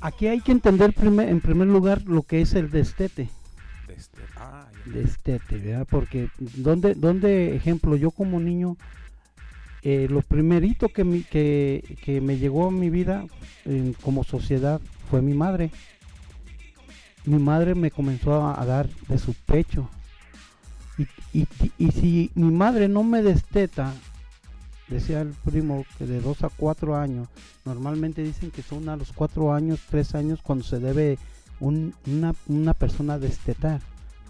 Aquí 0.00 0.28
hay 0.28 0.40
que 0.40 0.52
entender 0.52 0.92
primer- 0.92 1.28
en 1.28 1.40
primer 1.40 1.66
lugar 1.66 2.02
lo 2.06 2.22
que 2.22 2.40
es 2.40 2.54
el 2.54 2.70
destete. 2.70 3.28
Este, 3.88 4.20
ah, 4.36 4.68
ya. 4.86 4.92
Destete, 4.92 5.56
¿verdad? 5.58 5.86
Porque, 5.90 6.28
donde, 6.38 6.94
donde 6.94 7.56
ejemplo, 7.56 7.96
yo 7.96 8.12
como 8.12 8.38
niño, 8.38 8.76
eh, 9.82 10.06
lo 10.08 10.22
primerito 10.22 10.90
que, 10.90 11.02
mi- 11.02 11.24
que, 11.24 11.96
que 12.04 12.20
me 12.20 12.38
llegó 12.38 12.68
a 12.68 12.70
mi 12.70 12.88
vida 12.88 13.24
como 14.00 14.22
sociedad 14.22 14.80
fue 15.10 15.22
mi 15.22 15.34
madre. 15.34 15.72
Mi 17.24 17.38
madre 17.38 17.74
me 17.74 17.90
comenzó 17.90 18.34
a, 18.44 18.60
a 18.60 18.64
dar 18.64 18.88
de 19.08 19.18
su 19.18 19.34
pecho. 19.34 19.90
Y, 20.98 21.38
y- 21.40 21.48
y 21.78 21.90
si 21.92 22.30
mi 22.34 22.50
madre 22.52 22.88
no 22.88 23.02
me 23.02 23.22
desteta, 23.22 23.92
decía 24.88 25.22
el 25.22 25.30
primo 25.44 25.84
que 25.98 26.06
de 26.06 26.20
2 26.20 26.44
a 26.44 26.48
4 26.50 26.96
años, 26.96 27.28
normalmente 27.64 28.22
dicen 28.22 28.50
que 28.50 28.62
son 28.62 28.88
a 28.88 28.96
los 28.96 29.12
4 29.12 29.52
años, 29.52 29.80
3 29.90 30.14
años 30.14 30.40
cuando 30.42 30.64
se 30.64 30.78
debe 30.78 31.18
un- 31.60 31.94
una, 32.06 32.34
una 32.46 32.74
persona 32.74 33.18
destetar 33.18 33.80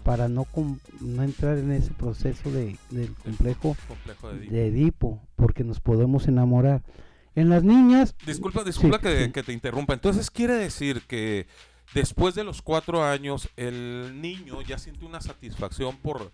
para 0.03 0.27
no, 0.27 0.43
com- 0.45 0.77
no 1.01 1.23
entrar 1.23 1.57
en 1.57 1.71
ese 1.71 1.91
proceso 1.91 2.51
de, 2.51 2.77
del 2.91 3.13
complejo, 3.15 3.75
complejo 3.87 4.29
de 4.29 4.37
Edipo. 4.37 4.51
de 4.53 4.67
Edipo, 4.67 5.21
porque 5.35 5.63
nos 5.63 5.79
podemos 5.79 6.27
enamorar. 6.27 6.81
En 7.35 7.49
las 7.49 7.63
niñas... 7.63 8.15
Disculpa, 8.25 8.63
disculpa 8.63 8.97
Sí, 8.97 9.03
que, 9.03 9.25
sí. 9.25 9.31
que 9.31 9.43
te 9.43 9.51
interrumpa. 9.53 9.93
Entonces 9.93 10.31
quiere 10.31 10.53
decir 10.53 11.01
que 11.07 11.47
después 11.93 12.35
de 12.35 12.43
los 12.43 12.61
cuatro 12.61 13.03
años 13.03 13.49
el 13.55 14.19
niño 14.21 14.61
ya 14.61 14.77
siente 14.77 15.05
una 15.05 15.21
satisfacción 15.21 15.97
por, 15.97 16.31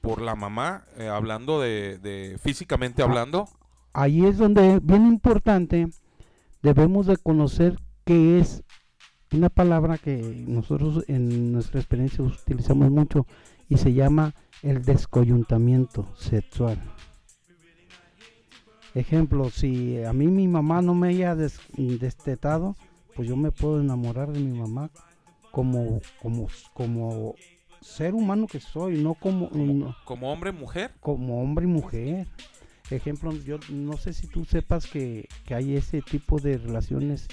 por 0.00 0.20
la 0.22 0.34
mamá, 0.34 0.84
eh, 0.98 1.08
hablando 1.08 1.60
de, 1.60 2.38
físicamente 2.42 3.02
hablando. 3.02 3.48
ahí 3.92 4.24
es 4.26 4.38
donde 4.38 4.80
bien 4.82 5.06
importante 5.06 5.88
debemos 6.62 7.06
de 7.06 7.16
conocer 7.16 7.78
qué 8.04 8.38
es 8.38 8.62
una 9.32 9.48
palabra 9.48 9.98
que 9.98 10.44
nosotros 10.46 11.04
en 11.08 11.52
nuestra 11.52 11.80
experiencia 11.80 12.22
utilizamos 12.22 12.90
mucho 12.90 13.26
y 13.68 13.78
se 13.78 13.92
llama 13.92 14.34
el 14.62 14.84
descoyuntamiento 14.84 16.06
sexual. 16.16 16.80
Ejemplo, 18.94 19.50
si 19.50 20.02
a 20.04 20.12
mí 20.12 20.28
mi 20.28 20.46
mamá 20.46 20.80
no 20.80 20.94
me 20.94 21.08
haya 21.08 21.34
des- 21.34 21.58
destetado, 21.76 22.76
pues 23.14 23.28
yo 23.28 23.36
me 23.36 23.50
puedo 23.52 23.80
enamorar 23.80 24.32
de 24.32 24.40
mi 24.40 24.58
mamá 24.58 24.90
como 25.50 26.00
como 26.20 26.48
como 26.72 27.34
ser 27.80 28.14
humano 28.14 28.46
que 28.46 28.60
soy, 28.60 29.02
no 29.02 29.14
como 29.14 29.50
no- 29.52 29.96
Como 30.04 30.32
hombre, 30.32 30.52
mujer. 30.52 30.92
como 31.00 31.42
hombre 31.42 31.64
y 31.66 31.68
mujer. 31.68 32.26
Ejemplo, 32.90 33.32
yo 33.32 33.58
no 33.70 33.96
sé 33.96 34.12
si 34.12 34.26
tú 34.26 34.44
sepas 34.44 34.86
que, 34.86 35.28
que 35.46 35.54
hay 35.54 35.76
ese 35.76 36.02
tipo 36.02 36.38
de 36.38 36.58
relaciones 36.58 37.28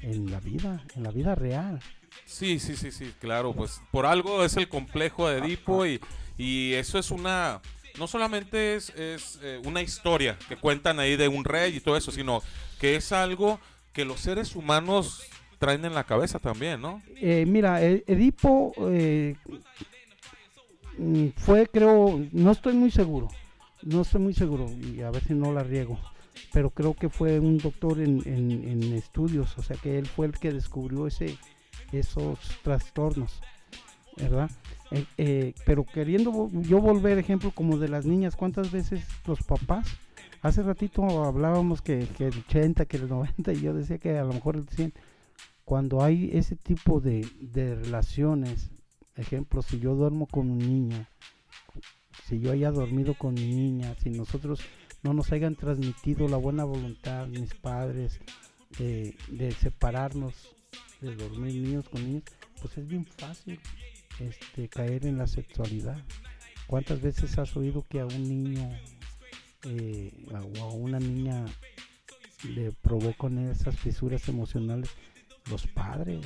en 0.00 0.30
la 0.30 0.40
vida, 0.40 0.84
en 0.96 1.02
la 1.04 1.10
vida 1.10 1.34
real. 1.34 1.80
Sí, 2.24 2.58
sí, 2.58 2.76
sí, 2.76 2.90
sí, 2.90 3.12
claro. 3.20 3.52
Pues 3.54 3.80
por 3.92 4.06
algo 4.06 4.44
es 4.44 4.56
el 4.56 4.68
complejo 4.68 5.28
de 5.28 5.38
Edipo 5.38 5.86
y, 5.86 6.00
y 6.38 6.72
eso 6.74 6.98
es 6.98 7.10
una... 7.10 7.60
No 7.98 8.06
solamente 8.06 8.76
es, 8.76 8.90
es, 8.90 9.38
eh, 9.42 9.60
una 9.64 9.82
historia 9.82 10.36
que 10.48 10.56
cuentan 10.56 10.98
ahí 11.00 11.16
de 11.16 11.28
un 11.28 11.44
rey 11.44 11.76
y 11.76 11.80
todo 11.80 11.96
eso, 11.96 12.10
sino 12.12 12.42
que 12.80 12.96
es 12.96 13.12
algo 13.12 13.60
que 13.92 14.04
los 14.04 14.20
seres 14.20 14.54
humanos 14.56 15.22
traen 15.58 15.84
en 15.84 15.94
la 15.94 16.04
cabeza 16.04 16.38
también, 16.38 16.80
¿no? 16.80 17.02
Eh, 17.16 17.44
mira, 17.46 17.82
E- 17.84 18.04
Edipo 18.06 18.72
eh, 18.88 19.36
mm, 20.98 21.28
fue, 21.36 21.66
creo, 21.66 22.20
no 22.32 22.50
estoy 22.52 22.74
muy 22.74 22.90
seguro, 22.90 23.28
no 23.82 24.02
estoy 24.02 24.20
muy 24.20 24.34
seguro 24.34 24.66
y 24.70 25.00
a 25.02 25.10
ver 25.10 25.22
si 25.24 25.34
no 25.34 25.52
la 25.52 25.62
riego, 25.62 25.98
pero 26.52 26.70
creo 26.70 26.94
que 26.94 27.08
fue 27.08 27.38
un 27.40 27.58
doctor 27.58 28.00
en, 28.00 28.22
en- 28.26 28.92
estudios, 28.94 29.56
o 29.58 29.62
sea 29.62 29.76
que 29.76 29.98
él 29.98 30.06
fue 30.06 30.26
el 30.26 30.32
que 30.38 30.52
descubrió 30.52 31.06
ese, 31.06 31.36
esos 31.92 32.38
trastornos, 32.62 33.40
¿verdad? 34.16 34.50
Eh, 34.90 35.04
eh, 35.18 35.54
pero 35.64 35.84
queriendo 35.84 36.50
yo 36.52 36.80
volver, 36.80 37.18
ejemplo, 37.18 37.50
como 37.52 37.78
de 37.78 37.88
las 37.88 38.04
niñas, 38.06 38.34
¿cuántas 38.36 38.70
veces 38.70 39.02
los 39.26 39.40
papás? 39.42 39.86
Hace 40.42 40.62
ratito 40.62 41.24
hablábamos 41.24 41.82
que, 41.82 42.08
el 42.18 42.38
80, 42.48 42.86
que 42.86 42.96
el 42.96 43.08
90, 43.08 43.52
y 43.52 43.60
yo 43.60 43.74
decía 43.74 43.98
que 43.98 44.18
a 44.18 44.24
lo 44.24 44.32
mejor 44.32 44.56
el 44.56 44.68
100 44.68 44.92
cuando 45.70 46.02
hay 46.02 46.30
ese 46.32 46.56
tipo 46.56 47.00
de, 47.00 47.28
de 47.40 47.76
relaciones, 47.76 48.70
ejemplo, 49.14 49.62
si 49.62 49.78
yo 49.78 49.94
duermo 49.94 50.26
con 50.26 50.50
un 50.50 50.58
niño, 50.58 51.06
si 52.26 52.40
yo 52.40 52.50
haya 52.50 52.72
dormido 52.72 53.14
con 53.14 53.34
mi 53.34 53.54
niña, 53.54 53.94
si 54.02 54.10
nosotros 54.10 54.60
no 55.04 55.14
nos 55.14 55.30
hayan 55.30 55.54
transmitido 55.54 56.26
la 56.26 56.38
buena 56.38 56.64
voluntad, 56.64 57.28
mis 57.28 57.54
padres, 57.54 58.18
de, 58.78 59.16
de 59.30 59.52
separarnos, 59.52 60.56
de 61.00 61.14
dormir 61.14 61.54
niños 61.54 61.88
con 61.88 62.02
niños, 62.02 62.24
pues 62.60 62.76
es 62.76 62.88
bien 62.88 63.06
fácil 63.06 63.60
este, 64.18 64.68
caer 64.68 65.06
en 65.06 65.18
la 65.18 65.26
sexualidad. 65.26 66.02
¿Cuántas 66.66 67.00
veces 67.00 67.38
has 67.38 67.56
oído 67.56 67.84
que 67.88 68.00
a 68.00 68.06
un 68.06 68.22
niño 68.22 68.70
eh, 69.64 70.26
a 70.34 70.42
una 70.42 70.98
niña 70.98 71.44
le 72.44 72.72
provocan 72.72 73.50
esas 73.50 73.76
fisuras 73.76 74.28
emocionales 74.28 74.90
los 75.50 75.66
padres. 75.66 76.24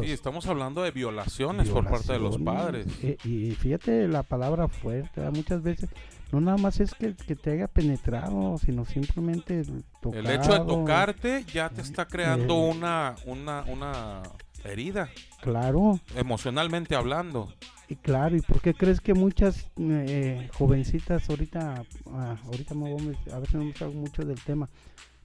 Sí, 0.00 0.10
estamos 0.10 0.46
hablando 0.46 0.82
de 0.82 0.90
violaciones, 0.90 1.68
por 1.68 1.88
parte 1.88 2.12
de 2.12 2.18
los 2.18 2.38
padres. 2.38 2.86
Eh, 3.02 3.18
y 3.24 3.50
fíjate 3.52 4.08
la 4.08 4.22
palabra 4.22 4.68
fuerte, 4.68 5.20
muchas 5.30 5.62
veces 5.62 5.90
no 6.32 6.40
nada 6.40 6.56
más 6.56 6.80
es 6.80 6.94
que, 6.94 7.12
te 7.12 7.50
haya 7.50 7.68
penetrado, 7.68 8.56
sino 8.58 8.86
simplemente 8.86 9.62
tocado. 10.00 10.18
El 10.18 10.30
hecho 10.30 10.52
de 10.52 10.60
tocarte 10.60 11.44
ya 11.52 11.68
te 11.68 11.82
está 11.82 12.06
creando 12.06 12.54
eh, 12.54 12.70
una, 12.70 13.16
una, 13.26 13.64
una 13.68 14.22
herida. 14.64 15.10
Claro. 15.42 16.00
Emocionalmente 16.16 16.94
hablando 16.94 17.52
y 17.92 17.96
claro, 17.96 18.34
¿y 18.34 18.40
por 18.40 18.62
qué 18.62 18.72
crees 18.72 19.02
que 19.02 19.12
muchas 19.12 19.66
eh, 19.78 20.48
jovencitas 20.54 21.28
ahorita, 21.28 21.84
ah, 22.06 22.36
ahorita 22.46 22.74
me 22.74 22.90
voy 22.90 23.14
a 23.30 23.38
ver 23.38 23.48
si 23.50 23.56
no 23.58 23.64
me 23.64 23.74
salgo 23.74 24.00
mucho 24.00 24.24
del 24.24 24.40
tema, 24.40 24.70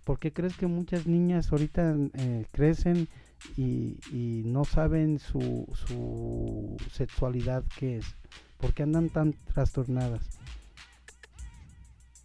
¿por 0.04 0.20
qué 0.20 0.34
crees 0.34 0.58
que 0.58 0.68
muchas 0.68 1.08
niñas 1.08 1.50
ahorita 1.50 1.96
eh, 2.16 2.46
crecen 2.52 3.08
y, 3.56 3.98
y 4.12 4.42
no 4.46 4.66
saben 4.66 5.20
su, 5.20 5.66
su 5.88 6.76
sexualidad 6.92 7.64
qué 7.80 8.00
es? 8.00 8.18
¿Por 8.58 8.74
qué 8.74 8.84
andan 8.84 9.08
tan 9.12 9.32
trastornadas? 9.54 10.28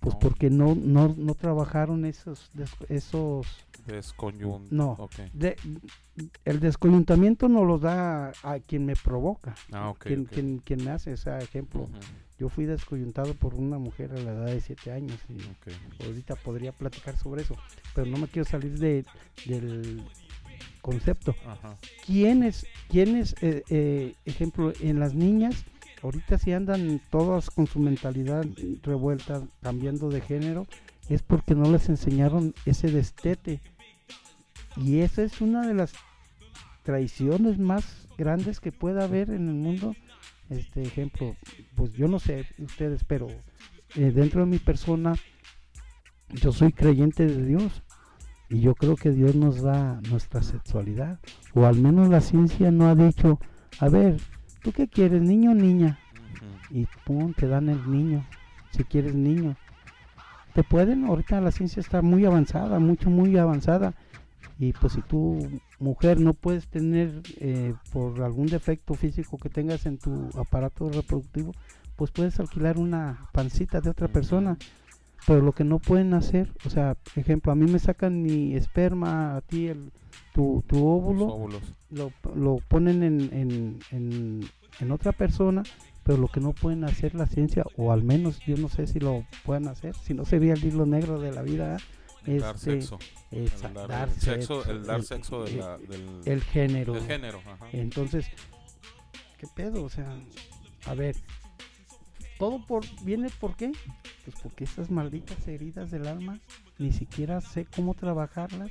Pues 0.01 0.17
porque 0.17 0.51
no, 0.51 0.75
no, 0.75 1.15
no 1.17 1.37
trabajaron 1.37 2.05
esos, 2.05 2.51
esos 2.89 3.47
No, 4.71 4.93
ok. 4.99 5.15
de- 5.33 5.57
el 6.45 6.61
descoyuntamiento 6.61 7.49
no 7.49 7.65
lo 7.65 7.79
da 7.79 8.33
a 8.43 8.59
quien 8.61 8.85
me 8.87 8.95
provoca, 8.97 9.55
Ah, 9.73 9.91
ok, 9.91 9.99
quien, 10.05 10.25
quien- 10.27 10.59
quien 10.59 10.85
me 10.85 10.91
hace 10.91 11.13
ese 11.13 11.37
ejemplo. 11.39 11.89
Yo 12.39 12.49
fui 12.49 12.65
descoyuntado 12.65 13.35
por 13.35 13.55
una 13.55 13.79
mujer 13.79 14.11
a 14.13 14.17
la 14.21 14.33
edad 14.33 14.47
de 14.47 14.61
7 14.61 14.91
años 14.93 15.17
y 15.29 16.05
ahorita 16.05 16.35
podría 16.37 16.73
platicar 16.73 17.17
sobre 17.17 17.43
eso, 17.43 17.55
pero 17.95 18.07
no 18.11 18.19
me 18.19 18.27
quiero 18.27 18.49
salir 18.49 18.79
de, 18.79 19.05
del 19.47 20.03
concepto. 20.81 21.35
Ajá. 21.47 21.77
¿Quiénes, 22.07 22.67
quiénes 22.89 23.35
eh, 23.43 23.63
eh, 23.71 24.15
ejemplo, 24.25 24.73
en 24.81 24.99
las 24.99 25.15
niñas, 25.15 25.65
ahorita 26.03 26.39
si 26.39 26.53
andan 26.53 27.01
todas 27.11 27.49
con 27.51 27.67
su 27.67 27.79
mentalidad 27.79 28.45
revuelta, 28.83 29.43
cambiando 29.63 30.09
de 30.09 30.21
género, 30.21 30.67
es 31.09 31.23
porque 31.23 31.55
no 31.55 31.71
les 31.71 31.89
enseñaron 31.89 32.55
ese 32.67 32.91
destete. 32.91 33.61
Y 34.77 35.01
esa 35.01 35.23
es 35.23 35.41
una 35.41 35.67
de 35.67 35.75
las 35.75 35.93
traiciones 36.83 37.59
más 37.59 38.09
grandes 38.19 38.61
que 38.61 38.73
pueda 38.73 39.05
haber 39.05 39.31
en 39.31 39.49
el 39.49 39.55
mundo. 39.55 39.95
Este 40.51 40.83
ejemplo, 40.83 41.37
pues 41.77 41.93
yo 41.93 42.09
no 42.09 42.19
sé 42.19 42.47
ustedes, 42.59 43.05
pero 43.05 43.29
eh, 43.95 44.11
dentro 44.11 44.41
de 44.41 44.47
mi 44.47 44.59
persona, 44.59 45.15
yo 46.29 46.53
soy 46.53 46.73
creyente 46.73 47.27
de 47.27 47.45
Dios. 47.45 47.83
Y 48.49 48.61
yo 48.61 48.75
creo 48.75 48.97
que 48.97 49.11
Dios 49.11 49.35
nos 49.35 49.63
da 49.63 50.01
nuestra 50.11 50.43
sexualidad. 50.43 51.19
O 51.55 51.65
al 51.65 51.77
menos 51.77 52.11
la 52.11 52.21
ciencia 52.21 52.71
no 52.71 52.89
ha 52.89 52.95
dicho, 52.95 53.41
a 53.81 53.89
ver, 53.89 54.21
¿tú 54.63 54.73
qué 54.73 54.89
quieres, 54.89 55.23
niño 55.23 55.53
o 55.53 55.55
niña? 55.55 55.99
Y 56.71 56.87
pum, 57.05 57.33
te 57.33 57.49
dan 57.49 57.71
el 57.71 57.91
niño, 57.91 58.27
si 58.71 58.85
quieres 58.85 59.15
niño. 59.15 59.57
Te 60.55 60.63
pueden, 60.63 61.07
ahorita 61.07 61.41
la 61.41 61.51
ciencia 61.51 61.81
está 61.81 62.03
muy 62.03 62.27
avanzada, 62.27 62.79
mucho, 62.79 63.09
muy 63.09 63.39
avanzada. 63.39 63.95
Y 64.59 64.73
pues 64.73 64.93
si 64.93 65.03
tú, 65.03 65.61
mujer, 65.79 66.21
no 66.21 66.35
puedes 66.35 66.69
tener, 66.69 67.23
eh, 67.39 67.75
por 67.93 68.23
algún 68.23 68.47
defecto 68.47 68.95
físico 68.95 69.39
que 69.39 69.49
tengas 69.49 69.87
en 69.87 69.99
tu 69.99 70.29
aparato 70.39 70.91
reproductivo, 70.91 71.53
pues 71.97 72.11
puedes 72.11 72.39
alquilar 72.41 72.79
una 72.79 73.29
pancita 73.33 73.81
de 73.81 73.91
otra 73.91 74.09
persona. 74.09 74.57
Pero 75.27 75.41
lo 75.41 75.53
que 75.53 75.65
no 75.65 75.79
pueden 75.79 76.15
hacer, 76.15 76.53
o 76.67 76.71
sea, 76.71 76.97
ejemplo, 77.15 77.53
a 77.53 77.55
mí 77.55 77.71
me 77.71 77.79
sacan 77.79 78.23
mi 78.23 78.57
esperma, 78.57 79.37
a 79.37 79.41
ti 79.41 79.69
el, 79.69 79.93
tu, 80.33 80.65
tu 80.67 80.85
óvulo. 80.85 81.49
Lo, 81.91 82.13
lo 82.35 82.57
ponen 82.69 83.03
en, 83.03 83.21
en, 83.33 83.79
en, 83.91 84.41
en 84.81 84.91
otra 84.91 85.13
persona, 85.13 85.63
pero 86.03 86.19
lo 86.19 86.29
que 86.29 86.41
no 86.41 86.53
pueden 86.53 86.85
hacer 86.85 87.15
la 87.15 87.27
ciencia, 87.27 87.65
o 87.77 87.93
al 87.93 88.03
menos 88.03 88.41
yo 88.41 88.57
no 88.57 88.69
sé 88.69 88.87
si 88.87 88.99
lo 88.99 89.25
pueden 89.45 89.69
hacer, 89.69 89.95
si 89.95 90.15
no 90.15 90.25
sería 90.25 90.55
el 90.55 90.65
hilo 90.65 90.87
negro 90.87 91.21
de 91.21 91.33
la 91.33 91.43
vida, 91.43 91.77
El 92.27 92.41
dar 92.41 92.59
sexo. 92.59 92.99
esa- 93.31 93.69
El 93.69 93.75
dar- 93.75 94.09
el 94.09 94.15
sexo- 94.21 94.65
el 94.71 94.85
dar 94.85 95.03
sexo 95.03 95.45
de 95.45 95.51
el- 95.53 95.59
la- 95.59 95.79
del- 95.79 96.21
el 96.25 96.43
género. 96.45 96.93
del 96.95 97.07
género, 97.07 97.41
ajá. 97.47 97.67
Entonces, 97.73 98.27
¿qué 99.39 99.47
pedo? 99.55 99.85
O 99.85 99.89
sea, 99.89 100.17
a 100.87 100.95
ver, 100.95 101.17
todo 102.39 102.65
por 102.67 102.85
viene 103.05 103.29
por 103.41 103.57
qué? 103.57 103.73
Pues 104.25 104.37
porque 104.43 104.65
esas 104.65 104.91
malditas 104.91 105.47
heridas 105.49 105.91
del 105.91 106.07
alma 106.07 106.39
ni 106.79 106.93
siquiera 106.93 107.41
sé 107.41 107.65
cómo 107.67 107.95
trabajarlas, 107.95 108.71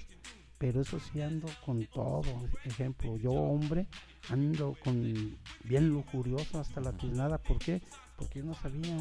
pero 0.57 0.81
eso 0.81 0.99
sí 0.99 1.21
ando 1.21 1.47
con 1.65 1.85
todo. 1.87 2.23
Ejemplo, 2.63 3.17
yo 3.17 3.31
hombre 3.31 3.87
ando 4.29 4.77
con 4.83 5.37
bien 5.63 5.89
lujurioso 5.89 6.59
hasta 6.59 6.79
la 6.81 6.93
tiznada, 6.93 7.37
¿por 7.37 7.57
qué? 7.59 7.81
Porque 8.17 8.39
yo 8.39 8.45
no 8.45 8.53
sabía. 8.53 8.95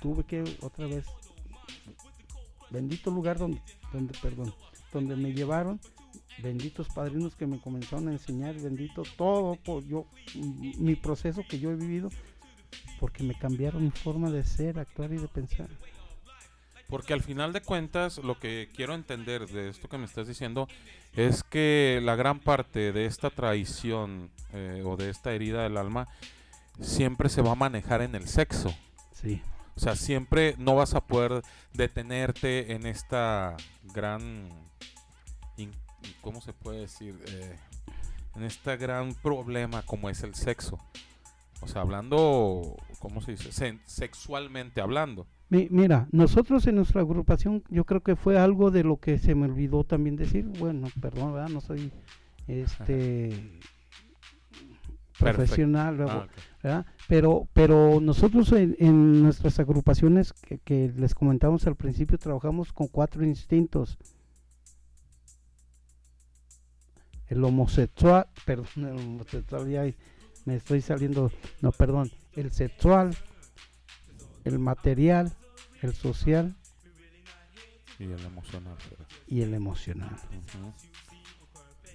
Tuve 0.00 0.24
que 0.24 0.44
otra 0.60 0.86
vez 0.86 1.06
bendito 2.70 3.10
lugar 3.10 3.38
donde, 3.38 3.60
donde 3.92 4.16
perdón, 4.20 4.52
donde 4.92 5.16
me 5.16 5.32
llevaron, 5.32 5.80
benditos 6.42 6.88
padrinos 6.88 7.34
que 7.36 7.46
me 7.46 7.60
comenzaron 7.60 8.08
a 8.08 8.12
enseñar, 8.12 8.54
bendito 8.56 9.02
todo 9.16 9.56
por 9.56 9.84
yo 9.86 10.06
m- 10.34 10.72
mi 10.78 10.94
proceso 10.96 11.42
que 11.48 11.58
yo 11.58 11.70
he 11.70 11.76
vivido 11.76 12.10
porque 13.00 13.22
me 13.22 13.34
cambiaron 13.34 13.82
mi 13.84 13.90
forma 13.90 14.30
de 14.30 14.44
ser, 14.44 14.78
actuar 14.78 15.12
y 15.12 15.18
de 15.18 15.28
pensar. 15.28 15.68
Porque 16.88 17.12
al 17.12 17.22
final 17.22 17.52
de 17.52 17.60
cuentas, 17.60 18.18
lo 18.18 18.38
que 18.38 18.68
quiero 18.74 18.94
entender 18.94 19.46
de 19.46 19.68
esto 19.68 19.88
que 19.88 19.98
me 19.98 20.06
estás 20.06 20.26
diciendo 20.26 20.68
es 21.14 21.42
que 21.42 22.00
la 22.02 22.16
gran 22.16 22.40
parte 22.40 22.92
de 22.92 23.04
esta 23.04 23.28
traición 23.30 24.30
eh, 24.54 24.82
o 24.86 24.96
de 24.96 25.10
esta 25.10 25.32
herida 25.34 25.62
del 25.64 25.76
alma 25.76 26.08
siempre 26.80 27.28
se 27.28 27.42
va 27.42 27.52
a 27.52 27.56
manejar 27.56 28.00
en 28.02 28.14
el 28.14 28.26
sexo. 28.26 28.74
Sí. 29.12 29.42
O 29.78 29.80
sea, 29.80 29.94
siempre 29.94 30.56
no 30.58 30.74
vas 30.74 30.94
a 30.94 31.00
poder 31.06 31.40
detenerte 31.72 32.72
en 32.72 32.84
esta 32.84 33.56
gran. 33.94 34.48
¿Cómo 36.20 36.40
se 36.40 36.52
puede 36.52 36.80
decir? 36.80 37.14
Eh, 37.28 37.56
en 38.34 38.42
este 38.42 38.76
gran 38.76 39.14
problema 39.14 39.82
como 39.82 40.10
es 40.10 40.24
el 40.24 40.34
sexo. 40.34 40.80
O 41.60 41.68
sea, 41.68 41.82
hablando, 41.82 42.76
¿cómo 42.98 43.20
se 43.20 43.32
dice? 43.32 43.52
Se- 43.52 43.78
sexualmente 43.84 44.80
hablando. 44.80 45.28
Mi- 45.48 45.68
mira, 45.70 46.08
nosotros 46.10 46.66
en 46.66 46.74
nuestra 46.74 47.02
agrupación, 47.02 47.62
yo 47.68 47.84
creo 47.84 48.00
que 48.02 48.16
fue 48.16 48.36
algo 48.36 48.72
de 48.72 48.82
lo 48.82 48.96
que 48.96 49.16
se 49.18 49.36
me 49.36 49.44
olvidó 49.46 49.84
también 49.84 50.16
decir. 50.16 50.44
Bueno, 50.58 50.88
perdón, 51.00 51.34
¿verdad? 51.34 51.50
No 51.50 51.60
soy 51.60 51.92
este 52.48 53.60
profesional, 55.18 55.96
luego, 55.96 56.12
Ah. 56.12 56.28
¿verdad? 56.62 56.86
Pero, 57.08 57.48
pero 57.52 58.00
nosotros 58.00 58.52
en, 58.52 58.76
en 58.78 59.22
nuestras 59.22 59.58
agrupaciones 59.58 60.32
que, 60.32 60.58
que 60.58 60.92
les 60.96 61.14
comentamos 61.14 61.66
al 61.66 61.76
principio 61.76 62.18
trabajamos 62.18 62.72
con 62.72 62.88
cuatro 62.88 63.24
instintos. 63.24 63.98
El 67.26 67.44
homosexual, 67.44 68.26
perdón, 68.46 68.68
el 68.76 68.96
homosexual 68.98 69.68
ya 69.68 69.82
me 70.44 70.56
estoy 70.56 70.80
saliendo, 70.80 71.30
no, 71.60 71.72
perdón, 71.72 72.10
el 72.32 72.52
sexual, 72.52 73.14
el 74.44 74.58
material, 74.58 75.32
el 75.82 75.92
social 75.94 76.56
Y 77.98 78.04
el 78.04 78.24
emocional. 78.24 78.76
y 79.26 79.42
el 79.42 79.52
emocional. 79.54 80.16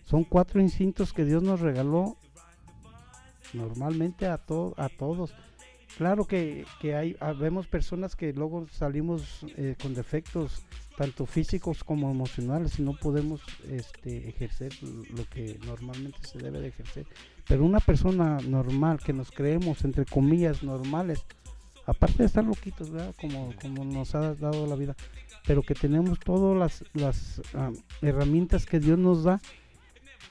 Son 0.06 0.24
cuatro 0.26 0.62
instintos 0.62 1.14
que 1.14 1.26
Dios 1.26 1.42
nos 1.42 1.62
regaló 1.62 2.18
normalmente 3.54 4.26
a, 4.28 4.38
to- 4.38 4.74
a 4.78 4.90
todos. 4.90 5.34
Claro 5.98 6.26
que, 6.26 6.66
que 6.82 6.96
hay, 6.96 7.16
vemos 7.40 7.68
personas 7.68 8.16
que 8.16 8.34
luego 8.34 8.68
salimos 8.72 9.46
eh, 9.58 9.76
con 9.80 9.94
defectos 9.94 10.64
tanto 10.98 11.26
físicos 11.26 11.84
como 11.84 12.10
emocionales 12.10 12.80
y 12.80 12.82
no 12.84 12.94
podemos 12.94 13.42
este, 13.70 14.28
ejercer 14.28 14.72
lo 14.82 15.26
que 15.30 15.60
normalmente 15.66 16.18
se 16.24 16.40
debe 16.40 16.62
de 16.62 16.70
ejercer. 16.70 17.06
Pero 17.48 17.64
una 17.66 17.80
persona 17.80 18.38
normal 18.40 19.00
que 19.06 19.14
nos 19.14 19.30
creemos, 19.32 19.84
entre 19.84 20.06
comillas, 20.06 20.64
normales, 20.64 21.24
aparte 21.86 22.20
de 22.20 22.26
estar 22.26 22.44
loquitos, 22.44 22.90
¿verdad? 22.90 23.14
Como, 23.20 23.54
como 23.62 23.86
nos 23.86 24.16
ha 24.16 24.34
dado 24.36 24.66
la 24.66 24.76
vida, 24.76 24.96
pero 25.46 25.62
que 25.62 25.76
tenemos 25.76 26.20
todas 26.20 26.58
las, 26.58 26.84
las 26.94 27.42
ah, 27.54 27.72
herramientas 28.02 28.66
que 28.66 28.80
Dios 28.80 28.98
nos 28.98 29.24
da, 29.24 29.42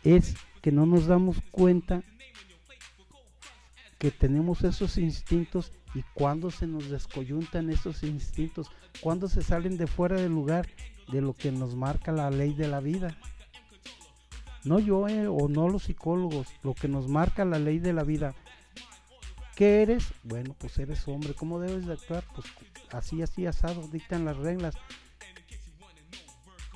es 0.02 0.34
que 0.60 0.72
no 0.72 0.86
nos 0.86 1.06
damos 1.06 1.36
cuenta 1.50 2.02
que 4.02 4.10
tenemos 4.10 4.64
esos 4.64 4.98
instintos 4.98 5.72
y 5.94 6.02
cuando 6.12 6.50
se 6.50 6.66
nos 6.66 6.90
descoyuntan 6.90 7.70
esos 7.70 8.02
instintos, 8.02 8.68
cuando 9.00 9.28
se 9.28 9.42
salen 9.42 9.76
de 9.76 9.86
fuera 9.86 10.20
del 10.20 10.32
lugar 10.32 10.66
de 11.12 11.20
lo 11.20 11.34
que 11.34 11.52
nos 11.52 11.76
marca 11.76 12.10
la 12.10 12.28
ley 12.28 12.52
de 12.52 12.66
la 12.66 12.80
vida. 12.80 13.16
No 14.64 14.80
yo 14.80 15.06
eh, 15.06 15.28
o 15.28 15.46
no 15.48 15.68
los 15.68 15.84
psicólogos, 15.84 16.48
lo 16.64 16.74
que 16.74 16.88
nos 16.88 17.06
marca 17.06 17.44
la 17.44 17.60
ley 17.60 17.78
de 17.78 17.92
la 17.92 18.02
vida. 18.02 18.34
¿Qué 19.54 19.82
eres? 19.82 20.12
Bueno, 20.24 20.56
pues 20.58 20.76
eres 20.80 21.06
hombre. 21.06 21.34
¿Cómo 21.34 21.60
debes 21.60 21.86
de 21.86 21.92
actuar? 21.92 22.24
Pues 22.34 22.48
así, 22.90 23.22
así, 23.22 23.46
asado, 23.46 23.86
dictan 23.86 24.24
las 24.24 24.36
reglas. 24.36 24.74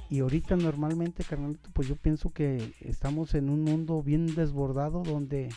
Y 0.08 0.20
ahorita 0.20 0.54
normalmente, 0.54 1.24
carnalito, 1.24 1.70
pues 1.72 1.88
yo 1.88 1.96
pienso 1.96 2.30
que 2.30 2.72
estamos 2.78 3.34
en 3.34 3.50
un 3.50 3.64
mundo 3.64 4.00
bien 4.00 4.32
desbordado 4.36 5.02
donde 5.02 5.48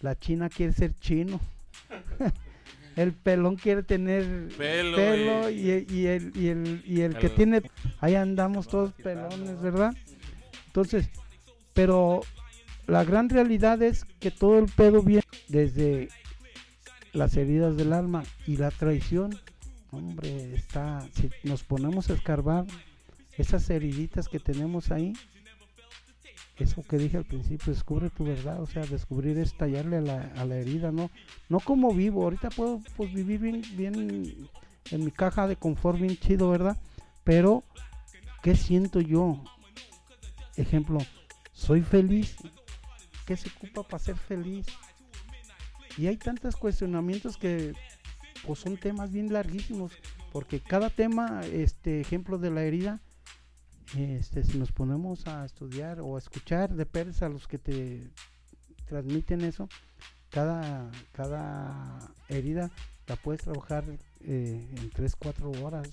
la 0.00 0.18
China 0.18 0.48
quiere 0.48 0.72
ser 0.72 0.98
chino. 1.00 1.40
el 2.96 3.12
pelón 3.12 3.56
quiere 3.56 3.82
tener 3.82 4.48
Pelo 4.56 4.96
pelo, 4.96 5.50
y- 5.50 5.86
y, 5.88 5.94
y 5.94 6.06
el, 6.06 6.32
y 6.36 6.48
el, 6.48 6.82
y 6.86 7.00
el 7.00 7.18
que 7.18 7.28
tiene, 7.30 7.62
ahí 8.00 8.14
andamos 8.14 8.68
todos 8.68 8.92
pelones, 8.92 9.60
¿verdad? 9.60 9.94
Entonces, 10.66 11.08
pero 11.72 12.20
la 12.86 13.04
gran 13.04 13.28
realidad 13.28 13.82
es 13.82 14.04
que 14.20 14.30
todo 14.30 14.58
el 14.58 14.66
pedo 14.66 15.02
viene 15.02 15.22
desde 15.48 16.08
las 17.12 17.36
heridas 17.36 17.76
del 17.76 17.92
alma 17.92 18.24
y 18.46 18.56
la 18.56 18.70
traición. 18.70 19.38
Hombre, 19.90 20.54
está, 20.54 21.06
si 21.14 21.30
nos 21.44 21.62
ponemos 21.62 22.10
a 22.10 22.14
escarbar 22.14 22.64
esas 23.38 23.68
heriditas 23.70 24.28
que 24.28 24.40
tenemos 24.40 24.90
ahí, 24.90 25.12
eso 26.56 26.82
que 26.82 26.98
dije 26.98 27.16
al 27.16 27.24
principio, 27.24 27.72
descubre 27.72 28.10
tu 28.10 28.24
verdad, 28.24 28.62
o 28.62 28.66
sea, 28.66 28.84
descubrir 28.84 29.38
es 29.38 29.56
tallarle 29.56 29.96
a 29.96 30.00
la, 30.00 30.32
a 30.36 30.44
la 30.44 30.56
herida, 30.56 30.92
¿no? 30.92 31.10
No 31.48 31.58
como 31.60 31.92
vivo, 31.92 32.22
ahorita 32.22 32.50
puedo 32.50 32.80
pues, 32.96 33.12
vivir 33.12 33.40
bien, 33.40 33.62
bien 33.76 34.48
en 34.90 35.04
mi 35.04 35.10
caja 35.10 35.48
de 35.48 35.56
confort, 35.56 35.98
bien 35.98 36.16
chido, 36.16 36.50
¿verdad? 36.50 36.80
Pero, 37.24 37.64
¿qué 38.42 38.54
siento 38.54 39.00
yo? 39.00 39.42
Ejemplo, 40.56 40.98
¿soy 41.52 41.82
feliz? 41.82 42.36
¿Qué 43.26 43.36
se 43.36 43.48
ocupa 43.48 43.82
para 43.82 44.02
ser 44.02 44.16
feliz? 44.16 44.66
Y 45.96 46.06
hay 46.06 46.16
tantos 46.16 46.56
cuestionamientos 46.56 47.36
que 47.36 47.74
pues 48.46 48.58
son 48.58 48.76
temas 48.76 49.10
bien 49.10 49.32
larguísimos, 49.32 49.92
porque 50.32 50.60
cada 50.60 50.90
tema, 50.90 51.40
este 51.46 52.00
ejemplo 52.00 52.38
de 52.38 52.50
la 52.50 52.62
herida, 52.62 53.00
este, 53.96 54.44
si 54.44 54.58
nos 54.58 54.72
ponemos 54.72 55.26
a 55.26 55.44
estudiar 55.44 56.00
o 56.00 56.16
a 56.16 56.18
escuchar 56.18 56.74
de 56.74 56.86
persa 56.86 57.26
a 57.26 57.28
los 57.28 57.46
que 57.46 57.58
te 57.58 58.10
transmiten 58.86 59.42
eso, 59.42 59.68
cada, 60.30 60.90
cada 61.12 61.98
herida 62.28 62.70
la 63.06 63.16
puedes 63.16 63.42
trabajar 63.42 63.84
eh, 64.20 64.68
en 64.76 64.90
3, 64.90 65.16
4 65.16 65.50
horas, 65.62 65.88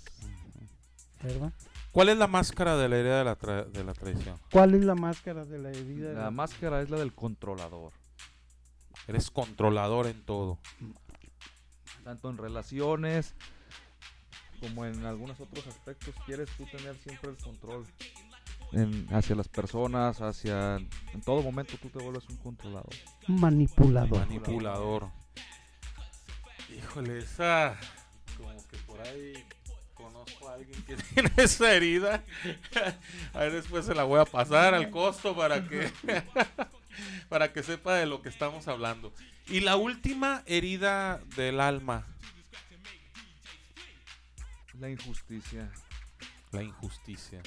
¿verdad? 1.22 1.53
¿Cuál 1.91 2.09
es 2.09 2.18
la 2.18 2.27
máscara 2.27 2.77
de 2.77 2.88
la 2.88 2.97
herida 2.97 3.19
de 3.19 3.26
la, 3.26 3.38
tra- 3.38 3.65
de 3.69 3.84
la 3.84 3.93
traición? 3.93 4.38
¿Cuál 4.51 4.73
es 4.76 4.84
la 4.85 4.95
máscara 4.95 5.45
de 5.45 5.59
la 5.59 5.69
herida? 5.72 6.13
La 6.13 6.31
máscara 6.31 6.81
es 6.81 6.89
la 6.89 6.97
del 6.97 7.13
controlador. 7.13 7.91
Eres 9.07 9.30
controlador 9.30 10.07
en 10.07 10.22
todo. 10.23 10.57
Tanto 12.03 12.30
en 12.30 12.38
relaciones 12.38 13.35
como 14.61 14.85
en 14.85 15.05
algunos 15.05 15.39
otros 15.39 15.67
aspectos 15.67 16.13
quieres 16.25 16.49
tú 16.55 16.65
tener 16.65 16.95
siempre 17.03 17.31
el 17.31 17.38
control. 17.38 17.85
En, 18.71 19.07
hacia 19.11 19.35
las 19.35 19.49
personas, 19.49 20.21
hacia... 20.21 20.77
En 20.77 21.21
todo 21.25 21.41
momento 21.41 21.73
tú 21.81 21.89
te 21.89 21.99
vuelves 21.99 22.23
un 22.29 22.38
controlador. 22.38 22.93
Manipulador. 23.27 24.19
Manipulador. 24.19 25.09
Híjole, 26.77 27.17
esa. 27.17 27.77
Como 28.38 28.55
que 28.69 28.77
por 28.77 29.01
ahí 29.01 29.33
conozco 29.93 30.47
a 30.47 30.53
alguien 30.53 30.81
que 30.83 30.95
tiene 31.13 31.31
esa 31.35 31.73
herida. 31.73 32.23
A 33.33 33.39
ver, 33.39 33.51
después 33.53 33.85
se 33.85 33.93
la 33.93 34.03
voy 34.03 34.21
a 34.21 34.25
pasar 34.25 34.73
al 34.73 34.89
costo 34.89 35.35
para 35.35 35.67
que. 35.67 35.91
para 37.29 37.51
que 37.51 37.63
sepa 37.63 37.95
de 37.95 38.05
lo 38.05 38.21
que 38.21 38.29
estamos 38.29 38.67
hablando. 38.67 39.11
Y 39.47 39.61
la 39.61 39.75
última 39.75 40.43
herida 40.45 41.19
del 41.35 41.59
alma. 41.59 42.07
La 44.82 44.90
injusticia. 44.90 45.72
La 46.52 46.64
injusticia. 46.64 47.40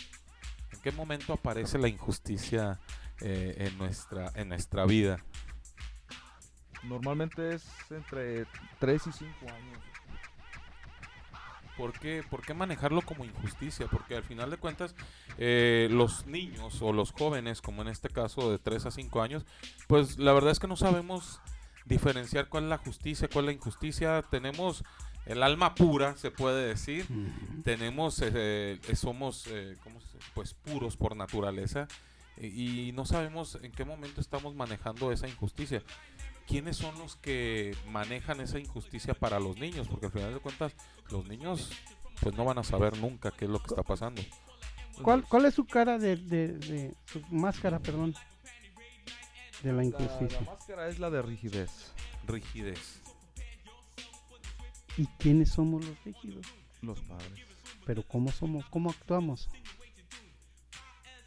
¿En 0.70 0.80
qué 0.80 0.92
momento 0.92 1.32
aparece 1.32 1.78
la 1.78 1.88
injusticia 1.88 2.78
eh, 3.20 3.56
en, 3.58 3.76
nuestra, 3.76 4.30
en 4.36 4.50
nuestra 4.50 4.86
vida? 4.86 5.18
Normalmente 6.84 7.56
es 7.56 7.66
entre 7.90 8.46
3 8.78 9.06
y 9.08 9.12
5 9.12 9.34
años. 9.48 9.82
¿Por 11.76 11.98
qué, 11.98 12.22
por 12.30 12.42
qué 12.42 12.54
manejarlo 12.54 13.02
como 13.02 13.24
injusticia? 13.24 13.88
Porque 13.88 14.14
al 14.14 14.22
final 14.22 14.48
de 14.48 14.58
cuentas, 14.58 14.94
eh, 15.36 15.88
los 15.90 16.26
niños 16.26 16.80
o 16.82 16.92
los 16.92 17.10
jóvenes, 17.10 17.60
como 17.60 17.82
en 17.82 17.88
este 17.88 18.10
caso 18.10 18.52
de 18.52 18.60
3 18.60 18.86
a 18.86 18.90
5 18.92 19.22
años, 19.22 19.44
pues 19.88 20.18
la 20.18 20.32
verdad 20.34 20.52
es 20.52 20.60
que 20.60 20.68
no 20.68 20.76
sabemos 20.76 21.40
diferenciar 21.84 22.48
cuál 22.48 22.64
es 22.64 22.70
la 22.70 22.78
justicia, 22.78 23.26
cuál 23.26 23.46
es 23.46 23.46
la 23.46 23.52
injusticia. 23.54 24.22
Tenemos 24.22 24.84
el 25.26 25.42
alma 25.42 25.74
pura, 25.74 26.16
se 26.16 26.30
puede 26.30 26.66
decir. 26.68 27.06
Tenemos, 27.64 28.20
eh, 28.22 28.78
eh, 28.88 28.96
somos, 28.96 29.46
eh, 29.48 29.76
¿cómo 29.82 30.00
se- 30.00 30.18
pues 30.34 30.54
puros 30.54 30.96
por 30.96 31.16
naturaleza. 31.16 31.88
Y, 32.36 32.88
y 32.88 32.92
no 32.92 33.06
sabemos 33.06 33.58
en 33.62 33.70
qué 33.72 33.84
momento 33.84 34.20
estamos 34.20 34.54
manejando 34.54 35.12
esa 35.12 35.28
injusticia. 35.28 35.82
¿Quiénes 36.46 36.76
son 36.76 36.98
los 36.98 37.16
que 37.16 37.74
manejan 37.88 38.40
esa 38.40 38.58
injusticia 38.58 39.14
para 39.14 39.40
los 39.40 39.56
niños? 39.56 39.88
Porque 39.88 40.06
al 40.06 40.12
final 40.12 40.34
de 40.34 40.40
cuentas, 40.40 40.74
los 41.10 41.26
niños 41.26 41.70
pues 42.20 42.34
no 42.36 42.44
van 42.44 42.58
a 42.58 42.64
saber 42.64 42.96
nunca 42.98 43.30
qué 43.30 43.44
es 43.46 43.50
lo 43.50 43.58
que 43.60 43.68
está 43.68 43.82
pasando. 43.82 44.20
¿Cuál, 45.02 45.24
¿Cuál 45.24 45.46
es 45.46 45.54
su 45.54 45.64
cara 45.64 45.98
de, 45.98 46.16
de, 46.16 46.48
de- 46.58 46.94
su 47.06 47.20
máscara, 47.30 47.78
perdón? 47.80 48.14
De 49.62 49.70
la 49.72 49.78
La, 49.78 49.84
injusticia. 49.84 50.40
la 50.40 50.50
máscara 50.52 50.88
es 50.88 50.98
la 50.98 51.10
de 51.10 51.22
rigidez. 51.22 51.92
Rigidez. 52.26 53.00
¿Y 54.96 55.06
quiénes 55.18 55.50
somos 55.50 55.84
los 55.84 56.04
rígidos? 56.04 56.46
Los 56.82 57.00
padres. 57.00 57.40
Pero 57.84 58.02
¿cómo 58.02 58.30
somos? 58.30 58.64
¿Cómo 58.66 58.90
actuamos? 58.90 59.48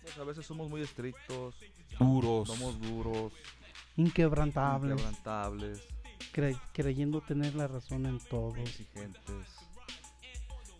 Pues 0.04 0.18
a 0.18 0.24
veces 0.24 0.46
somos 0.46 0.70
muy 0.70 0.82
estrictos. 0.82 1.56
Duros. 2.00 2.48
Somos 2.48 2.80
duros. 2.82 3.34
Inquebrantables. 3.98 4.92
Inquebrantables. 4.94 5.82
cre- 6.34 6.60
creyendo 6.74 7.22
tener 7.22 7.56
la 7.56 7.68
razón 7.68 8.06
en 8.06 8.20
todo. 8.20 8.56
Exigentes. 8.56 9.48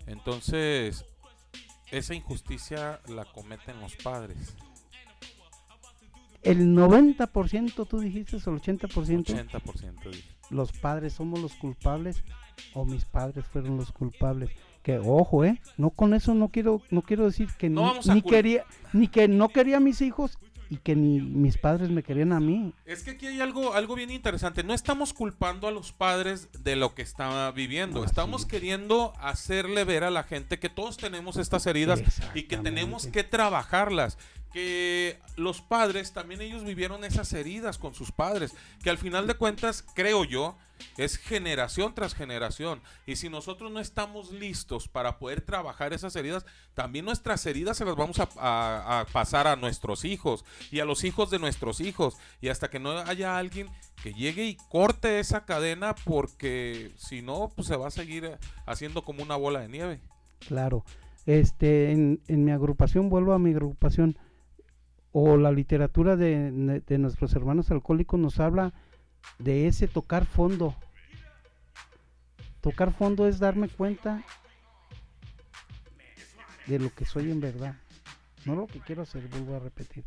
Entonces, 0.06 1.04
esa 1.92 2.14
injusticia 2.16 3.02
la 3.08 3.26
cometen 3.26 3.80
los 3.82 3.96
padres. 3.98 4.56
El 6.44 6.74
90%, 6.76 7.88
tú 7.88 8.00
dijiste, 8.00 8.38
el 8.38 8.42
80%. 8.44 9.26
80% 9.26 10.10
dije. 10.12 10.30
Los 10.50 10.72
padres 10.72 11.14
somos 11.14 11.40
los 11.40 11.54
culpables 11.54 12.24
o 12.74 12.86
mis 12.86 13.06
padres 13.06 13.46
fueron 13.46 13.78
los 13.78 13.92
culpables. 13.92 14.50
Que 14.84 15.00
ojo, 15.00 15.44
eh, 15.44 15.62
no 15.78 15.90
con 15.90 16.14
eso 16.14 16.34
no 16.34 16.50
quiero 16.50 16.82
no 16.92 17.02
quiero 17.02 17.26
decir 17.26 17.50
que 17.58 17.70
No 17.70 17.96
ni, 18.06 18.22
quería 18.22 18.64
ni 18.94 19.08
que 19.08 19.28
no 19.28 19.50
quería 19.50 19.78
a 19.78 19.82
mis 19.82 20.02
hijos 20.02 20.38
y 20.70 20.78
que 20.78 20.96
ni 20.96 21.22
mis 21.22 21.58
padres 21.58 21.90
me 21.90 22.04
querían 22.04 22.34
a 22.34 22.40
mí. 22.40 22.74
Es 22.86 23.04
que 23.04 23.12
aquí 23.12 23.28
hay 23.28 23.42
algo, 23.42 23.74
algo 23.74 23.96
bien 23.96 24.12
interesante. 24.12 24.64
No 24.64 24.74
estamos 24.74 25.14
culpando 25.14 25.68
a 25.68 25.72
los 25.72 25.92
padres 25.92 26.50
de 26.64 26.76
lo 26.76 26.94
que 26.94 27.02
está 27.02 27.52
viviendo. 27.52 28.04
Estamos 28.04 28.46
queriendo 28.46 29.14
hacerle 29.20 29.86
ver 29.86 30.04
a 30.04 30.12
la 30.12 30.24
gente 30.24 30.60
que 30.60 30.70
todos 30.70 30.98
tenemos 30.98 31.38
estas 31.38 31.66
heridas 31.68 32.02
y 32.34 32.44
que 32.44 32.58
tenemos 32.58 33.08
que 33.08 33.24
trabajarlas. 33.24 34.18
Que 34.54 35.20
los 35.36 35.62
padres 35.62 36.14
también 36.14 36.42
ellos 36.42 36.64
vivieron 36.64 37.04
esas 37.04 37.32
heridas 37.34 37.78
con 37.78 37.94
sus 37.94 38.12
padres. 38.12 38.54
Que 38.84 38.90
al 38.90 38.98
final 38.98 39.28
de 39.28 39.36
cuentas, 39.36 39.84
creo 39.94 40.24
yo, 40.24 40.58
es 40.98 41.18
generación 41.18 41.94
tras 41.94 42.14
generación. 42.14 42.82
Y 43.06 43.16
si 43.16 43.30
nosotros 43.30 43.72
no 43.72 43.80
estamos 43.80 44.32
listos 44.32 44.88
para 44.88 45.20
poder 45.20 45.42
trabajar 45.42 45.94
esas 45.94 46.16
heridas, 46.16 46.46
también 46.74 47.06
nuestras 47.06 47.46
heridas 47.46 47.78
se 47.78 47.86
las 47.86 47.96
vamos 47.96 48.18
a, 48.20 49.06
pasar 49.12 49.48
a 49.48 49.56
nuestros 49.56 50.06
hijos 50.06 50.44
y 50.72 50.80
a 50.80 50.86
los 50.86 51.04
hijos 51.04 51.30
de 51.30 51.40
nuestros 51.40 51.80
hijos. 51.82 52.18
Y 52.42 52.50
hasta 52.50 52.70
que 52.70 52.80
no 52.80 52.92
haya 52.92 53.38
alguien 53.38 53.70
que 54.02 54.14
llegue 54.14 54.46
y 54.46 54.58
corte 54.70 55.20
esa 55.20 55.46
cadena, 55.46 55.96
porque 56.06 56.92
si 56.98 57.22
no, 57.22 57.52
pues 57.56 57.68
se 57.68 57.76
va 57.76 57.88
a 57.88 57.92
seguir 57.92 58.38
haciendo 58.66 59.04
como 59.04 59.24
una 59.24 59.36
bola 59.36 59.62
de 59.62 59.70
nieve. 59.70 60.02
Claro. 60.40 60.84
Este 61.26 61.92
en 61.92 62.22
mi 62.28 62.52
agrupación 62.52 63.10
vuelvo 63.10 63.34
a 63.34 63.40
mi 63.40 63.52
agrupación 63.52 64.18
o 65.20 65.36
la 65.36 65.52
literatura 65.52 66.16
de, 66.16 66.52
nuestros 67.00 67.34
hermanos 67.34 67.72
alcohólicos 67.72 68.20
nos 68.20 68.40
habla 68.40 68.72
de 69.40 69.66
ese 69.66 69.88
tocar 69.88 70.28
fondo. 70.28 70.76
Tocar 72.62 72.94
fondo 72.94 73.28
es 73.28 73.40
darme 73.40 73.68
cuenta 73.68 74.24
de 76.68 76.78
lo 76.78 76.94
que 76.94 77.06
soy 77.06 77.32
en 77.32 77.42
verdad, 77.42 77.78
no 78.46 78.54
lo 78.56 78.68
que 78.68 78.80
quiero 78.80 79.02
hacer, 79.02 79.28
vuelvo 79.30 79.56
a 79.56 79.60
repetir. 79.60 80.04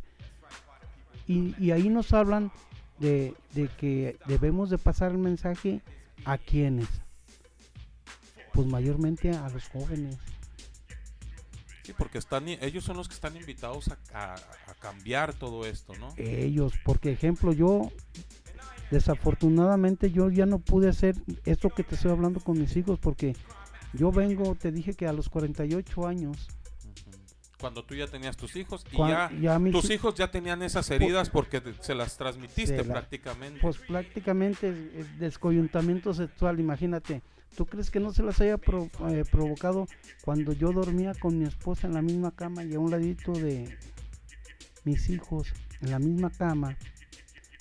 Y, 1.27 1.57
y 1.59 1.73
ahí 1.73 1.89
nos 1.89 2.13
hablan 2.13 2.53
de, 3.01 3.35
de 3.55 3.67
que 3.67 4.17
debemos 4.27 4.71
de 4.71 4.79
pasar 4.79 5.11
el 5.11 5.19
mensaje 5.19 5.81
a 6.25 6.39
quienes, 6.39 6.89
pues 8.53 8.65
mayormente 8.69 9.33
a 9.33 9.49
los 9.49 9.69
jóvenes. 9.71 10.17
Sí, 11.91 11.95
porque 11.99 12.19
están, 12.19 12.49
ellos 12.49 12.85
son 12.85 12.97
los 12.97 13.09
que 13.09 13.15
están 13.15 13.37
invitados 13.37 13.89
a, 13.89 13.99
a- 14.15 14.35
a 14.35 14.75
cambiar 14.81 15.35
todo 15.35 15.67
esto, 15.67 15.93
¿no? 15.99 16.13
ellos, 16.17 16.73
porque 16.85 17.13
ejemplo 17.13 17.53
yo 17.53 17.91
desafortunadamente 18.91 20.11
yo 20.11 20.31
ya 20.31 20.47
no 20.47 20.59
pude 20.59 20.89
hacer 20.89 21.17
esto 21.45 21.71
que 21.71 21.85
te 21.85 21.95
estoy 21.95 22.11
hablando 22.11 22.41
con 22.41 22.59
mis 22.59 22.77
hijos 22.77 22.99
porque 22.99 23.37
yo 23.93 24.11
vengo, 24.13 24.55
te 24.55 24.73
dije 24.73 24.95
que 24.95 25.07
a 25.07 25.13
los 25.13 25.29
48 25.29 26.07
años 26.07 26.49
Cuando 27.61 27.85
tú 27.85 27.95
ya 27.95 28.07
tenías 28.07 28.37
tus 28.37 28.57
hijos 28.57 28.85
y 28.91 28.97
ya, 28.97 29.29
tus 29.73 29.91
hi- 29.91 29.95
hijos 29.95 30.15
ya 30.15 30.31
tenían 30.31 30.63
esas 30.63 30.91
heridas 30.91 31.29
porque 31.29 31.61
te- 31.61 31.75
se 31.83 31.95
las 31.95 32.17
transmitiste 32.17 32.79
Se 32.79 32.85
la- 32.85 32.95
prácticamente. 32.95 33.61
Pues 33.61 33.77
prácticamente 33.79 34.71
es- 34.71 34.95
es 35.07 35.19
descoyuntamiento 35.19 36.15
sexual, 36.15 36.59
imagínate. 36.59 37.21
¿Tú 37.57 37.67
crees 37.67 37.91
que 37.91 38.01
no 38.01 38.13
se 38.13 38.23
las 38.23 38.41
haya 38.41 38.57
pro- 38.59 38.89
eh, 39.11 39.25
provocado 39.31 39.87
cuando 40.25 40.53
yo 40.53 40.73
dormía 40.73 41.13
con 41.15 41.39
mi 41.39 41.45
esposa 41.47 41.87
en 41.87 41.95
la 41.95 42.03
misma 42.03 42.31
cama 42.35 42.65
y 42.65 42.75
a 42.75 42.81
un 42.81 42.91
ladito 42.91 43.33
de 43.33 43.77
mis 44.85 45.11
hijos 45.11 45.53
en 45.81 45.91
la 45.91 45.99
misma 45.99 46.31
cama 46.31 46.77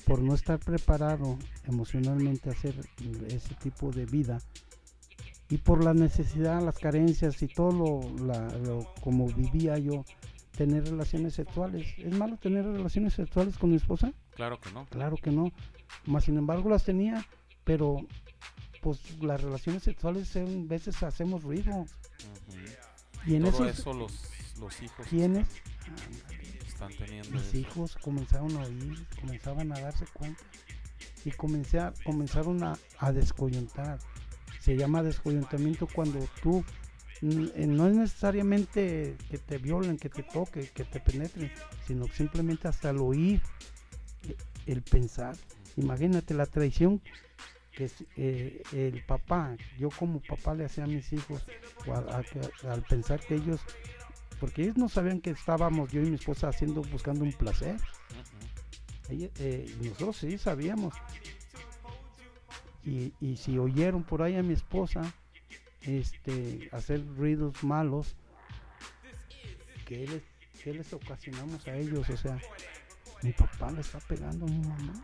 por 0.05 0.21
no 0.21 0.33
estar 0.35 0.59
preparado 0.59 1.37
emocionalmente 1.67 2.49
a 2.49 2.53
hacer 2.53 2.75
ese 3.27 3.55
tipo 3.55 3.91
de 3.91 4.05
vida 4.05 4.39
y 5.49 5.57
por 5.57 5.83
la 5.83 5.93
necesidad, 5.93 6.61
las 6.63 6.77
carencias 6.77 7.41
y 7.41 7.47
todo 7.47 7.71
lo, 7.71 8.25
la- 8.25 8.47
lo- 8.59 8.93
como 9.01 9.27
vivía 9.27 9.77
yo 9.79 10.05
tener 10.55 10.83
relaciones 10.85 11.33
sexuales. 11.33 11.87
¿Es 11.97 12.15
malo 12.17 12.37
tener 12.37 12.65
relaciones 12.65 13.13
sexuales 13.15 13.57
con 13.57 13.71
mi 13.71 13.77
esposa? 13.77 14.13
Claro 14.35 14.59
que 14.59 14.71
no. 14.71 14.85
Claro 14.87 15.17
que 15.17 15.31
no. 15.31 15.51
Más 16.05 16.25
sin 16.25 16.37
embargo 16.37 16.69
las 16.69 16.83
tenía, 16.83 17.25
pero 17.63 17.97
pues 18.81 18.99
las 19.22 19.41
relaciones 19.41 19.84
sexuales 19.84 20.35
en 20.35 20.68
veces 20.68 21.01
hacemos 21.03 21.43
ruido. 21.43 21.85
Y 23.26 23.35
en 23.35 23.43
Todo 23.43 23.65
esos- 23.68 23.80
eso 23.80 23.93
los, 23.93 24.14
los 24.60 24.81
hijos 24.81 25.06
¿Quiénes? 25.10 25.47
están 26.68 26.93
teniendo. 26.97 27.30
Mis 27.31 27.47
eso. 27.47 27.57
hijos 27.57 27.95
comenzaron 27.97 28.56
a 28.57 28.61
oír, 28.61 29.06
comenzaban 29.19 29.72
a 29.72 29.80
darse 29.80 30.06
cuenta 30.14 30.41
y 31.26 31.31
comencé 31.31 31.80
a- 31.80 31.93
comenzaron 32.03 32.64
a, 32.64 32.77
a 32.99 33.11
descoyuntar. 33.11 33.99
Se 34.61 34.76
llama 34.77 35.03
descoyuntamiento 35.03 35.88
cuando 35.88 36.19
tú 36.41 36.64
eh, 37.22 37.65
no 37.68 37.88
es 37.88 37.95
necesariamente 37.95 39.18
que 39.30 39.38
te 39.38 39.57
violen, 39.57 39.97
que 39.97 40.10
te 40.10 40.23
toquen, 40.23 40.68
que 40.73 40.85
te 40.85 40.99
penetren, 41.01 41.51
sino 41.85 42.07
simplemente 42.07 42.68
hasta 42.69 42.91
el 42.91 42.97
oír, 42.99 43.41
eh, 44.27 44.35
el 44.68 44.81
pensar. 44.81 45.35
Imagínate 45.76 46.34
la 46.34 46.45
traición 46.45 47.01
que 47.80 47.85
es, 47.85 48.03
eh, 48.18 48.61
el 48.73 49.01
papá, 49.06 49.56
yo 49.77 49.89
como 49.89 50.19
papá 50.19 50.53
le 50.53 50.65
hacía 50.65 50.84
a 50.84 50.88
mis 50.88 51.14
hijos, 51.14 51.45
a- 51.88 52.23
que- 52.23 52.68
al 52.68 52.84
pensar 52.84 53.22
que 53.22 53.35
ellos, 53.35 53.61
porque 54.38 54.64
ellos 54.64 54.76
no 54.76 54.89
sabían 54.89 55.22
que 55.22 55.30
estábamos 55.30 55.89
yo 55.89 56.01
y 56.01 56.10
mi 56.10 56.15
esposa 56.15 56.49
haciendo, 56.49 56.81
buscando 56.81 57.23
un 57.23 57.31
placer. 57.31 57.77
Eh, 59.10 59.73
nosotros 59.81 60.18
sí 60.18 60.38
sabíamos. 60.38 60.93
Y, 62.85 63.14
y 63.22 63.38
si 63.38 63.57
oyeron 63.57 64.03
por 64.03 64.23
ahí 64.23 64.35
a 64.35 64.43
mi 64.43 64.53
esposa 64.56 65.01
este, 65.84 66.68
hacer 66.73 67.01
ruidos 67.15 67.64
malos, 67.64 68.14
¿qué 69.85 70.06
les, 70.06 70.23
qué 70.61 70.73
les 70.73 70.91
ocasionamos 70.91 71.65
a 71.65 71.77
ellos? 71.77 72.10
O 72.10 72.18
sea, 72.18 72.38
mi 73.23 73.31
papá 73.31 73.72
le 73.72 73.80
está 73.80 73.99
pegando 74.01 74.45
a 74.47 74.49
mi 74.49 74.60
mamá. 74.68 75.01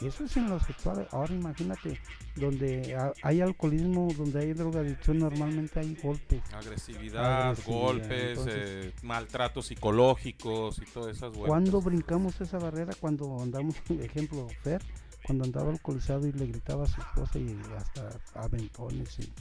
Eso 0.00 0.24
es 0.24 0.36
en 0.36 0.48
lo 0.48 0.60
sexual. 0.60 1.08
Ahora 1.10 1.34
imagínate, 1.34 2.00
donde 2.36 2.94
ha- 2.96 3.12
hay 3.22 3.40
alcoholismo, 3.40 4.08
donde 4.16 4.40
hay 4.40 4.52
drogadicción, 4.52 5.18
normalmente 5.18 5.80
hay 5.80 5.96
golpes. 5.96 6.40
Agresividad, 6.52 7.48
Agresividad, 7.48 7.80
golpes, 7.80 8.28
entonces- 8.38 8.54
eh, 8.86 8.92
maltratos 9.02 9.66
psicológicos 9.66 10.78
y 10.78 10.84
todas 10.92 11.16
esas 11.16 11.30
vueltas. 11.30 11.48
¿Cuándo 11.48 11.80
brincamos 11.80 12.40
esa 12.40 12.58
barrera? 12.58 12.94
Cuando 13.00 13.40
andamos, 13.42 13.74
ejemplo, 14.00 14.46
Fer, 14.62 14.82
cuando 15.24 15.44
andaba 15.44 15.70
alcoholizado 15.70 16.26
y 16.26 16.32
le 16.32 16.46
gritaba 16.46 16.84
a 16.84 16.86
su 16.86 17.00
esposa 17.00 17.38
y 17.38 17.58
hasta 17.76 18.08
aventones. 18.34 19.18
Y, 19.18 19.32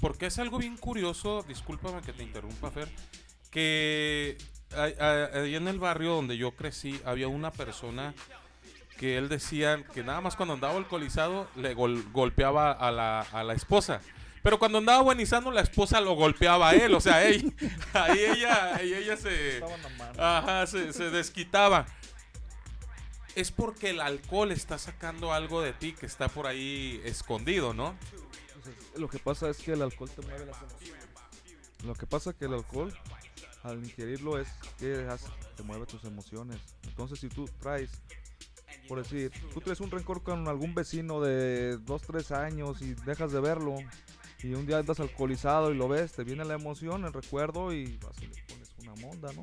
Porque 0.00 0.26
es 0.26 0.38
algo 0.38 0.58
bien 0.58 0.76
curioso, 0.76 1.42
discúlpame 1.48 2.02
que 2.02 2.12
te 2.12 2.22
interrumpa, 2.22 2.70
Fer, 2.70 2.88
que 3.50 4.36
ahí 4.76 5.54
en 5.54 5.68
el 5.68 5.78
barrio 5.78 6.14
donde 6.14 6.36
yo 6.36 6.52
crecí 6.52 7.00
había 7.04 7.28
una 7.28 7.50
persona 7.50 8.14
que 9.02 9.18
él 9.18 9.28
decía 9.28 9.82
que 9.92 10.04
nada 10.04 10.20
más 10.20 10.36
cuando 10.36 10.54
andaba 10.54 10.76
alcoholizado 10.76 11.48
le 11.56 11.74
gol- 11.74 12.04
golpeaba 12.12 12.70
a 12.70 12.92
la, 12.92 13.22
a 13.22 13.42
la 13.42 13.52
esposa. 13.52 14.00
Pero 14.44 14.60
cuando 14.60 14.78
andaba 14.78 15.02
buenizando, 15.02 15.50
la 15.50 15.60
esposa 15.60 16.00
lo 16.00 16.14
golpeaba 16.14 16.68
a 16.70 16.74
él. 16.76 16.94
O 16.94 17.00
sea, 17.00 17.24
ey- 17.26 17.52
ahí 17.94 18.20
ella, 18.20 18.76
ahí 18.76 18.94
ella 18.94 19.16
se, 19.16 19.60
ajá, 20.16 20.68
se, 20.68 20.92
se 20.92 21.10
desquitaba. 21.10 21.84
Es 23.34 23.50
porque 23.50 23.90
el 23.90 24.00
alcohol 24.00 24.52
está 24.52 24.78
sacando 24.78 25.32
algo 25.32 25.62
de 25.62 25.72
ti 25.72 25.94
que 25.94 26.06
está 26.06 26.28
por 26.28 26.46
ahí 26.46 27.00
escondido, 27.04 27.74
¿no? 27.74 27.96
Lo 28.96 29.08
que 29.08 29.18
pasa 29.18 29.48
es 29.50 29.56
que 29.58 29.72
el 29.72 29.82
alcohol 29.82 30.10
te 30.14 30.22
mueve 30.22 30.46
las 30.46 30.58
emociones. 30.62 31.06
Lo 31.84 31.94
que 31.94 32.06
pasa 32.06 32.30
es 32.30 32.36
que 32.36 32.44
el 32.44 32.54
alcohol, 32.54 32.96
al 33.64 33.78
ingerirlo, 33.84 34.38
es 34.38 34.46
que 34.78 35.08
hace- 35.10 35.26
te 35.56 35.64
mueve 35.64 35.86
tus 35.86 36.04
emociones. 36.04 36.58
Entonces, 36.84 37.18
si 37.18 37.28
tú 37.28 37.50
traes, 37.60 37.90
por 38.88 39.02
decir, 39.02 39.32
tú 39.52 39.60
traes 39.60 39.80
un 39.80 39.90
rencor 39.90 40.22
con 40.22 40.48
algún 40.48 40.74
vecino 40.74 41.20
de 41.20 41.78
2, 41.78 42.02
3 42.02 42.32
años 42.32 42.82
y 42.82 42.94
dejas 42.94 43.32
de 43.32 43.40
verlo, 43.40 43.76
y 44.42 44.54
un 44.54 44.66
día 44.66 44.78
andas 44.78 45.00
alcoholizado 45.00 45.72
y 45.72 45.76
lo 45.76 45.88
ves, 45.88 46.12
te 46.12 46.24
viene 46.24 46.44
la 46.44 46.54
emoción, 46.54 47.04
el 47.04 47.12
recuerdo 47.12 47.72
y 47.72 47.96
vas 47.98 48.16
y 48.20 48.26
le 48.26 48.42
pones 48.48 48.74
una 48.78 48.94
monda, 48.96 49.32
¿no? 49.32 49.42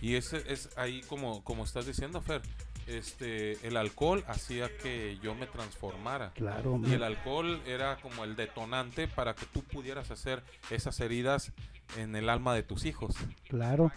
Y 0.00 0.16
ese 0.16 0.42
es 0.52 0.68
ahí 0.76 1.00
como, 1.02 1.42
como 1.42 1.64
estás 1.64 1.86
diciendo, 1.86 2.20
Fer. 2.20 2.42
Este, 2.86 3.66
el 3.66 3.76
alcohol 3.76 4.22
hacía 4.28 4.68
que 4.76 5.18
yo 5.20 5.34
me 5.34 5.48
transformara. 5.48 6.30
Claro, 6.34 6.80
Y 6.86 6.92
el 6.92 7.02
alcohol 7.02 7.60
era 7.66 7.96
como 7.96 8.22
el 8.22 8.36
detonante 8.36 9.08
para 9.08 9.34
que 9.34 9.44
tú 9.46 9.62
pudieras 9.64 10.12
hacer 10.12 10.44
esas 10.70 11.00
heridas 11.00 11.52
en 11.96 12.14
el 12.14 12.28
alma 12.28 12.54
de 12.54 12.62
tus 12.62 12.84
hijos. 12.84 13.16
Claro. 13.48 13.90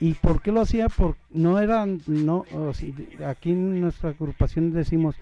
¿Y 0.00 0.14
por 0.14 0.40
qué 0.42 0.52
lo 0.52 0.60
hacía? 0.60 0.88
Por, 0.88 1.16
no 1.30 1.58
eran, 1.58 2.00
no, 2.06 2.44
aquí 3.26 3.50
en 3.50 3.80
nuestra 3.80 4.10
agrupación 4.10 4.72
decimos, 4.72 5.16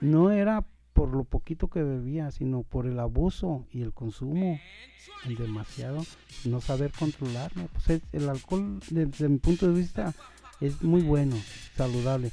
no 0.00 0.30
era 0.30 0.64
por 0.92 1.08
lo 1.08 1.24
poquito 1.24 1.68
que 1.68 1.82
bebía, 1.82 2.30
sino 2.30 2.62
por 2.62 2.86
el 2.86 2.98
abuso 3.00 3.66
y 3.72 3.82
el 3.82 3.92
consumo 3.92 4.60
en 5.24 5.34
demasiado, 5.36 6.04
no 6.44 6.60
saber 6.60 6.92
controlarlo. 6.96 7.66
Pues 7.72 7.90
es- 7.90 8.02
el 8.12 8.28
alcohol, 8.28 8.78
desde 8.90 9.28
mi 9.28 9.38
punto 9.38 9.66
de 9.66 9.74
vista, 9.80 10.14
es 10.60 10.82
muy 10.82 11.02
bueno, 11.02 11.36
saludable, 11.76 12.30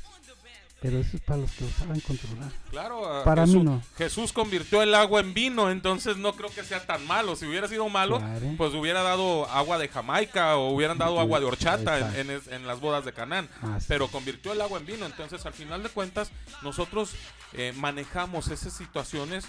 pero 0.82 1.00
eso 1.00 1.18
es 1.18 1.22
para 1.24 1.42
los 1.42 1.52
que 1.52 1.66
lo 1.66 1.72
saben 1.72 2.00
controlar. 2.00 2.52
Claro, 2.70 3.22
para 3.26 3.46
Jesús, 3.46 3.56
mí 3.58 3.64
no. 3.64 3.82
Jesús 3.98 4.32
convirtió 4.32 4.82
el 4.82 4.96
agua 4.96 5.20
en 5.20 5.34
vino, 5.34 5.70
entonces 5.70 6.18
no 6.18 6.34
creo 6.34 6.50
que 6.50 6.64
sea 6.64 6.86
tan 6.86 7.06
malo. 7.06 7.36
Si 7.36 7.46
hubiera 7.46 7.68
sido 7.68 7.90
malo, 7.90 8.20
Claro. 8.20 8.54
pues 8.58 8.74
hubiera 8.74 9.04
dado 9.04 9.50
agua 9.50 9.78
de 9.78 9.90
Jamaica 9.90 10.56
o 10.58 10.70
hubieran 10.70 10.98
dado 10.98 11.20
agua 11.20 11.40
de 11.40 11.46
horchata 11.46 12.18
en, 12.18 12.68
las 12.68 12.80
bodas 12.80 13.04
de 13.04 13.14
Canaán. 13.14 13.50
Así 13.62 13.86
Pero 13.90 14.08
convirtió 14.08 14.54
el 14.54 14.62
agua 14.62 14.80
en 14.80 14.86
vino, 14.86 15.06
entonces 15.06 15.46
al 15.46 15.54
final 15.54 15.84
de 15.84 15.90
cuentas 15.90 16.32
nosotros 16.62 17.14
eh, 17.54 17.74
manejamos 17.76 18.48
esas 18.48 18.74
situaciones 18.74 19.46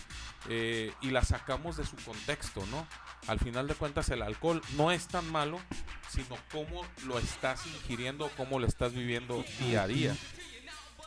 eh, 0.48 0.92
y 1.00 1.10
las 1.10 1.28
sacamos 1.28 1.76
de 1.76 1.84
su 1.84 1.96
contexto, 1.96 2.64
¿no? 2.70 2.86
Al 3.26 3.38
final 3.38 3.68
de 3.68 3.74
cuentas 3.74 4.08
el 4.08 4.22
alcohol 4.22 4.62
no 4.76 4.90
es 4.90 5.06
tan 5.06 5.30
malo, 5.30 5.60
sino 6.08 6.36
cómo 6.50 6.84
lo 7.06 7.18
estás 7.18 7.66
ingiriendo, 7.66 8.30
cómo 8.36 8.58
lo 8.58 8.66
estás 8.66 8.94
viviendo 8.94 9.44
día 9.60 9.82
a 9.82 9.86
día. 9.86 10.16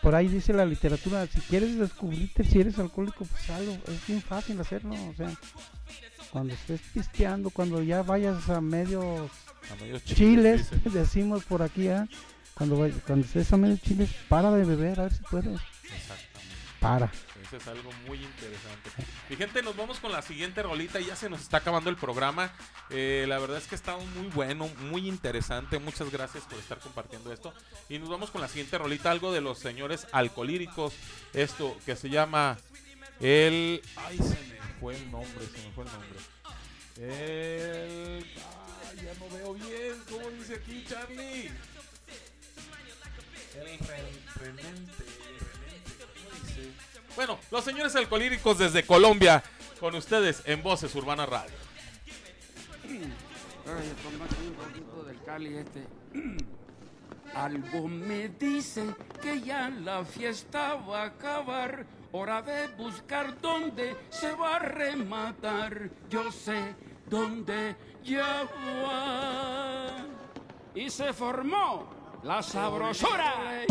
Por 0.04 0.14
ahí 0.16 0.28
dice 0.28 0.54
la 0.54 0.66
literatura, 0.66 1.26
si 1.28 1.40
quieres 1.42 1.78
descubrirte 1.80 2.44
si 2.44 2.60
eres 2.60 2.78
alcohólico, 2.78 3.26
pues 3.26 3.50
hazlo. 3.50 3.72
Es 3.88 4.06
bien 4.06 4.22
fácil 4.22 4.60
hacerlo. 4.60 4.94
O 5.10 5.14
sea, 5.16 5.32
cuando 6.30 6.54
estés 6.54 6.82
pisteando, 6.94 7.50
cuando 7.50 7.82
ya 7.82 8.04
vayas 8.04 8.50
a 8.50 8.60
medios, 8.62 9.32
A 9.72 9.76
medios 9.82 10.04
chiles, 10.04 10.68
decimos 10.94 11.46
por 11.46 11.62
aquí, 11.62 11.88
¿ah? 11.88 12.06
cuando, 12.54 12.78
vay- 12.78 12.94
cuando 13.08 13.26
estés 13.26 13.52
a 13.54 13.58
medios 13.58 13.82
chiles, 13.82 14.10
para 14.28 14.52
de 14.52 14.66
beber, 14.66 15.00
a 15.00 15.04
ver 15.04 15.14
si 15.14 15.24
puedes. 15.24 15.60
Exactamente. 15.84 16.54
Para. 16.82 17.10
Eso 17.44 17.58
es 17.58 17.68
algo 17.68 17.92
muy 18.08 18.24
interesante. 18.24 18.90
Mi 19.30 19.36
gente, 19.36 19.62
nos 19.62 19.76
vamos 19.76 20.00
con 20.00 20.12
la 20.12 20.22
siguiente 20.22 20.64
rolita. 20.64 21.00
Ya 21.02 21.16
se 21.16 21.30
nos 21.30 21.42
está 21.42 21.58
acabando 21.58 21.90
el 21.90 21.98
programa. 21.98 22.54
Eh, 22.90 23.26
la 23.28 23.38
verdad 23.38 23.58
es 23.58 23.68
que 23.68 23.76
ha 23.76 23.78
estado 23.78 24.00
muy 24.00 24.28
bueno, 24.28 24.70
muy 24.90 25.10
interesante. 25.10 25.78
Muchas 25.78 26.10
gracias 26.10 26.46
por 26.46 26.58
estar 26.58 26.80
compartiendo 26.80 27.34
esto. 27.34 27.54
Y 27.90 28.00
nos 28.00 28.08
vamos 28.08 28.32
con 28.32 28.40
la 28.40 28.48
siguiente 28.48 28.78
rolita. 28.78 29.12
Algo 29.12 29.34
de 29.34 29.42
los 29.42 29.60
señores 29.60 30.08
alcohólicos. 30.14 30.94
Esto 31.34 31.78
que 31.86 31.98
se 31.98 32.10
llama 32.10 32.58
el. 33.20 33.82
Ay, 33.98 34.18
se 34.18 34.24
me 34.24 34.60
fue 34.80 34.96
el 34.96 35.12
nombre. 35.12 35.46
Se 35.46 35.68
me 35.68 35.74
fue 35.74 35.84
el 35.84 35.92
nombre. 35.92 36.20
El. 36.98 38.26
Ay, 38.26 39.06
ya 39.06 39.14
no 39.20 39.36
veo 39.36 39.54
bien. 39.54 40.02
¿Cómo 40.10 40.30
dice 40.30 40.56
aquí, 40.56 40.86
Charlie? 40.88 41.52
El 43.56 43.80
re-. 43.80 45.43
Bueno, 47.16 47.38
los 47.52 47.64
señores 47.64 47.96
alcohólicos 47.96 48.58
desde 48.58 48.86
Colombia, 48.86 49.44
con 49.80 49.94
ustedes 49.96 50.42
en 50.46 50.64
Voces 50.64 50.94
Urbana 50.96 51.26
Radio. 51.26 51.54
Ay, 52.86 53.94
tómate 54.04 54.36
un 54.48 54.54
poquito 54.54 55.04
del 55.04 55.22
Cali 55.24 55.58
este. 55.58 55.88
Algo 57.36 57.88
me 57.88 58.30
dice 58.30 58.96
que 59.22 59.42
ya 59.42 59.70
la 59.70 60.04
fiesta 60.04 60.76
va 60.76 61.04
a 61.04 61.06
acabar. 61.06 61.86
Hora 62.12 62.42
de 62.44 62.68
buscar 62.76 63.40
dónde 63.42 63.96
se 64.10 64.34
va 64.34 64.58
a 64.58 64.60
rematar. 64.60 65.90
Yo 66.10 66.32
sé 66.32 66.76
donde 67.10 67.76
ya 68.04 68.48
va. 68.86 70.06
Y 70.76 70.90
se 70.90 71.12
formó 71.12 71.90
la 72.24 72.44
sabrosura. 72.44 73.66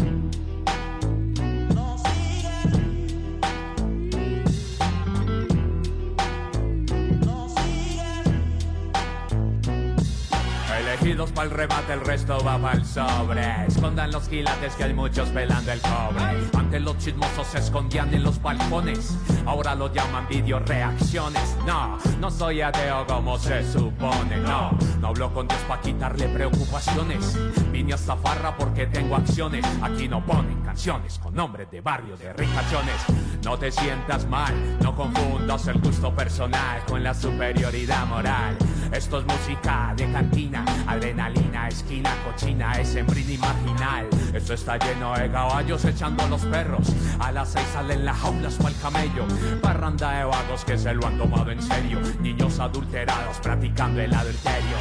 Elegidos 10.92 11.32
para 11.32 11.48
el 11.48 11.50
remate, 11.52 11.94
el 11.94 12.00
resto 12.02 12.36
va 12.44 12.58
para 12.58 12.76
el 12.76 12.84
sobre. 12.84 13.66
Escondan 13.66 14.12
los 14.12 14.28
quilates 14.28 14.74
que 14.74 14.84
hay 14.84 14.92
muchos 14.92 15.30
pelando 15.30 15.72
el 15.72 15.80
cobre. 15.80 16.22
Antes 16.52 16.82
los 16.82 16.98
chismosos 16.98 17.46
se 17.46 17.60
escondían 17.60 18.12
en 18.12 18.22
los 18.22 18.42
balcones. 18.42 19.16
Ahora 19.46 19.74
lo 19.74 19.90
llaman 19.90 20.28
video 20.28 20.58
reacciones. 20.58 21.56
No, 21.66 21.96
no 22.20 22.30
soy 22.30 22.60
ateo 22.60 23.06
como 23.06 23.38
se 23.38 23.64
supone. 23.72 24.36
No, 24.36 24.76
no 25.00 25.08
hablo 25.08 25.32
con 25.32 25.48
Dios 25.48 25.60
para 25.66 25.80
quitarle 25.80 26.28
preocupaciones. 26.28 27.38
Vine 27.70 27.94
a 27.94 27.96
zafarra 27.96 28.54
porque 28.54 28.86
tengo 28.86 29.16
acciones. 29.16 29.64
Aquí 29.80 30.08
no 30.08 30.22
ponen 30.26 30.60
canciones 30.60 31.18
con 31.18 31.34
nombres 31.34 31.70
de 31.70 31.80
barrio 31.80 32.18
de 32.18 32.34
ricachones. 32.34 33.21
No 33.44 33.58
te 33.58 33.72
sientas 33.72 34.24
mal, 34.28 34.54
no 34.80 34.94
confundas 34.94 35.66
el 35.66 35.80
gusto 35.80 36.14
personal 36.14 36.84
con 36.86 37.02
la 37.02 37.12
superioridad 37.12 38.06
moral. 38.06 38.56
Esto 38.92 39.18
es 39.18 39.26
música 39.26 39.92
de 39.96 40.10
cantina, 40.12 40.64
adrenalina, 40.86 41.66
esquina, 41.66 42.14
cochina, 42.24 42.80
es 42.80 42.88
sembrina 42.88 43.40
marginal. 43.40 44.08
Esto 44.32 44.54
está 44.54 44.78
lleno 44.78 45.14
de 45.14 45.28
caballos 45.30 45.84
echando 45.84 46.22
a 46.22 46.28
los 46.28 46.42
perros. 46.42 46.92
A 47.18 47.32
las 47.32 47.50
seis 47.50 47.66
salen 47.72 48.04
las 48.04 48.18
jaulas 48.18 48.54
para 48.54 48.68
el 48.68 48.80
camello. 48.80 49.26
Parranda 49.60 50.12
de 50.18 50.24
vagos 50.24 50.64
que 50.64 50.78
se 50.78 50.94
lo 50.94 51.06
han 51.06 51.18
tomado 51.18 51.50
en 51.50 51.62
serio. 51.62 51.98
Niños 52.20 52.60
adulterados 52.60 53.38
practicando 53.40 54.00
el 54.00 54.14
adulterio. 54.14 54.76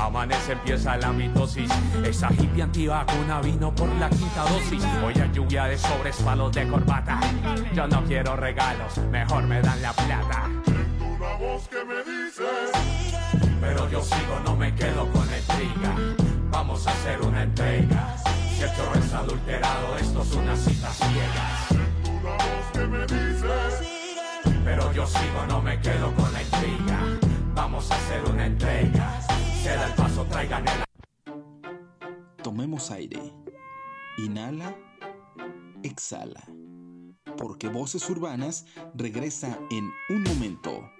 Amanece, 0.00 0.52
empieza 0.52 0.96
la 0.96 1.12
mitosis. 1.12 1.70
Esa 2.04 2.32
hippie 2.32 2.62
antivacuna 2.62 3.42
vino 3.42 3.74
por 3.74 3.88
la 3.96 4.08
quinta 4.08 4.44
dosis. 4.44 4.82
Hoy 5.04 5.12
hay 5.14 5.30
lluvia 5.30 5.64
de 5.64 5.76
sobres, 5.76 6.16
palos 6.16 6.52
de 6.52 6.66
corbata. 6.66 7.20
Yo 7.74 7.86
no 7.86 8.02
quiero 8.04 8.34
regalos, 8.34 8.96
mejor 9.10 9.44
me 9.44 9.60
dan 9.60 9.82
la 9.82 9.92
plata. 9.92 10.48
Una 11.00 11.34
voz 11.34 11.68
que 11.68 11.84
me 11.84 11.96
dice 11.96 12.44
Pero 13.60 13.90
yo 13.90 14.02
sigo, 14.02 14.40
no 14.46 14.56
me 14.56 14.74
quedo 14.74 15.06
con 15.12 15.22
intriga. 15.22 15.94
Vamos 16.50 16.86
a 16.86 16.92
hacer 16.92 17.20
una 17.20 17.42
entrega. 17.42 18.16
Si 18.56 18.62
el 18.62 18.74
chorro 18.74 18.98
es 18.98 19.12
adulterado, 19.12 19.96
esto 19.98 20.22
es 20.22 20.32
una 20.32 20.56
cita 20.56 20.90
ciega. 20.92 21.84
Una 22.20 22.30
voz 22.30 22.70
que 22.72 22.86
me 22.86 23.00
dice 23.02 24.48
Pero 24.64 24.92
yo 24.94 25.06
sigo, 25.06 25.46
no 25.46 25.60
me 25.60 25.78
quedo 25.78 26.10
con 26.14 26.32
la 26.32 26.40
intriga. 26.40 27.29
Vamos 27.54 27.90
a 27.90 27.96
hacer 27.96 28.24
una 28.24 28.46
entrega. 28.46 29.20
Se 29.62 29.70
da 29.70 29.86
el 29.86 29.94
paso, 29.94 30.24
traigan 30.24 30.64
el. 30.68 30.84
Tomemos 32.42 32.90
aire. 32.90 33.32
Inhala. 34.18 34.74
Exhala. 35.82 36.42
Porque 37.36 37.68
Voces 37.68 38.08
Urbanas 38.10 38.66
regresa 38.94 39.58
en 39.70 39.90
un 40.08 40.22
momento. 40.22 40.90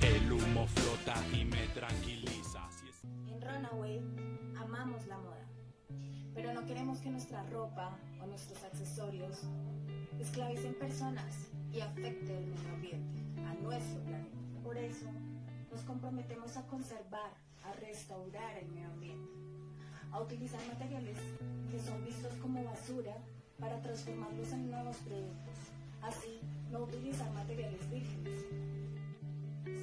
El 0.00 0.32
humo 0.32 0.66
flota 0.68 1.14
y 1.32 1.44
me 1.44 1.66
tranquiliza. 1.68 2.68
En 3.28 3.40
Runaway 3.40 4.00
amamos 4.58 5.06
la 5.06 5.18
moda, 5.18 5.46
pero 6.34 6.52
no 6.52 6.64
queremos 6.64 6.98
que 6.98 7.10
nuestra 7.10 7.42
ropa 7.50 7.98
o 8.22 8.26
nuestros 8.26 8.62
accesorios 8.64 9.42
esclavicen 10.18 10.74
personas 10.78 11.50
y 11.72 11.80
afecte 11.80 12.38
el 12.38 12.46
medio 12.46 12.68
ambiente, 12.70 13.15
nuestro 13.66 14.00
planeta. 14.00 14.36
Por 14.62 14.76
eso 14.76 15.06
nos 15.70 15.80
comprometemos 15.80 16.56
a 16.56 16.66
conservar, 16.66 17.32
a 17.64 17.72
restaurar 17.72 18.56
el 18.58 18.68
medio 18.68 18.88
ambiente, 18.88 19.30
a 20.12 20.20
utilizar 20.20 20.60
materiales 20.68 21.18
que 21.70 21.80
son 21.80 22.04
vistos 22.04 22.32
como 22.40 22.62
basura 22.64 23.16
para 23.58 23.80
transformarlos 23.82 24.52
en 24.52 24.70
nuevos 24.70 24.96
productos. 24.98 25.54
Así, 26.02 26.40
no 26.70 26.84
utilizar 26.84 27.30
materiales 27.32 27.90
vírgenes, 27.90 28.44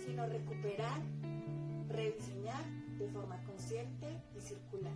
sino 0.06 0.26
recuperar, 0.28 1.02
rediseñar 1.90 2.64
de 2.98 3.08
forma 3.10 3.42
consciente 3.44 4.08
y 4.36 4.40
circular. 4.40 4.94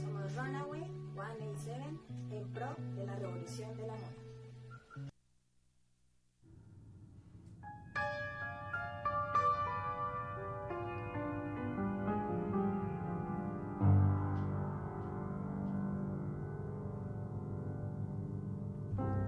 Somos 0.00 0.34
Runaway 0.36 0.84
187 1.14 1.82
en 2.30 2.48
pro 2.52 2.76
de 2.96 3.06
la 3.06 3.16
revolución 3.16 3.76
de 3.76 3.86
la 3.86 3.96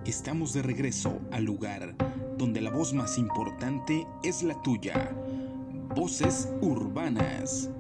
Estamos 0.05 0.53
de 0.53 0.63
regreso 0.63 1.19
al 1.33 1.45
lugar 1.45 1.97
donde 2.39 2.61
la 2.61 2.71
voz 2.71 2.93
más 2.93 3.19
importante 3.19 4.07
es 4.23 4.43
la 4.43 4.61
tuya. 4.63 5.13
Voces 5.95 6.53
urbanas. 6.61 7.71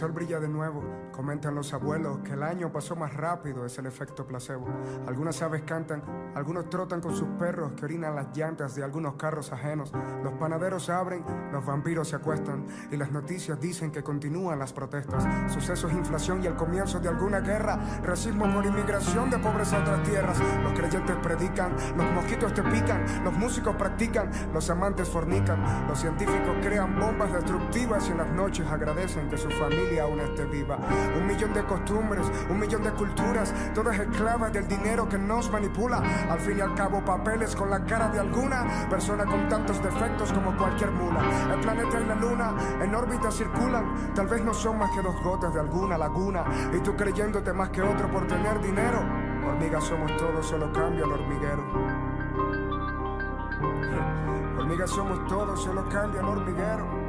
Sol 0.00 0.12
brilla 0.12 0.40
de 0.40 0.48
nuevo, 0.48 0.82
comentan 1.12 1.54
los 1.54 1.74
abuelos 1.74 2.20
que 2.20 2.32
el 2.32 2.42
año 2.42 2.72
pasó 2.72 2.96
más 2.96 3.12
rápido, 3.12 3.66
es 3.66 3.76
el 3.76 3.84
efecto 3.84 4.26
placebo. 4.26 4.66
Algunas 5.06 5.42
aves 5.42 5.60
cantan, 5.66 6.02
algunos 6.34 6.70
trotan 6.70 7.02
con 7.02 7.14
sus 7.14 7.28
perros 7.38 7.72
que 7.72 7.84
orinan 7.84 8.14
las 8.14 8.34
llantas 8.34 8.74
de 8.74 8.82
algunos 8.82 9.16
carros 9.16 9.52
ajenos. 9.52 9.92
Los 10.24 10.32
panaderos 10.38 10.88
abren, 10.88 11.22
los 11.52 11.66
vampiros 11.66 12.08
se 12.08 12.16
acuestan 12.16 12.66
y 12.90 12.96
las 12.96 13.12
noticias 13.12 13.60
dicen 13.60 13.92
que 13.92 14.02
continúan 14.02 14.58
las 14.58 14.72
protestas. 14.72 15.22
Sucesos, 15.52 15.92
inflación 15.92 16.42
y 16.42 16.46
el 16.46 16.56
comienzo 16.56 16.98
de 16.98 17.08
alguna 17.10 17.40
guerra, 17.40 17.78
racismo 18.02 18.50
por 18.50 18.64
inmigración 18.64 19.28
de 19.28 19.38
pobres 19.38 19.70
a 19.74 19.80
otras 19.80 20.02
tierras. 20.04 20.40
Los 20.62 20.72
creyentes 20.72 21.16
predican, 21.16 21.76
los 21.94 22.10
mosquitos 22.12 22.54
te 22.54 22.62
pican, 22.62 23.04
los 23.22 23.34
músicos 23.34 23.76
practican, 23.76 24.30
los 24.54 24.70
amantes 24.70 25.10
fornican, 25.10 25.86
los 25.86 25.98
científicos 25.98 26.56
crean 26.62 26.98
bombas 26.98 27.34
destructivas 27.34 28.08
y 28.08 28.12
en 28.12 28.16
las 28.16 28.30
noches 28.30 28.66
agradecen 28.66 29.28
que 29.28 29.36
su 29.36 29.50
familia 29.50 29.89
aún 29.98 30.20
esté 30.20 30.44
viva. 30.44 30.78
Un 31.16 31.26
millón 31.26 31.52
de 31.52 31.64
costumbres, 31.64 32.26
un 32.48 32.58
millón 32.58 32.82
de 32.82 32.90
culturas, 32.92 33.54
todas 33.74 33.98
esclavas 33.98 34.52
del 34.52 34.66
dinero 34.68 35.08
que 35.08 35.18
nos 35.18 35.50
manipula. 35.50 36.02
Al 36.30 36.40
fin 36.40 36.58
y 36.58 36.60
al 36.60 36.74
cabo, 36.74 37.04
papeles 37.04 37.54
con 37.56 37.70
la 37.70 37.84
cara 37.84 38.08
de 38.08 38.20
alguna 38.20 38.88
persona 38.88 39.24
con 39.24 39.48
tantos 39.48 39.82
defectos 39.82 40.32
como 40.32 40.56
cualquier 40.56 40.90
mula. 40.90 41.20
El 41.52 41.60
planeta 41.60 42.00
y 42.00 42.06
la 42.06 42.14
luna 42.14 42.54
en 42.82 42.94
órbita 42.94 43.30
circulan, 43.30 44.14
tal 44.14 44.26
vez 44.26 44.42
no 44.44 44.54
son 44.54 44.78
más 44.78 44.90
que 44.90 45.02
dos 45.02 45.20
gotas 45.22 45.52
de 45.54 45.60
alguna 45.60 45.98
laguna. 45.98 46.44
Y 46.72 46.78
tú 46.80 46.94
creyéndote 46.96 47.52
más 47.52 47.70
que 47.70 47.82
otro 47.82 48.10
por 48.10 48.26
tener 48.26 48.60
dinero. 48.60 49.00
Hormigas 49.46 49.84
somos 49.84 50.16
todos, 50.16 50.46
solo 50.46 50.72
cambia 50.72 51.04
el 51.04 51.12
hormiguero. 51.12 51.64
Hormigas 54.58 54.90
somos 54.90 55.26
todos, 55.26 55.62
solo 55.62 55.88
cambia 55.88 56.20
el 56.20 56.26
hormiguero. 56.26 56.99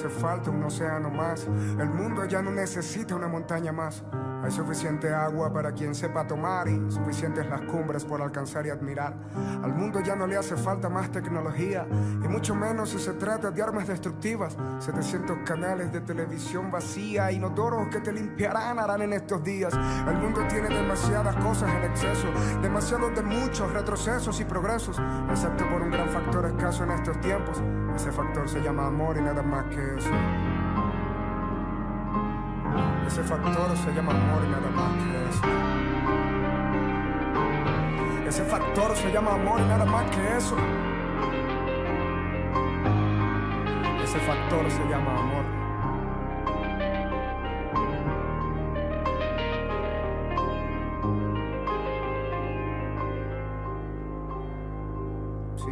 Hace 0.00 0.08
falta 0.08 0.50
un 0.50 0.62
océano 0.64 1.10
más. 1.10 1.46
El 1.46 1.90
mundo 1.90 2.24
ya 2.24 2.40
no 2.40 2.50
necesita 2.50 3.14
una 3.14 3.28
montaña 3.28 3.70
más. 3.70 4.02
Hay 4.42 4.50
suficiente 4.50 5.12
agua 5.12 5.52
para 5.52 5.72
quien 5.72 5.94
sepa 5.94 6.26
tomar 6.26 6.66
y 6.68 6.90
suficientes 6.90 7.46
las 7.46 7.60
cumbres 7.62 8.06
por 8.06 8.22
alcanzar 8.22 8.64
y 8.64 8.70
admirar. 8.70 9.14
Al 9.62 9.74
mundo 9.74 10.00
ya 10.00 10.16
no 10.16 10.26
le 10.26 10.38
hace 10.38 10.56
falta 10.56 10.88
más 10.88 11.12
tecnología 11.12 11.86
y 11.90 12.28
mucho 12.28 12.54
menos 12.54 12.88
si 12.88 12.98
se 12.98 13.12
trata 13.12 13.50
de 13.50 13.62
armas 13.62 13.88
destructivas. 13.88 14.56
700 14.78 15.40
canales 15.44 15.92
de 15.92 16.00
televisión 16.00 16.70
vacía, 16.70 17.30
inodoros 17.30 17.88
que 17.88 18.00
te 18.00 18.10
limpiarán 18.10 18.78
harán 18.78 19.02
en 19.02 19.12
estos 19.12 19.44
días. 19.44 19.74
El 20.08 20.16
mundo 20.16 20.40
tiene 20.48 20.70
demasiadas 20.70 21.36
cosas 21.36 21.70
en 21.74 21.90
exceso, 21.90 22.28
demasiados 22.62 23.14
de 23.14 23.22
muchos 23.22 23.70
retrocesos 23.70 24.40
y 24.40 24.46
progresos, 24.46 24.98
excepto 25.30 25.68
por 25.68 25.82
un 25.82 25.90
gran 25.90 26.08
factor 26.08 26.46
escaso 26.46 26.84
en 26.84 26.92
estos 26.92 27.20
tiempos. 27.20 27.62
Ese 27.96 28.12
factor 28.12 28.48
se 28.48 28.60
llama 28.60 28.86
amor 28.86 29.16
y 29.16 29.22
nada 29.22 29.42
más 29.42 29.64
que 29.66 29.96
eso. 29.96 30.10
Ese 33.06 33.22
factor 33.22 33.76
se 33.76 33.92
llama 33.92 34.12
amor 34.12 34.42
y 34.44 34.48
nada 34.50 34.70
más 34.70 34.92
que 35.02 35.28
eso. 35.28 35.42
Ese 38.28 38.44
factor 38.44 38.96
se 38.96 39.12
llama 39.12 39.34
amor 39.34 39.60
y 39.60 39.64
nada 39.64 39.84
más 39.84 40.04
que 40.10 40.36
eso. 40.36 40.56
ese 44.10 44.18
factor 44.18 44.68
se 44.68 44.82
llama 44.88 45.20
amor. 45.20 45.44
Sí, 55.54 55.70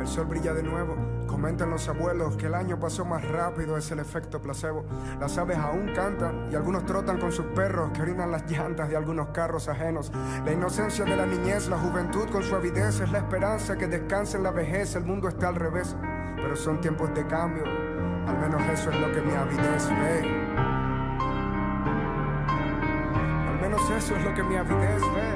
el 0.00 0.06
sol 0.08 0.26
brilla 0.26 0.52
de 0.52 0.64
nuevo. 0.64 1.13
Comentan 1.34 1.68
los 1.68 1.88
abuelos 1.88 2.36
que 2.36 2.46
el 2.46 2.54
año 2.54 2.78
pasó 2.78 3.04
más 3.04 3.26
rápido, 3.28 3.76
es 3.76 3.90
el 3.90 3.98
efecto 3.98 4.40
placebo. 4.40 4.84
Las 5.18 5.36
aves 5.36 5.58
aún 5.58 5.90
cantan 5.92 6.48
y 6.48 6.54
algunos 6.54 6.86
trotan 6.86 7.18
con 7.18 7.32
sus 7.32 7.46
perros 7.46 7.90
que 7.90 8.02
orinan 8.02 8.30
las 8.30 8.48
llantas 8.48 8.88
de 8.88 8.96
algunos 8.96 9.30
carros 9.30 9.66
ajenos. 9.68 10.12
La 10.44 10.52
inocencia 10.52 11.04
de 11.04 11.16
la 11.16 11.26
niñez, 11.26 11.66
la 11.66 11.76
juventud 11.76 12.30
con 12.30 12.44
su 12.44 12.54
avidez 12.54 13.00
es 13.00 13.10
la 13.10 13.18
esperanza 13.18 13.76
que 13.76 13.88
descansa 13.88 14.36
en 14.36 14.44
la 14.44 14.52
vejez. 14.52 14.94
El 14.94 15.06
mundo 15.06 15.26
está 15.26 15.48
al 15.48 15.56
revés, 15.56 15.96
pero 16.36 16.54
son 16.54 16.80
tiempos 16.80 17.12
de 17.12 17.26
cambio. 17.26 17.64
Al 17.64 18.38
menos 18.38 18.62
eso 18.72 18.92
es 18.92 19.00
lo 19.00 19.10
que 19.10 19.20
mi 19.20 19.34
avidez 19.34 19.88
ve. 19.88 20.20
Al 23.48 23.60
menos 23.60 23.90
eso 23.90 24.14
es 24.14 24.24
lo 24.24 24.32
que 24.34 24.42
mi 24.44 24.54
avidez 24.54 25.00
ve. 25.00 25.33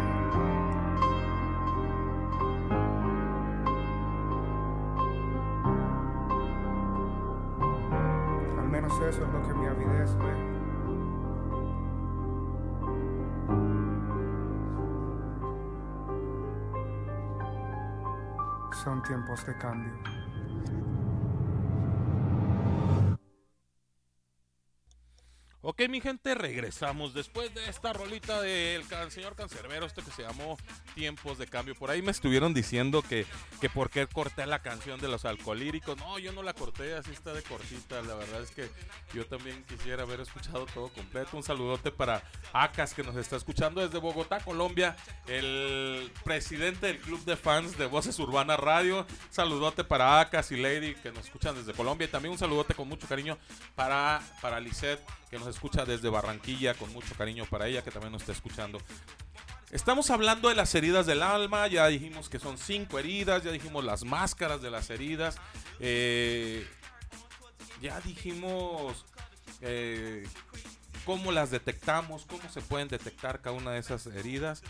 Tiempos 19.09 19.45
de 19.47 19.57
cambio. 19.57 19.91
Ok, 25.71 25.83
mi 25.91 26.01
gente, 26.01 26.35
regresamos 26.35 27.13
después 27.13 27.53
de 27.53 27.69
esta 27.69 27.93
rolita 27.93 28.41
del 28.41 28.83
señor 29.11 29.37
Cancerbero, 29.37 29.85
esto 29.85 30.03
que 30.03 30.11
se 30.11 30.23
llamó 30.23 30.57
Tiempos 30.95 31.37
de 31.37 31.47
Cambio. 31.47 31.75
Por 31.75 31.91
ahí 31.91 32.01
me 32.01 32.11
estuvieron 32.11 32.55
diciendo 32.55 33.03
que, 33.03 33.27
que 33.61 33.69
por 33.69 33.91
qué 33.91 34.07
corté 34.07 34.47
la 34.47 34.61
canción 34.61 34.99
de 34.99 35.09
los 35.09 35.27
alcohólíricos. 35.27 35.99
No, 35.99 36.19
yo 36.19 36.33
no 36.33 36.43
la 36.43 36.55
corté, 36.55 36.95
así 36.95 37.11
está 37.11 37.35
de 37.35 37.43
cortita. 37.43 38.01
La 38.01 38.15
verdad 38.15 38.41
es 38.41 38.51
que 38.51 38.71
yo 39.13 39.27
también 39.27 39.63
quisiera 39.65 40.05
haber 40.05 40.21
escuchado 40.21 40.65
todo 40.73 40.89
completo. 40.89 41.37
Un 41.37 41.43
saludote 41.43 41.91
para 41.91 42.23
Acas, 42.55 42.95
que 42.95 43.03
nos 43.03 43.17
está 43.17 43.37
escuchando 43.37 43.87
desde 43.87 43.99
Bogotá, 43.99 44.41
Colombia. 44.41 44.97
El 45.27 46.11
presidente 46.25 46.87
del 46.87 46.99
club 46.99 47.23
de 47.27 47.37
fans 47.37 47.77
de 47.77 47.85
Voces 47.85 48.19
Urbana 48.19 48.57
Radio. 48.57 49.07
Saludote 49.29 49.85
para 49.85 50.19
Acas 50.19 50.51
y 50.51 50.57
Lady, 50.57 50.95
que 50.95 51.13
nos 51.13 51.27
escuchan 51.27 51.55
desde 51.57 51.75
Colombia. 51.75 52.07
Y 52.07 52.11
también 52.11 52.33
un 52.33 52.39
saludote 52.39 52.73
con 52.73 52.89
mucho 52.89 53.07
cariño 53.07 53.37
para, 53.75 54.23
para 54.41 54.61
Lisette, 54.61 55.05
que 55.31 55.39
nos 55.39 55.49
escucha 55.49 55.85
desde 55.85 56.09
Barranquilla, 56.09 56.75
con 56.75 56.93
mucho 56.93 57.15
cariño 57.15 57.45
para 57.47 57.67
ella, 57.67 57.83
que 57.83 57.91
también 57.91 58.13
nos 58.13 58.23
está 58.23 58.33
escuchando. 58.33 58.79
Estamos 59.71 60.11
hablando 60.11 60.49
de 60.49 60.55
las 60.55 60.75
heridas 60.75 61.05
del 61.05 61.23
alma, 61.23 61.67
ya 61.67 61.87
dijimos 61.89 62.31
que 62.31 62.39
son 62.39 62.57
cinco 62.57 62.99
heridas, 62.99 63.45
ya 63.45 63.51
dijimos 63.51 63.85
las 63.85 64.05
máscaras 64.05 64.63
de 64.63 64.71
las 64.71 64.89
heridas, 64.89 65.37
eh, 65.79 66.67
ya 67.83 68.01
dijimos 68.01 69.05
eh, 69.61 70.27
cómo 71.05 71.33
las 71.33 71.51
detectamos, 71.51 72.25
cómo 72.25 72.49
se 72.51 72.63
pueden 72.63 72.89
detectar 72.89 73.43
cada 73.43 73.57
una 73.57 73.73
de 73.73 73.81
esas 73.81 74.07
heridas. 74.07 74.63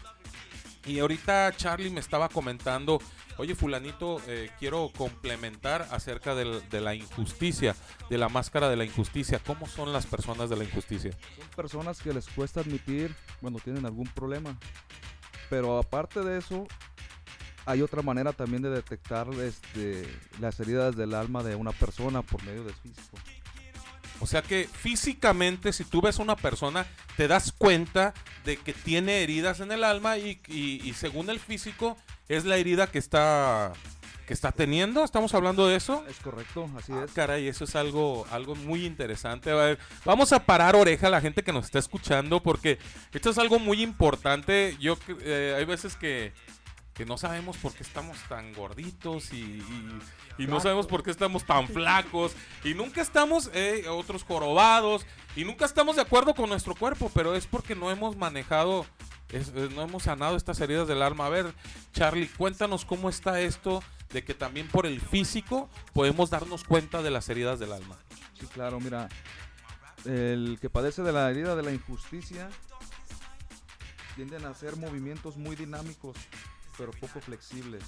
Y 0.88 1.00
ahorita 1.00 1.52
Charlie 1.54 1.90
me 1.90 2.00
estaba 2.00 2.30
comentando, 2.30 2.98
oye 3.36 3.54
fulanito, 3.54 4.22
eh, 4.26 4.50
quiero 4.58 4.90
complementar 4.96 5.86
acerca 5.90 6.34
de 6.34 6.80
la 6.80 6.94
injusticia, 6.94 7.76
de 8.08 8.16
la 8.16 8.30
máscara 8.30 8.70
de 8.70 8.76
la 8.76 8.86
injusticia. 8.86 9.38
¿Cómo 9.46 9.66
son 9.66 9.92
las 9.92 10.06
personas 10.06 10.48
de 10.48 10.56
la 10.56 10.64
injusticia? 10.64 11.12
Son 11.36 11.46
personas 11.54 12.00
que 12.00 12.14
les 12.14 12.26
cuesta 12.28 12.60
admitir 12.60 13.14
cuando 13.42 13.58
tienen 13.58 13.84
algún 13.84 14.06
problema. 14.06 14.56
Pero 15.50 15.76
aparte 15.76 16.20
de 16.20 16.38
eso, 16.38 16.66
hay 17.66 17.82
otra 17.82 18.00
manera 18.00 18.32
también 18.32 18.62
de 18.62 18.70
detectar 18.70 19.28
este, 19.34 20.08
las 20.40 20.58
heridas 20.58 20.96
del 20.96 21.12
alma 21.12 21.42
de 21.42 21.54
una 21.54 21.72
persona 21.72 22.22
por 22.22 22.42
medio 22.44 22.64
del 22.64 22.74
físico. 22.74 23.18
O 24.20 24.26
sea 24.26 24.42
que 24.42 24.68
físicamente, 24.72 25.72
si 25.72 25.84
tú 25.84 26.00
ves 26.00 26.18
a 26.18 26.22
una 26.22 26.36
persona, 26.36 26.86
te 27.16 27.28
das 27.28 27.52
cuenta 27.52 28.14
de 28.44 28.56
que 28.56 28.72
tiene 28.72 29.22
heridas 29.22 29.60
en 29.60 29.72
el 29.72 29.84
alma 29.84 30.18
y, 30.18 30.40
y- 30.48 30.80
y 30.88 30.94
según 30.94 31.30
el 31.30 31.38
físico 31.40 31.96
es 32.28 32.44
la 32.44 32.56
herida 32.56 32.88
que 32.88 32.98
está 32.98 33.72
que 34.26 34.34
está 34.34 34.52
teniendo. 34.52 35.04
¿Estamos 35.04 35.32
hablando 35.32 35.66
de 35.66 35.76
eso? 35.76 36.04
Es 36.06 36.18
correcto, 36.18 36.68
así 36.76 36.92
Ah, 36.92 37.04
es. 37.06 37.12
Caray, 37.12 37.48
eso 37.48 37.64
es 37.64 37.74
algo, 37.74 38.26
algo 38.30 38.54
muy 38.56 38.84
interesante. 38.84 39.50
A 39.50 39.54
ver, 39.54 39.78
vamos 40.04 40.34
a 40.34 40.44
parar 40.44 40.76
oreja 40.76 41.06
a 41.06 41.10
la 41.10 41.22
gente 41.22 41.42
que 41.42 41.50
nos 41.50 41.64
está 41.64 41.78
escuchando 41.78 42.42
porque 42.42 42.78
esto 43.14 43.30
es 43.30 43.38
algo 43.38 43.58
muy 43.58 43.80
importante. 43.80 44.76
Yo 44.80 44.98
eh, 45.20 45.54
hay 45.56 45.64
veces 45.64 45.96
que, 45.96 46.34
que 46.98 47.06
no 47.06 47.16
sabemos 47.16 47.56
por 47.56 47.72
qué 47.72 47.82
estamos 47.84 48.18
tan 48.28 48.52
gorditos 48.52 49.32
y, 49.32 49.36
y- 49.36 49.98
y 50.38 50.46
no 50.46 50.58
sabemos 50.60 50.86
por 50.86 51.02
qué 51.02 51.10
estamos 51.10 51.44
tan 51.44 51.66
flacos 51.68 52.32
y 52.64 52.74
nunca 52.74 53.00
estamos 53.00 53.50
eh, 53.54 53.86
otros 53.88 54.24
jorobados 54.24 55.06
y 55.36 55.44
nunca 55.44 55.64
estamos 55.64 55.96
de 55.96 56.02
acuerdo 56.02 56.34
con 56.34 56.48
nuestro 56.50 56.74
cuerpo, 56.74 57.10
pero 57.14 57.34
es 57.36 57.46
porque 57.46 57.74
no 57.76 57.90
hemos 57.90 58.16
manejado, 58.16 58.84
es- 59.30 59.52
eh, 59.54 59.68
no 59.74 59.82
hemos 59.82 60.02
sanado 60.02 60.36
estas 60.36 60.60
heridas 60.60 60.86
del 60.88 61.02
alma. 61.02 61.26
A 61.26 61.28
ver, 61.30 61.54
Charlie, 61.92 62.28
cuéntanos 62.28 62.84
cómo 62.84 63.08
está 63.08 63.40
esto 63.40 63.80
de 64.10 64.24
que 64.24 64.34
también 64.34 64.66
por 64.68 64.84
el 64.84 65.00
físico 65.00 65.68
podemos 65.92 66.30
darnos 66.30 66.64
cuenta 66.64 67.00
de 67.00 67.10
las 67.10 67.28
heridas 67.28 67.58
del 67.60 67.72
alma. 67.72 67.96
Sí, 68.40 68.46
claro, 68.46 68.80
mira. 68.80 69.08
El 70.04 70.58
que 70.60 70.70
padece 70.70 71.02
de 71.02 71.12
la 71.12 71.30
herida 71.30 71.54
de 71.56 71.62
la 71.62 71.72
injusticia 71.72 72.48
tienden 74.16 74.44
a 74.46 74.50
hacer 74.50 74.76
movimientos 74.76 75.36
muy 75.36 75.54
dinámicos, 75.56 76.16
pero 76.78 76.92
poco 76.92 77.20
flexibles. 77.20 77.82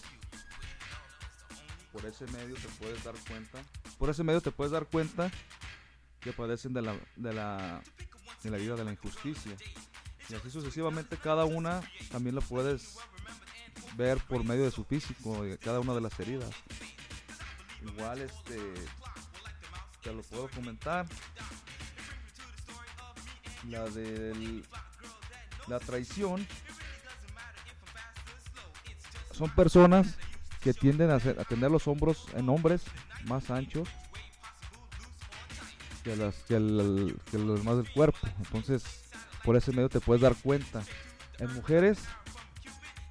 Por 1.93 2.05
ese 2.05 2.27
medio 2.27 2.57
te 2.57 2.69
puedes 2.79 3.03
dar 3.05 3.15
cuenta. 3.27 3.63
Por 3.99 4.11
ese 4.11 4.25
medio 4.25 4.41
te 4.41 4.51
puedes 4.51 4.73
dar 4.73 4.87
cuenta 4.87 5.31
que 6.21 6.33
padecen 6.33 6.75
de 6.75 6.83
la, 6.83 6.97
de 7.17 7.33
la, 7.33 7.83
de 8.43 8.51
la 8.51 8.57
herida 8.57 8.75
de 8.75 8.85
la 8.85 8.93
injusticia. 8.93 9.57
Y 10.29 10.35
así 10.35 10.51
sucesivamente 10.51 11.17
cada 11.17 11.45
una 11.45 11.81
también 12.11 12.35
lo 12.35 12.43
puedes 12.43 12.99
ver 13.97 14.19
por 14.19 14.45
medio 14.45 14.65
de 14.65 14.71
su 14.71 14.85
físico, 14.85 15.43
de 15.43 15.57
cada 15.59 15.81
una 15.81 15.95
de 15.95 16.01
las 16.01 16.19
heridas. 16.21 16.51
Igual 17.83 18.21
este 18.21 18.59
te 20.03 20.13
lo 20.13 20.23
puedo 20.23 20.49
comentar. 20.51 21.07
La 23.69 23.85
de 23.91 24.63
la 25.69 25.79
traición 25.79 26.47
son 29.41 29.51
personas 29.55 30.17
que 30.61 30.75
tienden 30.75 31.11
a, 31.11 31.15
a 31.15 31.45
tener 31.49 31.71
los 31.71 31.89
hombros 31.89 32.27
en 32.37 32.49
hombres 32.51 32.83
más 33.25 33.51
anchos 33.51 33.89
que, 36.05 36.15
las, 36.15 36.35
que 36.45 36.59
los 36.59 37.59
demás 37.59 37.77
del 37.79 37.91
cuerpo. 37.93 38.19
Entonces, 38.39 38.85
por 39.43 39.57
ese 39.57 39.73
medio 39.73 39.89
te 39.89 40.01
puedes 40.01 40.21
dar 40.23 40.35
cuenta. 40.37 40.83
En 41.39 41.53
mujeres 41.55 41.99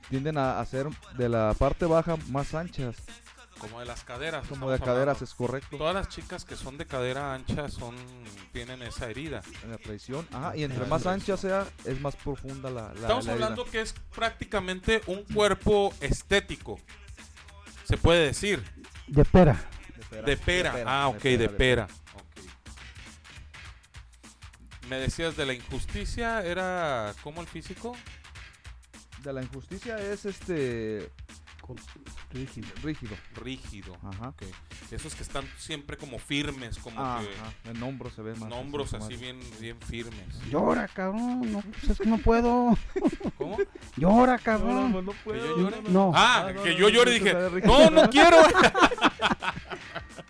tienden 0.10 0.38
a 0.38 0.60
hacer 0.60 0.88
de 1.18 1.30
la 1.30 1.56
parte 1.58 1.86
baja 1.86 2.18
más 2.30 2.54
anchas. 2.54 2.96
Como 3.60 3.80
de 3.80 3.86
las 3.86 4.04
caderas. 4.04 4.48
Como 4.48 4.72
de 4.72 4.80
caderas, 4.80 5.18
hablando. 5.18 5.24
es 5.26 5.34
correcto. 5.36 5.78
Todas 5.78 5.94
las 5.94 6.10
chicas 6.10 6.46
que 6.46 6.56
son 6.56 6.78
de 6.78 6.86
cadera 6.86 7.34
ancha 7.34 7.70
son 7.70 7.96
tienen 8.52 8.82
esa 8.82 9.10
herida. 9.10 9.42
En 9.64 9.72
la 9.72 9.78
traición. 9.78 10.28
Ajá, 10.32 10.56
y 10.56 10.64
entre 10.64 10.80
la 10.80 10.86
más 10.88 11.04
traición. 11.04 11.36
ancha 11.36 11.38
sea, 11.38 11.68
es 11.86 12.00
más 12.02 12.16
profunda 12.16 12.70
la, 12.70 12.94
la 12.94 13.02
Estamos 13.02 13.26
la 13.26 13.34
herida. 13.34 13.46
hablando 13.46 13.66
que 13.66 13.82
es 13.82 13.94
prácticamente 14.16 15.02
un 15.08 15.24
cuerpo 15.24 15.94
estético. 16.00 16.80
Se 17.84 17.98
puede 17.98 18.26
decir. 18.26 18.64
De 19.08 19.26
pera. 19.26 19.62
De 20.26 20.38
pera. 20.38 20.76
Ah, 20.86 21.08
ok, 21.10 21.22
de 21.22 21.50
pera. 21.50 21.88
Me 24.88 24.98
decías 24.98 25.36
de 25.38 25.46
la 25.46 25.54
injusticia, 25.54 26.44
¿era 26.44 27.14
como 27.22 27.42
el 27.42 27.48
físico? 27.48 27.96
De 29.24 29.34
la 29.34 29.44
injusticia 29.44 30.00
es 30.00 30.26
este. 30.26 31.12
Rígido. 32.32 32.68
Rígido. 32.84 33.16
Rígido. 33.36 33.98
Ajá. 34.04 34.34
Esos 34.92 35.16
que 35.16 35.24
están 35.24 35.46
siempre 35.58 35.98
como 35.98 36.20
firmes, 36.20 36.78
como 36.78 37.02
Ajá, 37.02 37.24
que. 37.64 37.72
en 37.72 37.82
hombros 37.82 38.14
se 38.14 38.22
ve 38.22 38.34
más. 38.36 38.44
En 38.44 38.54
hombros 38.54 38.94
más- 38.94 39.04
así 39.04 39.16
bien, 39.16 39.40
bien 39.60 39.78
firmes. 39.82 40.40
Llora, 40.50 40.88
cabrón. 40.88 41.52
No, 41.52 41.62
pues 41.62 41.90
es 41.90 41.98
que 41.98 42.06
no 42.06 42.18
puedo. 42.20 42.78
¿Cómo? 43.38 43.58
Llora, 43.98 44.38
cabrón. 44.38 44.76
No, 44.76 44.90
no, 44.90 45.02
no 45.02 45.12
¿Que 45.12 45.18
puedo. 45.24 45.58
yo 45.58 45.70
llore? 45.70 45.82
No. 45.90 46.12
Ah, 46.16 46.46
Ah, 46.48 46.52
no, 46.54 46.64
que 46.64 46.70
no, 46.72 46.76
yo 46.78 46.84
no, 46.84 46.90
llore 46.90 47.16
y 47.16 47.20
dije, 47.20 47.34
no, 47.66 47.90
no, 47.90 48.10
quiero. 48.10 48.38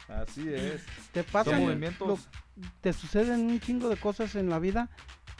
Así 0.07 0.47
es. 0.53 0.81
Te 1.11 1.23
pasa 1.23 1.51
Son 1.51 1.59
lo- 1.59 1.65
movimientos. 1.67 2.27
te 2.81 2.93
suceden 2.93 3.41
un 3.41 3.59
chingo 3.59 3.89
de 3.89 3.97
cosas 3.97 4.35
en 4.35 4.49
la 4.49 4.59
vida 4.59 4.89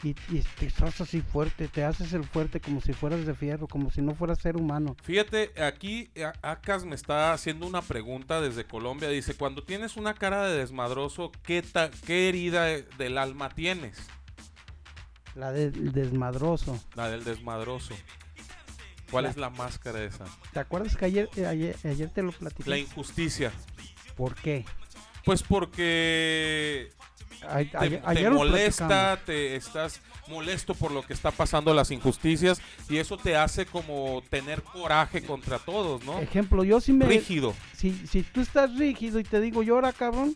y, 0.04 0.10
y 0.30 0.42
te 0.58 0.66
estás 0.68 1.02
así 1.02 1.22
fuerte, 1.22 1.68
te 1.68 1.84
haces 1.84 2.14
el 2.14 2.24
fuerte 2.24 2.60
como 2.62 2.82
si 2.82 2.94
fueras 2.94 3.26
de 3.26 3.34
fierro, 3.34 3.68
como 3.68 3.92
si 3.92 4.02
no 4.02 4.16
fueras 4.16 4.40
ser 4.40 4.56
humano. 4.58 4.96
Fíjate, 5.04 5.52
aquí 5.62 6.10
Acas 6.42 6.86
me 6.86 6.96
está 6.96 7.34
haciendo 7.34 7.68
una 7.68 7.82
pregunta 7.82 8.40
desde 8.42 8.66
Colombia. 8.66 9.10
Dice, 9.10 9.34
cuando 9.36 9.64
tienes 9.64 9.98
una 9.98 10.14
cara 10.14 10.48
de 10.48 10.58
desmadroso, 10.58 11.32
¿qué, 11.44 11.62
ta- 11.62 11.92
qué 12.06 12.30
herida 12.30 12.66
de- 12.66 12.84
del 12.98 13.18
alma 13.18 13.50
tienes? 13.50 13.98
La 15.36 15.52
del 15.52 15.92
desmadroso. 15.92 16.80
La 16.96 17.10
del 17.10 17.24
desmadroso. 17.24 17.94
¿Cuál 19.12 19.24
La- 19.26 19.30
es 19.32 19.38
la 19.38 19.50
máscara 19.50 20.04
esa? 20.04 20.26
¿Te 20.54 20.60
acuerdas 20.60 20.96
que 20.96 21.06
ayer, 21.06 21.30
eh, 21.36 21.46
ayer, 21.46 21.76
ayer 21.84 22.10
te 22.10 22.22
lo 22.22 22.32
platicé? 22.32 22.70
La 22.70 22.78
injusticia. 22.78 23.52
¿Por 24.16 24.36
qué? 24.36 24.66
Pues 25.26 25.44
porque 25.44 26.90
A- 27.48 27.58
te, 27.64 27.78
ayer- 27.78 28.02
te 28.02 28.08
ayer 28.08 28.32
lo 28.32 28.38
molesta, 28.38 29.20
te 29.26 29.56
estás 29.56 30.02
molesto 30.28 30.74
por 30.76 30.92
lo 30.92 31.02
que 31.02 31.14
está 31.14 31.32
pasando, 31.32 31.74
las 31.74 31.90
injusticias, 31.92 32.62
y 32.90 32.98
eso 32.98 33.18
te 33.18 33.36
hace 33.36 33.66
como 33.66 34.22
tener 34.30 34.62
coraje 34.62 35.24
contra 35.24 35.58
todos, 35.60 36.04
¿no? 36.04 36.20
Ejemplo, 36.20 36.64
yo 36.64 36.80
sí 36.80 36.94
me... 36.94 37.06
Rígido. 37.06 37.56
Si, 37.76 37.94
si 38.08 38.22
tú 38.24 38.42
estás 38.42 38.76
rígido 38.78 39.20
y 39.20 39.24
te 39.24 39.40
digo, 39.42 39.64
llora, 39.64 39.92
cabrón. 39.94 40.36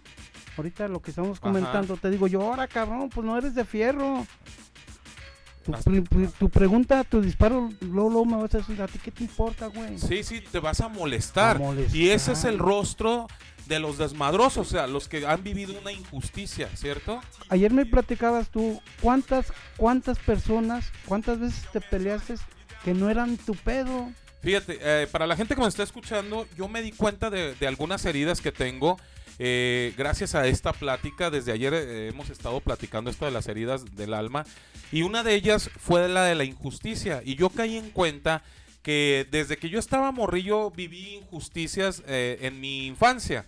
Ahorita 0.57 0.88
lo 0.88 1.01
que 1.01 1.09
estamos 1.11 1.39
comentando, 1.39 1.97
te 1.97 2.09
digo, 2.11 2.27
llora, 2.27 2.67
cabrón, 2.67 3.09
pues 3.09 3.25
no 3.25 3.38
eres 3.38 3.55
de 3.55 3.65
fierro. 3.65 4.25
Tu, 6.39 6.49
pregunta, 6.49 7.05
tu 7.05 7.21
disparo, 7.21 7.69
luego 7.80 8.25
me 8.25 8.35
vas 8.35 8.53
a 8.53 8.57
decir, 8.57 8.81
¿a 8.81 8.88
ti 8.88 8.99
qué 9.01 9.11
te 9.11 9.23
importa, 9.23 9.67
güey? 9.67 9.97
Sí, 9.97 10.21
sí, 10.23 10.41
te 10.41 10.59
vas 10.59 10.81
a 10.81 10.89
molestar. 10.89 11.55
A 11.55 11.59
molestar. 11.59 11.95
Y 11.95 12.09
ese 12.09 12.34
es 12.34 12.43
el 12.43 12.59
rostro 12.59 13.27
de 13.68 13.80
los 13.80 13.98
desmadrosos, 13.98 14.68
o 14.68 14.69
sea, 14.69 14.88
los 14.88 15.07
que 15.07 15.26
han 15.26 15.44
vivido 15.44 15.73
una 15.80 15.91
injusticia, 15.91 16.69
¿cierto? 16.76 17.22
Ayer 17.49 17.72
me 17.72 17.85
platicabas 17.85 18.49
tú, 18.49 18.81
¿cuántas, 19.02 19.53
cuántas 19.77 20.19
personas, 20.19 20.91
cuántas 21.06 21.40
veces 21.40 21.65
te 21.72 21.80
peleaste 21.81 22.35
que 22.84 22.94
no 22.94 23.10
eran 23.10 23.38
tu 23.38 23.56
pedo? 23.56 24.11
Fíjate, 24.41 24.80
eh, 24.81 25.07
para 25.07 25.26
la 25.26 25.38
gente 25.38 25.56
que 25.56 25.61
me 25.61 25.68
está 25.68 25.84
escuchando, 25.84 26.45
yo 26.57 26.68
me 26.68 26.81
di 26.81 26.91
cuenta 26.91 27.30
de, 27.30 27.56
de 27.56 27.68
algunas 27.68 28.03
heridas 28.06 28.41
que 28.41 28.52
tengo. 28.52 28.98
eh, 29.40 29.94
gracias 29.98 30.35
a 30.35 30.48
esta 30.48 30.73
plática, 30.73 31.30
desde 31.30 31.52
ayer 31.52 31.73
eh, 31.73 32.07
hemos 32.10 32.30
estado 32.30 32.60
platicando 32.60 33.10
esto 33.10 33.26
de 33.26 33.31
las 33.31 33.48
heridas 33.48 33.95
del 33.95 34.14
alma. 34.14 34.45
Y 34.91 35.02
una 35.02 35.23
de 35.23 35.35
ellas 35.35 35.69
fue 35.77 36.07
la 36.07 36.26
de 36.26 36.35
la 36.35 36.44
injusticia. 36.44 37.22
Y 37.26 37.35
yo 37.35 37.49
caí 37.49 37.77
en 37.77 37.90
cuenta 37.90 38.44
que 38.84 39.27
desde 39.31 39.57
que 39.57 39.69
yo 39.69 39.80
estaba 39.80 40.11
morrillo 40.11 40.69
viví 40.72 41.15
injusticias 41.15 42.03
eh, 42.06 42.40
en 42.41 42.60
mi 42.60 42.85
infancia. 42.85 43.45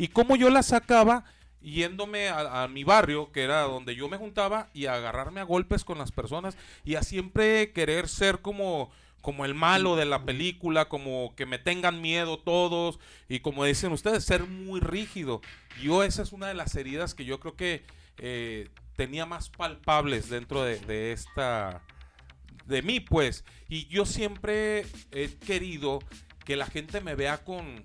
Y 0.00 0.08
cómo 0.08 0.34
yo 0.34 0.48
las 0.48 0.64
sacaba 0.64 1.24
yéndome 1.60 2.30
a, 2.30 2.62
a 2.62 2.68
mi 2.68 2.84
barrio, 2.84 3.32
que 3.32 3.42
era 3.42 3.60
donde 3.64 3.94
yo 3.94 4.08
me 4.08 4.16
juntaba, 4.16 4.70
y 4.72 4.86
a 4.86 4.94
agarrarme 4.94 5.40
a 5.40 5.44
golpes 5.44 5.84
con 5.84 5.98
las 5.98 6.10
personas 6.10 6.56
y 6.86 6.94
a 6.94 7.02
siempre 7.02 7.72
querer 7.72 8.08
ser 8.08 8.40
como, 8.40 8.90
como 9.20 9.44
el 9.44 9.54
malo 9.54 9.96
de 9.96 10.06
la 10.06 10.24
película, 10.24 10.86
como 10.86 11.34
que 11.36 11.44
me 11.44 11.58
tengan 11.58 12.00
miedo 12.00 12.38
todos, 12.38 12.98
y 13.28 13.40
como 13.40 13.66
dicen 13.66 13.92
ustedes, 13.92 14.24
ser 14.24 14.46
muy 14.46 14.80
rígido. 14.80 15.42
Yo 15.82 16.02
esa 16.02 16.22
es 16.22 16.32
una 16.32 16.48
de 16.48 16.54
las 16.54 16.74
heridas 16.76 17.14
que 17.14 17.26
yo 17.26 17.38
creo 17.38 17.54
que 17.54 17.82
eh, 18.16 18.70
tenía 18.96 19.26
más 19.26 19.50
palpables 19.50 20.30
dentro 20.30 20.62
de, 20.62 20.78
de 20.78 21.12
esta 21.12 21.82
de 22.64 22.80
mí, 22.80 23.00
pues. 23.00 23.44
Y 23.68 23.86
yo 23.88 24.06
siempre 24.06 24.86
he 25.10 25.28
querido 25.36 25.98
que 26.46 26.56
la 26.56 26.64
gente 26.64 27.02
me 27.02 27.14
vea 27.14 27.44
con, 27.44 27.84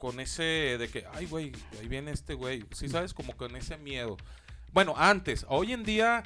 con 0.00 0.18
ese 0.18 0.78
de 0.78 0.88
que, 0.88 1.04
ay, 1.12 1.26
güey, 1.26 1.52
ahí 1.78 1.86
viene 1.86 2.10
este 2.10 2.32
güey. 2.32 2.64
Sí, 2.72 2.88
sabes, 2.88 3.12
como 3.12 3.36
con 3.36 3.54
ese 3.54 3.76
miedo. 3.76 4.16
Bueno, 4.72 4.94
antes, 4.96 5.44
hoy 5.46 5.74
en 5.74 5.84
día, 5.84 6.22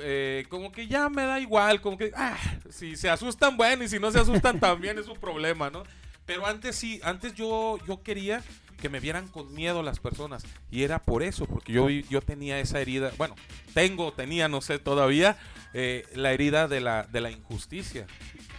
eh, 0.00 0.46
como 0.48 0.72
que 0.72 0.88
ya 0.88 1.10
me 1.10 1.24
da 1.24 1.38
igual, 1.38 1.82
como 1.82 1.98
que, 1.98 2.10
ah, 2.16 2.38
si 2.70 2.96
se 2.96 3.10
asustan, 3.10 3.58
bueno, 3.58 3.84
y 3.84 3.88
si 3.88 3.98
no 3.98 4.10
se 4.10 4.18
asustan 4.18 4.58
también 4.58 4.98
es 4.98 5.08
un 5.08 5.18
problema, 5.18 5.68
¿no? 5.68 5.82
Pero 6.24 6.46
antes 6.46 6.74
sí, 6.74 7.00
antes 7.04 7.34
yo, 7.34 7.78
yo 7.86 8.02
quería 8.02 8.42
que 8.80 8.88
me 8.88 8.98
vieran 8.98 9.28
con 9.28 9.52
miedo 9.52 9.82
las 9.82 10.00
personas. 10.00 10.44
Y 10.70 10.82
era 10.82 10.98
por 10.98 11.22
eso, 11.22 11.44
porque 11.44 11.70
yo, 11.70 11.90
yo 11.90 12.22
tenía 12.22 12.60
esa 12.60 12.80
herida, 12.80 13.12
bueno, 13.18 13.34
tengo, 13.74 14.14
tenía, 14.14 14.48
no 14.48 14.62
sé 14.62 14.78
todavía, 14.78 15.36
eh, 15.74 16.06
la 16.14 16.32
herida 16.32 16.66
de 16.66 16.80
la, 16.80 17.02
de 17.04 17.20
la 17.20 17.30
injusticia, 17.30 18.06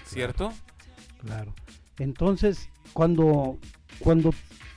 ¿cierto? 0.06 0.54
Claro. 1.26 1.56
Entonces, 1.98 2.70
cuando, 2.94 3.58
cuando 4.00 4.32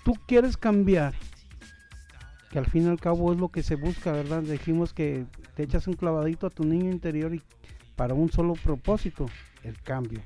tú 0.05 0.15
quieres 0.27 0.57
cambiar, 0.57 1.15
que 2.51 2.59
al 2.59 2.67
fin 2.67 2.85
y 2.85 2.89
al 2.89 3.01
cabo 3.01 3.33
es 3.33 3.39
lo 3.39 3.49
que 3.49 3.63
se 3.63 3.75
busca, 3.75 4.13
¿verdad? 4.13 4.43
Dijimos 4.43 4.93
que 4.93 5.27
te 5.55 5.63
echas 5.63 5.87
un 5.89 5.95
clavadito 5.95 6.47
a 6.47 6.51
tu 6.51 6.65
niño 6.65 6.91
interior 6.91 7.35
y 7.35 7.43
para 7.97 8.15
un 8.15 8.31
solo 8.31 8.55
propósito, 8.55 9.27
el 9.63 9.81
cambio. 9.83 10.21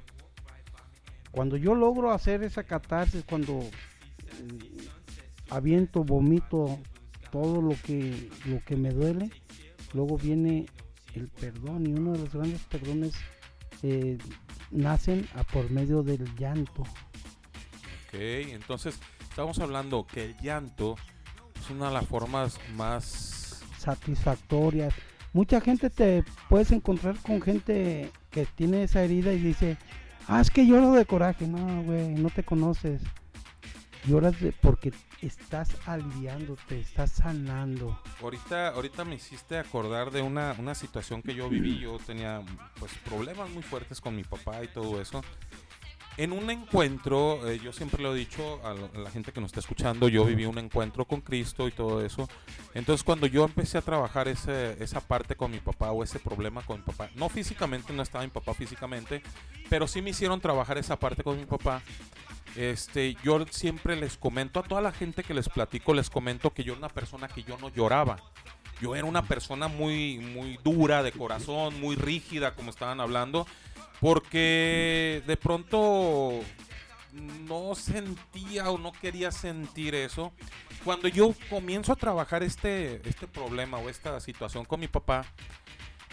Cuando 1.30 1.56
yo 1.56 1.74
logro 1.74 2.12
hacer 2.12 2.42
esa 2.42 2.64
catarsis, 2.64 3.24
cuando 3.24 3.54
mm, 3.54 5.50
aviento, 5.50 6.02
vomito 6.02 6.78
todo 7.30 7.62
lo 7.62 7.74
que, 7.84 8.28
lo 8.46 8.62
que 8.64 8.76
me 8.76 8.90
duele, 8.90 9.30
luego 9.94 10.18
viene 10.18 10.66
el 11.14 11.28
perdón 11.28 11.86
y 11.86 11.92
uno 11.92 12.12
de 12.12 12.18
los 12.18 12.34
grandes 12.34 12.62
perdones 12.62 13.14
eh, 13.82 14.18
nacen 14.70 15.26
a 15.34 15.44
por 15.44 15.70
medio 15.70 16.02
del 16.02 16.24
llanto. 16.36 16.82
Ok, 18.10 18.18
entonces 18.18 18.98
estamos 19.22 19.60
hablando 19.60 20.04
que 20.04 20.24
el 20.24 20.36
llanto 20.38 20.96
es 21.60 21.70
una 21.70 21.86
de 21.88 21.94
las 21.94 22.06
formas 22.06 22.58
más... 22.74 23.62
satisfactorias. 23.78 24.92
Mucha 25.32 25.60
gente 25.60 25.90
te 25.90 26.24
puedes 26.48 26.72
encontrar 26.72 27.16
con 27.20 27.40
gente 27.40 28.10
que 28.32 28.46
tiene 28.46 28.82
esa 28.82 29.04
herida 29.04 29.32
y 29.32 29.38
dice, 29.38 29.78
ah, 30.26 30.40
es 30.40 30.50
que 30.50 30.66
lloro 30.66 30.90
de 30.90 31.06
coraje. 31.06 31.46
No, 31.46 31.84
güey, 31.84 32.08
no 32.08 32.30
te 32.30 32.42
conoces. 32.42 33.00
Lloras 34.06 34.40
de, 34.40 34.50
porque 34.60 34.92
estás 35.22 35.76
aliviándote, 35.86 36.80
estás 36.80 37.12
sanando. 37.12 37.96
Ahorita, 38.20 38.70
ahorita 38.70 39.04
me 39.04 39.14
hiciste 39.14 39.56
acordar 39.56 40.10
de 40.10 40.22
una, 40.22 40.56
una 40.58 40.74
situación 40.74 41.22
que 41.22 41.32
yo 41.32 41.48
viví. 41.48 41.78
Yo 41.78 41.98
tenía 42.04 42.42
pues 42.80 42.90
problemas 43.04 43.48
muy 43.50 43.62
fuertes 43.62 44.00
con 44.00 44.16
mi 44.16 44.24
papá 44.24 44.64
y 44.64 44.66
todo 44.66 45.00
eso. 45.00 45.22
En 46.20 46.32
un 46.32 46.50
encuentro, 46.50 47.48
eh, 47.48 47.58
yo 47.64 47.72
siempre 47.72 48.02
lo 48.02 48.14
he 48.14 48.18
dicho 48.18 48.60
a, 48.62 48.74
la 48.74 49.10
gente 49.10 49.32
que 49.32 49.40
nos 49.40 49.48
está 49.48 49.60
escuchando, 49.60 50.06
yo 50.06 50.22
viví 50.26 50.44
un 50.44 50.58
encuentro 50.58 51.06
con 51.06 51.22
Cristo 51.22 51.66
y 51.66 51.70
todo 51.70 52.04
eso. 52.04 52.28
Entonces 52.74 53.02
cuando 53.02 53.26
yo 53.26 53.42
empecé 53.42 53.78
a 53.78 53.80
trabajar 53.80 54.28
ese, 54.28 54.76
esa 54.84 55.00
parte 55.00 55.34
con 55.34 55.50
mi 55.50 55.60
papá 55.60 55.92
o 55.92 56.04
ese 56.04 56.18
problema 56.18 56.60
con 56.60 56.80
mi 56.80 56.82
papá, 56.82 57.08
no 57.14 57.30
físicamente, 57.30 57.94
no 57.94 58.02
estaba 58.02 58.22
mi 58.22 58.30
papá 58.30 58.52
físicamente, 58.52 59.22
pero 59.70 59.88
sí 59.88 60.02
me 60.02 60.10
hicieron 60.10 60.42
trabajar 60.42 60.76
esa 60.76 60.98
parte 60.98 61.22
con 61.22 61.38
mi 61.38 61.46
papá. 61.46 61.80
Este, 62.54 63.16
yo 63.24 63.46
siempre 63.50 63.96
les 63.96 64.18
comento 64.18 64.60
a 64.60 64.62
toda 64.62 64.82
la 64.82 64.92
gente 64.92 65.22
que 65.22 65.32
les 65.32 65.48
platico, 65.48 65.94
les 65.94 66.10
comento 66.10 66.52
que 66.52 66.64
yo 66.64 66.74
era 66.74 66.80
una 66.80 66.90
persona 66.90 67.28
que 67.28 67.44
yo 67.44 67.56
no 67.56 67.70
lloraba. 67.70 68.18
Yo 68.82 68.94
era 68.94 69.06
una 69.06 69.22
persona 69.22 69.68
muy, 69.68 70.18
muy 70.18 70.58
dura 70.62 71.02
de 71.02 71.12
corazón, 71.12 71.80
muy 71.80 71.96
rígida, 71.96 72.54
como 72.54 72.70
estaban 72.70 73.00
hablando, 73.00 73.46
porque 74.00 75.22
de 75.26 75.36
pronto 75.36 76.40
no 77.12 77.74
sentía 77.74 78.70
o 78.70 78.78
no 78.78 78.92
quería 78.92 79.30
sentir 79.30 79.94
eso. 79.94 80.32
Cuando 80.84 81.08
yo 81.08 81.34
comienzo 81.50 81.92
a 81.92 81.96
trabajar 81.96 82.42
este, 82.42 83.06
este 83.08 83.26
problema 83.26 83.78
o 83.78 83.88
esta 83.90 84.18
situación 84.20 84.64
con 84.64 84.80
mi 84.80 84.88
papá, 84.88 85.26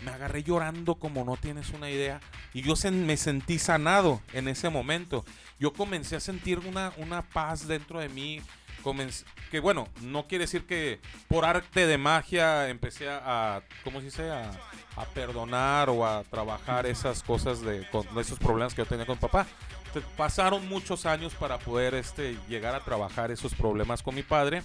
me 0.03 0.11
agarré 0.11 0.43
llorando 0.43 0.95
como 0.95 1.23
no 1.23 1.37
tienes 1.37 1.69
una 1.69 1.89
idea 1.89 2.19
y 2.53 2.61
yo 2.61 2.73
sen- 2.73 3.05
me 3.05 3.17
sentí 3.17 3.57
sanado 3.59 4.21
en 4.33 4.47
ese 4.47 4.69
momento. 4.69 5.23
Yo 5.59 5.71
comencé 5.73 6.15
a 6.17 6.19
sentir 6.19 6.59
una, 6.59 6.91
una 6.97 7.21
paz 7.23 7.67
dentro 7.67 7.99
de 7.99 8.09
mí, 8.09 8.41
comencé- 8.87 9.25
que 9.51 9.59
bueno, 9.59 9.87
no 10.01 10.27
quiere 10.27 10.45
decir 10.45 10.65
que 10.65 10.99
por 11.27 11.43
arte 11.45 11.85
de 11.87 11.97
magia 11.97 12.69
empecé 12.69 13.09
a, 13.09 13.61
¿cómo 13.83 13.99
se 13.99 14.05
dice? 14.05 14.31
A, 14.31 14.51
a 14.95 15.05
perdonar 15.13 15.89
o 15.89 16.05
a 16.07 16.23
trabajar 16.23 16.85
esas 16.85 17.21
cosas 17.23 17.61
de, 17.61 17.85
con 17.91 18.05
esos 18.19 18.39
problemas 18.39 18.73
que 18.73 18.81
yo 18.81 18.85
tenía 18.85 19.05
con 19.05 19.17
papá. 19.17 19.45
Te- 19.93 20.01
Pasaron 20.15 20.67
muchos 20.67 21.05
años 21.05 21.33
para 21.35 21.57
poder 21.59 21.93
este, 21.95 22.37
llegar 22.47 22.73
a 22.75 22.79
trabajar 22.83 23.31
esos 23.31 23.53
problemas 23.53 24.01
con 24.01 24.15
mi 24.15 24.23
padre. 24.23 24.63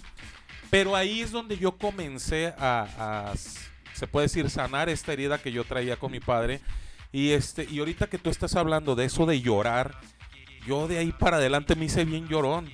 Pero 0.71 0.97
ahí 0.97 1.21
es 1.21 1.31
donde 1.33 1.59
yo 1.59 1.77
comencé 1.77 2.55
a, 2.59 3.31
a 3.31 3.35
se 3.93 4.07
puede 4.07 4.27
decir, 4.27 4.49
sanar 4.49 4.89
esta 4.89 5.13
herida 5.13 5.37
que 5.39 5.53
yo 5.53 5.65
traía 5.65 5.97
con 5.97 6.11
mi 6.13 6.21
padre. 6.21 6.61
Y, 7.13 7.33
este, 7.33 7.65
y 7.71 7.79
ahorita 7.79 8.07
que 8.07 8.17
tú 8.19 8.31
estás 8.31 8.57
hablando 8.57 8.95
de 8.95 9.05
eso 9.05 9.27
de 9.27 9.43
llorar, 9.43 10.01
yo 10.67 10.89
de 10.89 10.97
ahí 10.99 11.13
para 11.13 11.37
adelante 11.37 11.77
me 11.77 11.85
hice 11.85 12.07
bien 12.07 12.27
llorón. 12.27 12.71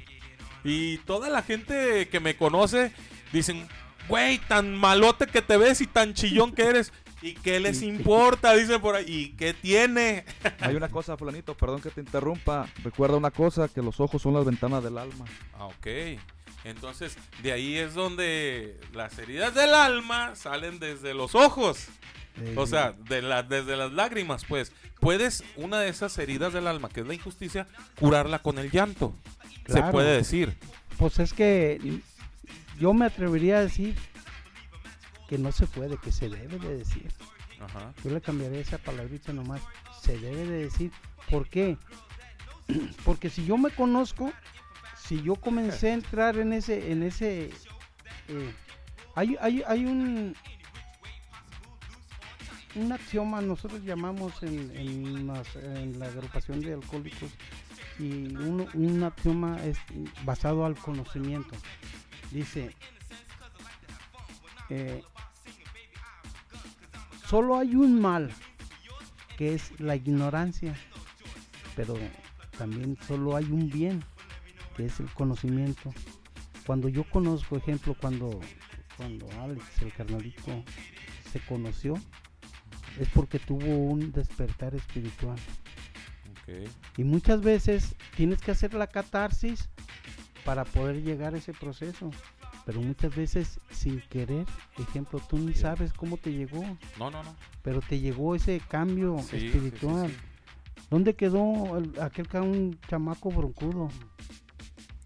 Y 0.64 0.98
toda 0.98 1.30
la 1.30 1.42
gente 1.42 2.08
que 2.08 2.20
me 2.20 2.36
conoce 2.36 2.92
dicen, 3.32 3.66
güey, 4.08 4.38
tan 4.38 4.74
malote 4.74 5.26
que 5.26 5.42
te 5.42 5.56
ves 5.56 5.80
y 5.80 5.86
tan 5.86 6.14
chillón 6.14 6.52
que 6.52 6.62
eres. 6.62 6.92
¿Y 7.22 7.34
qué 7.34 7.60
les 7.60 7.82
importa? 7.82 8.54
Dicen 8.54 8.80
por 8.80 8.94
ahí. 8.94 9.04
¿Y 9.06 9.28
qué 9.36 9.54
tiene? 9.54 10.24
Hay 10.60 10.74
una 10.74 10.88
cosa, 10.88 11.16
fulanito, 11.16 11.56
perdón 11.56 11.80
que 11.80 11.90
te 11.90 12.00
interrumpa. 12.00 12.68
Recuerda 12.82 13.16
una 13.16 13.30
cosa, 13.30 13.68
que 13.68 13.82
los 13.82 14.00
ojos 14.00 14.22
son 14.22 14.34
las 14.34 14.44
ventanas 14.44 14.82
del 14.82 14.98
alma. 14.98 15.24
Ah, 15.54 15.66
ok. 15.66 15.86
Entonces, 16.64 17.16
de 17.42 17.52
ahí 17.52 17.76
es 17.76 17.94
donde 17.94 18.78
las 18.92 19.16
heridas 19.18 19.54
del 19.54 19.74
alma 19.74 20.34
salen 20.34 20.78
desde 20.78 21.14
los 21.14 21.34
ojos. 21.34 21.86
O 22.56 22.66
sea, 22.66 22.92
de 22.92 23.22
la, 23.22 23.42
desde 23.42 23.76
las 23.76 23.92
lágrimas, 23.92 24.44
pues, 24.44 24.72
puedes 25.00 25.44
una 25.56 25.80
de 25.80 25.88
esas 25.88 26.16
heridas 26.18 26.52
del 26.52 26.66
alma, 26.66 26.88
que 26.88 27.00
es 27.00 27.06
la 27.06 27.14
injusticia, 27.14 27.66
curarla 27.98 28.40
con 28.40 28.58
el 28.58 28.70
llanto. 28.70 29.14
Se 29.66 29.82
puede 29.84 30.16
decir. 30.16 30.56
Pues 30.96 31.18
es 31.18 31.32
que 31.32 32.00
yo 32.78 32.92
me 32.94 33.06
atrevería 33.06 33.58
a 33.58 33.60
decir 33.60 33.94
que 35.28 35.38
no 35.38 35.52
se 35.52 35.66
puede, 35.66 35.98
que 35.98 36.10
se 36.10 36.28
debe 36.28 36.58
de 36.58 36.78
decir. 36.78 37.12
Ajá. 37.60 37.92
Yo 38.02 38.10
le 38.10 38.20
cambiaría 38.20 38.60
esa 38.60 38.78
palabrita 38.78 39.32
nomás. 39.32 39.60
Se 40.02 40.18
debe 40.18 40.46
de 40.46 40.64
decir. 40.64 40.90
¿Por 41.30 41.48
qué? 41.48 41.76
Porque 43.04 43.30
si 43.30 43.44
yo 43.44 43.58
me 43.58 43.70
conozco, 43.70 44.32
si 44.96 45.22
yo 45.22 45.36
comencé 45.36 45.90
a 45.90 45.94
entrar 45.94 46.36
en 46.38 46.52
ese, 46.52 46.90
en 46.90 47.02
ese, 47.02 47.50
eh, 48.28 48.54
hay, 49.14 49.36
hay, 49.40 49.62
hay 49.66 49.84
un, 49.84 50.34
un 52.74 52.92
axioma, 52.92 53.40
nosotros 53.40 53.82
llamamos 53.82 54.42
en, 54.42 55.26
la 55.98 56.06
agrupación 56.06 56.60
de 56.60 56.74
alcohólicos, 56.74 57.30
y 57.98 58.34
uno- 58.34 58.66
un 58.74 59.02
axioma 59.02 59.62
es 59.64 59.78
basado 60.24 60.64
al 60.64 60.76
conocimiento. 60.76 61.56
Dice, 62.30 62.74
eh, 64.70 65.02
solo 67.26 67.56
hay 67.58 67.74
un 67.74 68.00
mal, 68.00 68.30
que 69.36 69.54
es 69.54 69.78
la 69.80 69.96
ignorancia, 69.96 70.76
pero 71.74 71.96
también 72.56 72.96
solo 73.06 73.36
hay 73.36 73.44
un 73.46 73.70
bien, 73.70 74.04
que 74.76 74.86
es 74.86 75.00
el 75.00 75.10
conocimiento. 75.12 75.92
Cuando 76.66 76.88
yo 76.88 77.04
conozco, 77.04 77.56
ejemplo, 77.56 77.94
cuando, 77.98 78.40
cuando 78.96 79.26
Alex, 79.40 79.82
el 79.82 79.92
carnalito, 79.92 80.62
se 81.32 81.40
conoció, 81.40 81.94
es 83.00 83.08
porque 83.08 83.38
tuvo 83.38 83.64
un 83.66 84.12
despertar 84.12 84.74
espiritual. 84.74 85.38
Y 86.96 87.04
muchas 87.04 87.42
veces 87.42 87.94
tienes 88.16 88.40
que 88.40 88.50
hacer 88.50 88.72
la 88.72 88.86
catarsis 88.86 89.68
para 90.46 90.64
poder 90.64 91.02
llegar 91.02 91.34
a 91.34 91.38
ese 91.38 91.52
proceso. 91.52 92.10
Pero 92.64 92.80
muchas 92.80 93.14
veces 93.14 93.60
sin 93.70 94.00
querer, 94.08 94.46
ejemplo, 94.78 95.20
tú 95.20 95.38
ni 95.38 95.52
sabes 95.54 95.92
cómo 95.92 96.16
te 96.16 96.32
llegó. 96.32 96.62
No, 96.98 97.10
no, 97.10 97.22
no. 97.22 97.34
Pero 97.62 97.80
te 97.80 97.98
llegó 98.00 98.34
ese 98.34 98.60
cambio 98.66 99.18
Sí, 99.20 99.24
sí, 99.24 99.38
sí, 99.40 99.46
espiritual. 99.46 100.10
¿Dónde 100.90 101.14
quedó 101.14 101.76
el- 101.78 102.00
aquel 102.00 102.26
un 102.42 102.78
chamaco 102.88 103.30
broncudo? 103.30 103.90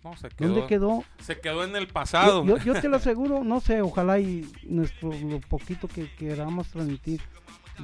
No, 0.04 0.16
se 0.16 0.28
quedó, 0.28 0.48
¿Dónde 0.48 0.66
quedó? 0.66 1.04
Se 1.20 1.40
quedó 1.40 1.64
en 1.64 1.74
el 1.76 1.86
pasado. 1.88 2.44
Yo, 2.44 2.56
yo- 2.58 2.64
yo 2.74 2.80
te 2.80 2.88
lo 2.88 2.96
aseguro, 2.98 3.42
no 3.44 3.60
sé, 3.60 3.80
ojalá 3.82 4.18
y 4.20 4.48
nuestro 4.64 5.12
lo 5.12 5.40
poquito 5.40 5.86
que 5.88 6.08
queramos 6.14 6.68
transmitir 6.68 7.20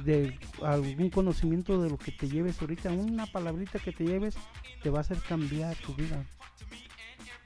de 0.03 0.37
algún 0.63 1.09
conocimiento 1.09 1.81
de 1.81 1.89
lo 1.89 1.97
que 1.97 2.11
te 2.11 2.27
lleves 2.29 2.61
ahorita, 2.61 2.91
una 2.91 3.25
palabrita 3.25 3.79
que 3.79 3.91
te 3.91 4.05
lleves, 4.05 4.35
te 4.83 4.89
va 4.89 4.99
a 4.99 5.01
hacer 5.01 5.17
cambiar 5.19 5.75
tu 5.77 5.93
vida. 5.95 6.23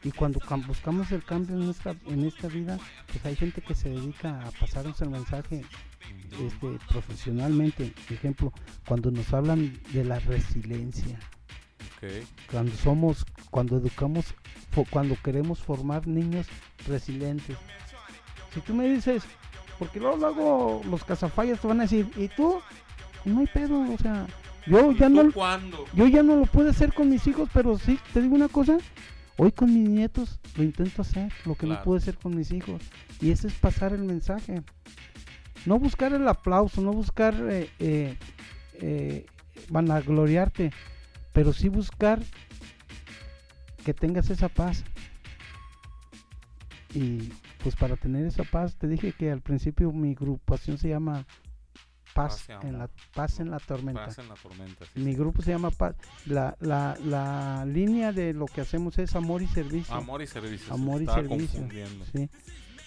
Y 0.03 0.11
cuando 0.11 0.40
cam- 0.40 0.65
buscamos 0.68 1.11
el 1.14 1.24
cambio 1.24 1.56
en 1.56 1.70
esta, 1.70 1.95
en 2.07 2.26
esta 2.26 2.48
vida, 2.49 2.78
pues 3.07 3.26
hay 3.26 3.36
gente 3.38 3.61
que 3.61 3.74
se 3.74 3.90
dedica 3.90 4.41
a 4.45 4.52
pasarnos 4.52 5.02
el 5.02 5.10
mensaje 5.10 5.64
este, 6.41 6.78
profesionalmente. 6.90 7.94
Por 8.07 8.18
ejemplo, 8.18 8.53
cuando 8.86 9.11
nos 9.11 9.34
hablan 9.34 9.80
de 9.94 10.03
la 10.03 10.20
resiliencia, 10.20 11.18
Ok. 11.98 12.26
cuando 12.52 12.76
somos, 12.76 13.26
cuando 13.49 13.78
educamos, 13.78 14.26
cuando 14.90 15.15
queremos 15.24 15.60
formar 15.60 16.06
niños 16.06 16.48
resilientes. 16.86 17.57
Si 18.53 18.60
tú 18.60 18.74
me 18.74 18.90
dices, 18.90 19.24
porque 19.80 20.00
luego, 20.00 20.18
luego 20.18 20.82
los 20.90 21.04
cazafallas 21.04 21.60
te 21.60 21.68
van 21.68 21.80
a 21.80 21.84
decir, 21.84 22.10
¿y 22.16 22.28
tú? 22.28 22.60
No 23.26 23.40
hay 23.40 23.48
pedo, 23.48 23.82
o 23.82 23.98
sea, 23.98 24.28
yo 24.66 24.91
ya 24.91 25.10
no, 25.10 25.32
cuándo? 25.32 25.86
yo 25.94 26.08
ya 26.08 26.24
no 26.24 26.36
lo 26.36 26.45
puedo 26.45 26.70
hacer 26.70 26.94
con 26.94 27.10
mis 27.10 27.26
hijos, 27.28 27.50
pero 27.54 27.78
sí, 27.78 28.00
te 28.14 28.22
digo 28.22 28.36
una 28.36 28.50
cosa, 28.50 28.78
hoy 29.38 29.52
con 29.52 29.74
mis 29.74 29.90
nietos 29.90 30.40
lo 30.56 30.64
intento 30.64 31.02
hacer, 31.02 31.32
lo 31.45 31.56
que 31.56 31.68
no 31.68 31.82
pude 31.84 31.98
hacer 31.98 32.18
con 32.18 32.36
mis 32.36 32.52
hijos, 32.52 32.82
y 33.22 33.32
ese 33.32 33.48
es 33.48 33.54
pasar 33.54 33.94
el 33.94 34.04
mensaje. 34.04 34.62
No 35.66 35.80
buscar 35.80 36.14
el 36.14 36.28
aplauso, 36.28 36.82
no 36.82 36.91
buscar 36.91 37.34
eh, 37.50 37.70
eh, 37.80 38.18
eh, 38.82 39.26
vanagloriarte, 39.70 40.72
pero 41.32 41.54
sí 41.54 41.70
buscar 41.70 42.22
que 43.86 43.94
tengas 43.94 44.30
esa 44.30 44.50
paz. 44.50 44.84
Y 46.94 47.32
pues 47.64 47.76
para 47.76 47.95
tener 47.95 48.26
esa 48.26 48.44
paz, 48.44 48.76
te 48.76 48.88
dije 48.88 49.14
que 49.14 49.31
al 49.31 49.41
principio 49.41 49.91
mi 49.91 50.11
agrupación 50.11 50.77
se 50.77 50.90
llama 50.90 51.26
Paz, 52.14 52.48
en 52.61 52.77
la. 52.77 52.90
Paz 53.15 53.40
en 53.40 53.49
la 53.49 53.60
tormenta. 53.60 54.06
Paz 54.06 54.19
en 54.19 54.30
la 54.30 54.35
tormenta, 54.35 54.85
sí, 54.85 54.99
mi 54.99 55.15
grupo 55.15 55.41
se 55.41 55.52
llama 55.52 55.72
Paz. 55.72 55.95
La, 56.26 56.56
la, 56.60 56.98
la 57.03 57.65
línea 57.65 58.11
de 58.11 58.34
lo 58.34 58.45
que 58.45 58.61
hacemos 58.61 58.99
es 58.99 59.15
amor 59.15 59.41
y 59.41 59.48
servicio. 59.48 59.95
Amor 59.95 60.22
y 60.22 60.27
servicio, 60.27 60.68
se 60.68 60.73
Amor 60.73 61.02
y 61.02 61.07
servicio. 61.07 61.68
Sí. 62.14 62.30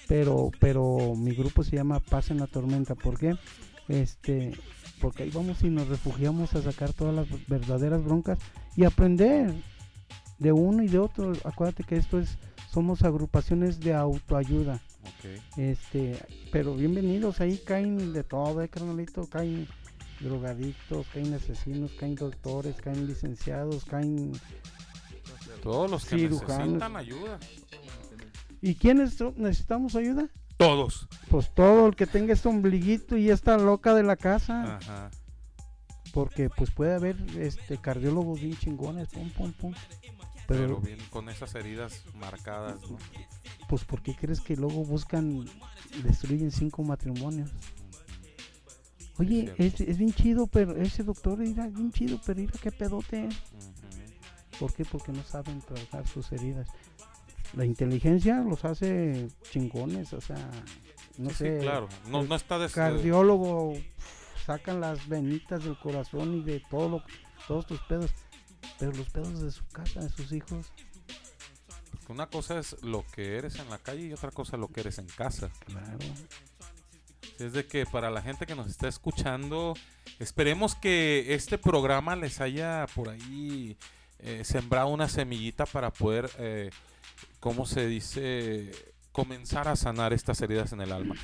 Pero, 0.07 0.53
pero 0.61 1.15
mi 1.17 1.35
grupo 1.35 1.65
se 1.65 1.75
llama 1.75 1.99
Paz 1.99 2.31
en 2.31 2.39
la 2.39 2.47
tormenta. 2.47 2.95
¿Por 2.95 3.19
qué? 3.19 3.35
Este, 3.89 4.53
porque 5.01 5.25
ahí 5.25 5.31
vamos 5.31 5.63
y 5.63 5.71
nos 5.71 5.89
refugiamos 5.89 6.55
a 6.55 6.63
sacar 6.63 6.93
todas 6.93 7.15
las 7.15 7.49
verdaderas 7.49 8.05
broncas 8.05 8.39
y 8.77 8.85
aprender 8.85 9.53
de 10.39 10.53
uno 10.53 10.83
y 10.83 10.89
de 10.89 10.99
otro. 10.99 11.33
Acuérdate 11.45 11.83
que 11.85 11.97
esto 11.97 12.19
es, 12.19 12.39
somos 12.77 13.05
agrupaciones 13.05 13.81
de 13.81 13.95
autoayuda. 13.95 14.83
Este, 15.57 16.23
pero 16.53 16.75
bienvenidos, 16.75 17.41
ahí 17.41 17.57
caen 17.57 18.13
de 18.13 18.23
todo, 18.23 18.61
eh, 18.61 18.69
carnalito, 18.69 19.27
caen 19.31 19.67
drogadictos, 20.21 21.07
caen 21.07 21.33
asesinos, 21.33 21.93
caen 21.93 22.17
doctores, 22.17 22.77
caen 22.83 23.07
licenciados, 23.07 23.87
caen 23.87 24.33
Todos 25.63 25.91
los 25.91 26.05
que 26.05 26.19
cirujanos. 26.19 26.59
necesitan 26.59 26.97
ayuda. 26.97 27.39
¿Y 28.61 28.75
quiénes 28.75 29.19
necesitamos 29.39 29.97
ayuda? 29.97 30.29
Todos. 30.59 31.09
Pues 31.31 31.55
todo 31.55 31.87
el 31.87 31.97
que 31.97 32.07
tenga 32.07 32.35
este 32.35 32.49
ombliguito 32.49 33.17
y 33.17 33.31
esta 33.31 33.57
loca 33.57 33.95
de 33.95 34.03
la 34.03 34.17
casa. 34.17 34.77
Ajá. 34.77 35.11
Porque 36.13 36.51
pues 36.51 36.71
puede 36.71 36.95
haber 36.95 37.17
este 37.39 37.79
cardiólogos 37.79 38.39
bien 38.39 38.55
chingones, 38.59 39.09
pum, 39.09 39.31
pum, 39.31 39.53
pum. 39.55 39.73
Pero, 40.47 40.61
Pero, 40.63 40.81
bien 40.81 40.99
con 41.11 41.29
esas 41.29 41.55
heridas 41.57 42.03
marcadas, 42.15 42.81
¿no? 42.89 42.99
pues 43.69 43.85
¿por 43.85 44.01
qué 44.03 44.15
crees 44.15 44.41
que 44.41 44.55
luego 44.57 44.85
buscan, 44.85 45.45
destruyen 46.05 46.53
cinco 46.53 46.83
matrimonios? 46.85 47.51
Oye, 49.19 49.53
es, 49.57 49.81
es 49.81 49.97
bien 49.99 50.13
chido, 50.13 50.47
pero 50.47 50.77
ese 50.77 51.03
doctor 51.03 51.43
era 51.43 51.67
bien 51.69 51.91
chido, 51.91 52.21
pero 52.25 52.41
mira 52.41 52.53
qué 52.63 52.71
pedote 52.71 53.27
es. 53.27 53.35
¿Por 54.61 54.73
qué? 54.73 54.85
Porque 54.85 55.11
no 55.13 55.23
saben 55.25 55.61
tratar 55.63 56.07
sus 56.07 56.31
heridas. 56.33 56.69
La 57.55 57.65
inteligencia 57.65 58.37
los 58.43 58.65
hace 58.65 59.29
chingones, 59.51 60.13
o 60.13 60.21
sea, 60.21 60.37
no 61.19 61.31
Sí, 61.31 61.37
sí, 61.37 61.45
sé. 61.45 61.59
claro. 61.61 61.89
No- 62.09 62.23
está 62.35 62.59
des- 62.59 62.73
Cardiólogo, 62.73 63.73
sacan 64.45 64.81
las 64.81 65.09
venitas 65.09 65.65
del 65.65 65.79
corazón 65.79 66.35
y 66.35 66.43
de 66.43 66.61
todo 66.71 66.89
lo- 66.89 67.03
todos 67.49 67.67
tus 67.67 67.81
pedos. 67.83 68.11
Pero 68.79 68.93
los 68.93 69.09
pedos 69.11 69.41
de 69.41 69.51
su 69.51 69.67
casa, 69.69 70.01
de 70.01 70.09
sus 70.11 70.33
hijos, 70.33 70.67
Porque 71.91 72.13
una 72.13 72.27
cosa 72.27 72.59
es 72.59 72.83
lo 72.83 73.05
que 73.13 73.37
eres 73.37 73.57
en 73.59 73.71
la 73.71 73.79
calle 73.79 74.07
y 74.07 74.13
otra 74.13 74.31
cosa 74.31 74.57
lo 74.57 74.69
que 74.69 74.81
eres 74.81 74.99
en 74.99 75.07
casa. 75.07 75.51
Claro. 75.67 75.99
Es 77.39 77.53
de 77.53 77.67
que 77.67 77.85
para 77.87 78.11
la 78.11 78.23
gente 78.23 78.47
que 78.47 78.55
nos 78.55 78.69
está 78.69 78.89
escuchando, 78.89 79.75
esperemos 80.19 80.75
que 80.75 81.35
este 81.35 81.59
programa 81.59 82.17
les 82.17 82.41
haya 82.41 82.87
por 82.95 83.11
ahí 83.11 83.77
eh, 84.19 84.45
sembrado 84.45 84.89
una 84.89 85.09
semillita 85.09 85.67
para 85.67 85.93
poder, 85.93 86.31
eh, 86.39 86.71
¿cómo 87.41 87.67
se 87.67 87.87
dice? 87.87 88.73
Comenzar 89.17 89.67
a 89.67 89.77
sanar 89.77 90.13
estas 90.13 90.43
heridas 90.43 90.75
en 90.75 90.83
el 90.83 90.93
alma. 90.93 91.15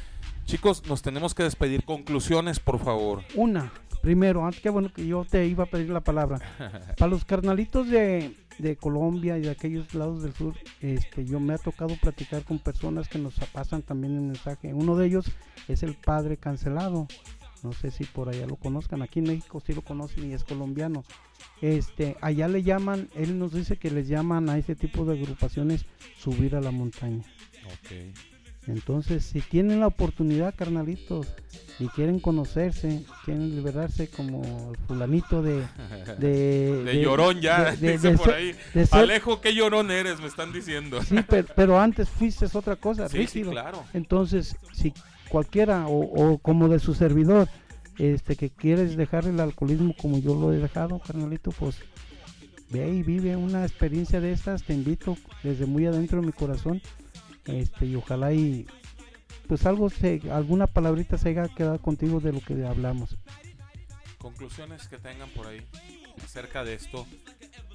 Chicos, 0.47 0.83
nos 0.89 1.03
tenemos 1.03 1.35
que 1.35 1.43
despedir. 1.43 1.85
Conclusiones, 1.85 2.59
por 2.59 2.79
favor. 2.79 3.23
Una, 3.35 3.71
primero, 4.01 4.47
antes 4.47 4.63
que 4.63 4.71
bueno 4.71 4.91
que 4.91 5.07
yo 5.07 5.27
te 5.27 5.47
iba 5.47 5.65
a 5.65 5.67
pedir 5.67 5.91
la 5.91 6.01
palabra. 6.01 6.41
Para 6.97 7.11
los 7.11 7.27
carnalitos 7.27 7.91
de, 7.91 8.35
de 8.57 8.77
Colombia 8.77 9.37
y 9.37 9.43
de 9.43 9.51
aquellos 9.51 9.93
lados 9.93 10.23
del 10.23 10.33
sur, 10.33 10.55
este, 10.81 11.27
yo 11.27 11.39
me 11.39 11.53
ha 11.53 11.59
tocado 11.59 11.95
platicar 12.01 12.45
con 12.45 12.59
personas 12.61 13.11
que 13.11 13.19
nos 13.19 13.35
pasan 13.53 13.83
también 13.83 14.15
el 14.15 14.23
mensaje. 14.23 14.73
Uno 14.73 14.97
de 14.97 15.09
ellos 15.09 15.27
es 15.69 15.83
el 15.83 15.93
padre 15.93 16.39
cancelado. 16.39 17.09
No 17.63 17.75
sé 17.75 17.91
si 17.91 18.05
por 18.05 18.31
allá 18.31 18.47
lo 18.47 18.57
conozcan. 18.57 19.03
Aquí 19.03 19.19
en 19.19 19.27
México 19.27 19.61
sí 19.61 19.75
lo 19.75 19.83
conocen 19.83 20.31
y 20.31 20.33
es 20.33 20.45
colombiano. 20.45 21.05
Este, 21.61 22.17
allá 22.23 22.49
le 22.49 22.63
llaman, 22.63 23.11
él 23.15 23.39
nos 23.39 23.53
dice 23.53 23.77
que 23.77 23.91
les 23.91 24.09
llaman 24.09 24.49
a 24.49 24.57
ese 24.57 24.77
tipo 24.77 25.05
de 25.05 25.21
agrupaciones 25.21 25.85
subir 26.17 26.57
a 26.57 26.63
la 26.63 26.71
montaña. 26.71 27.23
Entonces, 28.69 29.25
si 29.25 29.41
tienen 29.41 29.81
la 29.81 29.89
oportunidad, 29.89 30.55
carnalitos, 30.55 31.27
y 31.81 31.89
quieren 31.89 32.21
conocerse, 32.21 33.03
quieren 33.25 33.57
liberarse 33.57 34.07
como 34.09 34.71
el 34.71 34.77
fulanito 34.87 35.43
de... 35.43 35.63
De, 36.19 36.85
De 36.85 37.01
llorón 37.03 37.41
ya, 37.41 37.73
de- 37.75 37.99
de- 37.99 38.17
por 38.17 38.33
ahí. 38.33 38.55
Alejo, 38.93 39.41
qué 39.41 39.53
llorón 39.55 39.91
eres, 39.91 40.21
me 40.21 40.27
están 40.29 40.53
diciendo. 40.53 41.03
Sí, 41.03 41.17
pero, 41.29 41.49
pero 41.57 41.81
antes 41.81 42.09
fuiste 42.09 42.47
otra 42.53 42.77
cosa, 42.77 43.09
Sí, 43.09 43.27
sí, 43.27 43.43
claro. 43.43 43.83
Entonces, 43.95 44.55
si 44.73 44.93
cualquiera, 45.29 45.87
o, 45.89 45.99
o 46.35 46.39
como 46.39 46.69
de 46.69 46.79
su 46.79 46.95
servidor, 46.95 47.49
este 47.99 48.37
que 48.37 48.51
quieres 48.51 48.97
dejar 48.97 49.27
el 49.27 49.41
alcoholismo 49.41 49.95
como 50.01 50.19
yo 50.19 50.35
lo 50.35 50.53
he 50.53 50.59
dejado, 50.59 51.01
carnalito, 51.01 51.51
pues 51.51 51.77
ve 52.71 52.89
y 52.91 53.03
vive 53.03 53.35
una 53.37 53.65
experiencia 53.65 54.21
de 54.21 54.33
estas, 54.33 54.63
te 54.63 54.73
invito 54.73 55.17
desde 55.43 55.67
muy 55.67 55.87
adentro 55.87 56.21
de 56.21 56.27
mi 56.27 56.33
corazón, 56.33 56.81
este 57.47 57.87
y 57.87 57.97
ojalá 57.97 58.33
y 58.33 58.67
pues 59.47 59.67
algo 59.67 59.91
se, 59.91 60.21
alguna 60.31 60.67
palabrita 60.67 61.19
se 61.19 61.31
haya 61.31 61.49
quedado 61.49 61.81
contigo 61.81 62.21
de 62.21 62.33
lo 62.33 62.41
que 62.41 62.65
hablamos. 62.65 63.17
Conclusiones 64.19 64.87
que 64.89 64.99
tengan 64.99 65.29
por 65.31 65.47
ahí 65.47 65.67
acerca 66.25 66.65
de 66.65 66.75
esto, 66.75 67.07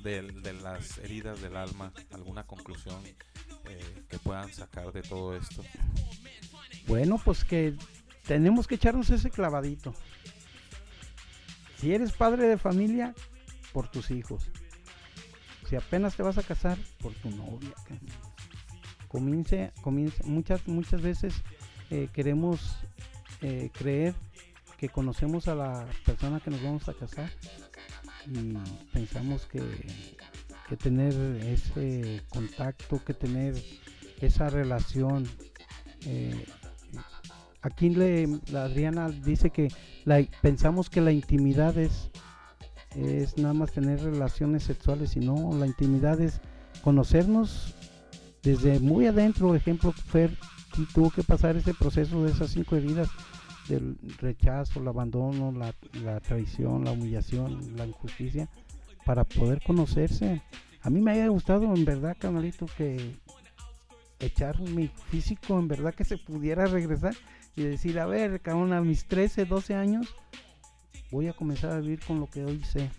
de, 0.03 0.21
de 0.21 0.53
las 0.53 0.97
heridas 0.99 1.41
del 1.41 1.57
alma, 1.57 1.91
alguna 2.11 2.45
conclusión 2.45 3.03
eh, 3.05 4.05
que 4.09 4.17
puedan 4.19 4.51
sacar 4.53 4.91
de 4.93 5.01
todo 5.01 5.35
esto. 5.35 5.63
Bueno, 6.87 7.19
pues 7.23 7.43
que 7.43 7.75
tenemos 8.25 8.67
que 8.67 8.75
echarnos 8.75 9.09
ese 9.09 9.29
clavadito. 9.29 9.93
Si 11.79 11.93
eres 11.93 12.13
padre 12.13 12.47
de 12.47 12.57
familia, 12.57 13.13
por 13.73 13.89
tus 13.89 14.09
hijos. 14.09 14.49
Si 15.69 15.75
apenas 15.75 16.15
te 16.15 16.23
vas 16.23 16.37
a 16.37 16.43
casar, 16.43 16.77
por 16.99 17.13
tu 17.13 17.29
novia. 17.29 17.73
Comience, 19.07 19.71
comience. 19.81 20.23
Muchas, 20.23 20.67
muchas 20.67 21.01
veces 21.01 21.33
eh, 21.89 22.09
queremos 22.13 22.77
eh, 23.41 23.69
creer 23.73 24.13
que 24.77 24.89
conocemos 24.89 25.47
a 25.47 25.55
la 25.55 25.87
persona 26.05 26.39
que 26.39 26.51
nos 26.51 26.61
vamos 26.61 26.87
a 26.89 26.93
casar 26.93 27.29
y 28.27 28.53
pensamos 28.93 29.45
que, 29.45 29.61
que 30.67 30.75
tener 30.75 31.13
ese 31.43 32.21
contacto, 32.29 33.03
que 33.03 33.13
tener 33.13 33.55
esa 34.19 34.49
relación. 34.49 35.25
eh, 36.05 36.45
aquí 37.61 37.89
le, 37.89 38.27
la 38.51 38.65
Adriana 38.65 39.09
dice 39.09 39.49
que 39.49 39.69
la, 40.05 40.23
pensamos 40.41 40.89
que 40.89 41.01
la 41.01 41.11
intimidad 41.11 41.77
es, 41.77 42.09
es 42.95 43.37
nada 43.37 43.53
más 43.53 43.71
tener 43.71 44.01
relaciones 44.01 44.63
sexuales 44.63 45.15
y 45.15 45.21
no, 45.21 45.55
la 45.57 45.65
intimidad 45.65 46.19
es 46.21 46.39
conocernos 46.83 47.73
desde 48.47 48.79
muy 48.79 49.05
adentro. 49.07 49.55
Ejemplo, 49.55 49.91
Fer 49.91 50.31
tuvo 50.93 51.09
que 51.09 51.23
pasar 51.23 51.57
ese 51.57 51.73
proceso 51.73 52.23
de 52.23 52.31
esas 52.31 52.51
cinco 52.51 52.77
heridas 52.77 53.09
del 53.67 53.97
rechazo, 54.19 54.79
el 54.79 54.87
abandono, 54.87 55.51
la, 55.51 55.73
la 56.01 56.21
traición, 56.21 56.85
la 56.85 56.93
humillación, 56.93 57.75
la 57.75 57.85
injusticia, 57.85 58.47
para 59.05 59.25
poder 59.25 59.61
conocerse. 59.61 60.41
A 60.81 60.89
mí 60.89 61.01
me 61.01 61.11
haya 61.11 61.27
gustado, 61.27 61.73
en 61.73 61.83
verdad, 61.83 62.15
canalito, 62.17 62.67
que 62.77 63.15
echar 64.19 64.59
mi 64.61 64.87
físico, 64.87 65.59
en 65.59 65.67
verdad, 65.67 65.93
que 65.93 66.05
se 66.05 66.17
pudiera 66.17 66.67
regresar 66.67 67.15
y 67.57 67.63
decir, 67.63 67.99
a 67.99 68.05
ver, 68.05 68.39
cabrón, 68.39 68.71
a 68.71 68.79
mis 68.79 69.05
13, 69.05 69.43
12 69.43 69.75
años, 69.75 70.15
voy 71.11 71.27
a 71.27 71.33
comenzar 71.33 71.71
a 71.73 71.79
vivir 71.81 71.99
con 71.99 72.21
lo 72.21 72.27
que 72.27 72.45
hoy 72.45 72.63
sé. 72.63 72.89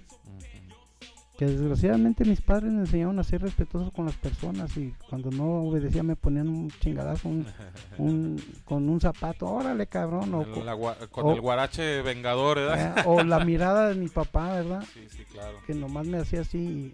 Que 1.38 1.46
desgraciadamente 1.46 2.24
mis 2.24 2.40
padres 2.42 2.72
me 2.72 2.80
enseñaron 2.80 3.16
a 3.20 3.22
ser 3.22 3.40
respetuosos 3.40 3.92
con 3.92 4.06
las 4.06 4.16
personas 4.16 4.76
y 4.76 4.92
cuando 5.08 5.30
no 5.30 5.44
obedecía 5.68 6.02
me 6.02 6.16
ponían 6.16 6.48
un 6.48 6.68
chingadazo 6.80 7.28
un, 7.28 7.46
un- 7.98 8.42
con 8.64 8.88
un 8.88 9.00
zapato, 9.00 9.46
órale 9.46 9.86
cabrón, 9.86 10.34
o, 10.34 10.42
El- 10.42 10.66
la 10.66 10.76
con 11.12 11.26
o- 11.26 11.32
el 11.34 11.40
guarache 11.40 12.02
vengador, 12.02 12.56
¿verdad? 12.58 12.98
eh, 12.98 13.02
o 13.06 13.22
la 13.22 13.38
mirada 13.44 13.88
de 13.90 13.94
mi 13.94 14.08
papá, 14.08 14.52
¿verdad? 14.54 14.82
Sí, 14.92 15.06
sí, 15.08 15.24
claro. 15.32 15.58
Que 15.64 15.74
nomás 15.74 16.08
me 16.08 16.18
hacía 16.18 16.40
así, 16.40 16.92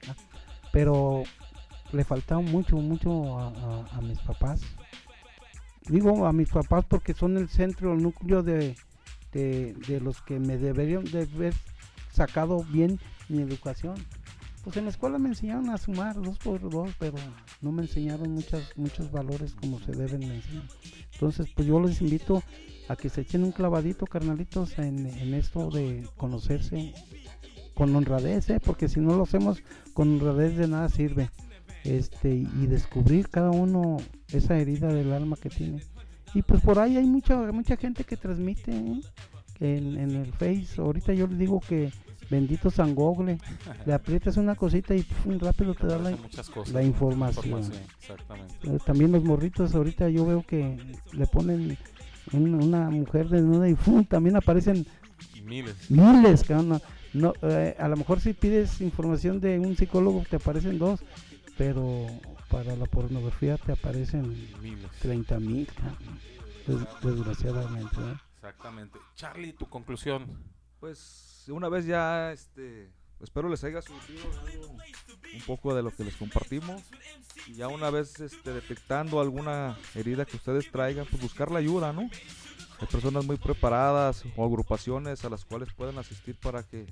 pero 0.73 1.23
le 1.93 2.05
faltaba 2.05 2.43
mucho, 2.43 2.77
mucho 2.77 3.39
a, 3.39 3.49
a- 3.49 3.97
a 3.97 4.01
mis 4.03 4.19
papás. 4.19 4.61
Digo 5.89 6.27
a 6.27 6.33
mis 6.35 6.51
papás 6.51 6.85
porque 6.87 7.15
son 7.15 7.39
el 7.39 7.49
centro, 7.49 7.95
el 7.95 8.03
núcleo 8.03 8.43
de, 8.43 8.77
de, 9.33 9.73
de 9.89 10.01
los 10.01 10.21
que 10.23 10.39
me 10.39 10.59
deberían 10.59 11.05
de 11.05 11.23
haber 11.35 11.55
sacado 12.13 12.63
bien 12.65 12.99
mi 13.31 13.41
educación. 13.43 13.95
Pues 14.65 14.79
en 14.79 14.85
la 14.85 14.91
escuela 14.91 15.19
me 15.19 15.29
enseñaron 15.29 15.69
a 15.69 15.77
sumar 15.77 16.21
dos 16.21 16.39
por 16.39 16.69
dos, 16.71 16.91
pero 16.99 17.17
no 17.61 17.71
me 17.71 17.83
enseñaron 17.83 18.33
muchas, 18.33 18.73
muchos 18.77 19.11
valores 19.13 19.55
como 19.55 19.79
se 19.79 19.93
deben 19.93 20.23
enseñar. 20.23 20.65
Entonces, 21.13 21.49
pues 21.55 21.69
yo 21.69 21.79
les 21.81 22.01
invito 22.01 22.43
a 22.89 22.97
que 22.97 23.11
se 23.11 23.21
echen 23.21 23.45
un 23.45 23.53
clavadito, 23.53 24.07
carnalitos, 24.07 24.79
en, 24.79 25.07
en 25.07 25.35
esto 25.35 25.71
de 25.71 26.09
conocerse 26.17 26.95
con 27.75 27.95
honradez, 27.95 28.49
¿eh? 28.51 28.61
porque 28.65 28.89
si 28.89 29.01
no 29.01 29.15
lo 29.15 29.25
hacemos 29.25 29.63
con 29.93 30.15
honradez 30.15 30.57
de 30.57 30.69
nada 30.69 30.89
sirve. 30.89 31.31
Este, 31.85 32.35
y 32.35 32.67
descubrir 32.67 33.29
cada 33.29 33.51
uno 33.51 33.99
esa 34.33 34.57
herida 34.57 34.89
del 34.89 35.13
alma 35.13 35.37
que 35.37 35.51
tiene. 35.51 35.83
Y 36.33 36.41
pues 36.41 36.63
por 36.63 36.79
ahí 36.79 36.97
hay 36.97 37.05
mucha 37.05 37.37
mucha 37.53 37.77
gente 37.77 38.05
que 38.05 38.17
transmite 38.17 38.73
¿eh? 38.73 39.03
en, 39.61 39.99
en 39.99 40.11
el 40.13 40.33
Face. 40.33 40.81
Ahorita 40.81 41.13
yo 41.13 41.27
les 41.27 41.39
digo 41.39 41.61
que 41.61 41.93
bendito 42.31 42.71
San 42.71 42.95
Google, 42.95 43.39
le 43.87 43.93
aprietas 43.93 44.37
una 44.37 44.55
cosita 44.55 44.95
y 44.95 45.03
pum, 45.03 45.39
rápido 45.39 45.75
te 45.75 45.87
da 45.87 45.99
la, 45.99 46.11
muchas 46.17 46.49
cosas, 46.51 46.75
la 46.75 46.83
información. 46.83 47.63
Eh, 48.65 48.79
También 48.85 49.13
los 49.13 49.23
morritos 49.25 49.75
ahorita 49.75 50.09
yo 50.09 50.27
veo 50.27 50.43
que 50.47 50.79
le 51.13 51.27
ponen 51.27 51.77
un- 52.33 52.55
una 52.55 52.91
mujer 52.91 53.29
desnuda 53.29 53.69
y 53.69 53.75
¡fum! 53.75 54.05
también 54.05 54.37
aparecen 54.37 54.87
Miles. 55.45 55.91
miles, 55.91 56.43
cabrón, 56.45 56.69
no, 56.71 56.81
no, 57.13 57.33
eh, 57.43 57.77
a 57.79 57.89
lo 57.89 57.97
mejor 57.97 58.21
si 58.21 58.33
pides 58.33 58.81
información 58.81 59.41
de 59.41 59.59
un 59.59 59.77
psicólogo 59.77 60.25
te 60.29 60.37
aparecen 60.37 60.79
dos, 60.79 61.01
pero 61.59 62.07
para 62.51 62.75
la 62.77 62.87
pornografía 62.87 63.57
te 63.59 63.73
aparecen 63.73 64.23
Miles. 64.63 64.91
30 65.01 65.39
mil, 65.39 65.69
desgraciadamente. 67.03 67.97
¿eh? 68.01 68.15
Exactamente. 68.37 68.99
Charlie, 69.17 69.53
tu 69.53 69.67
conclusión. 69.69 70.27
Pues 70.81 71.34
una 71.53 71.69
vez 71.69 71.87
ya, 71.87 72.33
este, 72.33 72.91
espero 73.21 73.49
les 73.49 73.63
haya 73.65 73.83
surgido 73.83 74.25
un 75.35 75.41
poco 75.47 75.75
de 75.75 75.83
lo 75.83 75.91
que 75.91 76.05
les 76.05 76.17
compartimos. 76.17 76.83
Y 77.47 77.55
ya 77.55 77.69
una 77.69 77.91
vez 77.91 78.21
este, 78.21 78.53
detectando 78.53 79.21
alguna 79.21 79.77
herida 79.95 80.25
que 80.25 80.37
ustedes 80.37 80.71
traigan, 80.71 81.07
pues 81.11 81.21
buscar 81.21 81.51
la 81.51 81.59
ayuda, 81.59 81.93
¿no? 81.93 82.09
Hay 82.81 82.87
personas 82.91 83.25
muy 83.25 83.37
preparadas 83.37 84.25
o 84.37 84.45
agrupaciones 84.45 85.25
a 85.25 85.31
las 85.31 85.45
cuales 85.45 85.73
pueden 85.73 85.99
asistir 85.99 86.37
para 86.41 86.63
que 86.63 86.87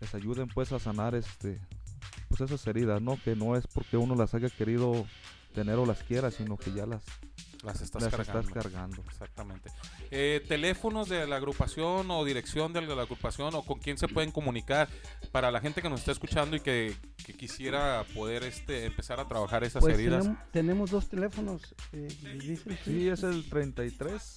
les 0.00 0.14
ayuden 0.14 0.48
pues 0.48 0.72
a 0.72 0.78
sanar 0.78 1.14
este 1.14 1.60
pues 2.28 2.40
esas 2.40 2.66
heridas, 2.66 3.02
¿no? 3.02 3.18
Que 3.22 3.36
no 3.36 3.56
es 3.56 3.66
porque 3.66 3.96
uno 3.96 4.14
las 4.14 4.34
haya 4.34 4.48
querido 4.48 5.06
tener 5.52 5.76
o 5.76 5.86
las 5.86 6.02
quiera, 6.02 6.30
sino 6.30 6.56
que 6.56 6.72
ya 6.72 6.86
las 6.86 7.02
Las 7.62 7.80
estás 7.80 8.02
las 8.02 8.10
cargando. 8.14 8.40
estás 8.40 8.52
cargando. 8.64 9.02
Exactamente. 9.08 9.70
Eh, 10.10 10.44
teléfonos 10.48 11.08
de 11.08 11.26
la 11.28 11.36
agrupación 11.36 12.10
o 12.10 12.24
dirección 12.24 12.72
de 12.72 12.82
la 12.82 13.02
agrupación 13.02 13.54
o 13.54 13.62
con 13.62 13.78
quién 13.78 13.96
se 13.98 14.08
pueden 14.08 14.32
comunicar 14.32 14.88
para 15.30 15.50
la 15.52 15.60
gente 15.60 15.80
que 15.80 15.88
nos 15.88 16.00
está 16.00 16.10
escuchando 16.12 16.56
y 16.56 16.60
que, 16.60 16.96
que 17.24 17.34
quisiera 17.34 18.04
poder 18.14 18.42
este 18.42 18.86
empezar 18.86 19.20
a 19.20 19.28
trabajar 19.28 19.62
esas 19.62 19.80
Pues 19.80 19.94
heridas. 19.94 20.24
tenemos, 20.24 20.50
tenemos 20.50 20.90
dos 20.90 21.08
teléfonos. 21.08 21.74
eh, 21.92 22.08
dicen, 22.42 22.76
Sí, 22.84 23.08
es 23.08 23.22
el 23.22 23.48
33 23.48 24.36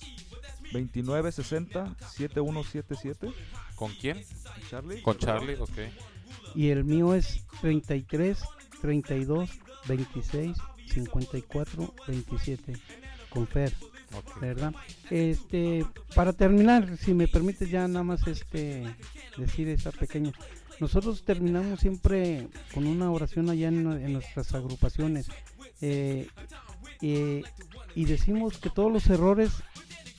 29 0.72 1.32
60 1.32 1.96
7177. 2.12 3.32
¿Con 3.76 3.92
quién? 3.96 4.24
Charlie. 4.70 5.02
Con 5.02 5.18
Charlie, 5.18 5.56
ok. 5.56 5.78
Y 6.54 6.70
el 6.70 6.84
mío 6.84 7.14
es 7.16 7.44
33 7.62 8.40
32 8.82 9.50
26 9.88 10.56
54 10.88 11.94
27 12.08 12.74
con 13.30 13.48
Fer. 13.48 13.74
¿verdad? 14.40 14.74
Este, 15.10 15.86
para 16.16 16.34
terminar, 16.34 16.98
si 16.98 17.14
me 17.14 17.28
permites 17.28 17.70
ya 17.70 17.88
nada 17.88 18.04
más 18.04 18.26
este 18.28 18.84
decir 19.38 19.68
esa 19.68 19.92
pequeña. 19.92 20.32
Nosotros 20.80 21.24
terminamos 21.24 21.80
siempre 21.80 22.48
con 22.74 22.86
una 22.86 23.12
oración 23.12 23.50
allá 23.50 23.70
en, 23.70 23.92
en 23.92 24.14
nuestras 24.14 24.54
agrupaciones 24.54 25.28
eh, 25.82 26.28
eh, 27.02 27.44
y 27.96 28.06
decimos 28.06 28.58
que 28.58 28.70
todos 28.70 28.92
los 28.92 29.08
errores 29.08 29.52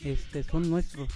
este, 0.02 0.42
son 0.42 0.70
nuestros. 0.70 1.08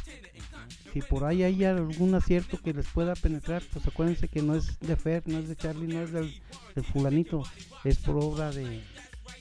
Si 0.92 1.00
por 1.02 1.24
ahí 1.24 1.42
hay 1.44 1.64
algún 1.64 2.14
acierto 2.14 2.58
que 2.58 2.74
les 2.74 2.86
pueda 2.88 3.14
penetrar, 3.14 3.62
pues 3.72 3.86
acuérdense 3.86 4.28
que 4.28 4.42
no 4.42 4.56
es 4.56 4.78
de 4.80 4.96
Fer, 4.96 5.22
no 5.26 5.38
es 5.38 5.48
de 5.48 5.56
Charlie, 5.56 5.86
no 5.86 6.02
es 6.02 6.12
del, 6.12 6.34
del 6.74 6.84
fulanito, 6.84 7.44
es 7.84 7.98
por 7.98 8.16
obra 8.16 8.50
de, 8.50 8.82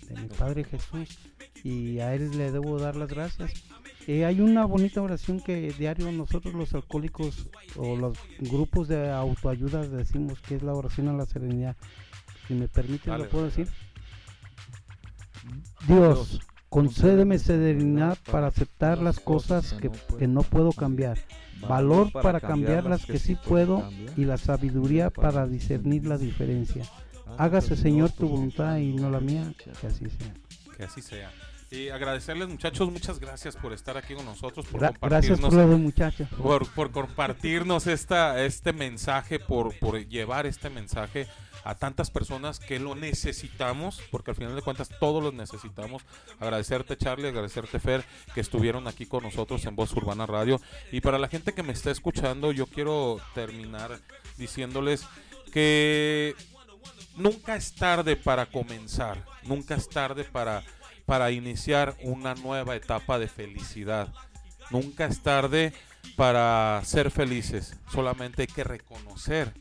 de 0.10 0.22
mi 0.22 0.28
Padre 0.28 0.64
Jesús 0.64 1.18
y 1.64 2.00
a 2.00 2.14
él 2.14 2.38
le 2.38 2.52
debo 2.52 2.80
dar 2.80 2.96
las 2.96 3.10
gracias. 3.10 3.52
Eh, 4.08 4.26
hay 4.26 4.42
una 4.42 4.66
bonita 4.66 5.02
oración 5.02 5.40
que 5.40 5.72
diario 5.74 6.12
nosotros 6.12 6.54
los 6.54 6.74
alcohólicos 6.74 7.48
o 7.76 7.96
los 7.96 8.18
grupos 8.40 8.88
de 8.88 9.12
autoayuda 9.12 9.88
decimos 9.88 10.40
que 10.42 10.56
es 10.56 10.64
la 10.64 10.74
oración 10.74 11.10
a 11.10 11.14
la 11.14 11.26
serenidad. 11.26 11.76
Si 12.48 12.56
me 12.56 12.68
permiten, 12.68 13.18
lo 13.18 13.30
puedo 13.30 13.46
decir. 13.46 13.68
Dios, 15.88 16.42
concédeme 16.70 17.38
serenidad 17.38 18.18
para 18.32 18.48
aceptar 18.48 19.00
las 19.00 19.20
cosas 19.20 19.74
que, 19.74 19.92
que 20.18 20.28
no 20.28 20.42
puedo 20.42 20.72
cambiar, 20.72 21.20
valor 21.68 22.12
para 22.12 22.40
cambiar 22.40 22.86
las 22.86 23.06
que 23.06 23.20
sí 23.20 23.36
puedo 23.36 23.88
y 24.18 24.26
la 24.26 24.38
sabiduría 24.38 25.10
para 25.10 25.46
discernir 25.48 26.08
la 26.08 26.18
diferencia. 26.18 26.84
Hágase, 27.38 27.76
Señor, 27.76 28.12
tu 28.12 28.28
voluntad 28.28 28.78
y 28.78 28.94
no 28.94 29.10
la 29.10 29.20
mía, 29.20 29.54
que 29.58 29.88
así 29.88 30.06
sea. 30.10 30.34
Que 30.78 30.84
así 30.84 31.02
sea. 31.02 31.32
Y 31.72 31.90
agradecerles, 31.90 32.48
muchachos, 32.50 32.92
muchas 32.92 33.20
gracias 33.20 33.56
por 33.56 33.74
estar 33.74 33.96
aquí 33.96 34.16
con 34.16 34.26
nosotros, 34.26 34.66
por 34.66 34.82
Gra- 34.82 34.98
gracias 35.00 35.40
compartirnos, 35.40 35.54
por 35.70 35.78
muchachos. 35.80 36.28
por, 36.42 36.68
por 36.74 36.92
compartirnos 36.92 37.86
esta, 37.86 38.44
este 38.44 38.74
mensaje, 38.74 39.40
por, 39.40 39.78
por 39.78 40.00
llevar 40.08 40.48
este 40.48 40.72
mensaje 40.72 41.28
a 41.64 41.76
tantas 41.76 42.10
personas 42.10 42.60
que 42.60 42.80
lo 42.80 42.96
necesitamos, 42.96 44.02
porque 44.10 44.32
al 44.32 44.38
final 44.38 44.56
de 44.56 44.64
cuentas 44.64 44.90
todos 45.00 45.22
los 45.22 45.34
necesitamos. 45.36 46.02
Agradecerte 46.40 46.98
Charlie, 46.98 47.28
agradecerte 47.28 47.80
Fer, 47.80 48.04
que 48.34 48.42
estuvieron 48.42 48.88
aquí 48.88 49.06
con 49.06 49.22
nosotros 49.24 49.64
en 49.66 49.76
Voz 49.76 49.94
Urbana 49.94 50.26
Radio. 50.26 50.60
Y 50.92 51.02
para 51.02 51.20
la 51.20 51.28
gente 51.28 51.54
que 51.54 51.62
me 51.62 51.74
está 51.74 51.92
escuchando, 51.92 52.52
yo 52.52 52.66
quiero 52.66 53.20
terminar 53.36 54.00
diciéndoles 54.38 55.06
que 55.52 56.34
nunca 57.20 57.56
es 57.56 57.76
tarde 57.76 58.16
para 58.16 58.48
comenzar, 58.48 59.24
nunca 59.44 59.76
es 59.76 59.88
tarde 59.88 60.24
para, 60.24 60.64
para 61.06 61.32
iniciar 61.32 61.96
una 62.02 62.34
nueva 62.36 62.76
etapa 62.76 63.20
de 63.20 63.28
felicidad. 63.28 64.12
Nunca 64.72 65.06
es 65.06 65.22
tarde 65.22 65.74
para 66.16 66.82
ser 66.84 67.12
felices, 67.12 67.76
solamente 67.92 68.44
hay 68.44 68.48
que 68.48 68.64
reconocer 68.64 69.54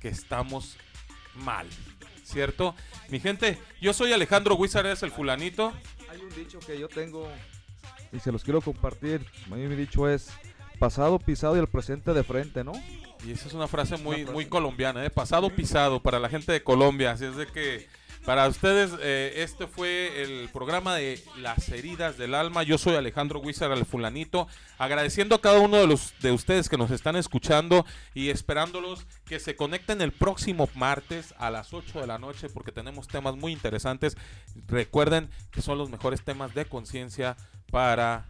que 0.00 0.08
estamos 0.08 0.76
mal, 1.34 1.66
¿cierto? 2.24 2.74
Mi 3.08 3.20
gente, 3.20 3.58
yo 3.80 3.92
soy 3.92 4.12
Alejandro 4.12 4.54
Huizares, 4.56 5.02
el 5.02 5.10
fulanito. 5.10 5.72
Hay 6.10 6.20
un 6.20 6.34
dicho 6.34 6.58
que 6.58 6.78
yo 6.78 6.88
tengo 6.88 7.28
y 8.12 8.20
se 8.20 8.32
los 8.32 8.44
quiero 8.44 8.60
compartir. 8.60 9.26
Mi 9.48 9.66
dicho 9.76 10.08
es 10.08 10.30
pasado 10.78 11.18
pisado 11.18 11.56
y 11.56 11.60
el 11.60 11.68
presente 11.68 12.12
de 12.12 12.24
frente, 12.24 12.64
¿no? 12.64 12.72
Y 13.26 13.32
esa 13.32 13.48
es 13.48 13.54
una 13.54 13.68
frase 13.68 13.96
muy, 13.96 14.24
muy 14.26 14.46
colombiana, 14.46 15.04
¿eh? 15.04 15.10
pasado 15.10 15.48
pisado 15.48 16.02
para 16.02 16.18
la 16.18 16.28
gente 16.28 16.52
de 16.52 16.62
Colombia. 16.62 17.12
Así 17.12 17.24
es 17.24 17.36
de 17.36 17.46
que 17.46 17.88
para 18.26 18.46
ustedes 18.48 18.90
eh, 19.00 19.34
este 19.36 19.66
fue 19.66 20.22
el 20.22 20.48
programa 20.50 20.94
de 20.94 21.22
Las 21.38 21.68
heridas 21.70 22.18
del 22.18 22.34
alma. 22.34 22.62
Yo 22.62 22.76
soy 22.76 22.96
Alejandro 22.96 23.40
Huizar, 23.40 23.70
el 23.72 23.86
fulanito, 23.86 24.46
agradeciendo 24.76 25.36
a 25.36 25.40
cada 25.40 25.58
uno 25.58 25.78
de 25.78 25.86
los 25.86 26.14
de 26.20 26.32
ustedes 26.32 26.68
que 26.68 26.76
nos 26.76 26.90
están 26.90 27.16
escuchando 27.16 27.86
y 28.12 28.28
esperándolos 28.28 29.06
que 29.24 29.40
se 29.40 29.56
conecten 29.56 30.02
el 30.02 30.12
próximo 30.12 30.68
martes 30.74 31.34
a 31.38 31.50
las 31.50 31.72
8 31.72 32.00
de 32.00 32.06
la 32.06 32.18
noche 32.18 32.48
porque 32.50 32.72
tenemos 32.72 33.08
temas 33.08 33.36
muy 33.36 33.52
interesantes. 33.52 34.16
Recuerden 34.66 35.30
que 35.50 35.62
son 35.62 35.78
los 35.78 35.88
mejores 35.88 36.22
temas 36.22 36.54
de 36.54 36.66
conciencia 36.66 37.36
para 37.70 38.26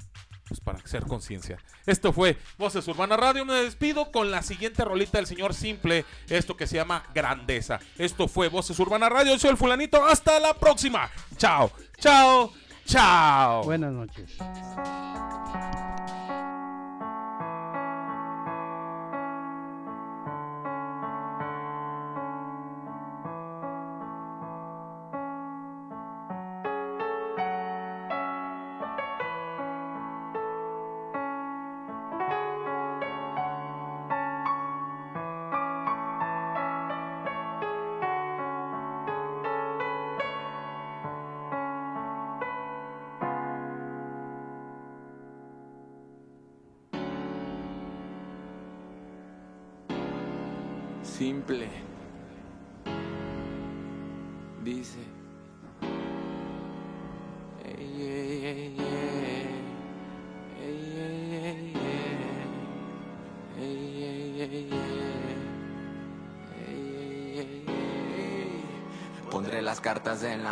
pues 0.55 0.61
para 0.61 0.79
hacer 0.79 1.05
conciencia. 1.07 1.59
Esto 1.87 2.13
fue 2.13 2.37
Voces 2.59 2.87
Urbana 2.87 3.17
Radio. 3.17 3.45
Me 3.45 3.55
despido 3.55 4.13
con 4.13 4.31
la 4.31 4.43
siguiente 4.43 4.85
rolita 4.85 5.19
del 5.19 5.27
señor 5.27 5.53
Simple, 5.53 6.05
esto 6.29 6.57
que 6.57 6.67
se 6.67 6.77
llama 6.77 7.05
Grandeza. 7.13 7.81
Esto 7.99 8.29
fue 8.29 8.49
Voces 8.49 8.79
Urbana 8.79 9.09
Radio. 9.09 9.37
Soy 9.39 9.51
el 9.51 9.57
fulanito. 9.57 10.05
Hasta 10.05 10.39
la 10.39 10.55
próxima. 10.55 11.11
Chao, 11.37 11.73
chao, 11.99 12.53
chao. 12.87 13.65
Buenas 13.65 13.93
noches. 13.93 14.37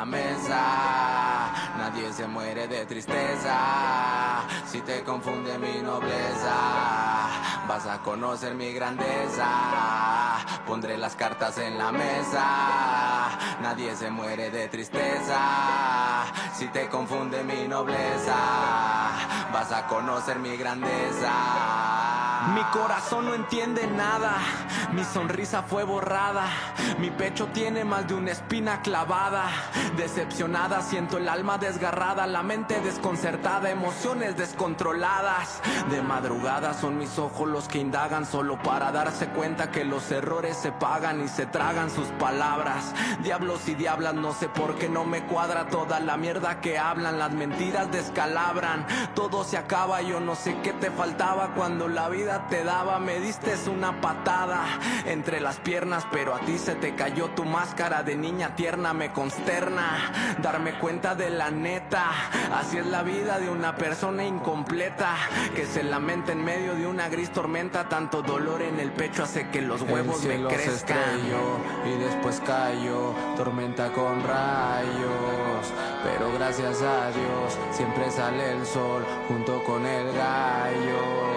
Mesa, 0.05 1.53
nadie 1.79 2.13
se 2.13 2.27
muere 2.27 2.67
de 2.69 2.87
tristeza. 2.87 3.57
Si 4.67 4.81
te 4.81 5.03
confunde 5.03 5.59
mi 5.59 5.81
nobleza, 5.83 6.55
vas 7.69 7.87
a 7.87 7.99
conocer 7.99 8.55
mi 8.55 8.73
grandeza. 8.73 9.49
Pondré 10.67 10.97
las 10.97 11.15
cartas 11.17 11.59
en 11.59 11.79
la 11.79 11.93
mesa, 11.93 12.47
nadie 13.61 13.95
se 13.97 14.11
muere 14.11 14.51
de 14.51 14.69
tristeza. 14.69 15.39
Si 16.55 16.69
te 16.69 16.89
confunde 16.89 17.43
mi 17.43 17.69
nobleza, 17.69 18.37
vas 19.53 19.73
a 19.73 19.87
conocer 19.87 20.39
mi 20.39 20.57
grandeza. 20.57 21.82
Mi 22.49 22.63
corazón 22.73 23.27
no 23.27 23.35
entiende 23.35 23.87
nada, 23.87 24.37
mi 24.93 25.05
sonrisa 25.05 25.63
fue 25.63 25.85
borrada, 25.85 26.47
mi 26.99 27.09
pecho 27.11 27.47
tiene 27.47 27.85
más 27.85 28.09
de 28.09 28.15
una 28.15 28.33
espina 28.33 28.83
clavada. 28.83 29.45
Decepcionada, 29.97 30.83
siento 30.83 31.19
el 31.19 31.29
alma 31.29 31.59
desgarrada, 31.59 32.27
la 32.27 32.43
mente 32.43 32.81
desconcertada, 32.81 33.71
emociones 33.71 34.37
descontroladas. 34.37 35.61
De 35.91 36.03
madrugada 36.03 36.75
son 36.75 36.99
mis 36.99 37.19
ojos 37.19 37.49
los 37.49 37.69
que 37.69 37.79
indagan 37.79 38.27
solo 38.27 38.61
para 38.61 38.91
darse 38.91 39.29
cuenta 39.29 39.71
que 39.71 39.85
los 39.85 40.11
errores 40.11 40.57
se 40.57 40.73
pagan 40.73 41.23
y 41.23 41.29
se 41.29 41.47
tragan 41.47 41.91
sus 41.91 42.09
palabras. 42.19 42.93
Diablos 43.23 43.69
y 43.69 43.75
diablas, 43.75 44.15
no 44.15 44.33
sé 44.33 44.49
por 44.49 44.77
qué 44.77 44.89
no 44.89 45.05
me 45.05 45.25
cuadra 45.27 45.69
toda 45.69 46.01
la 46.01 46.17
mierda 46.17 46.61
que 46.61 46.79
hablan, 46.79 47.19
las 47.19 47.33
mentiras 47.33 47.93
descalabran. 47.93 48.85
Todo 49.15 49.45
se 49.45 49.59
acaba, 49.59 50.03
yo 50.03 50.19
no 50.19 50.35
sé 50.35 50.57
qué 50.63 50.73
te 50.73 50.91
faltaba 50.91 51.55
cuando 51.55 51.87
la 51.89 52.09
vida 52.09 52.32
te 52.49 52.65
daba, 52.65 52.99
me 52.99 53.21
diste 53.21 53.53
una 53.69 54.01
patada 54.01 54.65
entre 55.07 55.41
las 55.41 55.57
piernas, 55.59 56.07
pero 56.11 56.35
a 56.35 56.41
ti 56.41 56.59
se 56.59 56.75
te 56.75 56.95
cayó 56.95 57.29
tu 57.31 57.45
máscara 57.45 58.03
de 58.03 58.17
niña 58.17 58.57
tierna, 58.57 58.93
me 58.93 59.13
consterna 59.13 60.11
darme 60.43 60.79
cuenta 60.79 61.15
de 61.15 61.31
la 61.31 61.51
neta. 61.51 62.11
Así 62.55 62.79
es 62.79 62.87
la 62.87 63.03
vida 63.03 63.39
de 63.39 63.51
una 63.51 63.77
persona 63.77 64.25
incompleta 64.25 65.15
que 65.55 65.67
se 65.67 65.83
lamenta 65.83 66.33
en 66.33 66.45
medio 66.45 66.75
de 66.75 66.87
una 66.87 67.09
gris 67.09 67.31
tormenta. 67.31 67.89
Tanto 67.89 68.23
dolor 68.23 68.63
en 68.63 68.81
el 68.81 68.91
pecho 68.93 69.25
hace 69.25 69.49
que 69.51 69.61
los 69.61 69.83
huevos 69.83 70.23
el 70.25 70.29
me 70.29 70.35
cielo 70.35 70.51
se 70.51 70.57
crezcan. 70.57 70.99
estrelló 70.99 71.59
y 71.85 71.99
después 71.99 72.41
cayó 72.47 73.15
tormenta 73.37 73.93
con 73.93 74.23
rayos. 74.23 75.73
Pero 76.05 76.33
gracias 76.35 76.83
a 76.83 77.11
Dios 77.11 77.59
siempre 77.71 78.11
sale 78.11 78.53
el 78.53 78.67
sol 78.67 79.05
junto 79.29 79.63
con 79.65 79.87
el 79.87 80.13
gallo. 80.13 81.32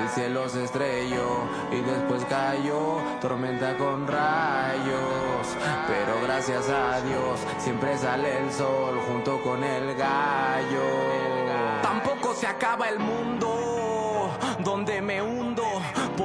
El 0.00 0.08
cielo 0.10 0.48
se 0.48 0.64
estrelló 0.64 1.42
y 1.72 1.80
después 1.80 2.24
cayó 2.26 2.98
tormenta 3.20 3.76
con 3.76 4.06
rayos. 4.06 5.46
Pero 5.86 6.22
gracias 6.22 6.68
a 6.68 7.00
Dios 7.00 7.40
siempre 7.58 7.96
sale 7.98 8.38
el 8.38 8.52
sol 8.52 8.98
junto 9.08 9.40
con 9.42 9.64
el 9.64 9.94
gallo. 9.96 11.82
Tampoco 11.82 12.34
se 12.34 12.46
acaba 12.46 12.88
el 12.88 12.98
mundo 12.98 14.30
donde 14.60 15.00
me 15.00 15.20
hundo. 15.22 15.64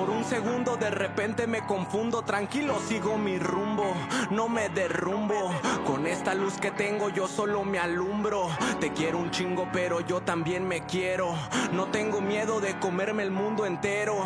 Por 0.04 0.10
un 0.10 0.26
segundo 0.26 0.76
de 0.76 0.90
repente 0.90 1.48
me 1.48 1.66
confundo, 1.66 2.24
tranquilo 2.24 2.78
sigo 2.90 3.18
mi 3.18 3.40
rumbo, 3.40 3.86
no 4.32 4.50
me 4.50 4.68
derrumbo. 4.68 5.50
Con 5.86 6.08
esta 6.08 6.34
luz 6.34 6.56
que 6.56 6.72
tengo 6.72 7.08
yo 7.08 7.26
solo 7.26 7.64
me 7.64 7.80
alumbro. 7.80 8.50
Te 8.82 8.92
quiero 8.92 9.20
un 9.20 9.32
chingo 9.32 9.70
pero 9.72 10.02
yo 10.02 10.20
también 10.20 10.68
me 10.68 10.86
quiero. 10.86 11.34
No 11.72 11.86
tengo 11.86 12.20
miedo 12.20 12.60
de 12.60 12.78
comerme 12.80 13.24
el 13.24 13.32
mundo 13.32 13.66
entero. 13.66 14.18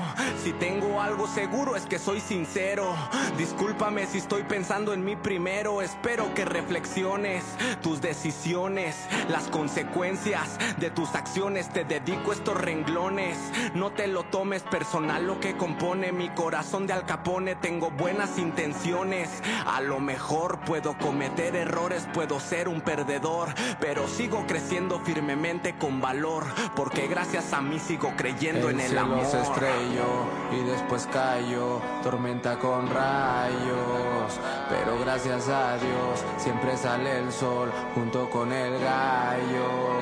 Si 0.43 0.51
tengo 0.53 0.99
algo 0.99 1.27
seguro 1.27 1.75
es 1.75 1.85
que 1.85 1.99
soy 1.99 2.21
sincero. 2.21 2.95
Discúlpame 3.37 4.07
si 4.07 4.17
estoy 4.17 4.41
pensando 4.43 4.93
en 4.93 5.05
mí 5.05 5.15
primero. 5.15 5.83
Espero 5.83 6.33
que 6.33 6.43
reflexiones 6.43 7.43
tus 7.83 8.01
decisiones, 8.01 8.95
las 9.29 9.47
consecuencias 9.49 10.57
de 10.79 10.89
tus 10.89 11.13
acciones. 11.13 11.69
Te 11.69 11.85
dedico 11.85 12.33
estos 12.33 12.59
renglones. 12.59 13.37
No 13.75 13.91
te 13.91 14.07
lo 14.07 14.23
tomes 14.23 14.63
personal 14.63 15.27
lo 15.27 15.39
que 15.39 15.55
compone 15.67 16.13
mi 16.13 16.29
corazón 16.29 16.87
de 16.87 16.93
alcapone. 16.93 17.55
Tengo 17.55 17.91
buenas 17.91 18.37
intenciones. 18.37 19.29
A 19.65 19.81
lo 19.81 19.99
mejor 19.99 20.59
puedo 20.61 20.97
cometer 20.97 21.57
errores, 21.57 22.07
puedo 22.13 22.39
ser 22.39 22.69
un 22.69 22.79
perdedor. 22.79 23.49
Pero 23.81 24.07
sigo 24.07 24.45
creciendo 24.47 25.01
firmemente 25.01 25.77
con 25.77 25.99
valor. 25.99 26.45
Porque 26.73 27.07
gracias 27.07 27.51
a 27.51 27.59
mí 27.59 27.79
sigo 27.79 28.13
creyendo 28.15 28.69
en 28.69 28.79
el 28.79 28.87
cielo 28.87 29.01
amor. 29.01 29.25
se 29.25 29.41
estrelló 29.41 30.25
y 30.53 30.63
después 30.63 31.05
cayó, 31.11 31.81
tormenta 32.01 32.57
con 32.59 32.89
rayos. 32.89 34.39
Pero 34.69 34.97
gracias 35.01 35.49
a 35.49 35.75
Dios 35.77 36.23
siempre 36.37 36.77
sale 36.77 37.19
el 37.19 37.31
sol 37.33 37.73
junto 37.93 38.29
con 38.29 38.53
el 38.53 38.79
gallo. 38.79 39.97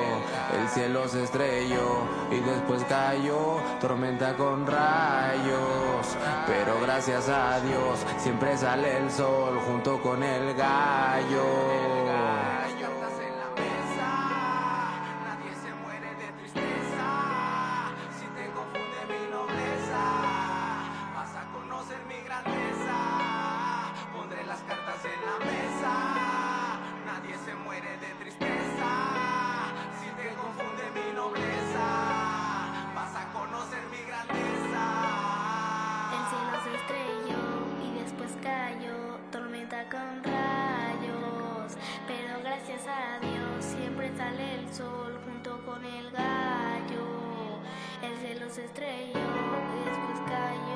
El 0.60 0.68
cielo 0.68 1.08
se 1.08 1.24
estrelló 1.24 2.06
y 2.30 2.38
después 2.38 2.84
cayó, 2.84 3.58
tormenta 3.80 4.36
con 4.36 4.66
rayos. 4.66 5.55
Pero 6.46 6.80
gracias 6.80 7.28
a 7.28 7.60
Dios 7.60 8.04
siempre 8.18 8.56
sale 8.56 8.98
el 8.98 9.10
sol 9.10 9.58
junto 9.66 10.00
con 10.00 10.22
el 10.22 10.54
gallo. 10.54 11.44
Nadie 15.24 15.52
se 15.54 15.74
muere 15.82 16.14
de 16.14 16.28
tristeza. 16.38 17.08
Si 18.18 18.26
te 18.36 18.50
confunde 18.52 19.00
mi 19.08 19.30
nobleza, 19.30 20.35
el 45.86 46.10
gallo. 46.10 47.06
El 48.02 48.16
se 48.50 48.64
estrelló 48.64 49.18
y 49.18 49.84
después 49.88 50.18
cayó, 50.26 50.75